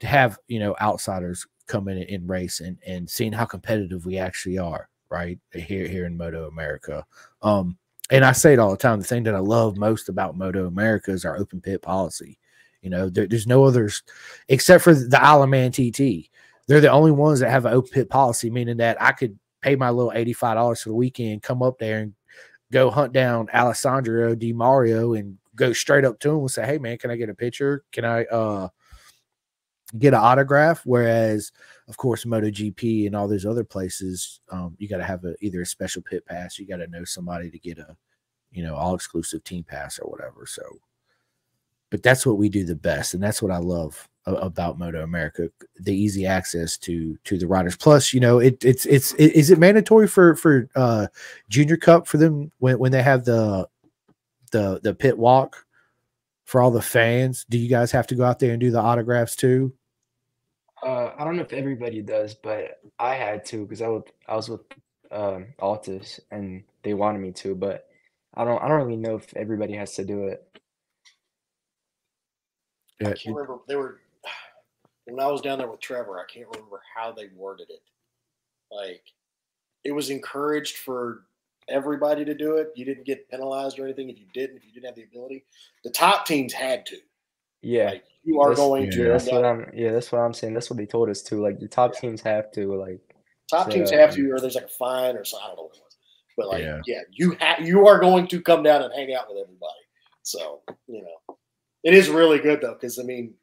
to 0.00 0.06
have 0.06 0.38
you 0.48 0.58
know 0.58 0.76
outsiders 0.80 1.46
come 1.66 1.88
in 1.88 1.98
and 1.98 2.28
race 2.28 2.60
and 2.60 2.78
and 2.86 3.08
seeing 3.08 3.32
how 3.32 3.46
competitive 3.46 4.04
we 4.04 4.18
actually 4.18 4.58
are, 4.58 4.90
right 5.08 5.38
here 5.54 5.88
here 5.88 6.04
in 6.04 6.16
Moto 6.16 6.46
America. 6.46 7.06
Um, 7.40 7.78
and 8.10 8.24
I 8.24 8.32
say 8.32 8.52
it 8.52 8.58
all 8.58 8.70
the 8.70 8.76
time. 8.76 8.98
The 8.98 9.06
thing 9.06 9.22
that 9.22 9.34
I 9.34 9.38
love 9.38 9.78
most 9.78 10.10
about 10.10 10.36
Moto 10.36 10.66
America 10.66 11.10
is 11.10 11.24
our 11.24 11.38
open 11.38 11.60
pit 11.62 11.80
policy. 11.80 12.38
You 12.82 12.90
know, 12.90 13.08
there, 13.08 13.26
there's 13.26 13.46
no 13.46 13.64
others 13.64 14.02
except 14.48 14.84
for 14.84 14.94
the 14.94 15.22
Isle 15.22 15.42
of 15.42 15.48
Man 15.48 15.70
TT. 15.70 16.30
They're 16.70 16.80
the 16.80 16.92
only 16.92 17.10
ones 17.10 17.40
that 17.40 17.50
have 17.50 17.66
an 17.66 17.72
open 17.72 17.90
pit 17.90 18.08
policy, 18.08 18.48
meaning 18.48 18.76
that 18.76 19.02
I 19.02 19.10
could 19.10 19.36
pay 19.60 19.74
my 19.74 19.90
little 19.90 20.12
$85 20.12 20.84
for 20.84 20.90
the 20.90 20.94
weekend, 20.94 21.42
come 21.42 21.64
up 21.64 21.80
there 21.80 21.98
and 21.98 22.14
go 22.70 22.90
hunt 22.92 23.12
down 23.12 23.48
Alessandro 23.52 24.36
Di 24.36 24.52
Mario 24.52 25.14
and 25.14 25.36
go 25.56 25.72
straight 25.72 26.04
up 26.04 26.20
to 26.20 26.30
him 26.30 26.38
and 26.38 26.50
say, 26.52 26.64
Hey 26.64 26.78
man, 26.78 26.96
can 26.96 27.10
I 27.10 27.16
get 27.16 27.28
a 27.28 27.34
picture? 27.34 27.82
Can 27.90 28.04
I 28.04 28.22
uh 28.26 28.68
get 29.98 30.14
an 30.14 30.20
autograph? 30.20 30.82
Whereas 30.84 31.50
of 31.88 31.96
course 31.96 32.24
MotoGP 32.24 33.04
and 33.04 33.16
all 33.16 33.26
those 33.26 33.46
other 33.46 33.64
places, 33.64 34.38
um, 34.52 34.76
you 34.78 34.86
gotta 34.86 35.02
have 35.02 35.24
a 35.24 35.34
either 35.40 35.62
a 35.62 35.66
special 35.66 36.02
pit 36.02 36.24
pass, 36.24 36.56
you 36.56 36.68
gotta 36.68 36.86
know 36.86 37.02
somebody 37.02 37.50
to 37.50 37.58
get 37.58 37.80
a 37.80 37.96
you 38.52 38.62
know 38.62 38.76
all 38.76 38.94
exclusive 38.94 39.42
team 39.42 39.64
pass 39.64 39.98
or 39.98 40.08
whatever. 40.08 40.46
So 40.46 40.62
but 41.90 42.04
that's 42.04 42.24
what 42.24 42.38
we 42.38 42.48
do 42.48 42.64
the 42.64 42.76
best, 42.76 43.14
and 43.14 43.20
that's 43.20 43.42
what 43.42 43.50
I 43.50 43.58
love 43.58 44.08
about 44.26 44.78
Moto 44.78 45.02
America, 45.02 45.48
the 45.76 45.94
easy 45.94 46.26
access 46.26 46.76
to 46.78 47.16
to 47.24 47.38
the 47.38 47.46
riders. 47.46 47.76
Plus, 47.76 48.12
you 48.12 48.20
know, 48.20 48.38
it 48.38 48.64
it's 48.64 48.86
it's 48.86 49.12
it, 49.14 49.32
is 49.32 49.50
it 49.50 49.58
mandatory 49.58 50.06
for 50.06 50.36
for 50.36 50.68
uh 50.76 51.06
Junior 51.48 51.76
Cup 51.76 52.06
for 52.06 52.18
them 52.18 52.52
when 52.58 52.78
when 52.78 52.92
they 52.92 53.02
have 53.02 53.24
the 53.24 53.68
the 54.52 54.80
the 54.82 54.94
pit 54.94 55.16
walk 55.16 55.64
for 56.44 56.60
all 56.60 56.70
the 56.70 56.82
fans? 56.82 57.46
Do 57.48 57.58
you 57.58 57.68
guys 57.68 57.90
have 57.92 58.06
to 58.08 58.14
go 58.14 58.24
out 58.24 58.38
there 58.38 58.52
and 58.52 58.60
do 58.60 58.70
the 58.70 58.80
autographs 58.80 59.36
too? 59.36 59.72
Uh, 60.82 61.12
I 61.18 61.24
don't 61.24 61.36
know 61.36 61.42
if 61.42 61.52
everybody 61.52 62.00
does, 62.00 62.34
but 62.34 62.80
I 62.98 63.14
had 63.14 63.44
to 63.46 63.64
because 63.64 63.82
I 63.82 63.88
was 63.88 64.02
I 64.26 64.36
was 64.36 64.48
with 64.48 64.62
um, 65.10 65.46
Altus 65.60 66.20
and 66.30 66.62
they 66.82 66.94
wanted 66.94 67.20
me 67.20 67.32
to, 67.32 67.54
but 67.54 67.88
I 68.34 68.44
don't 68.44 68.62
I 68.62 68.68
don't 68.68 68.78
really 68.78 68.96
know 68.96 69.16
if 69.16 69.34
everybody 69.36 69.74
has 69.74 69.94
to 69.94 70.04
do 70.04 70.28
it. 70.28 70.46
I 73.00 73.04
can't 73.04 73.26
remember. 73.26 73.58
They 73.66 73.76
were 73.76 74.00
when 75.10 75.20
I 75.24 75.28
was 75.28 75.40
down 75.40 75.58
there 75.58 75.68
with 75.70 75.80
Trevor. 75.80 76.18
I 76.18 76.24
can't 76.32 76.46
remember 76.54 76.80
how 76.94 77.12
they 77.12 77.28
worded 77.34 77.68
it. 77.70 77.82
Like 78.70 79.02
it 79.84 79.92
was 79.92 80.10
encouraged 80.10 80.76
for 80.78 81.22
everybody 81.68 82.24
to 82.24 82.34
do 82.34 82.56
it. 82.56 82.72
You 82.74 82.84
didn't 82.84 83.04
get 83.06 83.28
penalized 83.30 83.78
or 83.78 83.84
anything 83.84 84.10
if 84.10 84.18
you 84.18 84.26
didn't. 84.34 84.56
If 84.56 84.64
you 84.66 84.72
didn't 84.72 84.86
have 84.86 84.94
the 84.96 85.04
ability, 85.04 85.44
the 85.84 85.90
top 85.90 86.26
teams 86.26 86.52
had 86.52 86.86
to. 86.86 86.96
Yeah, 87.62 87.90
Like 87.90 88.04
you 88.24 88.40
are 88.40 88.50
That's- 88.50 88.66
going 88.66 88.84
yeah, 88.86 88.90
to. 88.90 89.04
that's 89.08 89.30
what 89.30 89.44
I'm. 89.44 89.70
Yeah, 89.74 89.92
that's 89.92 90.10
what 90.12 90.20
I'm 90.20 90.32
saying. 90.32 90.54
That's 90.54 90.70
what 90.70 90.76
they 90.78 90.86
told 90.86 91.08
us 91.10 91.22
too. 91.22 91.42
Like 91.42 91.58
the 91.60 91.68
top 91.68 91.94
teams 91.94 92.20
have 92.22 92.50
to 92.52 92.74
like. 92.74 93.00
top 93.50 93.66
So- 93.66 93.72
teams 93.76 93.90
have 93.90 94.14
to, 94.14 94.30
or 94.30 94.40
there's 94.40 94.54
like 94.54 94.64
a 94.64 94.68
fine 94.68 95.16
or 95.16 95.24
something. 95.24 95.44
I 95.44 95.48
don't 95.48 95.56
know 95.56 95.62
what 95.64 95.76
it 95.76 95.82
was, 95.82 95.96
but 96.36 96.48
like 96.48 96.62
Yeah. 96.62 96.80
yeah, 96.86 97.00
you 97.12 97.36
have 97.40 97.66
you 97.66 97.86
are 97.86 97.98
going 97.98 98.26
to 98.28 98.40
come 98.40 98.62
down 98.62 98.82
and 98.82 98.92
hang 98.94 99.12
out 99.14 99.28
with 99.28 99.42
everybody. 99.42 99.72
So 100.22 100.62
you 100.86 101.02
know, 101.02 101.36
it 101.84 101.92
is 101.94 102.08
really 102.08 102.38
good 102.38 102.60
though 102.62 102.74
because 102.74 102.98
I 102.98 103.02
mean, 103.02 103.34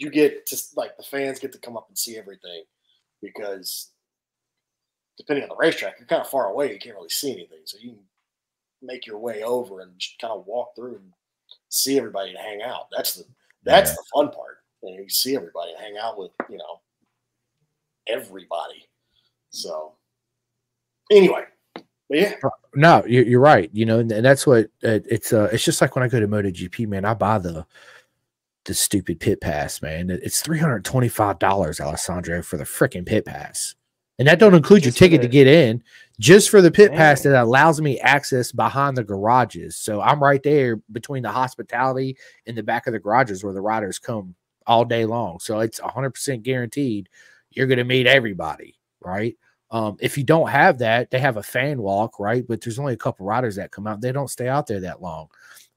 you 0.00 0.10
get 0.10 0.46
to 0.46 0.56
like 0.76 0.96
the 0.96 1.02
fans 1.02 1.38
get 1.38 1.52
to 1.52 1.58
come 1.58 1.76
up 1.76 1.86
and 1.88 1.96
see 1.96 2.16
everything 2.16 2.64
because 3.20 3.90
depending 5.18 5.42
on 5.42 5.50
the 5.50 5.56
racetrack, 5.56 5.96
you're 5.98 6.06
kind 6.06 6.22
of 6.22 6.30
far 6.30 6.46
away. 6.46 6.72
You 6.72 6.78
can't 6.78 6.96
really 6.96 7.10
see 7.10 7.32
anything, 7.32 7.58
so 7.64 7.76
you 7.78 7.90
can 7.90 7.98
make 8.82 9.06
your 9.06 9.18
way 9.18 9.42
over 9.42 9.80
and 9.80 9.92
just 9.98 10.18
kind 10.18 10.32
of 10.32 10.46
walk 10.46 10.74
through 10.74 10.96
and 10.96 11.12
see 11.68 11.98
everybody 11.98 12.30
and 12.30 12.38
hang 12.38 12.62
out. 12.62 12.86
That's 12.90 13.14
the 13.16 13.24
that's 13.62 13.90
Yeah. 13.90 13.96
the 13.96 14.04
fun 14.14 14.30
part. 14.32 14.58
You, 14.82 14.96
know, 14.96 15.02
you 15.02 15.08
see 15.10 15.36
everybody 15.36 15.72
and 15.72 15.80
hang 15.80 15.98
out 15.98 16.18
with 16.18 16.30
you 16.48 16.56
know 16.56 16.80
everybody. 18.06 18.88
So 19.50 19.92
anyway, 21.10 21.44
but 21.74 21.84
yeah, 22.18 22.34
No, 22.74 23.04
you're, 23.06 23.24
you're 23.24 23.40
right. 23.40 23.68
You 23.74 23.84
know, 23.84 23.98
and, 23.98 24.10
that's 24.10 24.46
what 24.46 24.64
uh, 24.82 25.00
it's. 25.10 25.32
Uh, 25.32 25.50
it's 25.52 25.64
just 25.64 25.80
like 25.82 25.94
when 25.94 26.02
I 26.02 26.08
go 26.08 26.20
to 26.20 26.26
MotoGP, 26.28 26.86
man. 26.88 27.04
I 27.04 27.12
buy 27.14 27.38
the 27.38 27.66
the 28.64 28.74
stupid 28.74 29.20
pit 29.20 29.40
pass, 29.40 29.82
man. 29.82 30.10
It's 30.10 30.42
three 30.42 30.58
hundred 30.58 30.84
twenty 30.84 31.08
five 31.08 31.38
dollars, 31.38 31.80
Alessandro, 31.80 32.42
for 32.42 32.56
the 32.56 32.64
freaking 32.64 33.06
pit 33.06 33.24
pass, 33.24 33.74
and 34.18 34.28
that 34.28 34.38
don't 34.38 34.54
include 34.54 34.82
your 34.84 34.90
Just 34.90 34.98
for 34.98 35.04
ticket 35.04 35.22
to 35.22 35.28
get 35.28 35.46
in. 35.46 35.82
Just 36.18 36.50
for 36.50 36.60
the 36.60 36.70
pit 36.70 36.92
pass 36.92 37.22
that 37.22 37.42
allows 37.42 37.80
me 37.80 37.98
access 38.00 38.52
behind 38.52 38.96
the 38.96 39.04
garages. 39.04 39.76
So 39.76 40.02
I'm 40.02 40.22
right 40.22 40.42
there 40.42 40.76
between 40.92 41.22
the 41.22 41.30
hospitality 41.30 42.16
and 42.46 42.56
the 42.56 42.62
back 42.62 42.86
of 42.86 42.92
the 42.92 42.98
garages 42.98 43.42
where 43.42 43.54
the 43.54 43.62
riders 43.62 43.98
come 43.98 44.34
all 44.66 44.84
day 44.84 45.06
long. 45.06 45.40
So 45.40 45.60
it's 45.60 45.80
hundred 45.80 46.10
percent 46.10 46.42
guaranteed 46.42 47.08
you're 47.50 47.66
going 47.66 47.78
to 47.78 47.84
meet 47.84 48.06
everybody, 48.06 48.78
right? 49.00 49.36
Um, 49.70 49.96
if 50.00 50.18
you 50.18 50.24
don't 50.24 50.48
have 50.48 50.78
that, 50.78 51.10
they 51.10 51.18
have 51.18 51.36
a 51.36 51.42
fan 51.42 51.80
walk, 51.80 52.18
right? 52.18 52.46
But 52.46 52.60
there's 52.60 52.78
only 52.78 52.94
a 52.94 52.98
couple 52.98 53.26
riders 53.26 53.56
that 53.56 53.70
come 53.70 53.86
out. 53.86 54.00
They 54.00 54.12
don't 54.12 54.30
stay 54.30 54.48
out 54.48 54.66
there 54.66 54.80
that 54.80 55.00
long. 55.00 55.28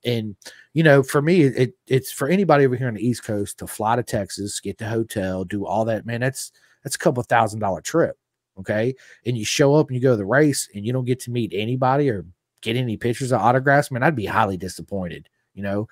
And 0.06 0.36
you 0.74 0.84
know, 0.84 1.04
for 1.04 1.22
me, 1.22 1.44
it 1.44 1.74
it's 1.88 2.12
for 2.12 2.28
anybody 2.28 2.66
over 2.66 2.76
here 2.76 2.88
on 2.88 2.96
the 2.96 3.06
East 3.06 3.24
Coast 3.24 3.60
to 3.60 3.68
fly 3.68 3.96
to 3.96 4.04
Texas, 4.04 4.60
get 4.60 4.78
the 4.78 4.88
hotel, 4.88 5.44
do 5.44 5.66
all 5.66 5.86
that. 5.86 6.06
Man, 6.06 6.22
that's 6.22 6.52
that's 6.84 6.96
a 6.96 7.00
couple 7.00 7.24
thousand 7.24 7.60
dollar 7.60 7.82
trip. 7.82 8.18
Okay. 8.60 8.94
And 9.26 9.38
you 9.38 9.46
show 9.46 9.76
up 9.76 9.88
and 9.88 9.96
you 9.96 10.02
go 10.02 10.12
to 10.12 10.18
the 10.18 10.26
race 10.26 10.70
and 10.76 10.86
you 10.86 10.94
don't 10.94 11.06
get 11.06 11.20
to 11.22 11.32
meet 11.32 11.54
anybody 11.56 12.10
or 12.10 12.26
get 12.62 12.76
any 12.76 12.98
pictures 12.98 13.34
or 13.34 13.40
autographs, 13.40 13.92
man, 13.92 14.04
I'd 14.04 14.16
be 14.16 14.26
highly 14.26 14.58
disappointed. 14.58 15.30
You 15.54 15.64
know, 15.64 15.88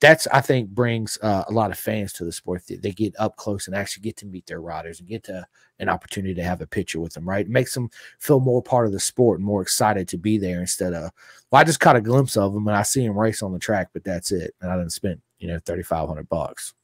that's 0.00 0.26
I 0.28 0.40
think 0.40 0.70
brings 0.70 1.18
uh, 1.22 1.44
a 1.48 1.52
lot 1.52 1.70
of 1.70 1.78
fans 1.78 2.12
to 2.14 2.24
the 2.24 2.32
sport. 2.32 2.62
They, 2.66 2.76
they 2.76 2.92
get 2.92 3.14
up 3.18 3.36
close 3.36 3.66
and 3.66 3.76
actually 3.76 4.02
get 4.02 4.16
to 4.18 4.26
meet 4.26 4.46
their 4.46 4.60
riders 4.60 5.00
and 5.00 5.08
get 5.08 5.24
to 5.24 5.46
an 5.78 5.88
opportunity 5.88 6.34
to 6.34 6.42
have 6.42 6.60
a 6.60 6.66
picture 6.66 7.00
with 7.00 7.14
them. 7.14 7.28
Right, 7.28 7.46
it 7.46 7.50
makes 7.50 7.72
them 7.74 7.90
feel 8.18 8.40
more 8.40 8.62
part 8.62 8.86
of 8.86 8.92
the 8.92 9.00
sport 9.00 9.38
and 9.38 9.46
more 9.46 9.62
excited 9.62 10.08
to 10.08 10.18
be 10.18 10.36
there 10.38 10.60
instead 10.60 10.92
of. 10.92 11.10
Well, 11.50 11.60
I 11.60 11.64
just 11.64 11.80
caught 11.80 11.96
a 11.96 12.00
glimpse 12.00 12.36
of 12.36 12.52
them 12.52 12.68
and 12.68 12.76
I 12.76 12.82
see 12.82 13.06
them 13.06 13.18
race 13.18 13.42
on 13.42 13.52
the 13.52 13.58
track, 13.58 13.90
but 13.92 14.04
that's 14.04 14.32
it. 14.32 14.54
And 14.60 14.70
I 14.70 14.76
didn't 14.76 14.92
spend 14.92 15.20
you 15.38 15.48
know 15.48 15.58
thirty 15.64 15.82
five 15.82 16.08
hundred 16.08 16.28
bucks. 16.28 16.74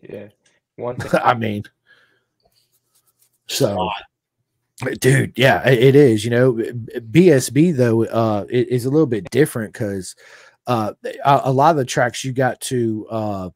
Yeah, 0.00 0.28
one. 0.76 0.96
I 1.12 1.34
mean, 1.34 1.64
so 3.46 3.90
dude 5.00 5.32
yeah 5.36 5.68
it 5.68 5.94
is 5.94 6.24
you 6.24 6.30
know 6.30 6.54
bsb 6.54 7.76
though 7.76 8.04
uh 8.06 8.46
it 8.48 8.68
is 8.68 8.86
a 8.86 8.90
little 8.90 9.06
bit 9.06 9.28
different 9.30 9.72
because 9.72 10.16
uh 10.66 10.92
a, 11.24 11.40
a 11.44 11.52
lot 11.52 11.70
of 11.70 11.76
the 11.76 11.84
tracks 11.84 12.24
you 12.24 12.32
got 12.32 12.60
to 12.60 13.06
uh 13.10 13.50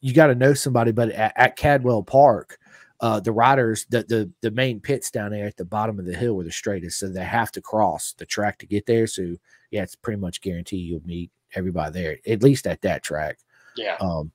you 0.00 0.12
got 0.12 0.26
to 0.26 0.34
know 0.34 0.54
somebody 0.54 0.92
but 0.92 1.10
at, 1.10 1.32
at 1.36 1.56
cadwell 1.56 2.02
park 2.02 2.58
uh 3.00 3.20
the 3.20 3.32
riders 3.32 3.86
the, 3.90 4.02
the 4.04 4.30
the 4.40 4.50
main 4.50 4.80
pits 4.80 5.10
down 5.10 5.30
there 5.30 5.46
at 5.46 5.56
the 5.56 5.64
bottom 5.64 5.98
of 5.98 6.04
the 6.04 6.14
hill 6.14 6.34
where 6.34 6.44
the 6.44 6.52
straightest 6.52 6.98
so 6.98 7.08
they 7.08 7.24
have 7.24 7.52
to 7.52 7.60
cross 7.60 8.14
the 8.18 8.26
track 8.26 8.58
to 8.58 8.66
get 8.66 8.86
there 8.86 9.06
so 9.06 9.34
yeah 9.70 9.82
it's 9.82 9.96
pretty 9.96 10.20
much 10.20 10.40
guaranteed 10.40 10.86
you'll 10.86 11.00
meet 11.06 11.30
everybody 11.54 11.92
there 11.92 12.16
at 12.26 12.42
least 12.42 12.66
at 12.66 12.80
that 12.82 13.02
track 13.02 13.38
Yeah, 13.76 13.96
um, 14.00 14.32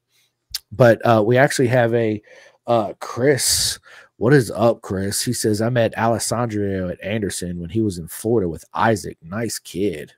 but 0.71 1.03
uh, 1.05 1.23
we 1.25 1.37
actually 1.37 1.67
have 1.67 1.93
a 1.93 2.21
uh, 2.65 2.93
Chris. 2.99 3.79
What 4.17 4.33
is 4.33 4.49
up, 4.51 4.81
Chris? 4.81 5.23
He 5.23 5.33
says 5.33 5.61
I 5.61 5.69
met 5.69 5.97
Alessandro 5.97 6.89
at 6.89 7.01
Anderson 7.03 7.59
when 7.59 7.69
he 7.69 7.81
was 7.81 7.97
in 7.97 8.07
Florida 8.07 8.49
with 8.49 8.65
Isaac. 8.73 9.17
Nice 9.21 9.59
kid, 9.59 10.13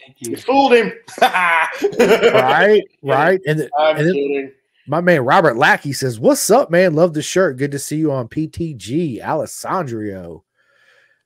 Thank 0.00 0.20
you 0.20 0.30
you. 0.32 0.36
fooled 0.36 0.72
him. 0.72 0.92
right? 1.20 2.82
Right. 3.02 3.40
And, 3.46 3.68
I'm 3.78 3.96
and 3.96 4.06
then 4.06 4.14
kidding. 4.14 4.52
my 4.86 5.00
man 5.00 5.24
Robert 5.24 5.56
Lackey 5.56 5.92
says, 5.92 6.20
"What's 6.20 6.50
up, 6.50 6.70
man? 6.70 6.94
Love 6.94 7.14
the 7.14 7.22
shirt. 7.22 7.56
Good 7.56 7.72
to 7.72 7.78
see 7.78 7.96
you 7.96 8.12
on 8.12 8.28
PTG, 8.28 9.22
Alessandro." 9.22 10.44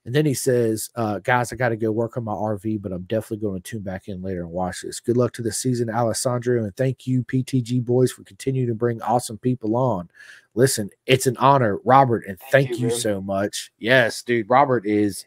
And 0.07 0.15
then 0.15 0.25
he 0.25 0.33
says, 0.33 0.89
uh, 0.95 1.19
guys, 1.19 1.53
I 1.53 1.57
got 1.57 1.69
to 1.69 1.77
go 1.77 1.93
work 1.93 2.17
on 2.17 2.25
my 2.25 2.33
RV, 2.33 2.81
but 2.81 2.91
I'm 2.91 3.03
definitely 3.03 3.47
going 3.47 3.61
to 3.61 3.71
tune 3.71 3.83
back 3.83 4.09
in 4.09 4.23
later 4.23 4.41
and 4.41 4.51
watch 4.51 4.81
this. 4.83 4.99
Good 4.99 5.19
luck 5.19 5.33
to 5.35 5.43
the 5.43 5.53
season, 5.53 5.91
Alessandro. 5.91 6.65
And 6.65 6.75
thank 6.75 7.07
you, 7.07 7.23
PTG 7.23 7.85
boys, 7.85 8.11
for 8.11 8.25
continuing 8.25 8.69
to 8.69 8.75
bring 8.75 9.03
awesome 9.03 9.37
people 9.37 9.77
on. 9.77 10.09
Listen, 10.55 10.89
it's 11.07 11.27
an 11.27 11.37
honor, 11.37 11.79
Robert, 11.85 12.25
and 12.27 12.41
thank, 12.41 12.69
Thank 12.69 12.81
you, 12.81 12.89
you, 12.89 12.95
so 12.95 13.21
much. 13.21 13.73
Yes, 13.79 14.23
dude, 14.23 14.49
Robert 14.49 14.87
is, 14.87 15.27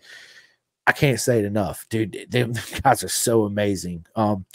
I 0.85 0.91
can't 0.91 1.19
say 1.19 1.39
it 1.39 1.45
enough, 1.45 1.85
dude. 1.89 2.26
Them 2.30 2.53
guys 2.84 3.03
are 3.03 3.10
so 3.10 3.43
amazing. 3.43 4.05
Um, 4.15 4.45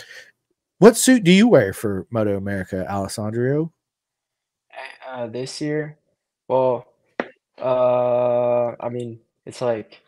what 0.78 0.96
suit 0.96 1.24
do 1.24 1.32
you 1.32 1.48
wear 1.48 1.72
for 1.72 2.06
Moto 2.10 2.36
America, 2.36 2.86
Alessandro? 2.90 3.72
Uh, 5.08 5.26
this 5.26 5.60
year, 5.60 5.96
well, 6.46 6.86
uh, 7.60 8.74
I 8.78 8.88
mean, 8.90 9.18
it's 9.46 9.60
like, 9.60 10.00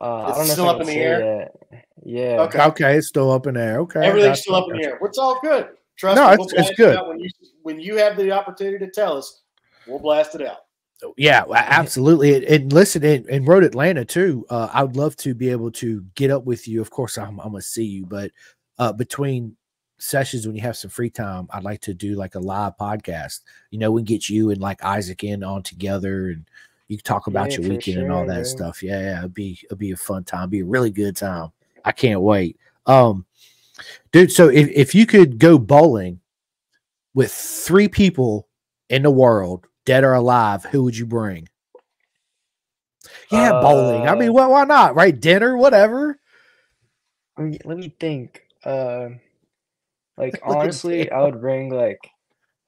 uh, 0.00 0.04
I 0.04 0.28
It's 0.30 0.38
don't 0.38 0.46
know 0.46 0.52
still 0.54 0.64
if 0.64 0.70
I 0.70 0.74
up 0.74 0.80
in 0.82 0.86
the 0.86 0.94
air? 0.96 1.18
that. 1.70 1.84
Yeah. 2.04 2.40
Okay. 2.42 2.62
Okay, 2.62 2.96
it's 2.96 3.08
still 3.08 3.30
up 3.30 3.46
in 3.46 3.54
there. 3.54 3.80
Okay, 3.80 4.00
Everything's 4.06 4.38
gotcha, 4.38 4.42
still 4.42 4.54
up 4.54 4.70
in 4.70 4.76
the 4.78 4.84
air. 4.84 4.98
It's 5.02 5.18
all 5.18 5.38
good. 5.42 5.68
Trust 5.96 6.16
No, 6.16 6.28
me, 6.28 6.34
it's- 6.34 6.46
it's 6.46 6.54
blast 6.54 6.70
it 6.70 6.76
good. 6.76 6.96
out 6.96 7.08
When 7.08 7.18
you 7.18 7.28
when 7.62 7.80
you 7.80 7.96
have 7.96 8.16
the 8.16 8.30
opportunity 8.30 8.78
to 8.78 8.90
tell 8.90 9.18
us, 9.18 9.42
we'll 9.86 9.98
blast 9.98 10.34
it 10.36 10.46
out. 10.46 10.58
Yeah, 11.16 11.44
absolutely. 11.54 12.46
And, 12.46 12.72
listen, 12.72 13.04
in, 13.04 13.28
in 13.28 13.44
Road 13.44 13.62
Atlanta 13.64 14.04
too, 14.04 14.44
uh, 14.50 14.68
I 14.72 14.82
would 14.82 14.96
love 14.96 15.14
to 15.18 15.34
be 15.34 15.48
able 15.50 15.70
to 15.72 16.04
get 16.14 16.30
up 16.30 16.44
with 16.44 16.66
you. 16.66 16.80
Of 16.80 16.90
course, 16.90 17.18
I'm, 17.18 17.38
I'm 17.40 17.50
gonna 17.52 17.62
see 17.62 17.84
you, 17.84 18.06
but 18.06 18.32
uh, 18.78 18.92
between 18.92 19.56
sessions 19.98 20.46
when 20.46 20.56
you 20.56 20.62
have 20.62 20.76
some 20.76 20.90
free 20.90 21.10
time, 21.10 21.48
I'd 21.50 21.64
like 21.64 21.80
to 21.82 21.94
do 21.94 22.14
like 22.14 22.34
a 22.34 22.40
live 22.40 22.76
podcast. 22.76 23.40
You 23.70 23.78
know, 23.78 23.90
we 23.92 24.02
get 24.02 24.28
you 24.28 24.50
and 24.50 24.60
like 24.60 24.82
Isaac 24.84 25.22
in 25.24 25.44
on 25.44 25.62
together, 25.62 26.30
and 26.30 26.44
you 26.88 26.96
can 26.96 27.04
talk 27.04 27.26
about 27.26 27.52
Yeah, 27.52 27.58
your 27.60 27.70
weekend 27.70 27.98
and 27.98 28.12
all 28.12 28.26
that 28.26 28.34
man. 28.34 28.44
stuff. 28.44 28.82
Yeah, 28.82 29.00
yeah, 29.00 29.18
it'd 29.18 29.34
be 29.34 29.58
it'd 29.64 29.78
be 29.78 29.92
a 29.92 29.96
fun 29.96 30.24
time. 30.24 30.50
Be 30.50 30.60
a 30.60 30.64
really 30.64 30.90
good 30.90 31.16
time. 31.16 31.50
I 31.84 31.92
can't 31.92 32.20
wait. 32.20 32.58
Um, 32.86 33.24
dude, 34.10 34.32
so 34.32 34.48
if 34.48 34.68
if 34.70 34.94
you 34.94 35.06
could 35.06 35.38
go 35.38 35.58
bowling 35.58 36.20
with 37.14 37.32
three 37.32 37.88
people 37.88 38.48
in 38.88 39.02
the 39.02 39.10
world, 39.10 39.66
dead 39.88 40.04
or 40.04 40.12
alive, 40.12 40.64
who 40.66 40.84
would 40.84 40.98
you 40.98 41.06
bring? 41.06 41.48
Yeah, 43.30 43.52
bowling. 43.54 44.06
I 44.06 44.14
mean, 44.14 44.28
Uh, 44.28 44.34
why, 44.34 44.46
why 44.46 44.64
not? 44.64 44.94
Right? 44.94 45.18
Dinner, 45.18 45.56
whatever. 45.56 46.18
Let 47.38 47.78
me, 47.78 47.94
think. 47.98 48.42
Uh, 48.64 49.10
like 50.16 50.40
honestly, 50.42 51.10
I 51.10 51.22
would 51.22 51.40
bring 51.40 51.70
like, 51.70 52.10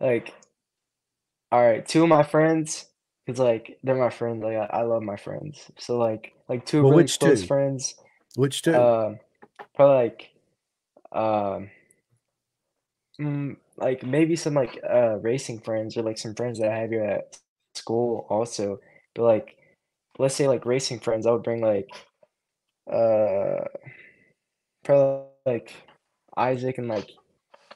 like, 0.01 0.33
all 1.53 1.61
right, 1.63 1.87
two 1.87 2.03
of 2.05 2.09
my 2.09 2.23
friends, 2.23 2.87
cause 3.27 3.39
like 3.39 3.79
they're 3.83 3.97
my 3.97 4.11
friends. 4.11 4.43
Like 4.43 4.57
I, 4.57 4.79
I 4.81 4.83
love 4.83 5.03
my 5.03 5.17
friends. 5.17 5.71
So 5.79 5.99
like, 5.99 6.33
like 6.49 6.65
two 6.65 6.83
Well, 6.83 6.93
really 6.93 7.05
which 7.05 7.19
close 7.19 7.43
two? 7.43 7.47
friends. 7.47 7.95
Which 8.37 8.63
two? 8.63 8.75
Um, 8.75 9.19
probably 9.75 9.97
like, 9.97 10.31
um, 11.13 11.71
mm, 13.21 13.57
like 13.81 14.03
maybe 14.05 14.37
some 14.37 14.55
like 14.55 14.81
uh 14.89 15.17
racing 15.19 15.61
friends 15.61 15.97
or 15.97 16.03
like 16.03 16.19
some 16.19 16.35
friends 16.35 16.59
that 16.59 16.71
I 16.71 16.79
have 16.79 16.91
here 16.91 17.05
at 17.05 17.39
school 17.75 18.27
also. 18.29 18.81
But 19.15 19.23
like, 19.25 19.57
let's 20.19 20.35
say 20.35 20.49
like 20.49 20.67
racing 20.67 21.01
friends, 21.01 21.27
I 21.27 21.33
would 21.33 21.43
bring 21.43 21.61
like, 21.63 21.89
uh, 22.93 23.65
probably 24.85 25.27
like 25.47 25.73
Isaac 26.37 26.79
and 26.79 26.89
like 26.89 27.11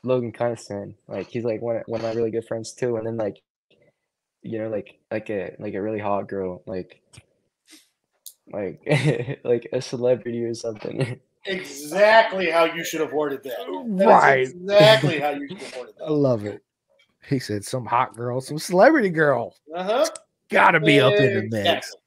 Logan 0.03 0.33
Kineston. 0.33 0.95
Like 1.09 1.29
he's 1.29 1.45
like 1.45 1.63
one 1.63 1.83
one 1.87 2.01
of 2.01 2.07
my 2.07 2.13
really 2.15 2.31
good 2.31 2.47
friends 2.47 2.73
too. 2.73 2.97
And 2.97 3.07
then 3.07 3.17
like, 3.17 3.43
you 4.43 4.59
know, 4.59 4.69
like 4.69 4.99
like 5.11 5.31
a 5.31 5.57
like 5.59 5.75
a 5.75 5.83
really 5.83 6.01
hot 6.01 6.29
girl, 6.29 6.63
like 6.67 7.01
like 8.53 8.81
like 9.45 9.69
a 9.73 9.81
celebrity 9.81 10.45
or 10.45 10.55
something. 10.55 11.21
Exactly 11.47 12.51
how 12.51 12.65
you 12.65 12.85
should 12.85 13.01
have 13.01 13.12
worded 13.12 13.43
that. 13.45 13.57
That 13.99 14.07
Right. 14.07 14.49
exactly 14.49 15.21
how 15.21 15.31
you 15.31 15.49
should 15.49 15.59
have 15.59 15.77
worded 15.77 15.95
that. 15.99 16.05
I 16.07 16.11
love 16.11 16.45
it. 16.47 16.62
He 17.29 17.39
said 17.39 17.65
some 17.65 17.85
hot 17.87 18.15
girl, 18.15 18.41
some 18.41 18.59
celebrity 18.59 19.11
girl. 19.11 19.55
Uh 19.75 19.83
huh. 19.83 20.07
Gotta 20.51 20.81
be 20.81 21.01
up 21.01 21.15
in 21.15 21.35
the 21.35 21.43
mix. 21.43 21.55
Exactly. 21.55 22.01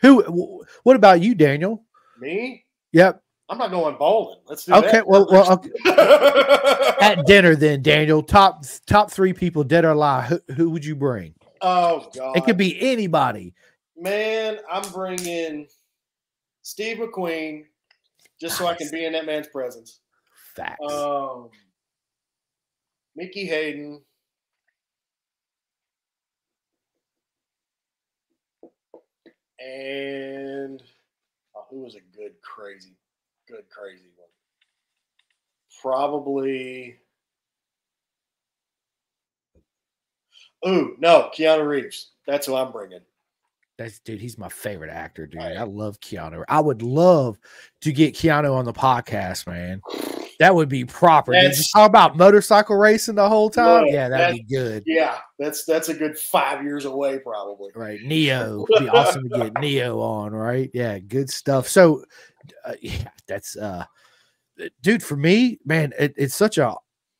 Who? 0.00 0.22
wh- 0.64 0.84
What 0.86 0.96
about 0.96 1.20
you, 1.20 1.34
Daniel? 1.34 1.84
Me? 2.18 2.64
Yep. 2.92 3.22
I'm 3.48 3.58
not 3.58 3.70
going 3.70 3.96
bowling. 3.96 4.38
Let's 4.46 4.64
do 4.64 4.74
Okay. 4.74 4.90
that. 4.92 5.06
Well, 5.06 5.26
well, 5.30 5.52
okay. 5.52 5.70
well. 5.84 6.94
at 7.00 7.26
dinner 7.26 7.54
then, 7.54 7.82
Daniel. 7.82 8.22
Top 8.22 8.64
top 8.86 9.10
three 9.10 9.32
people, 9.32 9.62
dead 9.64 9.84
or 9.84 9.90
alive. 9.90 10.28
Who, 10.28 10.54
who 10.54 10.70
would 10.70 10.84
you 10.84 10.96
bring? 10.96 11.34
oh 11.60 12.08
God. 12.14 12.36
It 12.36 12.44
could 12.44 12.56
be 12.56 12.80
anybody. 12.80 13.54
Man, 13.96 14.58
I'm 14.70 14.90
bringing 14.92 15.68
Steve 16.62 16.96
McQueen 16.98 17.66
just 18.42 18.58
so 18.58 18.66
I 18.66 18.74
can 18.74 18.90
be 18.90 19.04
in 19.04 19.12
that 19.12 19.24
man's 19.24 19.46
presence. 19.46 20.00
Facts. 20.56 20.92
Um, 20.92 21.48
Nicky 23.14 23.46
Hayden. 23.46 24.02
And 29.60 30.82
oh, 31.54 31.64
who 31.70 31.84
was 31.84 31.94
a 31.94 32.16
good 32.16 32.32
crazy, 32.42 32.96
good 33.48 33.62
crazy 33.70 34.10
one? 34.16 34.28
Probably. 35.80 36.96
Ooh, 40.66 40.96
no, 40.98 41.30
Keanu 41.32 41.64
Reeves. 41.66 42.10
That's 42.26 42.46
who 42.46 42.56
I'm 42.56 42.72
bringing. 42.72 43.02
That's 43.78 43.98
dude. 44.00 44.20
He's 44.20 44.38
my 44.38 44.48
favorite 44.48 44.90
actor, 44.90 45.26
dude. 45.26 45.40
Right. 45.40 45.56
I 45.56 45.62
love 45.62 45.98
Keanu. 46.00 46.44
I 46.48 46.60
would 46.60 46.82
love 46.82 47.38
to 47.80 47.92
get 47.92 48.14
Keanu 48.14 48.54
on 48.54 48.64
the 48.64 48.72
podcast, 48.72 49.46
man. 49.46 49.80
That 50.38 50.54
would 50.54 50.68
be 50.68 50.84
proper. 50.84 51.32
Just 51.34 51.72
talk 51.72 51.88
about 51.88 52.16
motorcycle 52.16 52.76
racing 52.76 53.14
the 53.14 53.28
whole 53.28 53.48
time. 53.48 53.86
Yeah, 53.86 53.92
Yeah, 53.92 54.08
that'd 54.08 54.36
be 54.36 54.42
good. 54.42 54.82
Yeah, 54.86 55.18
that's 55.38 55.64
that's 55.64 55.88
a 55.88 55.94
good 55.94 56.18
five 56.18 56.62
years 56.62 56.84
away, 56.84 57.18
probably. 57.20 57.70
Right, 57.74 58.00
Neo. 58.02 58.66
It'd 58.70 58.84
be 58.84 58.88
awesome 58.96 59.28
to 59.28 59.38
get 59.38 59.60
Neo 59.60 60.00
on. 60.00 60.32
Right, 60.32 60.70
yeah, 60.74 60.98
good 60.98 61.30
stuff. 61.30 61.68
So, 61.68 62.04
uh, 62.64 62.74
yeah, 62.80 63.08
that's 63.26 63.56
uh, 63.56 63.84
dude. 64.82 65.02
For 65.02 65.16
me, 65.16 65.60
man, 65.64 65.92
it, 65.98 66.14
it's 66.16 66.34
such 66.34 66.58
a 66.58 66.74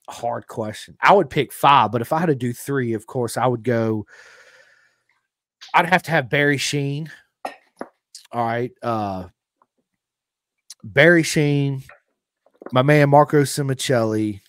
hard 0.09 0.47
question. 0.47 0.97
I 1.01 1.13
would 1.15 1.31
pick 1.31 1.53
five, 1.53 1.93
but 1.93 2.03
if 2.03 2.13
I 2.13 2.19
had 2.19 2.27
to 2.27 2.35
do 2.35 2.53
three, 2.53 2.93
of 2.93 3.07
course, 3.07 3.37
I 3.37 3.47
would 3.47 3.63
go. 3.63 4.05
I'd 5.75 5.89
have 5.89 6.03
to 6.05 6.11
have 6.11 6.29
Barry 6.29 6.59
Sheene. 6.59 7.09
All 8.33 8.47
right, 8.47 8.73
uh, 8.83 9.29
Barry 10.83 11.23
Sheene, 11.23 11.83
my 12.73 12.83
man 12.83 13.11
Marco 13.11 13.43
Simoncelli. 13.43 14.41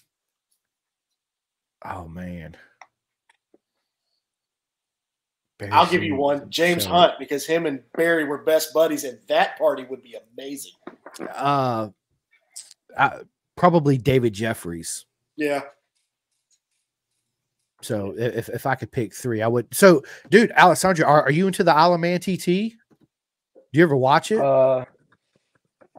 Oh 1.85 2.07
man. 2.07 2.55
Barry 5.59 5.71
I'll 5.71 5.89
give 5.89 6.03
you 6.03 6.15
one, 6.15 6.49
James. 6.49 6.85
Hunt, 6.85 7.13
because 7.19 7.45
him 7.45 7.65
and 7.65 7.81
Barry 7.95 8.25
were 8.25 8.39
best 8.39 8.73
buddies, 8.73 9.03
and 9.03 9.19
that 9.27 9.57
party 9.57 9.85
would 9.89 10.01
be 10.01 10.15
amazing. 10.33 10.71
Uh, 11.33 11.89
uh, 12.97 13.19
probably 13.55 13.97
David 13.97 14.33
Jefferies. 14.33 15.05
Yeah, 15.35 15.61
So 17.83 18.13
if, 18.17 18.49
if 18.49 18.65
I 18.65 18.75
could 18.75 18.91
pick 18.91 19.13
three, 19.13 19.41
I 19.41 19.47
would. 19.47 19.67
So, 19.73 20.03
dude, 20.29 20.51
Alessandro, 20.53 21.05
are, 21.05 21.23
are 21.23 21.31
you 21.31 21.47
into 21.47 21.63
the 21.63 21.73
Isle 21.73 21.93
of 21.93 21.99
Man 21.99 22.19
TT? 22.19 22.45
Do 22.45 23.79
you 23.79 23.83
ever 23.83 23.97
watch 23.97 24.31
it? 24.31 24.39
Uh, 24.39 24.85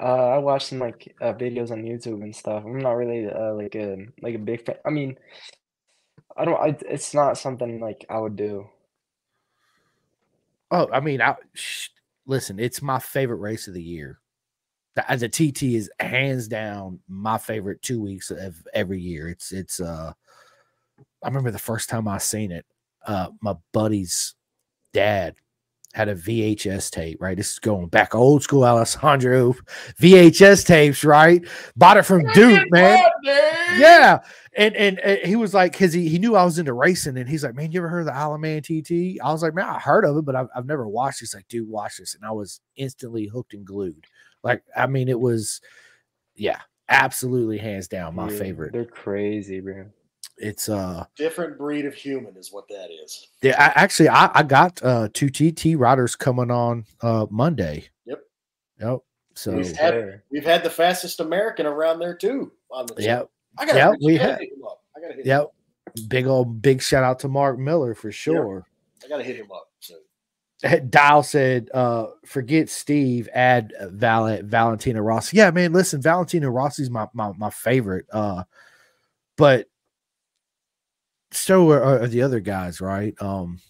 uh, 0.01 0.29
I 0.29 0.39
watch 0.39 0.67
some 0.67 0.79
like 0.79 1.15
uh, 1.21 1.33
videos 1.35 1.71
on 1.71 1.83
YouTube 1.83 2.23
and 2.23 2.35
stuff. 2.35 2.65
I'm 2.65 2.79
not 2.79 2.93
really 2.93 3.29
uh, 3.29 3.55
like 3.55 3.75
a 3.75 4.07
like 4.23 4.35
a 4.35 4.39
big 4.39 4.65
fan. 4.65 4.77
I 4.85 4.91
mean, 4.91 5.17
I 6.37 6.45
don't. 6.45 6.61
I, 6.61 6.77
it's 6.89 7.15
not 7.15 7.39
something 7.39 7.81
like 7.81 8.05
I 8.09 8.19
would 8.19 8.37
do. 8.37 8.67
oh, 10.71 10.89
I 10.93 11.01
mean, 11.01 11.21
I 11.21 11.37
sh- 11.53 11.91
listen. 12.27 12.59
It's 12.59 12.83
my 12.83 12.99
favorite 12.99 13.37
race 13.37 13.69
of 13.69 13.75
the 13.75 13.83
year. 13.83 14.21
The, 14.95 15.05
the 15.17 15.29
TT 15.29 15.75
is 15.75 15.91
hands 16.01 16.49
down 16.49 17.01
my 17.09 17.39
favorite 17.39 17.83
two 17.83 18.01
weeks 18.01 18.31
of 18.31 18.57
every 18.73 19.01
year. 19.01 19.29
It's 19.29 19.53
it's. 19.53 19.81
uh 19.81 20.13
I 21.25 21.29
remember 21.29 21.51
the 21.51 21.59
first 21.59 21.89
time 21.89 22.07
I 22.07 22.19
seen 22.19 22.53
it. 22.53 22.67
Uh, 23.07 23.29
my 23.41 23.55
buddy's 23.73 24.35
dad 24.93 25.35
had 25.95 26.09
a 26.09 26.15
VHS 26.15 26.91
tape, 26.91 27.21
right? 27.21 27.37
This 27.37 27.53
is 27.53 27.59
going 27.61 27.87
back 27.87 28.15
old 28.15 28.43
school 28.43 28.65
Alessandro 28.65 29.55
VHS 30.01 30.67
tapes, 30.67 31.05
right? 31.05 31.47
Bought 31.77 31.97
it 31.97 32.03
from 32.03 32.25
Duke, 32.35 32.71
man. 32.71 33.03
Yeah. 33.79 34.19
And, 34.57 34.75
and 34.77 34.99
and 35.01 35.19
he 35.21 35.37
was 35.37 35.55
like, 35.55 35.73
because 35.73 35.93
he, 35.93 36.09
he 36.09 36.19
knew 36.19 36.37
I 36.37 36.45
was 36.45 36.59
into 36.59 36.73
racing, 36.73 37.17
and 37.17 37.29
he's 37.29 37.43
like, 37.43 37.55
Man, 37.55 37.73
you 37.73 37.81
ever 37.81 37.89
heard 37.89 38.01
of 38.01 38.07
the 38.07 38.15
Isle 38.15 38.35
of 38.35 38.41
Man 38.41 38.63
TT? 38.63 39.19
I 39.23 39.33
was 39.33 39.43
like, 39.43 39.55
Man, 39.55 39.67
I 39.67 39.79
heard 39.79 40.05
of 40.05 40.17
it, 40.17 40.25
but 40.25 40.37
I've, 40.37 40.49
I've 40.55 40.67
never 40.67 40.89
watched 40.89 41.17
it. 41.21 41.25
He's 41.25 41.35
like, 41.35 41.49
dude, 41.49 41.69
watch 41.69 41.97
this. 41.99 42.15
And 42.15 42.25
I 42.25 42.31
was 42.33 42.61
instantly 42.77 43.27
hooked 43.27 43.55
and 43.55 43.65
glued. 43.65 44.07
Like, 44.43 44.63
I 44.77 44.87
mean, 44.87 45.09
it 45.09 45.19
was, 45.19 45.61
yeah, 46.37 46.61
absolutely 46.89 47.59
hands 47.59 47.89
down 47.89 48.15
my 48.15 48.31
Yeah, 48.31 48.39
favorite. 48.39 48.73
They're 48.73 48.85
crazy, 48.85 49.61
bro. 49.61 49.87
It's 50.37 50.69
uh 50.69 51.05
different 51.17 51.57
breed 51.59 51.85
of 51.85 51.95
human 51.95 52.37
is 52.37 52.53
what 52.53 52.67
that 52.69 52.89
is. 52.91 53.29
Yeah, 53.43 53.55
I, 53.59 53.81
actually, 53.83 54.09
I, 54.09 54.31
I 54.35 54.43
got 54.43 54.83
uh 54.83 55.09
two 55.13 55.31
TT 55.31 55.79
riders 55.79 56.17
coming 56.17 56.51
on 56.51 56.85
uh 57.03 57.27
Monday. 57.31 57.89
Yep. 58.07 58.21
Yep. 58.81 58.99
So 59.35 59.57
We've 59.57 59.77
had 59.77 60.23
we've 60.31 60.45
had 60.45 60.63
the 60.65 60.71
fastest 60.71 61.21
American 61.21 61.67
around 61.67 61.99
there 62.01 62.15
too 62.17 62.53
on 62.71 62.87
the 62.87 63.03
Yep. 63.03 63.31
I 63.59 63.67
gotta, 63.67 63.79
Yep, 63.79 63.89
I 63.89 63.97
we 64.03 64.17
gotta 64.19 64.31
have. 64.31 64.41
hit 64.41 64.53
him 64.53 64.65
up. 64.65 64.83
I 64.97 65.01
gotta 65.01 65.15
hit 65.15 65.27
him 65.27 65.29
Yep. 65.29 65.51
Big 66.09 66.27
old 66.27 66.61
big 66.61 66.83
shout 66.83 67.05
out 67.05 67.21
to 67.21 67.29
Mark 67.29 67.59
Miller 67.59 67.95
for 67.95 68.11
sure. 68.11 68.67
I 69.05 69.09
gotta 69.09 69.23
hit 69.23 69.37
him 69.37 69.53
up. 69.53 69.69
So 69.79 69.95
Dial 70.91 71.23
said, 71.23 71.69
uh, 71.75 72.07
forget 72.25 72.69
Steve, 72.71 73.29
add 73.35 73.73
Val- 73.83 74.41
Valentino 74.43 75.01
Rossi. 75.01 75.37
Yeah, 75.37 75.51
man, 75.51 75.73
listen, 75.73 76.01
Valentino 76.01 76.49
Rossi's 76.49 76.91
my, 76.91 77.07
my 77.13 77.33
my 77.37 77.51
favorite. 77.51 78.07
Uh, 78.13 78.45
but 79.37 79.67
so 81.35 81.71
are, 81.71 82.03
are 82.03 82.07
the 82.07 82.23
other 82.23 82.41
guys, 82.41 82.81
right? 82.81 83.15
Um, 83.21 83.61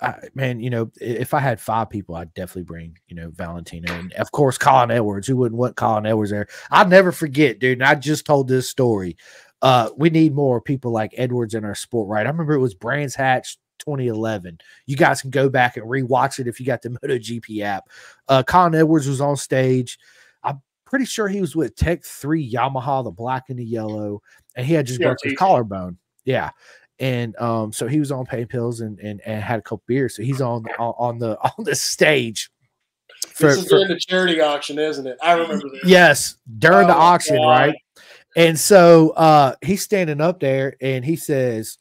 I, 0.00 0.28
man, 0.34 0.60
you 0.60 0.70
know, 0.70 0.90
if 1.00 1.34
I 1.34 1.40
had 1.40 1.60
five 1.60 1.90
people, 1.90 2.14
I'd 2.14 2.32
definitely 2.34 2.62
bring, 2.62 2.96
you 3.08 3.16
know, 3.16 3.30
Valentino 3.30 3.92
and 3.92 4.12
of 4.14 4.32
course 4.32 4.56
Colin 4.56 4.90
Edwards. 4.90 5.26
Who 5.26 5.36
wouldn't 5.36 5.58
want 5.58 5.76
Colin 5.76 6.06
Edwards 6.06 6.30
there? 6.30 6.48
I'll 6.70 6.88
never 6.88 7.12
forget, 7.12 7.58
dude. 7.58 7.78
And 7.78 7.86
I 7.86 7.94
just 7.94 8.24
told 8.24 8.48
this 8.48 8.68
story. 8.68 9.16
Uh, 9.62 9.90
we 9.96 10.08
need 10.08 10.34
more 10.34 10.60
people 10.60 10.90
like 10.90 11.12
Edwards 11.16 11.54
in 11.54 11.66
our 11.66 11.74
sport, 11.74 12.08
right? 12.08 12.26
I 12.26 12.30
remember 12.30 12.54
it 12.54 12.60
was 12.60 12.74
Brands 12.74 13.14
Hatch 13.14 13.58
2011. 13.80 14.58
You 14.86 14.96
guys 14.96 15.20
can 15.20 15.30
go 15.30 15.50
back 15.50 15.76
and 15.76 15.86
rewatch 15.86 16.38
it 16.38 16.46
if 16.46 16.58
you 16.58 16.66
got 16.66 16.80
the 16.80 16.88
MotoGP 17.04 17.62
app. 17.62 17.88
Uh, 18.26 18.42
Colin 18.42 18.74
Edwards 18.74 19.06
was 19.06 19.20
on 19.20 19.36
stage. 19.36 19.98
I'm 20.42 20.62
pretty 20.86 21.04
sure 21.04 21.28
he 21.28 21.42
was 21.42 21.54
with 21.54 21.76
Tech 21.76 22.04
3 22.04 22.50
Yamaha, 22.50 23.04
the 23.04 23.10
black 23.10 23.50
and 23.50 23.58
the 23.58 23.64
yellow, 23.64 24.22
and 24.56 24.64
he 24.64 24.72
had 24.72 24.86
just 24.86 25.00
broke 25.00 25.18
his 25.22 25.34
collarbone. 25.34 25.98
Yeah. 26.30 26.50
And 26.98 27.34
um, 27.40 27.72
so 27.72 27.86
he 27.88 27.98
was 27.98 28.12
on 28.12 28.26
pain 28.26 28.46
pills 28.46 28.80
and, 28.80 28.98
and 29.00 29.20
and 29.24 29.42
had 29.42 29.58
a 29.58 29.62
couple 29.62 29.82
beers. 29.86 30.14
So 30.16 30.22
he's 30.22 30.40
on 30.40 30.64
on, 30.78 31.18
the 31.18 31.38
on 31.58 31.64
the 31.64 31.74
stage. 31.74 32.50
For, 33.34 33.46
this 33.48 33.58
is 33.58 33.64
for- 33.64 33.70
during 33.76 33.88
the 33.88 33.98
charity 33.98 34.40
auction, 34.40 34.78
isn't 34.78 35.06
it? 35.06 35.16
I 35.22 35.32
remember 35.32 35.68
this. 35.70 35.80
yes, 35.84 36.36
during 36.58 36.86
the 36.88 36.94
Oh, 36.96 37.00
auction, 37.00 37.36
God. 37.36 37.48
right? 37.48 37.74
And 38.36 38.58
so 38.58 39.10
uh 39.10 39.54
he's 39.62 39.82
standing 39.82 40.20
up 40.20 40.40
there 40.40 40.76
and 40.80 41.04
he 41.04 41.16
says, 41.16 41.78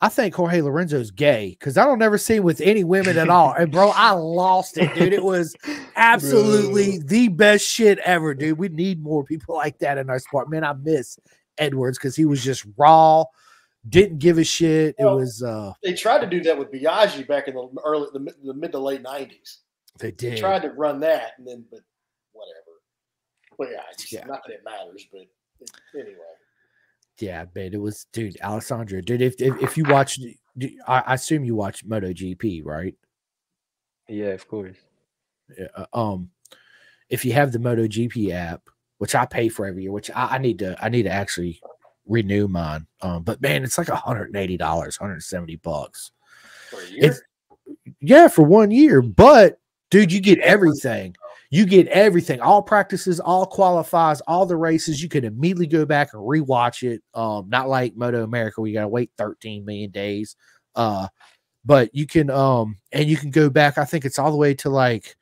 I 0.00 0.08
think 0.08 0.34
Jorge 0.34 0.60
Lorenzo's 0.62 1.10
gay 1.10 1.50
because 1.58 1.76
I 1.78 1.84
don't 1.84 2.02
ever 2.02 2.18
see 2.18 2.36
him 2.36 2.42
with 2.44 2.60
any 2.60 2.82
women 2.84 3.16
at 3.18 3.28
all. 3.28 3.52
And 3.52 3.70
bro, 3.70 3.90
I 3.94 4.10
lost 4.12 4.78
it, 4.78 4.94
dude. 4.94 5.12
It 5.12 5.22
was 5.22 5.54
absolutely 5.96 6.98
the 6.98 7.28
best 7.28 7.66
shit 7.66 7.98
ever, 8.00 8.34
dude. 8.34 8.58
We 8.58 8.68
need 8.68 9.02
more 9.02 9.22
people 9.24 9.54
like 9.54 9.78
that 9.78 9.98
in 9.98 10.08
our 10.10 10.18
sport. 10.18 10.50
Man, 10.50 10.64
I 10.64 10.72
miss 10.74 11.18
Edwards 11.58 11.98
because 11.98 12.16
he 12.16 12.24
was 12.24 12.42
just 12.44 12.66
raw, 12.76 13.24
didn't 13.88 14.18
give 14.18 14.38
a 14.38 14.44
shit. 14.44 14.94
It 14.98 15.04
was 15.04 15.42
uh 15.42 15.72
They 15.82 15.94
tried 15.94 16.20
to 16.20 16.26
do 16.26 16.42
that 16.44 16.58
with 16.58 16.70
Biaggi 16.72 17.26
back 17.26 17.48
in 17.48 17.54
the 17.54 17.68
early, 17.84 18.08
the, 18.12 18.20
mid- 18.20 18.34
the 18.44 18.54
mid 18.54 18.72
to 18.72 18.78
late 18.78 19.02
nineties. 19.02 19.58
they 19.98 20.10
did. 20.10 20.18
They 20.18 20.30
did. 20.36 20.40
tried 20.40 20.62
to 20.62 20.70
run 20.70 21.00
that, 21.00 21.32
and 21.38 21.46
then, 21.46 21.64
but 21.70 21.80
whatever. 22.32 22.60
Well, 23.58 23.70
yeah, 23.72 23.82
it's 23.92 24.12
Yeah. 24.12 24.24
not 24.26 24.40
that 24.46 24.52
it 24.54 24.62
matters, 24.64 25.06
but 25.12 25.22
it, 25.60 25.70
anyway. 25.94 26.16
Yeah, 27.18 27.46
man, 27.54 27.72
it 27.72 27.80
was 27.80 28.06
dude, 28.12 28.38
Alessandro. 28.42 29.00
Dude, 29.00 29.22
if 29.22 29.40
if, 29.40 29.60
if 29.62 29.76
you 29.76 29.84
watch 29.84 30.18
I, 30.86 31.02
I 31.06 31.14
assume 31.14 31.44
you 31.44 31.54
watch 31.54 31.86
MotoGP, 31.86 32.62
right? 32.64 32.94
Yeah, 34.08 34.28
of 34.28 34.46
course. 34.48 34.76
Yeah, 35.58 35.66
uh, 35.74 35.86
um 35.92 36.30
if 37.08 37.24
you 37.24 37.32
have 37.32 37.52
the 37.52 37.58
MotoGP 37.58 38.32
app, 38.32 38.62
which 38.98 39.14
I 39.14 39.24
pay 39.26 39.48
for 39.48 39.64
every 39.64 39.84
year, 39.84 39.92
which 39.92 40.10
I, 40.10 40.34
I 40.34 40.38
need 40.38 40.58
to 40.58 40.76
I 40.84 40.88
need 40.88 41.04
to 41.04 41.10
actually 41.10 41.60
renew 42.06 42.48
mine. 42.48 42.86
Um, 43.02 43.22
but 43.22 43.40
man, 43.40 43.64
it's 43.64 43.78
like 43.78 43.88
$180, 43.88 44.58
170 44.60 45.56
bucks. 45.56 46.12
For 46.70 46.80
a 46.80 46.86
year, 46.86 46.98
It's 47.04 47.20
yeah, 48.00 48.28
for 48.28 48.42
one 48.42 48.70
year. 48.70 49.02
But 49.02 49.58
dude, 49.90 50.12
you 50.12 50.20
get 50.20 50.38
everything. 50.40 51.16
You 51.50 51.64
get 51.64 51.86
everything, 51.88 52.40
all 52.40 52.60
practices, 52.60 53.20
all 53.20 53.46
qualifies, 53.46 54.20
all 54.22 54.46
the 54.46 54.56
races. 54.56 55.00
You 55.00 55.08
can 55.08 55.24
immediately 55.24 55.68
go 55.68 55.84
back 55.84 56.12
and 56.12 56.22
rewatch 56.22 56.82
it. 56.82 57.02
Um, 57.14 57.48
not 57.48 57.68
like 57.68 57.96
Moto 57.96 58.24
America, 58.24 58.60
where 58.60 58.68
you 58.68 58.74
gotta 58.74 58.88
wait 58.88 59.10
13 59.16 59.64
million 59.64 59.90
days. 59.90 60.34
Uh, 60.74 61.06
but 61.64 61.94
you 61.94 62.06
can 62.06 62.30
um 62.30 62.78
and 62.92 63.08
you 63.08 63.16
can 63.16 63.30
go 63.30 63.48
back, 63.48 63.78
I 63.78 63.84
think 63.84 64.04
it's 64.04 64.18
all 64.18 64.30
the 64.30 64.36
way 64.36 64.54
to 64.54 64.70
like 64.70 65.16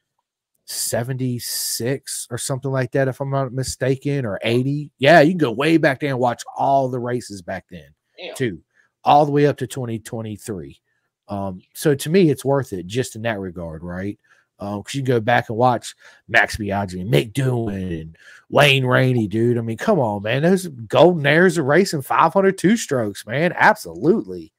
76 0.67 2.29
or 2.31 2.39
something 2.39 2.71
like 2.71 2.93
that, 2.93 3.09
if 3.09 3.21
I'm 3.21 3.31
not 3.31 3.53
mistaken, 3.53 4.25
or 4.25 4.39
80. 4.43 4.91
Yeah, 4.99 5.21
you 5.21 5.33
can 5.33 5.39
go 5.39 5.53
way 5.53 5.77
back 5.77 6.01
there 6.01 6.11
and 6.11 6.19
watch 6.19 6.43
all 6.57 6.89
the 6.89 6.99
races 6.99 7.43
back 7.43 7.67
then 7.71 7.95
Damn. 8.19 8.35
too, 8.35 8.63
all 9.05 9.27
the 9.27 9.33
way 9.33 9.47
up 9.47 9.59
to 9.59 9.67
2023. 9.67 10.81
Um, 11.29 11.61
so 11.75 11.95
to 11.95 12.11
me, 12.11 12.31
it's 12.31 12.45
worth 12.45 12.73
it 12.73 12.87
just 12.87 13.17
in 13.17 13.23
that 13.23 13.41
regard, 13.41 13.83
right? 13.83 14.19
Um, 14.61 14.81
because 14.81 14.95
you 14.95 15.03
can 15.03 15.15
go 15.15 15.21
back 15.21 15.49
and 15.49 15.59
watch 15.59 15.95
Max 16.29 16.57
Biaggi 16.57 17.01
and 17.01 17.13
Mick 17.13 17.33
Doohan 17.33 18.01
and 18.01 18.17
Wayne 18.49 18.87
Rainey, 18.87 19.27
dude. 19.27 19.59
I 19.59 19.63
mean, 19.63 19.77
come 19.77 19.99
on, 19.99 20.23
man. 20.23 20.43
Those 20.43 20.69
golden 20.69 21.27
airs 21.27 21.59
of 21.59 21.67
racing 21.67 22.03
500 22.03 22.57
two 22.57 22.77
strokes, 22.77 23.27
man. 23.27 23.53
Absolutely. 23.57 24.53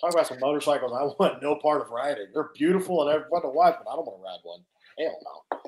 Talk 0.00 0.12
about 0.12 0.26
some 0.26 0.40
motorcycles 0.40 0.92
I 0.92 1.04
want 1.18 1.42
no 1.42 1.56
part 1.56 1.80
of 1.80 1.90
riding. 1.90 2.26
They're 2.34 2.50
beautiful 2.54 3.02
and 3.02 3.16
everyone 3.16 3.42
to 3.42 3.48
watch, 3.48 3.76
but 3.82 3.90
I 3.90 3.96
don't 3.96 4.06
want 4.06 4.18
to 4.18 4.24
ride 4.24 4.38
one. 4.42 4.60
Hell 4.98 5.18
no. 5.52 5.60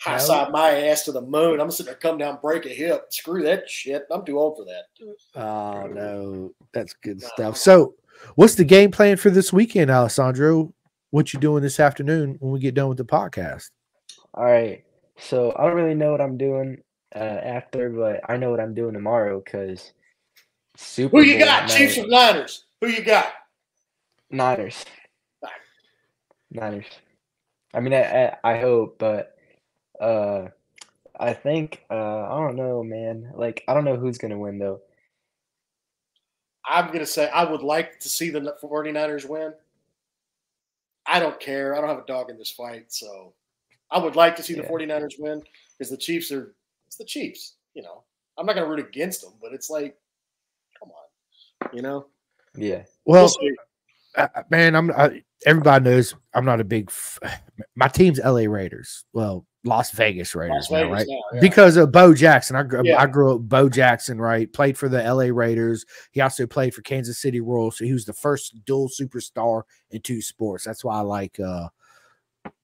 High 0.00 0.12
No. 0.16 0.18
side 0.18 0.50
my 0.52 0.70
ass 0.86 1.04
to 1.04 1.12
the 1.12 1.20
moon. 1.20 1.60
I'm 1.60 1.70
sitting 1.70 1.86
there, 1.92 1.94
come 2.00 2.16
down, 2.18 2.38
break 2.40 2.64
a 2.66 2.70
hip. 2.70 3.06
Screw 3.10 3.42
that 3.44 3.68
shit. 3.68 4.06
I'm 4.10 4.24
too 4.24 4.38
old 4.38 4.56
for 4.56 4.64
that. 4.64 5.40
Oh 5.42 5.86
no, 5.88 6.54
that's 6.72 6.94
good 6.94 7.20
stuff. 7.22 7.56
So, 7.56 7.94
what's 8.34 8.54
the 8.54 8.64
game 8.64 8.90
plan 8.90 9.16
for 9.18 9.28
this 9.30 9.52
weekend, 9.52 9.90
Alessandro? 9.90 10.72
What 11.10 11.32
you 11.34 11.40
doing 11.40 11.62
this 11.62 11.80
afternoon 11.80 12.36
when 12.40 12.52
we 12.52 12.60
get 12.60 12.74
done 12.74 12.88
with 12.88 12.98
the 12.98 13.04
podcast? 13.04 13.70
All 14.34 14.44
right. 14.44 14.84
So 15.18 15.54
I 15.58 15.66
don't 15.66 15.74
really 15.76 15.94
know 15.94 16.12
what 16.12 16.20
I'm 16.22 16.38
doing 16.38 16.78
uh, 17.14 17.18
after, 17.18 17.90
but 17.90 18.20
I 18.30 18.36
know 18.38 18.50
what 18.50 18.60
I'm 18.60 18.72
doing 18.74 18.94
tomorrow 18.94 19.42
because 19.44 19.92
Super 20.76 21.18
Who 21.18 21.24
you 21.24 21.36
Bowl 21.38 21.46
got? 21.46 21.68
night- 21.68 21.76
Chiefs 21.76 21.98
or 21.98 22.06
Niners? 22.06 22.64
Who 22.80 22.86
you 22.86 23.02
got? 23.02 23.26
Niners. 24.30 24.82
Niners. 26.50 26.86
I 27.72 27.80
mean, 27.80 27.94
I, 27.94 28.02
I, 28.26 28.36
I 28.54 28.60
hope, 28.60 28.98
but 28.98 29.36
uh, 30.00 30.48
I 31.18 31.32
think 31.34 31.84
uh, 31.90 31.94
I 31.94 32.40
don't 32.40 32.56
know, 32.56 32.82
man. 32.82 33.32
Like, 33.34 33.62
I 33.68 33.74
don't 33.74 33.84
know 33.84 33.96
who's 33.96 34.18
gonna 34.18 34.38
win 34.38 34.58
though. 34.58 34.80
I'm 36.70 36.86
going 36.88 37.00
to 37.00 37.06
say 37.06 37.28
I 37.30 37.44
would 37.44 37.62
like 37.62 37.98
to 38.00 38.08
see 38.08 38.30
the 38.30 38.40
49ers 38.62 39.28
win. 39.28 39.52
I 41.06 41.18
don't 41.18 41.40
care. 41.40 41.74
I 41.74 41.80
don't 41.80 41.88
have 41.88 41.98
a 41.98 42.06
dog 42.06 42.30
in 42.30 42.38
this 42.38 42.50
fight. 42.50 42.92
So 42.92 43.32
I 43.90 43.98
would 43.98 44.14
like 44.14 44.36
to 44.36 44.42
see 44.42 44.54
the 44.54 44.62
Yeah. 44.62 44.68
49ers 44.68 45.18
win 45.18 45.42
because 45.76 45.90
the 45.90 45.96
Chiefs 45.96 46.30
are, 46.30 46.54
it's 46.86 46.96
the 46.96 47.04
Chiefs. 47.04 47.56
You 47.74 47.82
know, 47.82 48.04
I'm 48.38 48.46
not 48.46 48.54
going 48.54 48.64
to 48.64 48.70
root 48.70 48.86
against 48.86 49.22
them, 49.22 49.32
but 49.42 49.52
it's 49.52 49.68
like, 49.70 49.96
come 50.78 50.90
on. 50.90 51.76
You 51.76 51.82
know? 51.82 52.06
Yeah. 52.54 52.84
Well, 53.04 53.22
We'll 53.22 53.28
see. 53.28 53.56
Uh, 54.16 54.28
man, 54.50 54.74
I'm 54.74 54.90
I, 54.92 55.22
everybody 55.46 55.84
knows 55.84 56.14
I'm 56.34 56.44
not 56.44 56.60
a 56.60 56.64
big. 56.64 56.88
F- 56.88 57.18
my 57.76 57.88
team's 57.88 58.18
L.A. 58.20 58.46
Raiders. 58.46 59.04
Well, 59.12 59.46
Las 59.64 59.90
Vegas 59.92 60.34
Raiders, 60.34 60.68
Las 60.70 60.84
now, 60.84 60.90
right? 60.90 61.06
now, 61.08 61.20
yeah. 61.34 61.40
Because 61.40 61.76
of 61.76 61.92
Bo 61.92 62.14
Jackson. 62.14 62.56
I 62.56 62.62
grew, 62.62 62.82
Yeah. 62.84 63.00
I 63.00 63.06
grew 63.06 63.34
up 63.34 63.42
Bo 63.42 63.68
Jackson, 63.68 64.20
right? 64.20 64.50
Played 64.52 64.78
for 64.78 64.88
the 64.88 65.02
L.A. 65.02 65.30
Raiders. 65.30 65.84
He 66.12 66.20
also 66.20 66.46
played 66.46 66.74
for 66.74 66.82
Kansas 66.82 67.20
City 67.20 67.40
Royals. 67.40 67.76
So 67.78 67.84
he 67.84 67.92
was 67.92 68.06
the 68.06 68.12
first 68.14 68.64
dual 68.64 68.88
superstar 68.88 69.62
in 69.90 70.00
two 70.00 70.22
sports. 70.22 70.64
That's 70.64 70.84
why 70.84 70.96
I 70.96 71.00
like 71.02 71.38
uh 71.38 71.68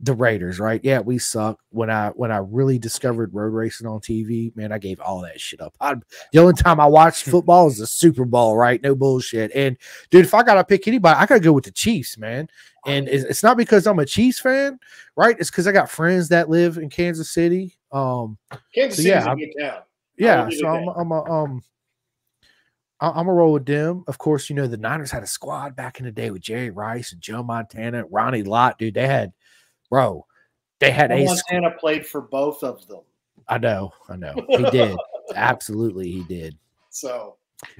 the 0.00 0.14
Raiders, 0.14 0.58
right? 0.58 0.80
Yeah, 0.82 1.00
we 1.00 1.18
suck. 1.18 1.60
When 1.70 1.90
I 1.90 2.08
when 2.10 2.30
I 2.30 2.38
really 2.38 2.78
discovered 2.78 3.34
road 3.34 3.52
racing 3.52 3.86
on 3.86 4.00
TV, 4.00 4.54
man, 4.56 4.72
I 4.72 4.78
gave 4.78 5.00
all 5.00 5.20
that 5.22 5.40
shit 5.40 5.60
up. 5.60 5.74
I, 5.80 5.94
the 6.32 6.38
only 6.38 6.54
time 6.54 6.80
I 6.80 6.86
watched 6.86 7.24
football 7.28 7.66
was 7.66 7.78
the 7.78 7.86
Super 7.86 8.24
Bowl, 8.24 8.56
right? 8.56 8.82
No 8.82 8.94
bullshit. 8.94 9.50
And 9.54 9.76
dude, 10.10 10.24
if 10.24 10.34
I 10.34 10.42
gotta 10.42 10.64
pick 10.64 10.86
anybody, 10.88 11.18
I 11.18 11.26
gotta 11.26 11.40
go 11.40 11.52
with 11.52 11.64
the 11.64 11.72
Chiefs, 11.72 12.18
man. 12.18 12.48
And 12.86 13.08
it's, 13.08 13.24
it's 13.24 13.42
not 13.42 13.56
because 13.56 13.86
I'm 13.86 13.98
a 13.98 14.06
Chiefs 14.06 14.38
fan, 14.38 14.78
right? 15.16 15.36
It's 15.38 15.50
because 15.50 15.66
I 15.66 15.72
got 15.72 15.90
friends 15.90 16.28
that 16.28 16.48
live 16.48 16.78
in 16.78 16.88
Kansas 16.88 17.30
City. 17.30 17.76
Um, 17.90 18.38
Kansas 18.74 18.98
so 18.98 19.02
City's 19.02 19.24
yeah, 19.24 19.32
a 19.32 19.36
good 19.36 19.52
town. 19.58 19.82
yeah, 20.16 20.48
so 20.50 20.68
I'm. 20.68 20.88
I'm 20.88 21.10
a 21.10 21.22
um, 21.24 21.62
I'm 22.98 23.28
a 23.28 23.32
roll 23.32 23.52
with 23.52 23.66
them. 23.66 24.04
Of 24.06 24.16
course, 24.18 24.48
you 24.48 24.56
know 24.56 24.66
the 24.66 24.78
Niners 24.78 25.10
had 25.10 25.22
a 25.22 25.26
squad 25.26 25.76
back 25.76 25.98
in 25.98 26.06
the 26.06 26.12
day 26.12 26.30
with 26.30 26.40
Jerry 26.40 26.70
Rice 26.70 27.12
and 27.12 27.20
Joe 27.20 27.42
Montana, 27.42 28.04
Ronnie 28.10 28.42
Lott, 28.42 28.78
dude. 28.78 28.94
They 28.94 29.06
had, 29.06 29.32
bro, 29.90 30.26
they 30.78 30.90
had 30.90 31.10
Joe 31.10 31.16
a. 31.16 31.24
Montana 31.24 31.70
played 31.78 32.06
for 32.06 32.20
both 32.22 32.62
of 32.62 32.86
them. 32.88 33.00
I 33.48 33.58
know, 33.58 33.92
I 34.08 34.16
know, 34.16 34.34
he 34.48 34.64
did. 34.70 34.96
Absolutely, 35.34 36.10
he 36.10 36.22
did. 36.24 36.56
So 36.90 37.36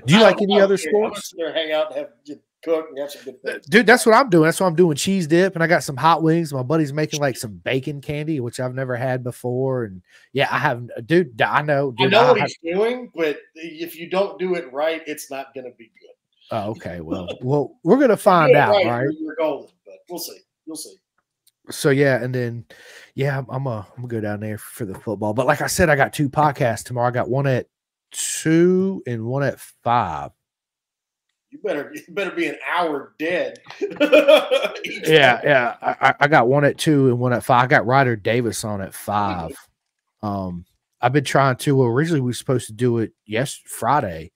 Do 0.06 0.14
you 0.14 0.20
I 0.20 0.24
like 0.24 0.42
any 0.42 0.60
I 0.60 0.64
other 0.64 0.76
don't 0.76 0.84
care. 0.84 0.94
I'm 1.04 1.10
gonna 1.10 1.20
sports? 1.20 1.54
hang 1.54 1.72
out, 1.72 1.96
and 1.96 2.06
have 2.28 2.38
cook 2.64 2.86
and 2.90 2.98
have 2.98 3.10
some 3.10 3.22
good 3.22 3.36
uh, 3.46 3.52
food. 3.52 3.62
Dude, 3.68 3.86
that's 3.86 4.04
what 4.06 4.14
I'm 4.14 4.28
doing. 4.28 4.44
That's 4.44 4.58
what 4.60 4.66
I'm 4.66 4.74
doing. 4.74 4.96
Cheese 4.96 5.26
dip, 5.26 5.54
and 5.54 5.62
I 5.62 5.66
got 5.66 5.84
some 5.84 5.96
hot 5.96 6.22
wings. 6.22 6.52
My 6.52 6.62
buddy's 6.62 6.92
making 6.92 7.20
like 7.20 7.36
some 7.36 7.52
bacon 7.58 8.00
candy, 8.00 8.40
which 8.40 8.58
I've 8.58 8.74
never 8.74 8.96
had 8.96 9.22
before. 9.22 9.84
And 9.84 10.02
yeah, 10.32 10.48
I 10.50 10.58
have, 10.58 10.84
uh, 10.96 11.00
dude. 11.04 11.40
I 11.40 11.62
know. 11.62 11.94
I 11.98 12.02
Dude, 12.02 12.12
know 12.12 12.28
what 12.28 12.40
have- 12.40 12.48
he's 12.62 12.74
doing, 12.74 13.10
but 13.14 13.38
if 13.54 13.96
you 13.96 14.08
don't 14.10 14.38
do 14.38 14.54
it 14.54 14.72
right, 14.72 15.02
it's 15.06 15.30
not 15.30 15.54
going 15.54 15.70
to 15.70 15.76
be 15.76 15.90
good. 16.00 16.10
oh, 16.52 16.70
okay. 16.70 17.00
Well, 17.00 17.28
well, 17.42 17.76
we're 17.84 17.98
gonna 17.98 18.16
find 18.16 18.56
out, 18.56 18.70
right, 18.72 18.86
right? 18.86 19.06
You're 19.20 19.36
golden, 19.36 19.68
but 19.84 19.96
we'll 20.08 20.18
see. 20.18 20.38
You'll 20.66 20.76
see. 20.76 20.94
So 21.70 21.90
yeah, 21.90 22.22
and 22.22 22.34
then 22.34 22.64
yeah, 23.14 23.42
I'm, 23.48 23.66
a 23.66 23.86
I'm 23.96 23.96
gonna 23.96 24.08
go 24.08 24.20
down 24.20 24.40
there 24.40 24.58
for 24.58 24.84
the 24.84 24.94
football. 24.94 25.34
But 25.34 25.46
like 25.46 25.60
I 25.60 25.66
said, 25.66 25.88
I 25.88 25.96
got 25.96 26.12
two 26.12 26.28
podcasts 26.28 26.84
tomorrow. 26.84 27.08
I 27.08 27.12
got 27.12 27.28
one 27.28 27.46
at 27.46 27.66
two 28.10 29.02
and 29.06 29.24
one 29.26 29.42
at 29.42 29.58
five. 29.82 30.30
You 31.50 31.58
better 31.62 31.92
you 31.94 32.02
better 32.14 32.32
be 32.34 32.46
an 32.48 32.56
hour 32.68 33.14
dead. 33.18 33.58
Yeah, 34.84 35.40
yeah. 35.42 35.74
I, 35.82 36.14
I- 36.20 36.28
got 36.28 36.46
one 36.48 36.64
at 36.64 36.78
two 36.78 37.08
and 37.08 37.18
one 37.18 37.32
at 37.32 37.42
five. 37.44 37.64
I 37.64 37.66
got 37.66 37.86
Ryder 37.86 38.16
Davis 38.16 38.64
on 38.64 38.80
at 38.80 38.94
five. 38.94 39.52
Um, 40.22 40.64
I've 41.00 41.12
been 41.12 41.24
trying 41.24 41.56
to. 41.56 41.76
Well, 41.76 41.86
originally 41.88 42.20
we 42.20 42.30
were 42.30 42.34
supposed 42.34 42.66
to 42.66 42.72
do 42.72 42.98
it 42.98 43.12
yes 43.26 43.54
Friday, 43.64 44.32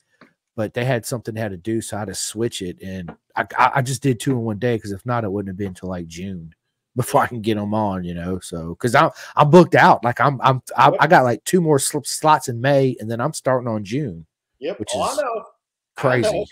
but 0.54 0.72
they 0.74 0.84
had 0.84 1.04
something 1.04 1.34
they 1.34 1.40
had 1.40 1.50
to 1.50 1.56
do, 1.56 1.80
so 1.80 1.96
I 1.96 2.00
had 2.00 2.08
to 2.08 2.14
switch 2.14 2.62
it. 2.62 2.80
And 2.80 3.12
I, 3.34 3.46
I 3.76 3.82
just 3.82 4.02
did 4.02 4.20
two 4.20 4.32
in 4.32 4.42
one 4.42 4.58
day 4.58 4.76
because 4.76 4.92
if 4.92 5.04
not, 5.04 5.24
it 5.24 5.32
wouldn't 5.32 5.48
have 5.48 5.56
been 5.56 5.68
until 5.68 5.88
like 5.88 6.06
June 6.06 6.54
before 6.96 7.22
I 7.22 7.26
can 7.26 7.40
get 7.40 7.56
them 7.56 7.74
on. 7.74 8.04
You 8.04 8.14
know, 8.14 8.38
so 8.40 8.70
because 8.70 8.94
I'm 8.94 9.10
I'm 9.36 9.50
booked 9.50 9.74
out. 9.74 10.04
Like 10.04 10.20
I'm 10.20 10.40
I'm 10.42 10.62
I, 10.76 10.92
I 11.00 11.06
got 11.06 11.24
like 11.24 11.44
two 11.44 11.60
more 11.60 11.78
sl- 11.78 11.98
slots 12.04 12.48
in 12.48 12.60
May, 12.60 12.96
and 13.00 13.10
then 13.10 13.20
I'm 13.20 13.32
starting 13.32 13.68
on 13.68 13.84
June. 13.84 14.26
Yep. 14.58 14.78
which 14.80 14.90
oh, 14.94 15.12
is- 15.12 15.18
I 15.18 15.22
know. 15.22 15.28
I 15.28 16.16
know. 16.18 16.30
crazy 16.32 16.46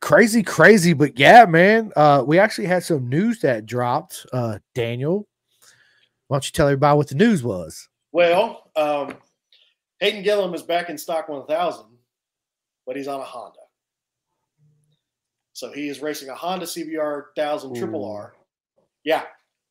crazy 0.00 0.42
crazy 0.42 0.92
but 0.92 1.18
yeah 1.18 1.44
man 1.46 1.90
uh 1.96 2.22
we 2.24 2.38
actually 2.38 2.66
had 2.66 2.84
some 2.84 3.08
news 3.08 3.40
that 3.40 3.66
dropped 3.66 4.24
uh 4.32 4.58
daniel 4.74 5.26
why 6.28 6.36
don't 6.36 6.46
you 6.46 6.52
tell 6.52 6.68
everybody 6.68 6.96
what 6.96 7.08
the 7.08 7.14
news 7.14 7.42
was 7.42 7.88
Well, 8.12 8.70
um, 8.76 9.14
Hayden 10.00 10.22
Gillim 10.22 10.54
is 10.54 10.62
back 10.62 10.88
in 10.90 10.96
stock 10.98 11.28
1000, 11.28 11.84
but 12.86 12.96
he's 12.96 13.08
on 13.08 13.20
a 13.20 13.24
Honda. 13.24 13.58
So 15.58 15.72
he 15.72 15.88
is 15.88 16.00
racing 16.00 16.28
a 16.28 16.36
Honda 16.36 16.66
CBR 16.66 17.34
1000 17.34 17.74
Triple 17.74 18.04
R. 18.08 18.32
Yeah, 19.02 19.24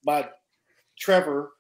my 0.03 0.27
Trevor, 0.99 1.53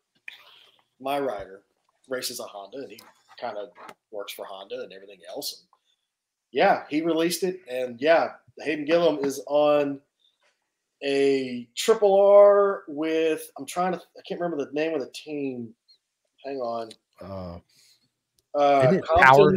my 0.99 1.17
rider, 1.17 1.61
races 2.09 2.41
a 2.41 2.43
Honda, 2.43 2.79
and 2.79 2.91
he 2.91 2.99
kind 3.39 3.57
of 3.57 3.69
works 4.11 4.33
for 4.33 4.43
Honda 4.45 4.81
and 4.83 4.91
everything 4.91 5.19
else. 5.29 5.61
And 5.61 5.69
yeah, 6.51 6.83
he 6.89 6.99
released 6.99 7.43
it, 7.43 7.61
and 7.71 8.01
yeah, 8.01 8.31
Hayden 8.59 8.85
Gillim 8.85 9.23
is 9.23 9.41
on 9.47 10.01
a 11.05 11.65
Triple 11.73 12.19
R 12.19 12.83
with. 12.89 13.49
I'm 13.57 13.65
trying 13.65 13.93
to. 13.93 13.99
I 13.99 14.21
can't 14.27 14.41
remember 14.41 14.65
the 14.65 14.73
name 14.73 14.93
of 14.93 14.99
the 14.99 15.11
team. 15.13 15.73
Hang 16.43 16.57
on. 16.57 16.89
uh 17.21 17.59
Uh, 18.53 18.91
it 18.91 19.05
Compton- 19.05 19.25
Power? 19.25 19.53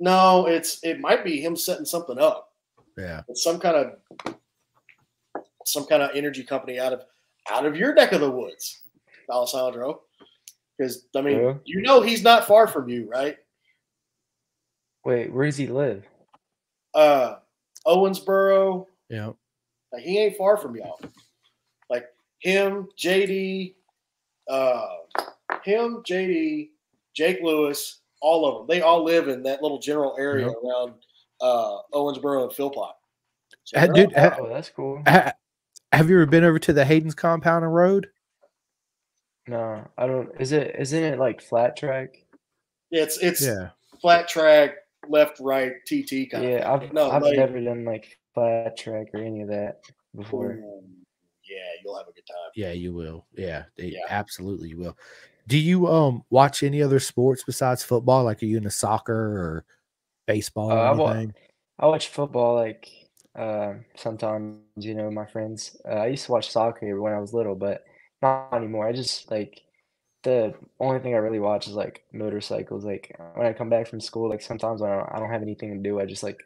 No, 0.00 0.46
it's 0.48 0.84
it 0.84 1.00
might 1.00 1.24
be 1.24 1.40
him 1.40 1.56
setting 1.56 1.86
something 1.86 2.18
up. 2.18 2.51
Yeah 2.96 3.22
It's 3.28 3.42
some 3.42 3.58
kind 3.58 3.76
of 3.76 4.34
some 5.64 5.86
kind 5.86 6.02
of 6.02 6.10
energy 6.14 6.42
company 6.44 6.78
out 6.78 6.92
of 6.92 7.02
out 7.50 7.66
of 7.66 7.76
your 7.76 7.94
neck 7.94 8.12
of 8.12 8.20
the 8.20 8.30
woods, 8.30 8.82
Alessandro. 9.30 10.02
Because 10.76 11.06
I 11.16 11.20
mean, 11.20 11.38
Yeah. 11.40 11.54
you 11.64 11.82
know 11.82 12.00
he's 12.00 12.22
not 12.22 12.46
far 12.46 12.66
from 12.66 12.88
you, 12.88 13.08
right? 13.08 13.36
Wait, 15.04 15.32
where 15.32 15.46
does 15.46 15.56
he 15.56 15.66
live? 15.66 16.04
Uh, 16.94 17.36
Owensboro. 17.86 18.86
yeah 19.08 19.32
Like, 19.92 20.02
he 20.02 20.18
ain't 20.18 20.36
far 20.36 20.56
from 20.56 20.76
y'all. 20.76 21.00
Like 21.90 22.06
him, 22.40 22.88
JD, 22.98 23.74
uh, 24.48 24.88
him, 25.64 26.02
JD, 26.08 26.70
Jake 27.14 27.40
Lewis, 27.42 28.00
all 28.20 28.46
of 28.46 28.58
them. 28.58 28.66
They 28.74 28.82
all 28.82 29.02
live 29.04 29.28
in 29.28 29.42
that 29.44 29.62
little 29.62 29.78
general 29.78 30.16
area 30.18 30.46
Yep. 30.46 30.56
around 30.64 30.94
uh, 31.42 31.78
Owensboro 31.92 32.44
and 32.44 32.52
Philpot. 32.52 32.92
So 33.64 33.78
Uh, 33.78 33.86
dude, 33.88 34.14
all- 34.14 34.24
uh, 34.24 34.36
Oh, 34.40 34.48
that's 34.48 34.70
cool. 34.70 35.02
ha- 35.06 35.34
have 35.92 36.08
you 36.08 36.16
ever 36.16 36.26
been 36.26 36.44
over 36.44 36.58
to 36.60 36.72
the 36.72 36.84
hayden's 36.84 37.14
compound 37.14 37.64
and 37.64 37.74
road 37.74 38.08
No, 39.48 39.86
I 39.98 40.06
don't. 40.06 40.30
Is 40.40 40.52
it? 40.52 40.76
Isn't 40.78 41.02
it 41.02 41.18
like 41.18 41.40
flat 41.42 41.76
track? 41.76 42.14
it's 42.90 43.18
it's 43.18 43.44
yeah 43.44 43.70
flat 44.00 44.28
track, 44.28 44.74
left, 45.08 45.40
right, 45.40 45.72
TT 45.86 46.26
kind 46.30 46.44
Yeah, 46.44 46.68
of. 46.72 46.82
I've. 46.82 46.92
No, 46.92 47.10
I've 47.10 47.22
like- 47.22 47.36
never 47.36 47.60
done 47.60 47.84
like 47.84 48.18
flat 48.34 48.76
track 48.76 49.08
or 49.14 49.20
any 49.20 49.42
of 49.42 49.48
that 49.48 49.80
before. 50.14 50.52
Ooh, 50.52 50.82
yeah, 51.44 51.58
you'll 51.82 51.96
have 51.98 52.06
a 52.08 52.12
good 52.12 52.26
time. 52.26 52.50
yeah 52.54 52.70
you 52.72 52.92
will 52.94 53.26
yeah, 53.34 53.64
they- 53.76 53.86
Yeah. 53.86 54.00
absolutely 54.08 54.68
you 54.68 54.78
will 54.78 54.96
do 55.48 55.58
you 55.58 55.86
um 55.88 56.22
watch 56.30 56.62
any 56.62 56.80
other 56.82 57.00
sports 57.00 57.42
besides 57.44 57.82
football 57.82 58.24
like 58.24 58.42
are 58.42 58.46
you 58.46 58.56
into 58.56 58.70
soccer 58.70 59.12
or 59.14 59.64
baseball 60.34 60.70
Uh, 60.70 60.74
I 60.74 60.90
or 60.90 60.92
wa- 60.92 61.16
anything 61.16 61.34
I 61.78 61.86
watch 61.86 62.08
football 62.08 62.56
like 62.56 62.88
uh, 63.36 63.74
sometimes, 63.96 64.58
you 64.76 64.94
know, 64.94 65.10
my 65.10 65.26
friends. 65.26 65.76
Uh, 65.88 65.94
I 65.94 66.06
used 66.08 66.26
to 66.26 66.32
watch 66.32 66.50
soccer 66.50 67.00
when 67.00 67.12
I 67.12 67.20
was 67.20 67.34
little, 67.34 67.54
but 67.54 67.84
not 68.22 68.54
anymore. 68.54 68.86
I 68.88 68.92
just 68.92 69.30
like 69.30 69.62
the 70.24 70.54
only 70.80 71.00
thing 71.00 71.14
I 71.14 71.18
really 71.18 71.40
watch 71.40 71.68
is 71.68 71.74
like 71.74 72.04
motorcycles. 72.12 72.84
Like 72.84 73.16
when 73.34 73.46
I 73.46 73.52
come 73.52 73.70
back 73.70 73.88
from 73.88 74.00
school, 74.00 74.30
like 74.30 74.42
sometimes 74.42 74.80
when 74.82 74.90
I 74.90 74.96
don't, 74.98 75.10
I 75.14 75.18
don't 75.20 75.30
have 75.32 75.42
anything 75.42 75.72
to 75.74 75.88
do, 75.90 76.00
I 76.00 76.06
just 76.06 76.22
like 76.24 76.40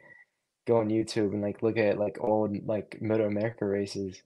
go 0.67 0.77
on 0.79 0.89
YouTube 0.89 1.33
and 1.33 1.41
like 1.41 1.63
look 1.63 1.77
at 1.77 1.99
like 1.99 2.17
old 2.21 2.65
like 2.67 2.99
Moto 3.01 3.27
America 3.27 3.65
races. 3.65 4.21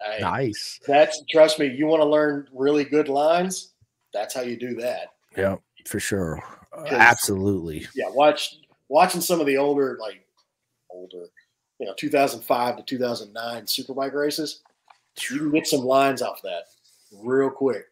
Hey, 0.00 0.20
nice 0.22 0.80
That's 0.86 1.22
trust 1.30 1.58
me. 1.58 1.66
You 1.66 1.86
want 1.86 2.02
to 2.02 2.06
learn 2.08 2.48
really 2.52 2.84
good 2.84 3.08
lines? 3.08 3.74
That's 4.12 4.34
how 4.34 4.42
you 4.42 4.56
do 4.58 4.74
that. 4.76 5.08
yeah 5.36 5.56
for 5.86 6.00
sure 6.00 6.42
'Cause- 6.42 6.57
absolutely 6.90 7.86
yeah, 7.94 8.08
watch 8.10 8.56
watching 8.88 9.20
some 9.20 9.40
of 9.40 9.46
the 9.46 9.56
older 9.56 9.96
like 10.00 10.24
older, 10.90 11.26
you 11.78 11.86
know, 11.86 11.94
2005 11.96 12.76
to 12.76 12.82
2009 12.82 13.62
superbike 13.64 14.14
races. 14.14 14.62
You 15.30 15.38
can 15.38 15.50
get 15.50 15.66
some 15.66 15.80
lines 15.80 16.22
off 16.22 16.40
that 16.42 16.62
real 17.12 17.50
quick. 17.50 17.86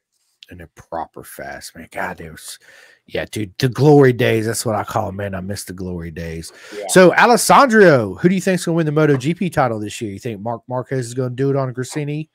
and 0.50 0.60
they're 0.60 0.70
proper 0.74 1.24
fast, 1.24 1.74
man. 1.76 1.88
God, 1.90 2.20
it 2.20 2.30
was, 2.30 2.58
yeah, 3.06 3.24
dude. 3.30 3.52
The 3.58 3.68
glory 3.68 4.12
days. 4.12 4.46
That's 4.46 4.64
what 4.64 4.76
I 4.76 4.84
call 4.84 5.06
them, 5.06 5.16
man. 5.16 5.34
I 5.34 5.40
miss 5.40 5.64
the 5.64 5.72
glory 5.72 6.10
days. 6.12 6.52
Yeah. 6.76 6.84
So, 6.88 7.12
Alessandro, 7.14 8.14
who 8.14 8.28
do 8.28 8.34
you 8.34 8.40
think's 8.40 8.64
gonna 8.64 8.76
win 8.76 8.86
the 8.86 8.92
MotoGP 8.92 9.52
title 9.52 9.78
this 9.80 10.00
year? 10.00 10.12
You 10.12 10.18
think 10.20 10.40
Marc 10.40 10.62
Marquez 10.68 11.06
is 11.06 11.14
gonna 11.14 11.30
do 11.30 11.50
it 11.50 11.56
on 11.56 11.74
Gresini? 11.74 12.28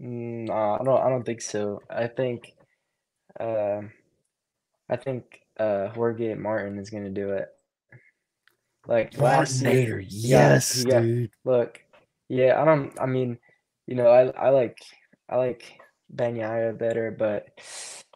Mm, 0.00 0.46
Nah, 0.48 0.78
I 0.80 0.84
don't. 0.84 1.02
I 1.02 1.08
don't 1.08 1.24
think 1.24 1.40
so. 1.40 1.82
I 1.90 2.06
think, 2.06 2.52
um, 3.40 3.92
I 4.90 4.96
think 4.96 5.40
uh, 5.58 5.88
Jorge 5.88 6.34
Martin 6.34 6.78
is 6.78 6.90
gonna 6.90 7.10
do 7.10 7.30
it. 7.30 7.48
Like 8.86 9.16
last 9.18 9.62
year, 9.62 10.00
yes, 10.00 10.84
got- 10.84 11.02
dude. 11.02 11.30
Look, 11.44 11.80
yeah, 12.28 12.60
I 12.60 12.64
don't. 12.64 12.92
I 13.00 13.06
mean, 13.06 13.38
you 13.86 13.94
know, 13.94 14.08
I 14.08 14.28
I 14.46 14.50
like 14.50 14.78
I 15.28 15.36
like 15.36 15.64
Bagnaia 16.14 16.76
better, 16.76 17.10
but 17.10 17.48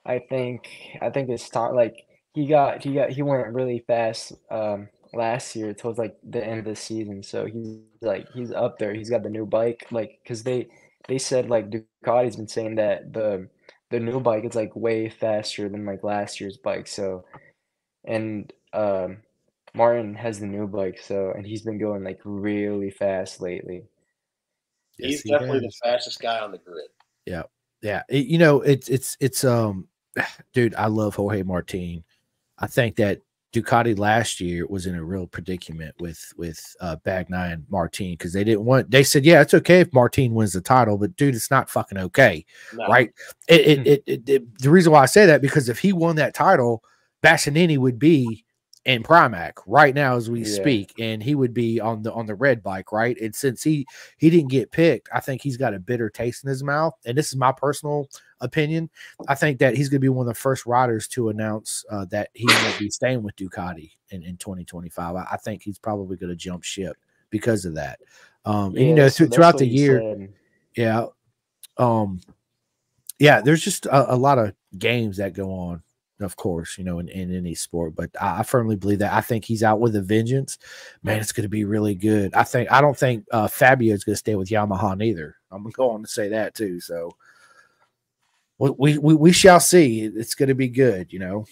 I 0.04 0.18
think 0.28 0.68
I 1.00 1.10
think 1.10 1.30
it's 1.30 1.48
time. 1.48 1.74
Like 1.74 2.04
he 2.34 2.46
got 2.46 2.84
he 2.84 2.94
got 2.94 3.10
he 3.10 3.22
went 3.22 3.48
really 3.54 3.82
fast 3.86 4.32
um 4.50 4.88
last 5.14 5.56
year 5.56 5.72
towards 5.72 5.98
like 5.98 6.18
the 6.22 6.44
end 6.44 6.58
of 6.58 6.64
the 6.66 6.76
season, 6.76 7.22
so 7.22 7.46
he's 7.46 7.78
like 8.02 8.26
he's 8.34 8.52
up 8.52 8.78
there. 8.78 8.92
He's 8.92 9.08
got 9.10 9.22
the 9.22 9.30
new 9.30 9.46
bike, 9.46 9.86
like 9.90 10.18
because 10.22 10.42
they 10.42 10.68
they 11.08 11.16
said 11.18 11.48
like 11.48 11.70
Ducati's 11.70 12.36
been 12.36 12.48
saying 12.48 12.74
that 12.76 13.12
the 13.14 13.48
the 13.90 14.00
new 14.00 14.20
bike 14.20 14.44
is 14.44 14.54
like 14.54 14.74
way 14.76 15.08
faster 15.08 15.68
than 15.68 15.86
like 15.86 16.04
last 16.04 16.40
year's 16.40 16.56
bike. 16.58 16.86
So 16.86 17.24
and 18.04 18.52
um 18.72 19.18
Martin 19.74 20.14
has 20.14 20.40
the 20.40 20.46
new 20.46 20.66
bike, 20.66 20.98
so 21.00 21.32
and 21.36 21.46
he's 21.46 21.62
been 21.62 21.78
going 21.78 22.02
like 22.04 22.20
really 22.24 22.90
fast 22.90 23.40
lately. 23.40 23.84
Yes, 24.98 25.10
He's 25.10 25.22
he 25.22 25.30
definitely 25.30 25.64
has. 25.64 25.78
the 25.82 25.88
fastest 25.90 26.20
guy 26.20 26.40
on 26.40 26.52
the 26.52 26.58
grid. 26.58 26.88
Yeah, 27.80 28.02
it- 28.08 28.26
you 28.26 28.38
know, 28.38 28.60
it's 28.62 28.88
it's 28.88 29.16
it's 29.20 29.44
um, 29.44 29.86
dude, 30.52 30.74
I 30.74 30.86
love 30.86 31.14
Jorge 31.14 31.42
Martin. 31.44 32.04
I 32.58 32.66
think 32.66 32.96
that 32.96 33.20
Ducati 33.52 33.98
last 33.98 34.40
year 34.40 34.66
was 34.66 34.84
in 34.86 34.94
a 34.94 35.02
real 35.02 35.26
predicament 35.26 35.94
with 36.00 36.22
with 36.36 36.60
uh 36.80 36.96
Bagnaia 37.04 37.54
and 37.54 37.64
Martin 37.70 38.10
because 38.10 38.32
they 38.32 38.44
didn't 38.44 38.64
want. 38.64 38.90
They 38.90 39.02
said, 39.02 39.24
yeah, 39.24 39.40
it's 39.40 39.54
okay 39.54 39.80
if 39.80 39.92
Martin 39.92 40.34
wins 40.34 40.52
the 40.52 40.60
title, 40.60 40.98
but 40.98 41.16
dude, 41.16 41.34
it's 41.34 41.50
not 41.50 41.70
fucking 41.70 41.98
okay, 41.98 42.44
No, 42.74 42.86
right? 42.88 43.10
It, 43.48 43.60
it, 43.60 43.78
Hmm. 43.78 43.86
it, 43.86 44.02
it, 44.06 44.28
it- 44.28 44.58
the 44.58 44.70
reason 44.70 44.92
why 44.92 45.02
I 45.02 45.06
say 45.06 45.24
that 45.26 45.40
because 45.40 45.68
if 45.68 45.78
he 45.78 45.92
won 45.94 46.16
that 46.16 46.34
title, 46.34 46.82
Bastianini 47.22 47.78
would 47.78 47.98
be 47.98 48.44
in 48.84 49.02
Pramac 49.02 49.52
right 49.66 49.94
now 49.94 50.16
as 50.16 50.30
we 50.30 50.40
Yeah. 50.40 50.54
speak, 50.56 50.92
and 50.98 51.22
he 51.22 51.34
would 51.34 51.54
be 51.54 51.80
on 51.80 52.02
the 52.02 52.12
on 52.12 52.26
the 52.26 52.34
red 52.34 52.62
bike, 52.62 52.92
right? 52.92 53.18
And 53.20 53.34
since 53.34 53.62
he 53.62 53.86
he 54.18 54.28
didn't 54.28 54.50
get 54.50 54.72
picked, 54.72 55.08
I 55.12 55.20
think 55.20 55.40
he's 55.42 55.56
got 55.56 55.74
a 55.74 55.78
bitter 55.78 56.10
taste 56.10 56.44
in 56.44 56.50
his 56.50 56.62
mouth. 56.62 56.94
And 57.06 57.16
this 57.16 57.28
is 57.28 57.36
my 57.36 57.52
personal 57.52 58.08
opinion, 58.40 58.90
I 59.26 59.34
think 59.34 59.58
that 59.58 59.76
he's 59.76 59.88
going 59.88 59.98
to 59.98 60.04
be 60.04 60.08
one 60.08 60.26
of 60.26 60.34
the 60.34 60.40
first 60.40 60.66
riders 60.66 61.08
to 61.08 61.28
announce 61.28 61.84
uh, 61.90 62.04
that 62.06 62.30
he 62.34 62.46
will 62.46 62.78
be 62.78 62.90
staying 62.90 63.22
with 63.22 63.36
Ducati 63.36 63.92
in, 64.10 64.22
in 64.22 64.36
2025. 64.36 65.16
I, 65.16 65.26
I 65.32 65.36
think 65.36 65.62
he's 65.62 65.78
probably 65.78 66.16
going 66.16 66.30
to 66.30 66.36
jump 66.36 66.64
ship 66.64 66.96
because 67.30 67.64
of 67.64 67.74
that. 67.74 68.00
Um, 68.44 68.76
and, 68.76 68.78
you 68.78 68.94
know, 68.94 69.08
th- 69.08 69.30
throughout 69.30 69.58
the 69.58 69.66
year, 69.66 70.00
said. 70.00 70.32
yeah, 70.74 71.06
um, 71.76 72.20
yeah, 73.18 73.40
there's 73.40 73.62
just 73.62 73.86
a, 73.86 74.14
a, 74.14 74.16
lot 74.16 74.38
of 74.38 74.54
games 74.78 75.16
that 75.16 75.32
go 75.32 75.52
on, 75.52 75.82
of 76.20 76.36
course, 76.36 76.78
you 76.78 76.84
know, 76.84 76.98
in, 76.98 77.08
in 77.08 77.34
any 77.34 77.54
sport. 77.54 77.94
But 77.94 78.10
I, 78.20 78.40
I, 78.40 78.42
firmly 78.42 78.76
believe 78.76 79.00
that. 79.00 79.12
I 79.12 79.20
think 79.20 79.44
he's 79.44 79.62
out 79.62 79.80
with 79.80 79.96
a 79.96 80.02
vengeance. 80.02 80.58
Man, 81.02 81.20
it's 81.20 81.32
going 81.32 81.42
to 81.42 81.48
be 81.48 81.64
really 81.64 81.94
good. 81.94 82.32
I 82.34 82.44
think 82.44 82.70
I 82.70 82.80
don't 82.80 82.96
think 82.96 83.26
uh, 83.32 83.48
Fabio 83.48 83.94
is 83.94 84.04
going 84.04 84.14
to 84.14 84.18
stay 84.18 84.34
with 84.34 84.48
Yamaha 84.48 84.96
neither. 84.96 85.36
I'm 85.50 85.68
going 85.70 86.02
to 86.02 86.08
say 86.08 86.28
that 86.28 86.54
too. 86.54 86.80
So 86.80 87.16
we, 88.58 88.98
we 88.98 89.14
we 89.14 89.32
shall 89.32 89.60
see. 89.60 90.02
It's 90.02 90.34
going 90.34 90.48
to 90.48 90.54
be 90.54 90.68
good, 90.68 91.12
you 91.12 91.18
know. 91.18 91.46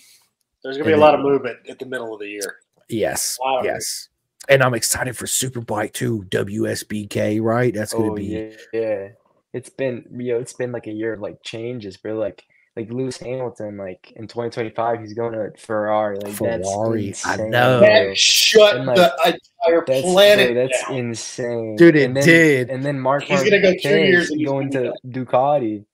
There's 0.63 0.77
going 0.77 0.91
to 0.91 0.97
be 0.97 1.01
a 1.01 1.01
lot 1.01 1.15
of 1.15 1.21
movement 1.21 1.59
at 1.69 1.79
the 1.79 1.87
middle 1.87 2.13
of 2.13 2.21
the 2.21 2.29
year. 2.29 2.57
Yes, 2.89 3.39
yes, 3.63 4.09
and 4.49 4.63
I'm 4.63 4.75
excited 4.75 5.17
for 5.17 5.27
Superbike 5.27 5.93
too. 5.93 6.25
WSBK, 6.31 7.41
right? 7.41 7.73
That's 7.73 7.93
going 7.93 8.07
to 8.07 8.13
oh, 8.13 8.15
be 8.15 8.25
yeah, 8.25 8.51
yeah. 8.73 9.09
It's 9.53 9.71
been 9.71 10.05
you 10.17 10.35
know 10.35 10.41
it's 10.41 10.53
been 10.53 10.73
like 10.73 10.87
a 10.87 10.93
year 10.93 11.15
of 11.15 11.21
like 11.21 11.43
changes, 11.43 11.97
but 11.97 12.15
like 12.15 12.45
like 12.77 12.91
Lewis 12.91 13.17
Hamilton, 13.17 13.79
like 13.79 14.13
in 14.17 14.27
2025, 14.27 15.01
he's 15.01 15.15
going 15.15 15.33
to 15.33 15.51
Ferrari. 15.59 16.19
Like 16.19 16.35
Ferrari, 16.35 17.07
that's 17.07 17.27
I 17.27 17.37
know. 17.37 17.81
That 17.81 18.17
shut 18.19 18.77
and, 18.77 18.87
like, 18.87 18.97
the 18.97 19.41
entire 19.65 19.85
that's, 19.87 20.03
planet. 20.03 20.53
Bro, 20.53 20.67
that's 20.67 20.87
down. 20.87 20.97
insane, 20.97 21.77
dude. 21.77 21.97
It 21.97 22.05
and 22.05 22.17
then, 22.17 22.25
did. 22.25 22.71
And 22.71 22.85
then 22.85 23.01
Mark, 23.01 23.23
he's 23.23 23.43
gonna 23.43 23.63
go 23.63 23.73
two 23.81 23.97
years 23.97 24.31
and 24.31 24.45
going 24.45 24.71
to 24.73 24.93
Ducati. 25.07 25.85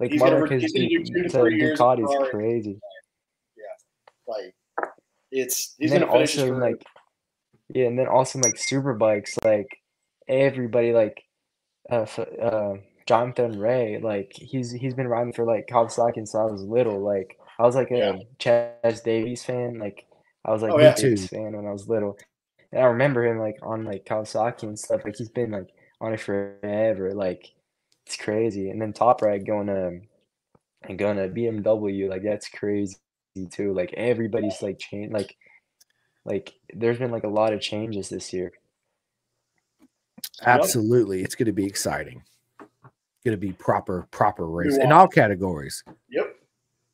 Like 0.00 0.12
he's 0.12 0.20
Marquez 0.20 0.72
to, 0.72 0.78
to 0.78 1.38
Ducati 1.38 2.04
is 2.04 2.30
crazy. 2.30 2.78
Yeah, 3.56 3.64
like 4.26 4.54
it's 5.30 5.74
he's 5.78 5.92
gonna 5.92 6.10
finish 6.10 6.38
also 6.38 6.54
like 6.54 6.82
yeah, 7.68 7.86
and 7.86 7.98
then 7.98 8.06
also 8.06 8.38
like 8.38 8.56
super 8.56 8.94
bikes, 8.94 9.36
like 9.44 9.66
everybody 10.28 10.92
like 10.92 11.22
uh, 11.90 12.06
uh 12.40 12.74
Jonathan 13.06 13.58
Rea, 13.58 13.98
like 13.98 14.32
he's 14.34 14.70
he's 14.70 14.94
been 14.94 15.08
riding 15.08 15.32
for 15.32 15.44
like 15.44 15.66
Kawasaki 15.66 16.14
since 16.14 16.34
I 16.34 16.44
was 16.44 16.62
little. 16.62 17.00
Like 17.00 17.38
I 17.58 17.64
was 17.64 17.74
like 17.74 17.90
a 17.90 17.96
yeah. 17.96 18.16
Chaz 18.38 19.02
Davies 19.02 19.44
fan. 19.44 19.78
Like 19.78 20.06
I 20.44 20.52
was 20.52 20.62
like 20.62 20.72
oh, 20.72 20.78
a 20.78 20.82
yeah. 20.82 20.94
fan 20.94 21.56
when 21.56 21.66
I 21.66 21.72
was 21.72 21.88
little. 21.88 22.16
And 22.70 22.82
I 22.82 22.86
remember 22.86 23.26
him 23.26 23.38
like 23.38 23.56
on 23.62 23.84
like 23.84 24.04
Kawasaki 24.04 24.64
and 24.64 24.78
stuff. 24.78 25.02
Like 25.04 25.16
he's 25.16 25.30
been 25.30 25.50
like 25.50 25.68
on 26.00 26.12
it 26.12 26.20
forever. 26.20 27.12
Like 27.14 27.50
it's 28.08 28.16
crazy. 28.16 28.70
And 28.70 28.80
then 28.80 28.94
Toprak 28.94 29.46
going 29.46 29.66
to 29.66 30.00
and 30.88 30.98
going 30.98 31.18
to 31.18 31.28
BMW, 31.28 32.08
like 32.08 32.22
that's 32.22 32.48
crazy 32.48 32.96
too. 33.50 33.74
Like 33.74 33.92
everybody's 33.92 34.62
like 34.62 34.78
change 34.78 35.12
like 35.12 35.36
like 36.24 36.54
there's 36.72 36.98
been 36.98 37.10
like 37.10 37.24
a 37.24 37.28
lot 37.28 37.52
of 37.52 37.60
changes 37.60 38.08
this 38.08 38.32
year. 38.32 38.50
Absolutely. 40.40 41.22
It's 41.22 41.34
gonna 41.34 41.52
be 41.52 41.66
exciting. 41.66 42.22
Gonna 43.26 43.36
be 43.36 43.52
proper, 43.52 44.08
proper 44.10 44.46
race 44.46 44.78
in 44.78 44.90
all 44.90 45.06
categories. 45.06 45.84
Yep. 46.10 46.34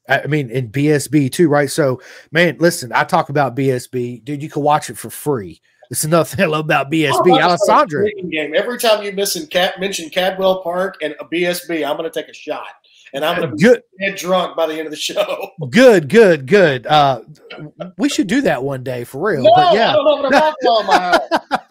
I 0.09 0.27
mean, 0.27 0.51
in 0.51 0.70
BSB 0.70 1.31
too, 1.31 1.49
right? 1.49 1.70
So, 1.70 2.03
man, 2.32 2.57
listen, 2.59 2.93
I 2.93 3.05
talk 3.05 3.28
about 3.28 3.57
BSB, 3.57 4.24
dude. 4.24 4.43
You 4.43 4.51
can 4.51 4.62
watch 4.62 4.91
it 4.91 4.99
for 4.99 5.11
free. 5.11 5.61
It's 5.90 6.05
another 6.05 6.24
thing 6.24 6.52
about 6.52 6.90
BSB. 6.90 7.12
Oh, 7.27 7.40
Alessandro. 7.40 8.06
Game. 8.31 8.55
Every 8.55 8.78
time 8.78 9.02
you 9.02 9.12
miss 9.12 9.36
and 9.36 9.48
Cat, 9.51 9.81
mention 9.81 10.11
Cadwell 10.11 10.62
Park 10.62 10.97
and 11.02 11.15
a 11.20 11.24
BSB, 11.24 11.89
I'm 11.89 11.97
going 11.97 12.11
to 12.11 12.20
take 12.20 12.28
a 12.28 12.35
shot. 12.35 12.66
And 13.12 13.24
I'm 13.24 13.39
going 13.39 13.51
to 13.51 13.56
good. 13.56 13.82
get 14.01 14.16
drunk 14.16 14.56
by 14.56 14.66
the 14.66 14.74
end 14.74 14.86
of 14.86 14.90
the 14.90 14.97
show. 14.97 15.51
Good, 15.70 16.09
good, 16.09 16.48
good. 16.48 16.85
Uh, 16.85 17.20
we 17.97 18.09
should 18.09 18.27
do 18.27 18.40
that 18.40 18.65
one 18.65 18.82
day 18.82 19.05
for 19.05 19.31
real. 19.31 19.44
No, 19.44 19.52
but 19.55 19.73
yeah. 19.73 19.90
I 19.90 19.93
don't 19.93 20.05
know 20.05 20.28
what 20.28 21.23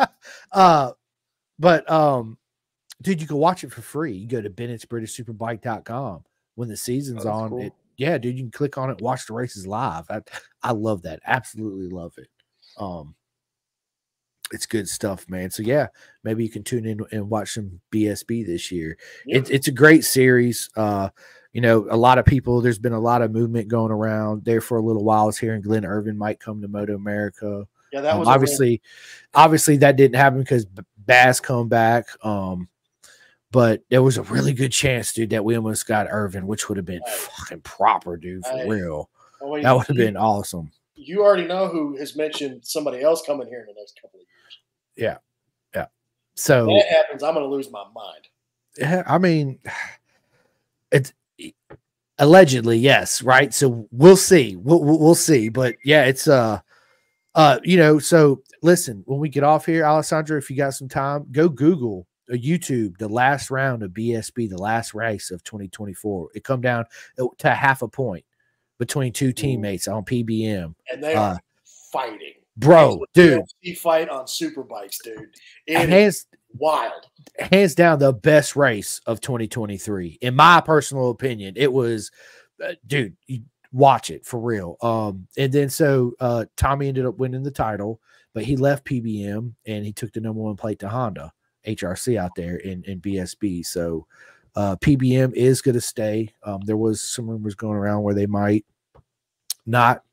I'm 0.02 0.07
uh, 0.53 0.91
but 1.60 1.91
um, 1.91 2.38
dude, 3.02 3.19
you 3.19 3.27
can 3.27 3.38
watch 3.38 3.65
it 3.65 3.73
for 3.73 3.81
free. 3.81 4.14
You 4.14 4.27
go 4.27 4.41
to 4.41 4.49
Bennett'sBritishSuperbike.com 4.49 6.23
when 6.56 6.69
the 6.69 6.77
season's 6.77 7.26
oh, 7.26 7.31
on. 7.31 7.49
Cool. 7.49 7.61
It, 7.64 7.73
yeah, 7.98 8.18
dude, 8.18 8.38
you 8.38 8.44
can 8.44 8.52
click 8.52 8.77
on 8.77 8.90
it, 8.90 9.02
watch 9.02 9.27
the 9.27 9.34
races 9.34 9.68
live. 9.68 10.06
I, 10.10 10.22
I 10.61 10.72
love 10.72 11.02
that. 11.02 11.19
Absolutely 11.26 11.90
love 11.90 12.14
it. 12.18 12.30
Um, 12.77 13.15
it's 14.54 14.66
good 14.66 14.88
stuff, 14.88 15.28
man. 15.30 15.50
So 15.50 15.64
yeah, 15.64 15.88
maybe 16.24 16.44
you 16.44 16.50
can 16.50 16.64
tune 16.64 16.86
in 16.86 17.02
and 17.12 17.30
watch 17.30 17.54
some 17.54 17.82
BSB 17.92 18.46
this 18.46 18.72
year. 18.72 18.98
It, 19.26 19.50
it's 19.50 19.68
a 19.68 19.72
great 19.72 20.06
series. 20.06 20.70
Uh, 20.76 21.10
you 21.52 21.62
know, 21.62 21.88
a 21.90 21.98
lot 21.98 22.18
of 22.18 22.26
people. 22.26 22.62
There's 22.62 22.80
been 22.80 22.94
a 22.94 23.00
lot 23.00 23.22
of 23.22 23.32
movement 23.32 23.68
going 23.68 23.92
around 23.92 24.46
there 24.46 24.62
for 24.62 24.78
a 24.78 24.82
little 24.82 25.04
while. 25.04 25.24
I 25.24 25.26
was 25.26 25.38
hearing 25.38 25.62
Glenn 25.62 25.86
Irwin 25.86 26.18
might 26.18 26.40
come 26.40 26.62
to 26.62 26.68
Moto 26.68 26.96
America. 26.96 27.68
Yeah, 27.92 28.02
that 28.02 28.14
um, 28.14 28.20
was 28.20 28.28
um, 28.28 28.34
obviously, 28.34 28.82
obviously 29.34 29.78
that 29.78 29.96
didn't 29.96 30.16
happen 30.16 30.40
because 30.40 30.66
Bass 30.98 31.40
come 31.40 31.70
back. 31.70 32.08
Um, 32.26 32.70
but 33.52 33.84
there 33.90 34.02
was 34.02 34.18
a 34.18 34.24
really 34.24 34.54
good 34.54 34.72
chance, 34.72 35.14
dude, 35.14 35.30
that 35.30 35.46
we 35.46 35.56
almost 35.56 35.86
got 35.88 36.12
Irwin, 36.12 36.48
which 36.48 36.68
would 36.70 36.78
have 36.78 36.88
been 36.88 37.04
fucking 37.08 37.62
proper, 37.62 38.18
dude, 38.18 38.44
for 38.46 38.68
real. 38.68 39.10
Oh, 39.42 39.62
that 39.62 39.76
would 39.76 39.86
have 39.88 39.96
been 39.96 40.18
awesome. 40.18 40.72
You 40.96 41.24
already 41.24 41.46
know 41.46 41.68
who 41.68 41.98
has 41.98 42.16
mentioned 42.16 42.62
somebody 42.64 43.02
else 43.02 43.22
coming 43.26 43.48
here 43.48 43.60
in 43.60 43.68
the 43.68 43.80
next 43.80 44.00
couple 44.02 44.20
of 44.20 44.26
yeah. 44.95 45.18
Yeah. 45.74 45.88
So 46.36 46.65
that 46.65 46.88
happens, 46.90 47.24
I'm 47.24 47.34
going 47.34 47.45
to 47.45 47.52
lose 47.53 47.72
my 47.72 47.84
mind. 47.94 48.28
Yeah. 48.78 49.03
I 49.06 49.18
mean, 49.18 49.60
it's 50.91 51.14
allegedly, 52.18 52.78
yes. 52.78 53.22
Right. 53.22 53.53
So 53.53 53.88
we'll 53.91 54.18
see. 54.18 54.56
We'll, 54.56 54.84
we'll 54.84 55.15
see. 55.15 55.49
But 55.49 55.76
yeah, 55.84 56.06
it's, 56.06 56.28
uh, 56.28 56.60
uh, 57.36 57.60
you 57.64 57.78
know, 57.78 57.99
so 57.99 58.41
listen, 58.61 59.03
when 59.06 59.20
we 59.20 59.30
get 59.30 59.44
off 59.44 59.65
here, 59.65 59.86
Alessandro, 59.86 60.38
if 60.38 60.49
you 60.49 60.56
got 60.56 60.74
some 60.74 60.90
time, 60.90 61.26
go 61.32 61.49
Google 61.49 62.07
a 62.30 62.34
YouTube 62.34 62.98
the 62.98 63.07
last 63.07 63.52
round 63.52 63.84
of 63.84 63.91
BSB, 63.91 64.49
the 64.49 64.57
last 64.57 64.94
race 64.94 65.32
of 65.32 65.44
2024. 65.44 66.30
It 66.34 66.44
come 66.44 66.61
down 66.61 66.86
to 67.40 67.49
half 67.53 67.82
a 67.82 67.88
point 67.88 68.26
between 68.80 69.14
two 69.14 69.34
teammates 69.34 69.88
on 69.88 70.03
PBM. 70.03 70.74
And 70.91 71.03
they 71.03 71.15
are 71.15 71.36
uh, 71.36 71.38
fighting 71.91 72.34
bro, 72.58 73.04
dude. 73.14 73.44
Fight 73.78 74.10
on 74.10 74.28
super 74.28 74.64
bikes, 74.64 75.00
dude. 75.04 75.36
It 75.68 75.90
hands 75.90 76.26
wild. 76.58 77.08
Hands 77.40 77.74
down, 77.76 78.00
the 78.00 78.14
best 78.14 78.56
race 78.56 79.02
of 79.06 79.22
2023, 79.22 80.20
in 80.22 80.36
my 80.36 80.62
personal 80.62 81.10
opinion. 81.10 81.54
It 81.58 81.72
was, 81.72 82.12
uh, 82.64 82.74
dude. 82.86 83.16
watch 83.72 84.12
it 84.12 84.26
for 84.26 84.40
real. 84.40 84.78
Um, 84.82 85.28
and 85.38 85.52
then 85.52 85.70
so 85.70 86.14
uh, 86.20 86.46
Tommy 86.56 86.88
ended 86.88 87.06
up 87.06 87.18
winning 87.18 87.44
the 87.44 87.52
title, 87.52 88.00
but 88.34 88.44
he 88.44 88.56
left 88.56 88.86
PBM 88.86 89.54
and 89.66 89.86
he 89.86 89.92
took 89.92 90.14
the 90.14 90.22
number 90.22 90.42
one 90.42 90.56
plate 90.56 90.80
to 90.80 90.90
Honda 90.90 91.32
HRC 91.66 92.18
out 92.18 92.32
there 92.36 92.58
in 92.58 92.84
in 92.84 93.02
BSB. 93.02 93.66
So 93.66 94.06
uh, 94.56 94.76
PBM 94.78 95.34
is 95.34 95.62
going 95.62 95.76
to 95.76 95.82
stay. 95.82 96.30
Um, 96.44 96.62
there 96.66 96.78
was 96.78 97.02
some 97.02 97.30
rumors 97.30 97.56
going 97.56 97.76
around 97.78 98.04
where 98.04 98.14
they 98.14 98.28
might 98.28 98.66
not 99.66 100.04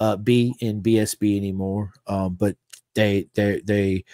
uh, 0.00 0.16
be 0.16 0.54
in 0.60 0.82
BSB 0.82 1.36
anymore. 1.36 1.92
Um, 2.06 2.34
but 2.34 2.56
they 2.94 3.28
they 3.34 3.60
they 3.64 4.04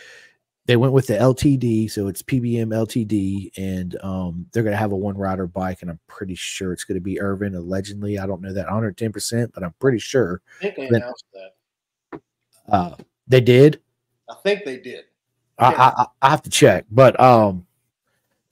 they 0.67 0.77
went 0.77 0.95
with 0.95 1.07
the 1.07 1.15
LTD, 1.15 1.91
so 1.91 2.09
it's 2.09 2.23
PBM 2.23 2.69
LTD, 2.69 3.51
and 3.57 3.97
um, 4.03 4.47
they're 4.53 4.63
gonna 4.63 4.77
have 4.77 4.93
a 4.93 4.97
one 4.97 5.17
rider 5.17 5.47
bike, 5.47 5.83
and 5.83 5.91
I'm 5.91 6.01
pretty 6.07 6.35
sure 6.35 6.73
it's 6.73 6.85
gonna 6.85 7.01
be 7.01 7.21
Irwin. 7.21 7.55
Allegedly, 7.55 8.19
I 8.19 8.27
don't 8.27 8.41
know 8.41 8.53
that 8.53 8.67
110, 8.67 9.13
percent 9.13 9.53
but 9.55 9.63
I'm 9.63 9.75
pretty 9.79 9.99
sure. 9.99 10.41
I 10.61 10.71
think 10.71 10.77
they 10.77 10.97
announced 10.97 11.25
that. 11.35 12.21
Uh, 12.69 12.95
they 13.29 13.41
did. 13.41 13.81
I 14.29 14.35
think 14.43 14.65
they 14.65 14.79
did. 14.79 15.05
I, 15.59 15.93
I, 15.97 16.07
I 16.23 16.31
have 16.31 16.43
to 16.43 16.51
check, 16.51 16.87
but 16.91 17.19
um, 17.21 17.67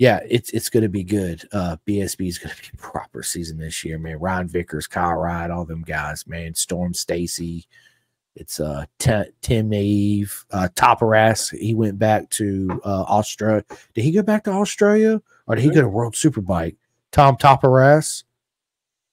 yeah, 0.02 0.18
it's 0.28 0.50
it's 0.50 0.68
going 0.68 0.82
to 0.82 0.88
be 0.88 1.04
good. 1.04 1.48
Uh, 1.52 1.76
BSB 1.86 2.26
is 2.26 2.36
going 2.36 2.52
to 2.52 2.60
be 2.60 2.76
proper 2.76 3.22
season 3.22 3.56
this 3.56 3.84
year, 3.84 4.00
man. 4.00 4.18
Ryan 4.18 4.48
Vickers, 4.48 4.88
Kyle 4.88 5.14
Ride, 5.14 5.52
all 5.52 5.64
them 5.64 5.82
guys, 5.82 6.26
man. 6.26 6.56
Storm 6.56 6.92
Stacey. 6.92 7.68
It's 8.34 8.58
uh 8.58 8.86
T- 8.98 9.30
Tim 9.42 9.68
Neave, 9.68 10.44
uh 10.50 10.66
Toparis. 10.74 11.56
He 11.56 11.72
went 11.72 12.00
back 12.00 12.28
to 12.30 12.80
uh 12.84 13.02
Australia. 13.02 13.64
Did 13.94 14.02
he 14.02 14.10
go 14.10 14.24
back 14.24 14.42
to 14.44 14.50
Australia 14.50 15.22
or 15.46 15.54
did 15.54 15.62
he 15.62 15.70
go 15.70 15.82
to 15.82 15.88
World 15.88 16.14
Superbike? 16.14 16.74
Tom 17.12 17.36
Toparis. 17.36 18.24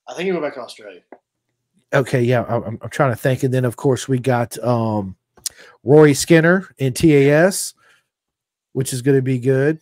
I 0.08 0.16
think 0.16 0.26
he 0.26 0.32
went 0.32 0.44
back 0.44 0.56
to 0.56 0.62
Australia. 0.62 1.02
Okay, 1.94 2.24
yeah, 2.24 2.46
I'm, 2.48 2.80
I'm 2.82 2.90
trying 2.90 3.12
to 3.12 3.16
think, 3.16 3.44
and 3.44 3.54
then 3.54 3.66
of 3.66 3.76
course 3.76 4.08
we 4.08 4.18
got 4.18 4.58
um 4.64 5.16
Rory 5.84 6.16
Skinner 6.16 6.68
in 6.80 6.94
TAS, 6.94 7.76
which 8.72 8.92
is 8.92 9.04
going 9.04 9.18
to 9.18 9.22
be 9.22 9.38
good. 9.38 9.80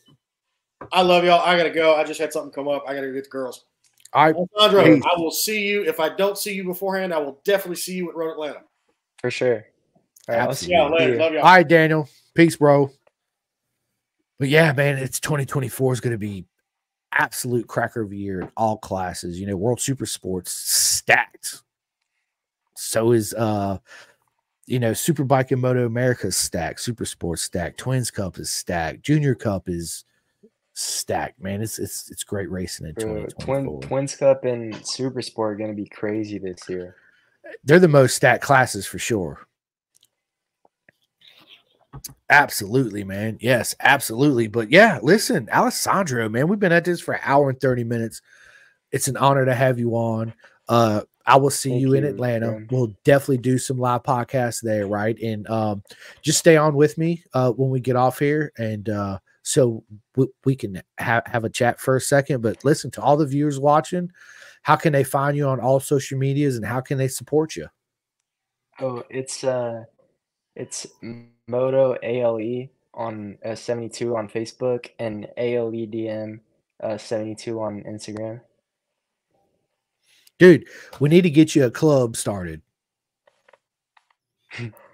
I 0.92 1.02
love 1.02 1.24
y'all. 1.24 1.42
I 1.42 1.58
gotta 1.58 1.70
go. 1.70 1.96
I 1.96 2.04
just 2.04 2.20
had 2.20 2.32
something 2.32 2.52
come 2.52 2.68
up. 2.68 2.84
I 2.88 2.94
gotta 2.94 3.12
get 3.12 3.24
the 3.24 3.30
girls. 3.30 3.66
All 4.14 4.26
right, 4.26 4.36
Alessandro, 4.36 5.02
I 5.06 5.20
will 5.20 5.32
see 5.32 5.68
you. 5.68 5.84
If 5.84 6.00
I 6.00 6.10
don't 6.10 6.38
see 6.38 6.54
you 6.54 6.64
beforehand, 6.64 7.14
I 7.14 7.18
will 7.18 7.42
definitely 7.44 7.76
see 7.76 7.96
you 7.96 8.10
at 8.10 8.16
Road 8.16 8.32
Atlanta. 8.32 8.62
For 9.20 9.32
sure. 9.32 9.66
All 10.30 10.36
right, 10.36 10.48
I'll 10.48 10.54
see 10.54 10.72
y'all 10.72 10.92
later. 10.92 11.18
Love 11.18 11.34
y'all. 11.34 11.44
All 11.44 11.54
right, 11.54 11.68
Daniel. 11.68 12.08
Peace, 12.34 12.56
bro. 12.56 12.92
But 14.40 14.50
yeah, 14.50 14.72
man, 14.74 14.98
it's 14.98 15.20
2024 15.20 15.94
is 15.94 16.00
going 16.00 16.12
to 16.12 16.18
be 16.18 16.46
absolute 17.12 17.68
cracker 17.68 18.02
of 18.02 18.12
a 18.12 18.16
year 18.16 18.42
in 18.42 18.52
all 18.56 18.78
classes. 18.78 19.40
You 19.40 19.48
know, 19.48 19.56
World 19.56 19.82
Super 19.82 20.06
Sports 20.06 20.52
stacked. 20.52 21.64
So 22.76 23.12
is 23.12 23.34
uh 23.34 23.80
you 24.68 24.80
know, 24.80 24.92
Superbike 24.92 25.52
and 25.52 25.62
Moto 25.62 25.86
America 25.86 26.30
stacked, 26.30 26.82
Super 26.82 27.06
Sports 27.06 27.42
stacked, 27.42 27.78
Twins 27.78 28.12
Cup 28.12 28.38
is 28.38 28.52
stacked, 28.52 29.02
Junior 29.02 29.34
Cup 29.34 29.70
is 29.70 30.04
stacked, 30.78 31.42
man. 31.42 31.62
It's 31.62 31.80
it's 31.80 32.10
it's 32.12 32.24
great 32.24 32.50
racing 32.52 32.88
in 32.88 32.94
Bro, 32.94 33.26
2024. 33.26 33.40
Twin, 33.40 33.82
Twins 33.90 34.16
Cup 34.16 34.46
and 34.46 34.86
Super 34.86 35.22
Sport 35.22 35.54
are 35.54 35.58
going 35.58 35.72
to 35.72 35.76
be 35.76 35.88
crazy 35.88 36.38
this 36.38 36.70
year. 36.70 36.96
They're 37.64 37.80
the 37.80 37.88
most 37.88 38.16
stacked 38.16 38.44
classes 38.44 38.86
for 38.86 39.00
sure. 39.00 39.48
Absolutely, 42.30 43.04
man. 43.04 43.38
Yes, 43.42 43.74
absolutely. 43.80 44.48
But 44.48 44.70
yeah, 44.70 45.00
listen, 45.02 45.50
Alessandro, 45.52 46.30
man, 46.30 46.48
we've 46.48 46.60
been 46.60 46.72
at 46.72 46.86
this 46.86 47.02
for 47.02 47.16
an 47.16 47.22
hour 47.24 47.50
and 47.50 47.60
30 47.60 47.84
minutes. 47.84 48.22
It's 48.92 49.08
an 49.08 49.18
honor 49.18 49.46
to 49.46 49.56
have 49.56 49.80
you 49.80 49.94
on. 49.94 50.34
Uh, 50.70 51.02
I 51.26 51.38
will 51.38 51.50
see 51.50 51.72
Thank 51.72 51.82
you 51.82 51.94
in 51.94 52.04
Atlanta. 52.04 52.52
man. 52.52 52.68
We'll 52.70 52.94
definitely 53.04 53.40
do 53.40 53.58
some 53.58 53.78
live 53.78 54.04
podcasts 54.04 54.62
there, 54.62 54.88
right? 54.88 55.18
And 55.20 55.50
um, 55.50 55.84
just 56.22 56.40
stay 56.40 56.56
on 56.56 56.76
with 56.76 56.98
me 56.98 57.24
uh, 57.34 57.52
when 57.52 57.70
we 57.70 57.80
get 57.80 57.96
off 57.96 58.20
here, 58.20 58.52
and 58.58 58.88
uh, 58.88 59.20
so 59.48 59.82
we, 60.18 60.28
we 60.44 60.56
can 60.58 60.82
ha- 61.00 61.22
have 61.26 61.46
a 61.46 61.50
chat 61.50 61.80
for 61.80 61.96
a 61.96 62.02
second. 62.02 62.42
But 62.42 62.66
listen 62.66 62.92
to 62.92 63.02
all 63.02 63.16
the 63.16 63.26
viewers 63.26 63.62
watching. 63.62 64.12
How 64.64 64.76
can 64.76 64.92
they 64.92 65.06
find 65.06 65.38
you 65.38 65.48
on 65.48 65.62
all 65.62 65.80
social 65.80 66.18
medias, 66.18 66.58
and 66.58 66.66
how 66.66 66.82
can 66.82 66.98
they 66.98 67.08
support 67.08 67.56
you? 67.56 67.68
Oh, 68.82 69.04
it's 69.10 69.46
uh, 69.46 69.86
it's 70.56 70.86
Moto 71.48 71.98
ALE 72.04 72.68
on 72.94 73.38
uh, 73.46 73.56
72 73.56 74.18
on 74.18 74.28
Facebook 74.28 74.90
and 75.00 75.30
ALEDM 75.38 76.40
uh, 76.84 76.98
72 76.98 77.62
on 77.62 77.84
Instagram. 77.84 78.42
dude 80.40 80.68
we 81.00 81.08
need 81.08 81.22
to 81.22 81.30
get 81.30 81.56
you 81.56 81.64
a 81.64 81.72
club 81.72 82.18
started 82.18 82.62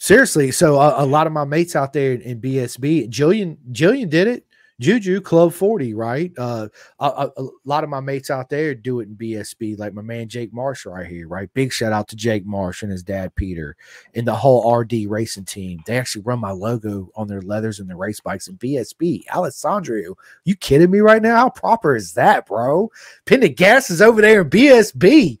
seriously 0.00 0.50
so 0.50 0.80
a, 0.80 1.04
a 1.04 1.06
lot 1.06 1.26
of 1.26 1.32
my 1.32 1.44
mates 1.44 1.76
out 1.76 1.92
there 1.92 2.14
in 2.14 2.40
bsb 2.40 3.08
jillian 3.10 3.56
jillian 3.70 4.10
did 4.10 4.26
it. 4.26 4.46
Juju 4.80 5.20
club 5.20 5.52
40 5.52 5.92
right? 5.92 6.32
Uh 6.38 6.68
a, 6.98 7.28
a, 7.36 7.48
lot 7.66 7.84
of 7.84 7.90
my 7.90 8.00
mates 8.00 8.30
out 8.30 8.48
there 8.48 8.74
do 8.74 9.00
it 9.00 9.08
in 9.08 9.14
bsb 9.14 9.78
like 9.78 9.92
my 9.92 10.00
man 10.00 10.26
jake 10.26 10.54
marsh 10.54 10.86
right 10.86 11.06
here 11.06 11.28
right? 11.28 11.52
Big 11.52 11.70
shout 11.70 11.92
out 11.92 12.08
to 12.08 12.16
jake 12.16 12.46
marsh 12.46 12.82
and 12.82 12.90
his 12.90 13.02
dad 13.02 13.34
peter 13.34 13.76
and 14.14 14.26
the 14.26 14.34
whole 14.34 14.74
rd 14.74 14.94
racing 15.06 15.44
team. 15.44 15.80
They 15.84 15.98
actually 15.98 16.22
run 16.22 16.40
my 16.40 16.52
logo 16.52 17.10
on 17.14 17.28
their 17.28 17.42
leathers 17.42 17.78
and 17.78 17.90
their 17.90 17.98
race 17.98 18.20
bikes 18.20 18.48
in 18.48 18.56
bsb 18.56 19.24
alessandro 19.28 20.16
you 20.46 20.56
kidding 20.56 20.90
me 20.90 21.00
right 21.00 21.20
now? 21.20 21.36
How 21.36 21.50
proper 21.50 21.94
is 21.94 22.14
that 22.14 22.46
bro? 22.46 22.90
Pendergast 23.26 23.90
is 23.90 24.00
over 24.00 24.22
there 24.22 24.40
in 24.40 24.48
BSB. 24.48 25.38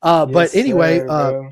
Uh, 0.00 0.24
but 0.24 0.54
anyway, 0.54 1.00
sir, 1.00 1.08
uh. 1.10 1.50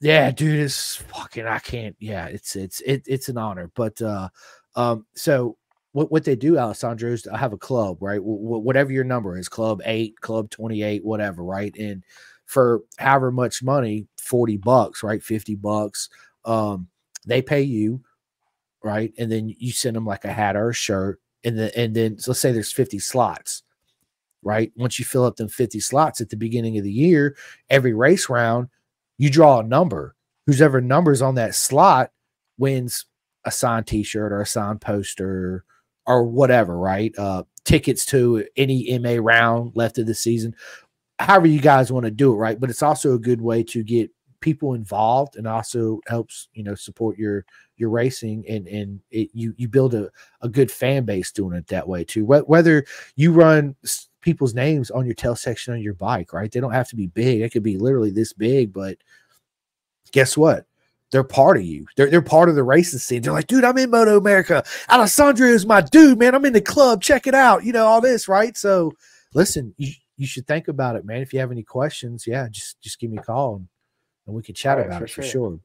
Yeah, 0.00 0.30
dude, 0.30 0.60
it's 0.60 0.96
fucking. 0.96 1.46
I 1.46 1.58
can't. 1.58 1.96
Yeah, 1.98 2.26
it's 2.26 2.56
it's 2.56 2.80
it, 2.82 3.02
it's 3.06 3.28
an 3.28 3.38
honor. 3.38 3.70
But 3.74 4.00
uh, 4.02 4.28
um, 4.74 5.06
so 5.14 5.56
what 5.92 6.12
what 6.12 6.24
they 6.24 6.36
do, 6.36 6.58
Alessandro, 6.58 7.12
is 7.12 7.26
I 7.26 7.38
have 7.38 7.54
a 7.54 7.58
club, 7.58 7.98
right? 8.02 8.18
Wh- 8.20 8.62
whatever 8.64 8.92
your 8.92 9.04
number 9.04 9.38
is, 9.38 9.48
club 9.48 9.82
eight, 9.86 10.20
club 10.20 10.50
twenty 10.50 10.82
eight, 10.82 11.04
whatever, 11.04 11.42
right? 11.44 11.74
And 11.78 12.04
for 12.46 12.82
however 12.98 13.32
much 13.32 13.62
money, 13.62 14.06
forty 14.18 14.58
bucks, 14.58 15.02
right, 15.02 15.22
fifty 15.22 15.54
bucks, 15.54 16.10
um, 16.44 16.88
they 17.26 17.42
pay 17.42 17.62
you, 17.62 18.02
right, 18.84 19.12
and 19.18 19.32
then 19.32 19.54
you 19.58 19.72
send 19.72 19.96
them 19.96 20.06
like 20.06 20.24
a 20.26 20.32
hat 20.32 20.56
or 20.56 20.70
a 20.70 20.74
shirt, 20.74 21.20
and 21.44 21.58
then 21.58 21.70
and 21.76 21.94
then 21.96 22.18
so 22.18 22.32
let's 22.32 22.40
say 22.40 22.52
there's 22.52 22.72
fifty 22.72 22.98
slots 22.98 23.62
right? 24.42 24.72
Once 24.76 24.98
you 24.98 25.04
fill 25.04 25.24
up 25.24 25.36
them 25.36 25.48
50 25.48 25.80
slots 25.80 26.20
at 26.20 26.30
the 26.30 26.36
beginning 26.36 26.78
of 26.78 26.84
the 26.84 26.92
year, 26.92 27.36
every 27.70 27.94
race 27.94 28.30
round, 28.30 28.68
you 29.18 29.30
draw 29.30 29.60
a 29.60 29.64
number. 29.64 30.14
Who's 30.46 30.62
ever 30.62 30.80
numbers 30.80 31.22
on 31.22 31.34
that 31.36 31.54
slot 31.54 32.12
wins 32.58 33.06
a 33.44 33.50
signed 33.50 33.86
t-shirt 33.86 34.32
or 34.32 34.40
a 34.40 34.46
signed 34.46 34.80
poster 34.80 35.64
or 36.06 36.24
whatever, 36.24 36.78
right? 36.78 37.16
Uh 37.18 37.44
tickets 37.64 38.06
to 38.06 38.46
any 38.56 38.96
MA 38.98 39.16
round 39.20 39.72
left 39.74 39.98
of 39.98 40.06
the 40.06 40.14
season. 40.14 40.54
However 41.18 41.48
you 41.48 41.60
guys 41.60 41.90
want 41.90 42.04
to 42.04 42.10
do 42.10 42.32
it, 42.32 42.36
right? 42.36 42.58
But 42.60 42.70
it's 42.70 42.82
also 42.82 43.14
a 43.14 43.18
good 43.18 43.40
way 43.40 43.62
to 43.64 43.82
get 43.82 44.10
people 44.40 44.74
involved 44.74 45.36
and 45.36 45.46
also 45.46 46.00
helps, 46.06 46.48
you 46.52 46.62
know, 46.62 46.74
support 46.74 47.18
your 47.18 47.44
your 47.76 47.90
racing 47.90 48.44
and 48.48 48.68
and 48.68 49.00
it, 49.10 49.30
you 49.32 49.52
you 49.56 49.68
build 49.68 49.94
a, 49.94 50.08
a 50.42 50.48
good 50.48 50.70
fan 50.70 51.04
base 51.04 51.32
doing 51.32 51.56
it 51.56 51.66
that 51.66 51.88
way 51.88 52.04
too. 52.04 52.24
Whether 52.24 52.84
you 53.16 53.32
run 53.32 53.74
people's 54.26 54.54
names 54.54 54.90
on 54.90 55.06
your 55.06 55.14
tail 55.14 55.36
section 55.36 55.72
on 55.72 55.80
your 55.80 55.94
bike, 55.94 56.32
right? 56.32 56.50
They 56.50 56.58
don't 56.58 56.72
have 56.72 56.88
to 56.88 56.96
be 56.96 57.06
big. 57.06 57.42
It 57.42 57.52
could 57.52 57.62
be 57.62 57.78
literally 57.78 58.10
this 58.10 58.32
big, 58.32 58.72
but 58.72 58.98
guess 60.10 60.36
what? 60.36 60.66
They're 61.12 61.22
part 61.22 61.56
of 61.56 61.62
you. 61.62 61.86
They're 61.96 62.10
they're 62.10 62.20
part 62.20 62.48
of 62.48 62.56
the 62.56 62.64
racing 62.64 62.98
scene. 62.98 63.22
They're 63.22 63.32
like, 63.32 63.46
dude, 63.46 63.62
I'm 63.62 63.78
in 63.78 63.90
Moto 63.90 64.18
America. 64.18 64.64
Alessandro 64.90 65.46
is 65.46 65.64
my 65.64 65.80
dude, 65.80 66.18
man. 66.18 66.34
I'm 66.34 66.44
in 66.44 66.52
the 66.52 66.60
club. 66.60 67.00
Check 67.00 67.28
it 67.28 67.34
out. 67.34 67.64
You 67.64 67.72
know 67.72 67.86
all 67.86 68.00
this, 68.00 68.26
right? 68.26 68.56
So, 68.56 68.92
listen, 69.32 69.72
you 69.78 69.92
you 70.16 70.26
should 70.26 70.48
think 70.48 70.66
about 70.66 70.96
it, 70.96 71.04
man. 71.04 71.22
If 71.22 71.32
you 71.32 71.38
have 71.38 71.52
any 71.52 71.62
questions, 71.62 72.26
yeah, 72.26 72.48
just 72.50 72.80
just 72.80 72.98
give 72.98 73.12
me 73.12 73.18
a 73.18 73.22
call 73.22 73.54
and, 73.54 73.68
and 74.26 74.34
we 74.34 74.42
can 74.42 74.56
chat 74.56 74.78
Alright, 74.78 74.88
about 74.88 74.98
for 74.98 75.04
it 75.04 75.10
for 75.10 75.22
sure. 75.22 75.30
sure. 75.30 75.60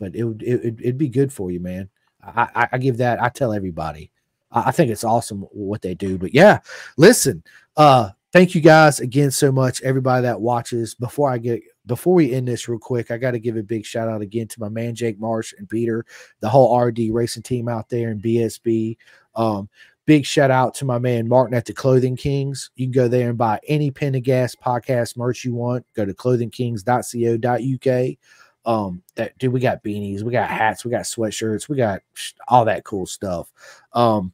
But 0.00 0.16
it 0.16 0.24
would 0.24 0.42
it, 0.42 0.60
it'd, 0.60 0.80
it'd 0.80 0.98
be 0.98 1.10
good 1.10 1.30
for 1.30 1.50
you, 1.50 1.60
man. 1.60 1.90
I, 2.22 2.48
I 2.54 2.68
I 2.72 2.78
give 2.78 2.96
that. 2.96 3.22
I 3.22 3.28
tell 3.28 3.52
everybody. 3.52 4.10
I, 4.50 4.68
I 4.68 4.70
think 4.70 4.90
it's 4.90 5.04
awesome 5.04 5.42
what 5.50 5.82
they 5.82 5.94
do. 5.94 6.16
But 6.16 6.32
yeah, 6.34 6.60
listen. 6.96 7.42
Uh, 7.78 8.10
thank 8.32 8.54
you 8.56 8.60
guys 8.60 8.98
again 8.98 9.30
so 9.30 9.52
much, 9.52 9.80
everybody 9.82 10.22
that 10.22 10.40
watches. 10.40 10.96
Before 10.96 11.30
I 11.30 11.38
get 11.38 11.62
before 11.86 12.12
we 12.12 12.34
end 12.34 12.48
this 12.48 12.68
real 12.68 12.80
quick, 12.80 13.12
I 13.12 13.18
got 13.18 13.30
to 13.30 13.38
give 13.38 13.56
a 13.56 13.62
big 13.62 13.86
shout 13.86 14.08
out 14.08 14.20
again 14.20 14.48
to 14.48 14.60
my 14.60 14.68
man 14.68 14.96
Jake 14.96 15.20
Marsh 15.20 15.54
and 15.56 15.68
Peter, 15.68 16.04
the 16.40 16.48
whole 16.48 16.76
RD 16.76 16.98
racing 17.12 17.44
team 17.44 17.68
out 17.68 17.88
there 17.88 18.10
in 18.10 18.20
BSB. 18.20 18.96
Um, 19.36 19.68
big 20.06 20.26
shout 20.26 20.50
out 20.50 20.74
to 20.74 20.84
my 20.84 20.98
man 20.98 21.28
Martin 21.28 21.56
at 21.56 21.66
the 21.66 21.72
Clothing 21.72 22.16
Kings. 22.16 22.72
You 22.74 22.86
can 22.86 22.92
go 22.92 23.06
there 23.06 23.28
and 23.28 23.38
buy 23.38 23.60
any 23.68 23.92
Pendergast 23.92 24.60
podcast 24.60 25.16
merch 25.16 25.44
you 25.44 25.54
want. 25.54 25.86
Go 25.94 26.04
to 26.04 26.12
clothingkings.co.uk. 26.12 28.16
Um, 28.64 29.02
that 29.14 29.38
dude, 29.38 29.52
we 29.52 29.60
got 29.60 29.84
beanies, 29.84 30.22
we 30.22 30.32
got 30.32 30.50
hats, 30.50 30.84
we 30.84 30.90
got 30.90 31.04
sweatshirts, 31.04 31.68
we 31.68 31.76
got 31.76 32.00
all 32.48 32.64
that 32.64 32.84
cool 32.84 33.06
stuff. 33.06 33.52
Um, 33.92 34.32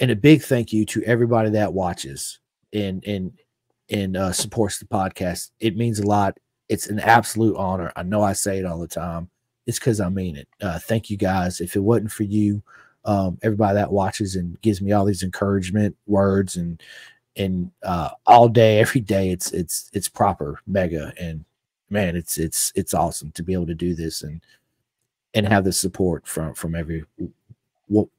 and 0.00 0.10
a 0.10 0.16
big 0.16 0.42
thank 0.42 0.72
you 0.72 0.84
to 0.86 1.02
everybody 1.04 1.50
that 1.50 1.72
watches 1.72 2.40
and 2.72 3.04
and 3.06 3.32
and 3.90 4.16
uh, 4.16 4.32
supports 4.32 4.78
the 4.78 4.86
podcast. 4.86 5.50
It 5.60 5.76
means 5.76 5.98
a 5.98 6.06
lot. 6.06 6.38
It's 6.68 6.88
an 6.88 7.00
absolute 7.00 7.56
honor. 7.56 7.92
I 7.96 8.02
know 8.02 8.22
I 8.22 8.32
say 8.32 8.58
it 8.58 8.64
all 8.64 8.78
the 8.78 8.88
time. 8.88 9.28
It's 9.66 9.78
because 9.78 10.00
I 10.00 10.08
mean 10.08 10.36
it. 10.36 10.48
Uh, 10.60 10.78
thank 10.78 11.10
you 11.10 11.16
guys. 11.16 11.60
If 11.60 11.76
it 11.76 11.80
wasn't 11.80 12.12
for 12.12 12.22
you, 12.22 12.62
um, 13.04 13.38
everybody 13.42 13.74
that 13.74 13.92
watches 13.92 14.36
and 14.36 14.60
gives 14.62 14.80
me 14.80 14.92
all 14.92 15.04
these 15.04 15.22
encouragement 15.22 15.96
words 16.06 16.56
and 16.56 16.82
and 17.36 17.70
uh, 17.82 18.10
all 18.26 18.48
day, 18.48 18.78
every 18.78 19.00
day, 19.00 19.30
it's 19.30 19.52
it's 19.52 19.90
it's 19.92 20.08
proper 20.08 20.60
mega 20.66 21.12
and 21.20 21.44
man, 21.90 22.16
it's 22.16 22.38
it's 22.38 22.72
it's 22.74 22.94
awesome 22.94 23.32
to 23.32 23.42
be 23.42 23.52
able 23.52 23.66
to 23.66 23.74
do 23.74 23.94
this 23.94 24.22
and 24.22 24.40
and 25.34 25.46
have 25.46 25.64
the 25.64 25.72
support 25.72 26.26
from 26.26 26.54
from 26.54 26.74
every 26.74 27.04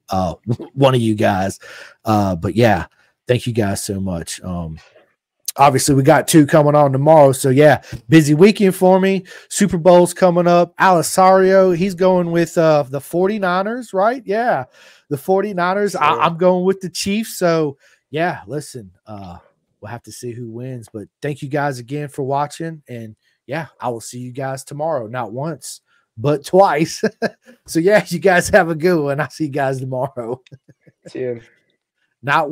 uh, 0.10 0.35
one 0.73 0.95
of 0.95 1.02
you 1.02 1.15
guys. 1.15 1.60
Uh, 2.06 2.35
but 2.35 2.56
yeah, 2.56 2.88
thank 3.27 3.48
you 3.48 3.53
guys 3.53 3.84
so 3.84 3.99
much. 3.99 4.41
Um, 4.41 4.77
obviously, 5.57 5.95
we 5.95 6.03
got 6.03 6.27
two 6.27 6.45
coming 6.45 6.76
on 6.76 6.91
tomorrow. 6.91 7.31
So 7.31 7.49
yeah, 7.49 7.81
busy 8.10 8.34
weekend 8.34 8.76
for 8.76 8.99
me. 8.99 9.26
Super 9.49 9.77
Bowl's 9.77 10.14
coming 10.14 10.48
up. 10.48 10.73
Alessandro, 10.80 11.72
he's 11.72 11.95
going 11.95 12.31
with 12.31 12.57
uh, 12.57 12.84
the 12.84 12.99
49ers, 12.99 13.93
right? 13.93 14.23
Yeah, 14.26 14.65
the 15.10 15.18
49ers. 15.18 15.95
I, 15.99 16.10
Sure. 16.10 16.22
I'm 16.22 16.38
going 16.38 16.65
with 16.65 16.81
the 16.81 16.89
Chiefs. 16.89 17.38
So 17.38 17.77
yeah, 18.10 18.41
listen, 18.48 18.91
uh, 19.06 19.38
we'll 19.80 19.91
have 19.91 20.03
to 20.03 20.11
see 20.11 20.34
who 20.34 20.49
wins. 20.49 20.88
But 20.91 21.07
thank 21.22 21.41
you 21.41 21.49
guys 21.49 21.80
again 21.80 22.10
for 22.10 22.23
watching. 22.23 22.84
And 22.88 23.15
yeah, 23.48 23.68
I 23.80 23.89
will 23.89 24.02
see 24.02 24.19
you 24.19 24.31
guys 24.31 24.64
tomorrow. 24.64 25.07
Not 25.07 25.31
once, 25.31 25.81
but 26.18 26.46
twice. 26.46 27.04
so 27.68 27.80
yeah, 27.80 28.06
you 28.08 28.20
guys 28.20 28.50
have 28.50 28.70
a 28.70 28.76
good 28.76 29.02
one. 29.02 29.20
I'll 29.20 29.30
see 29.30 29.46
you 29.46 29.52
guys 29.52 29.80
tomorrow. 29.80 30.42
Dude. 31.12 31.44
Not 32.24 32.50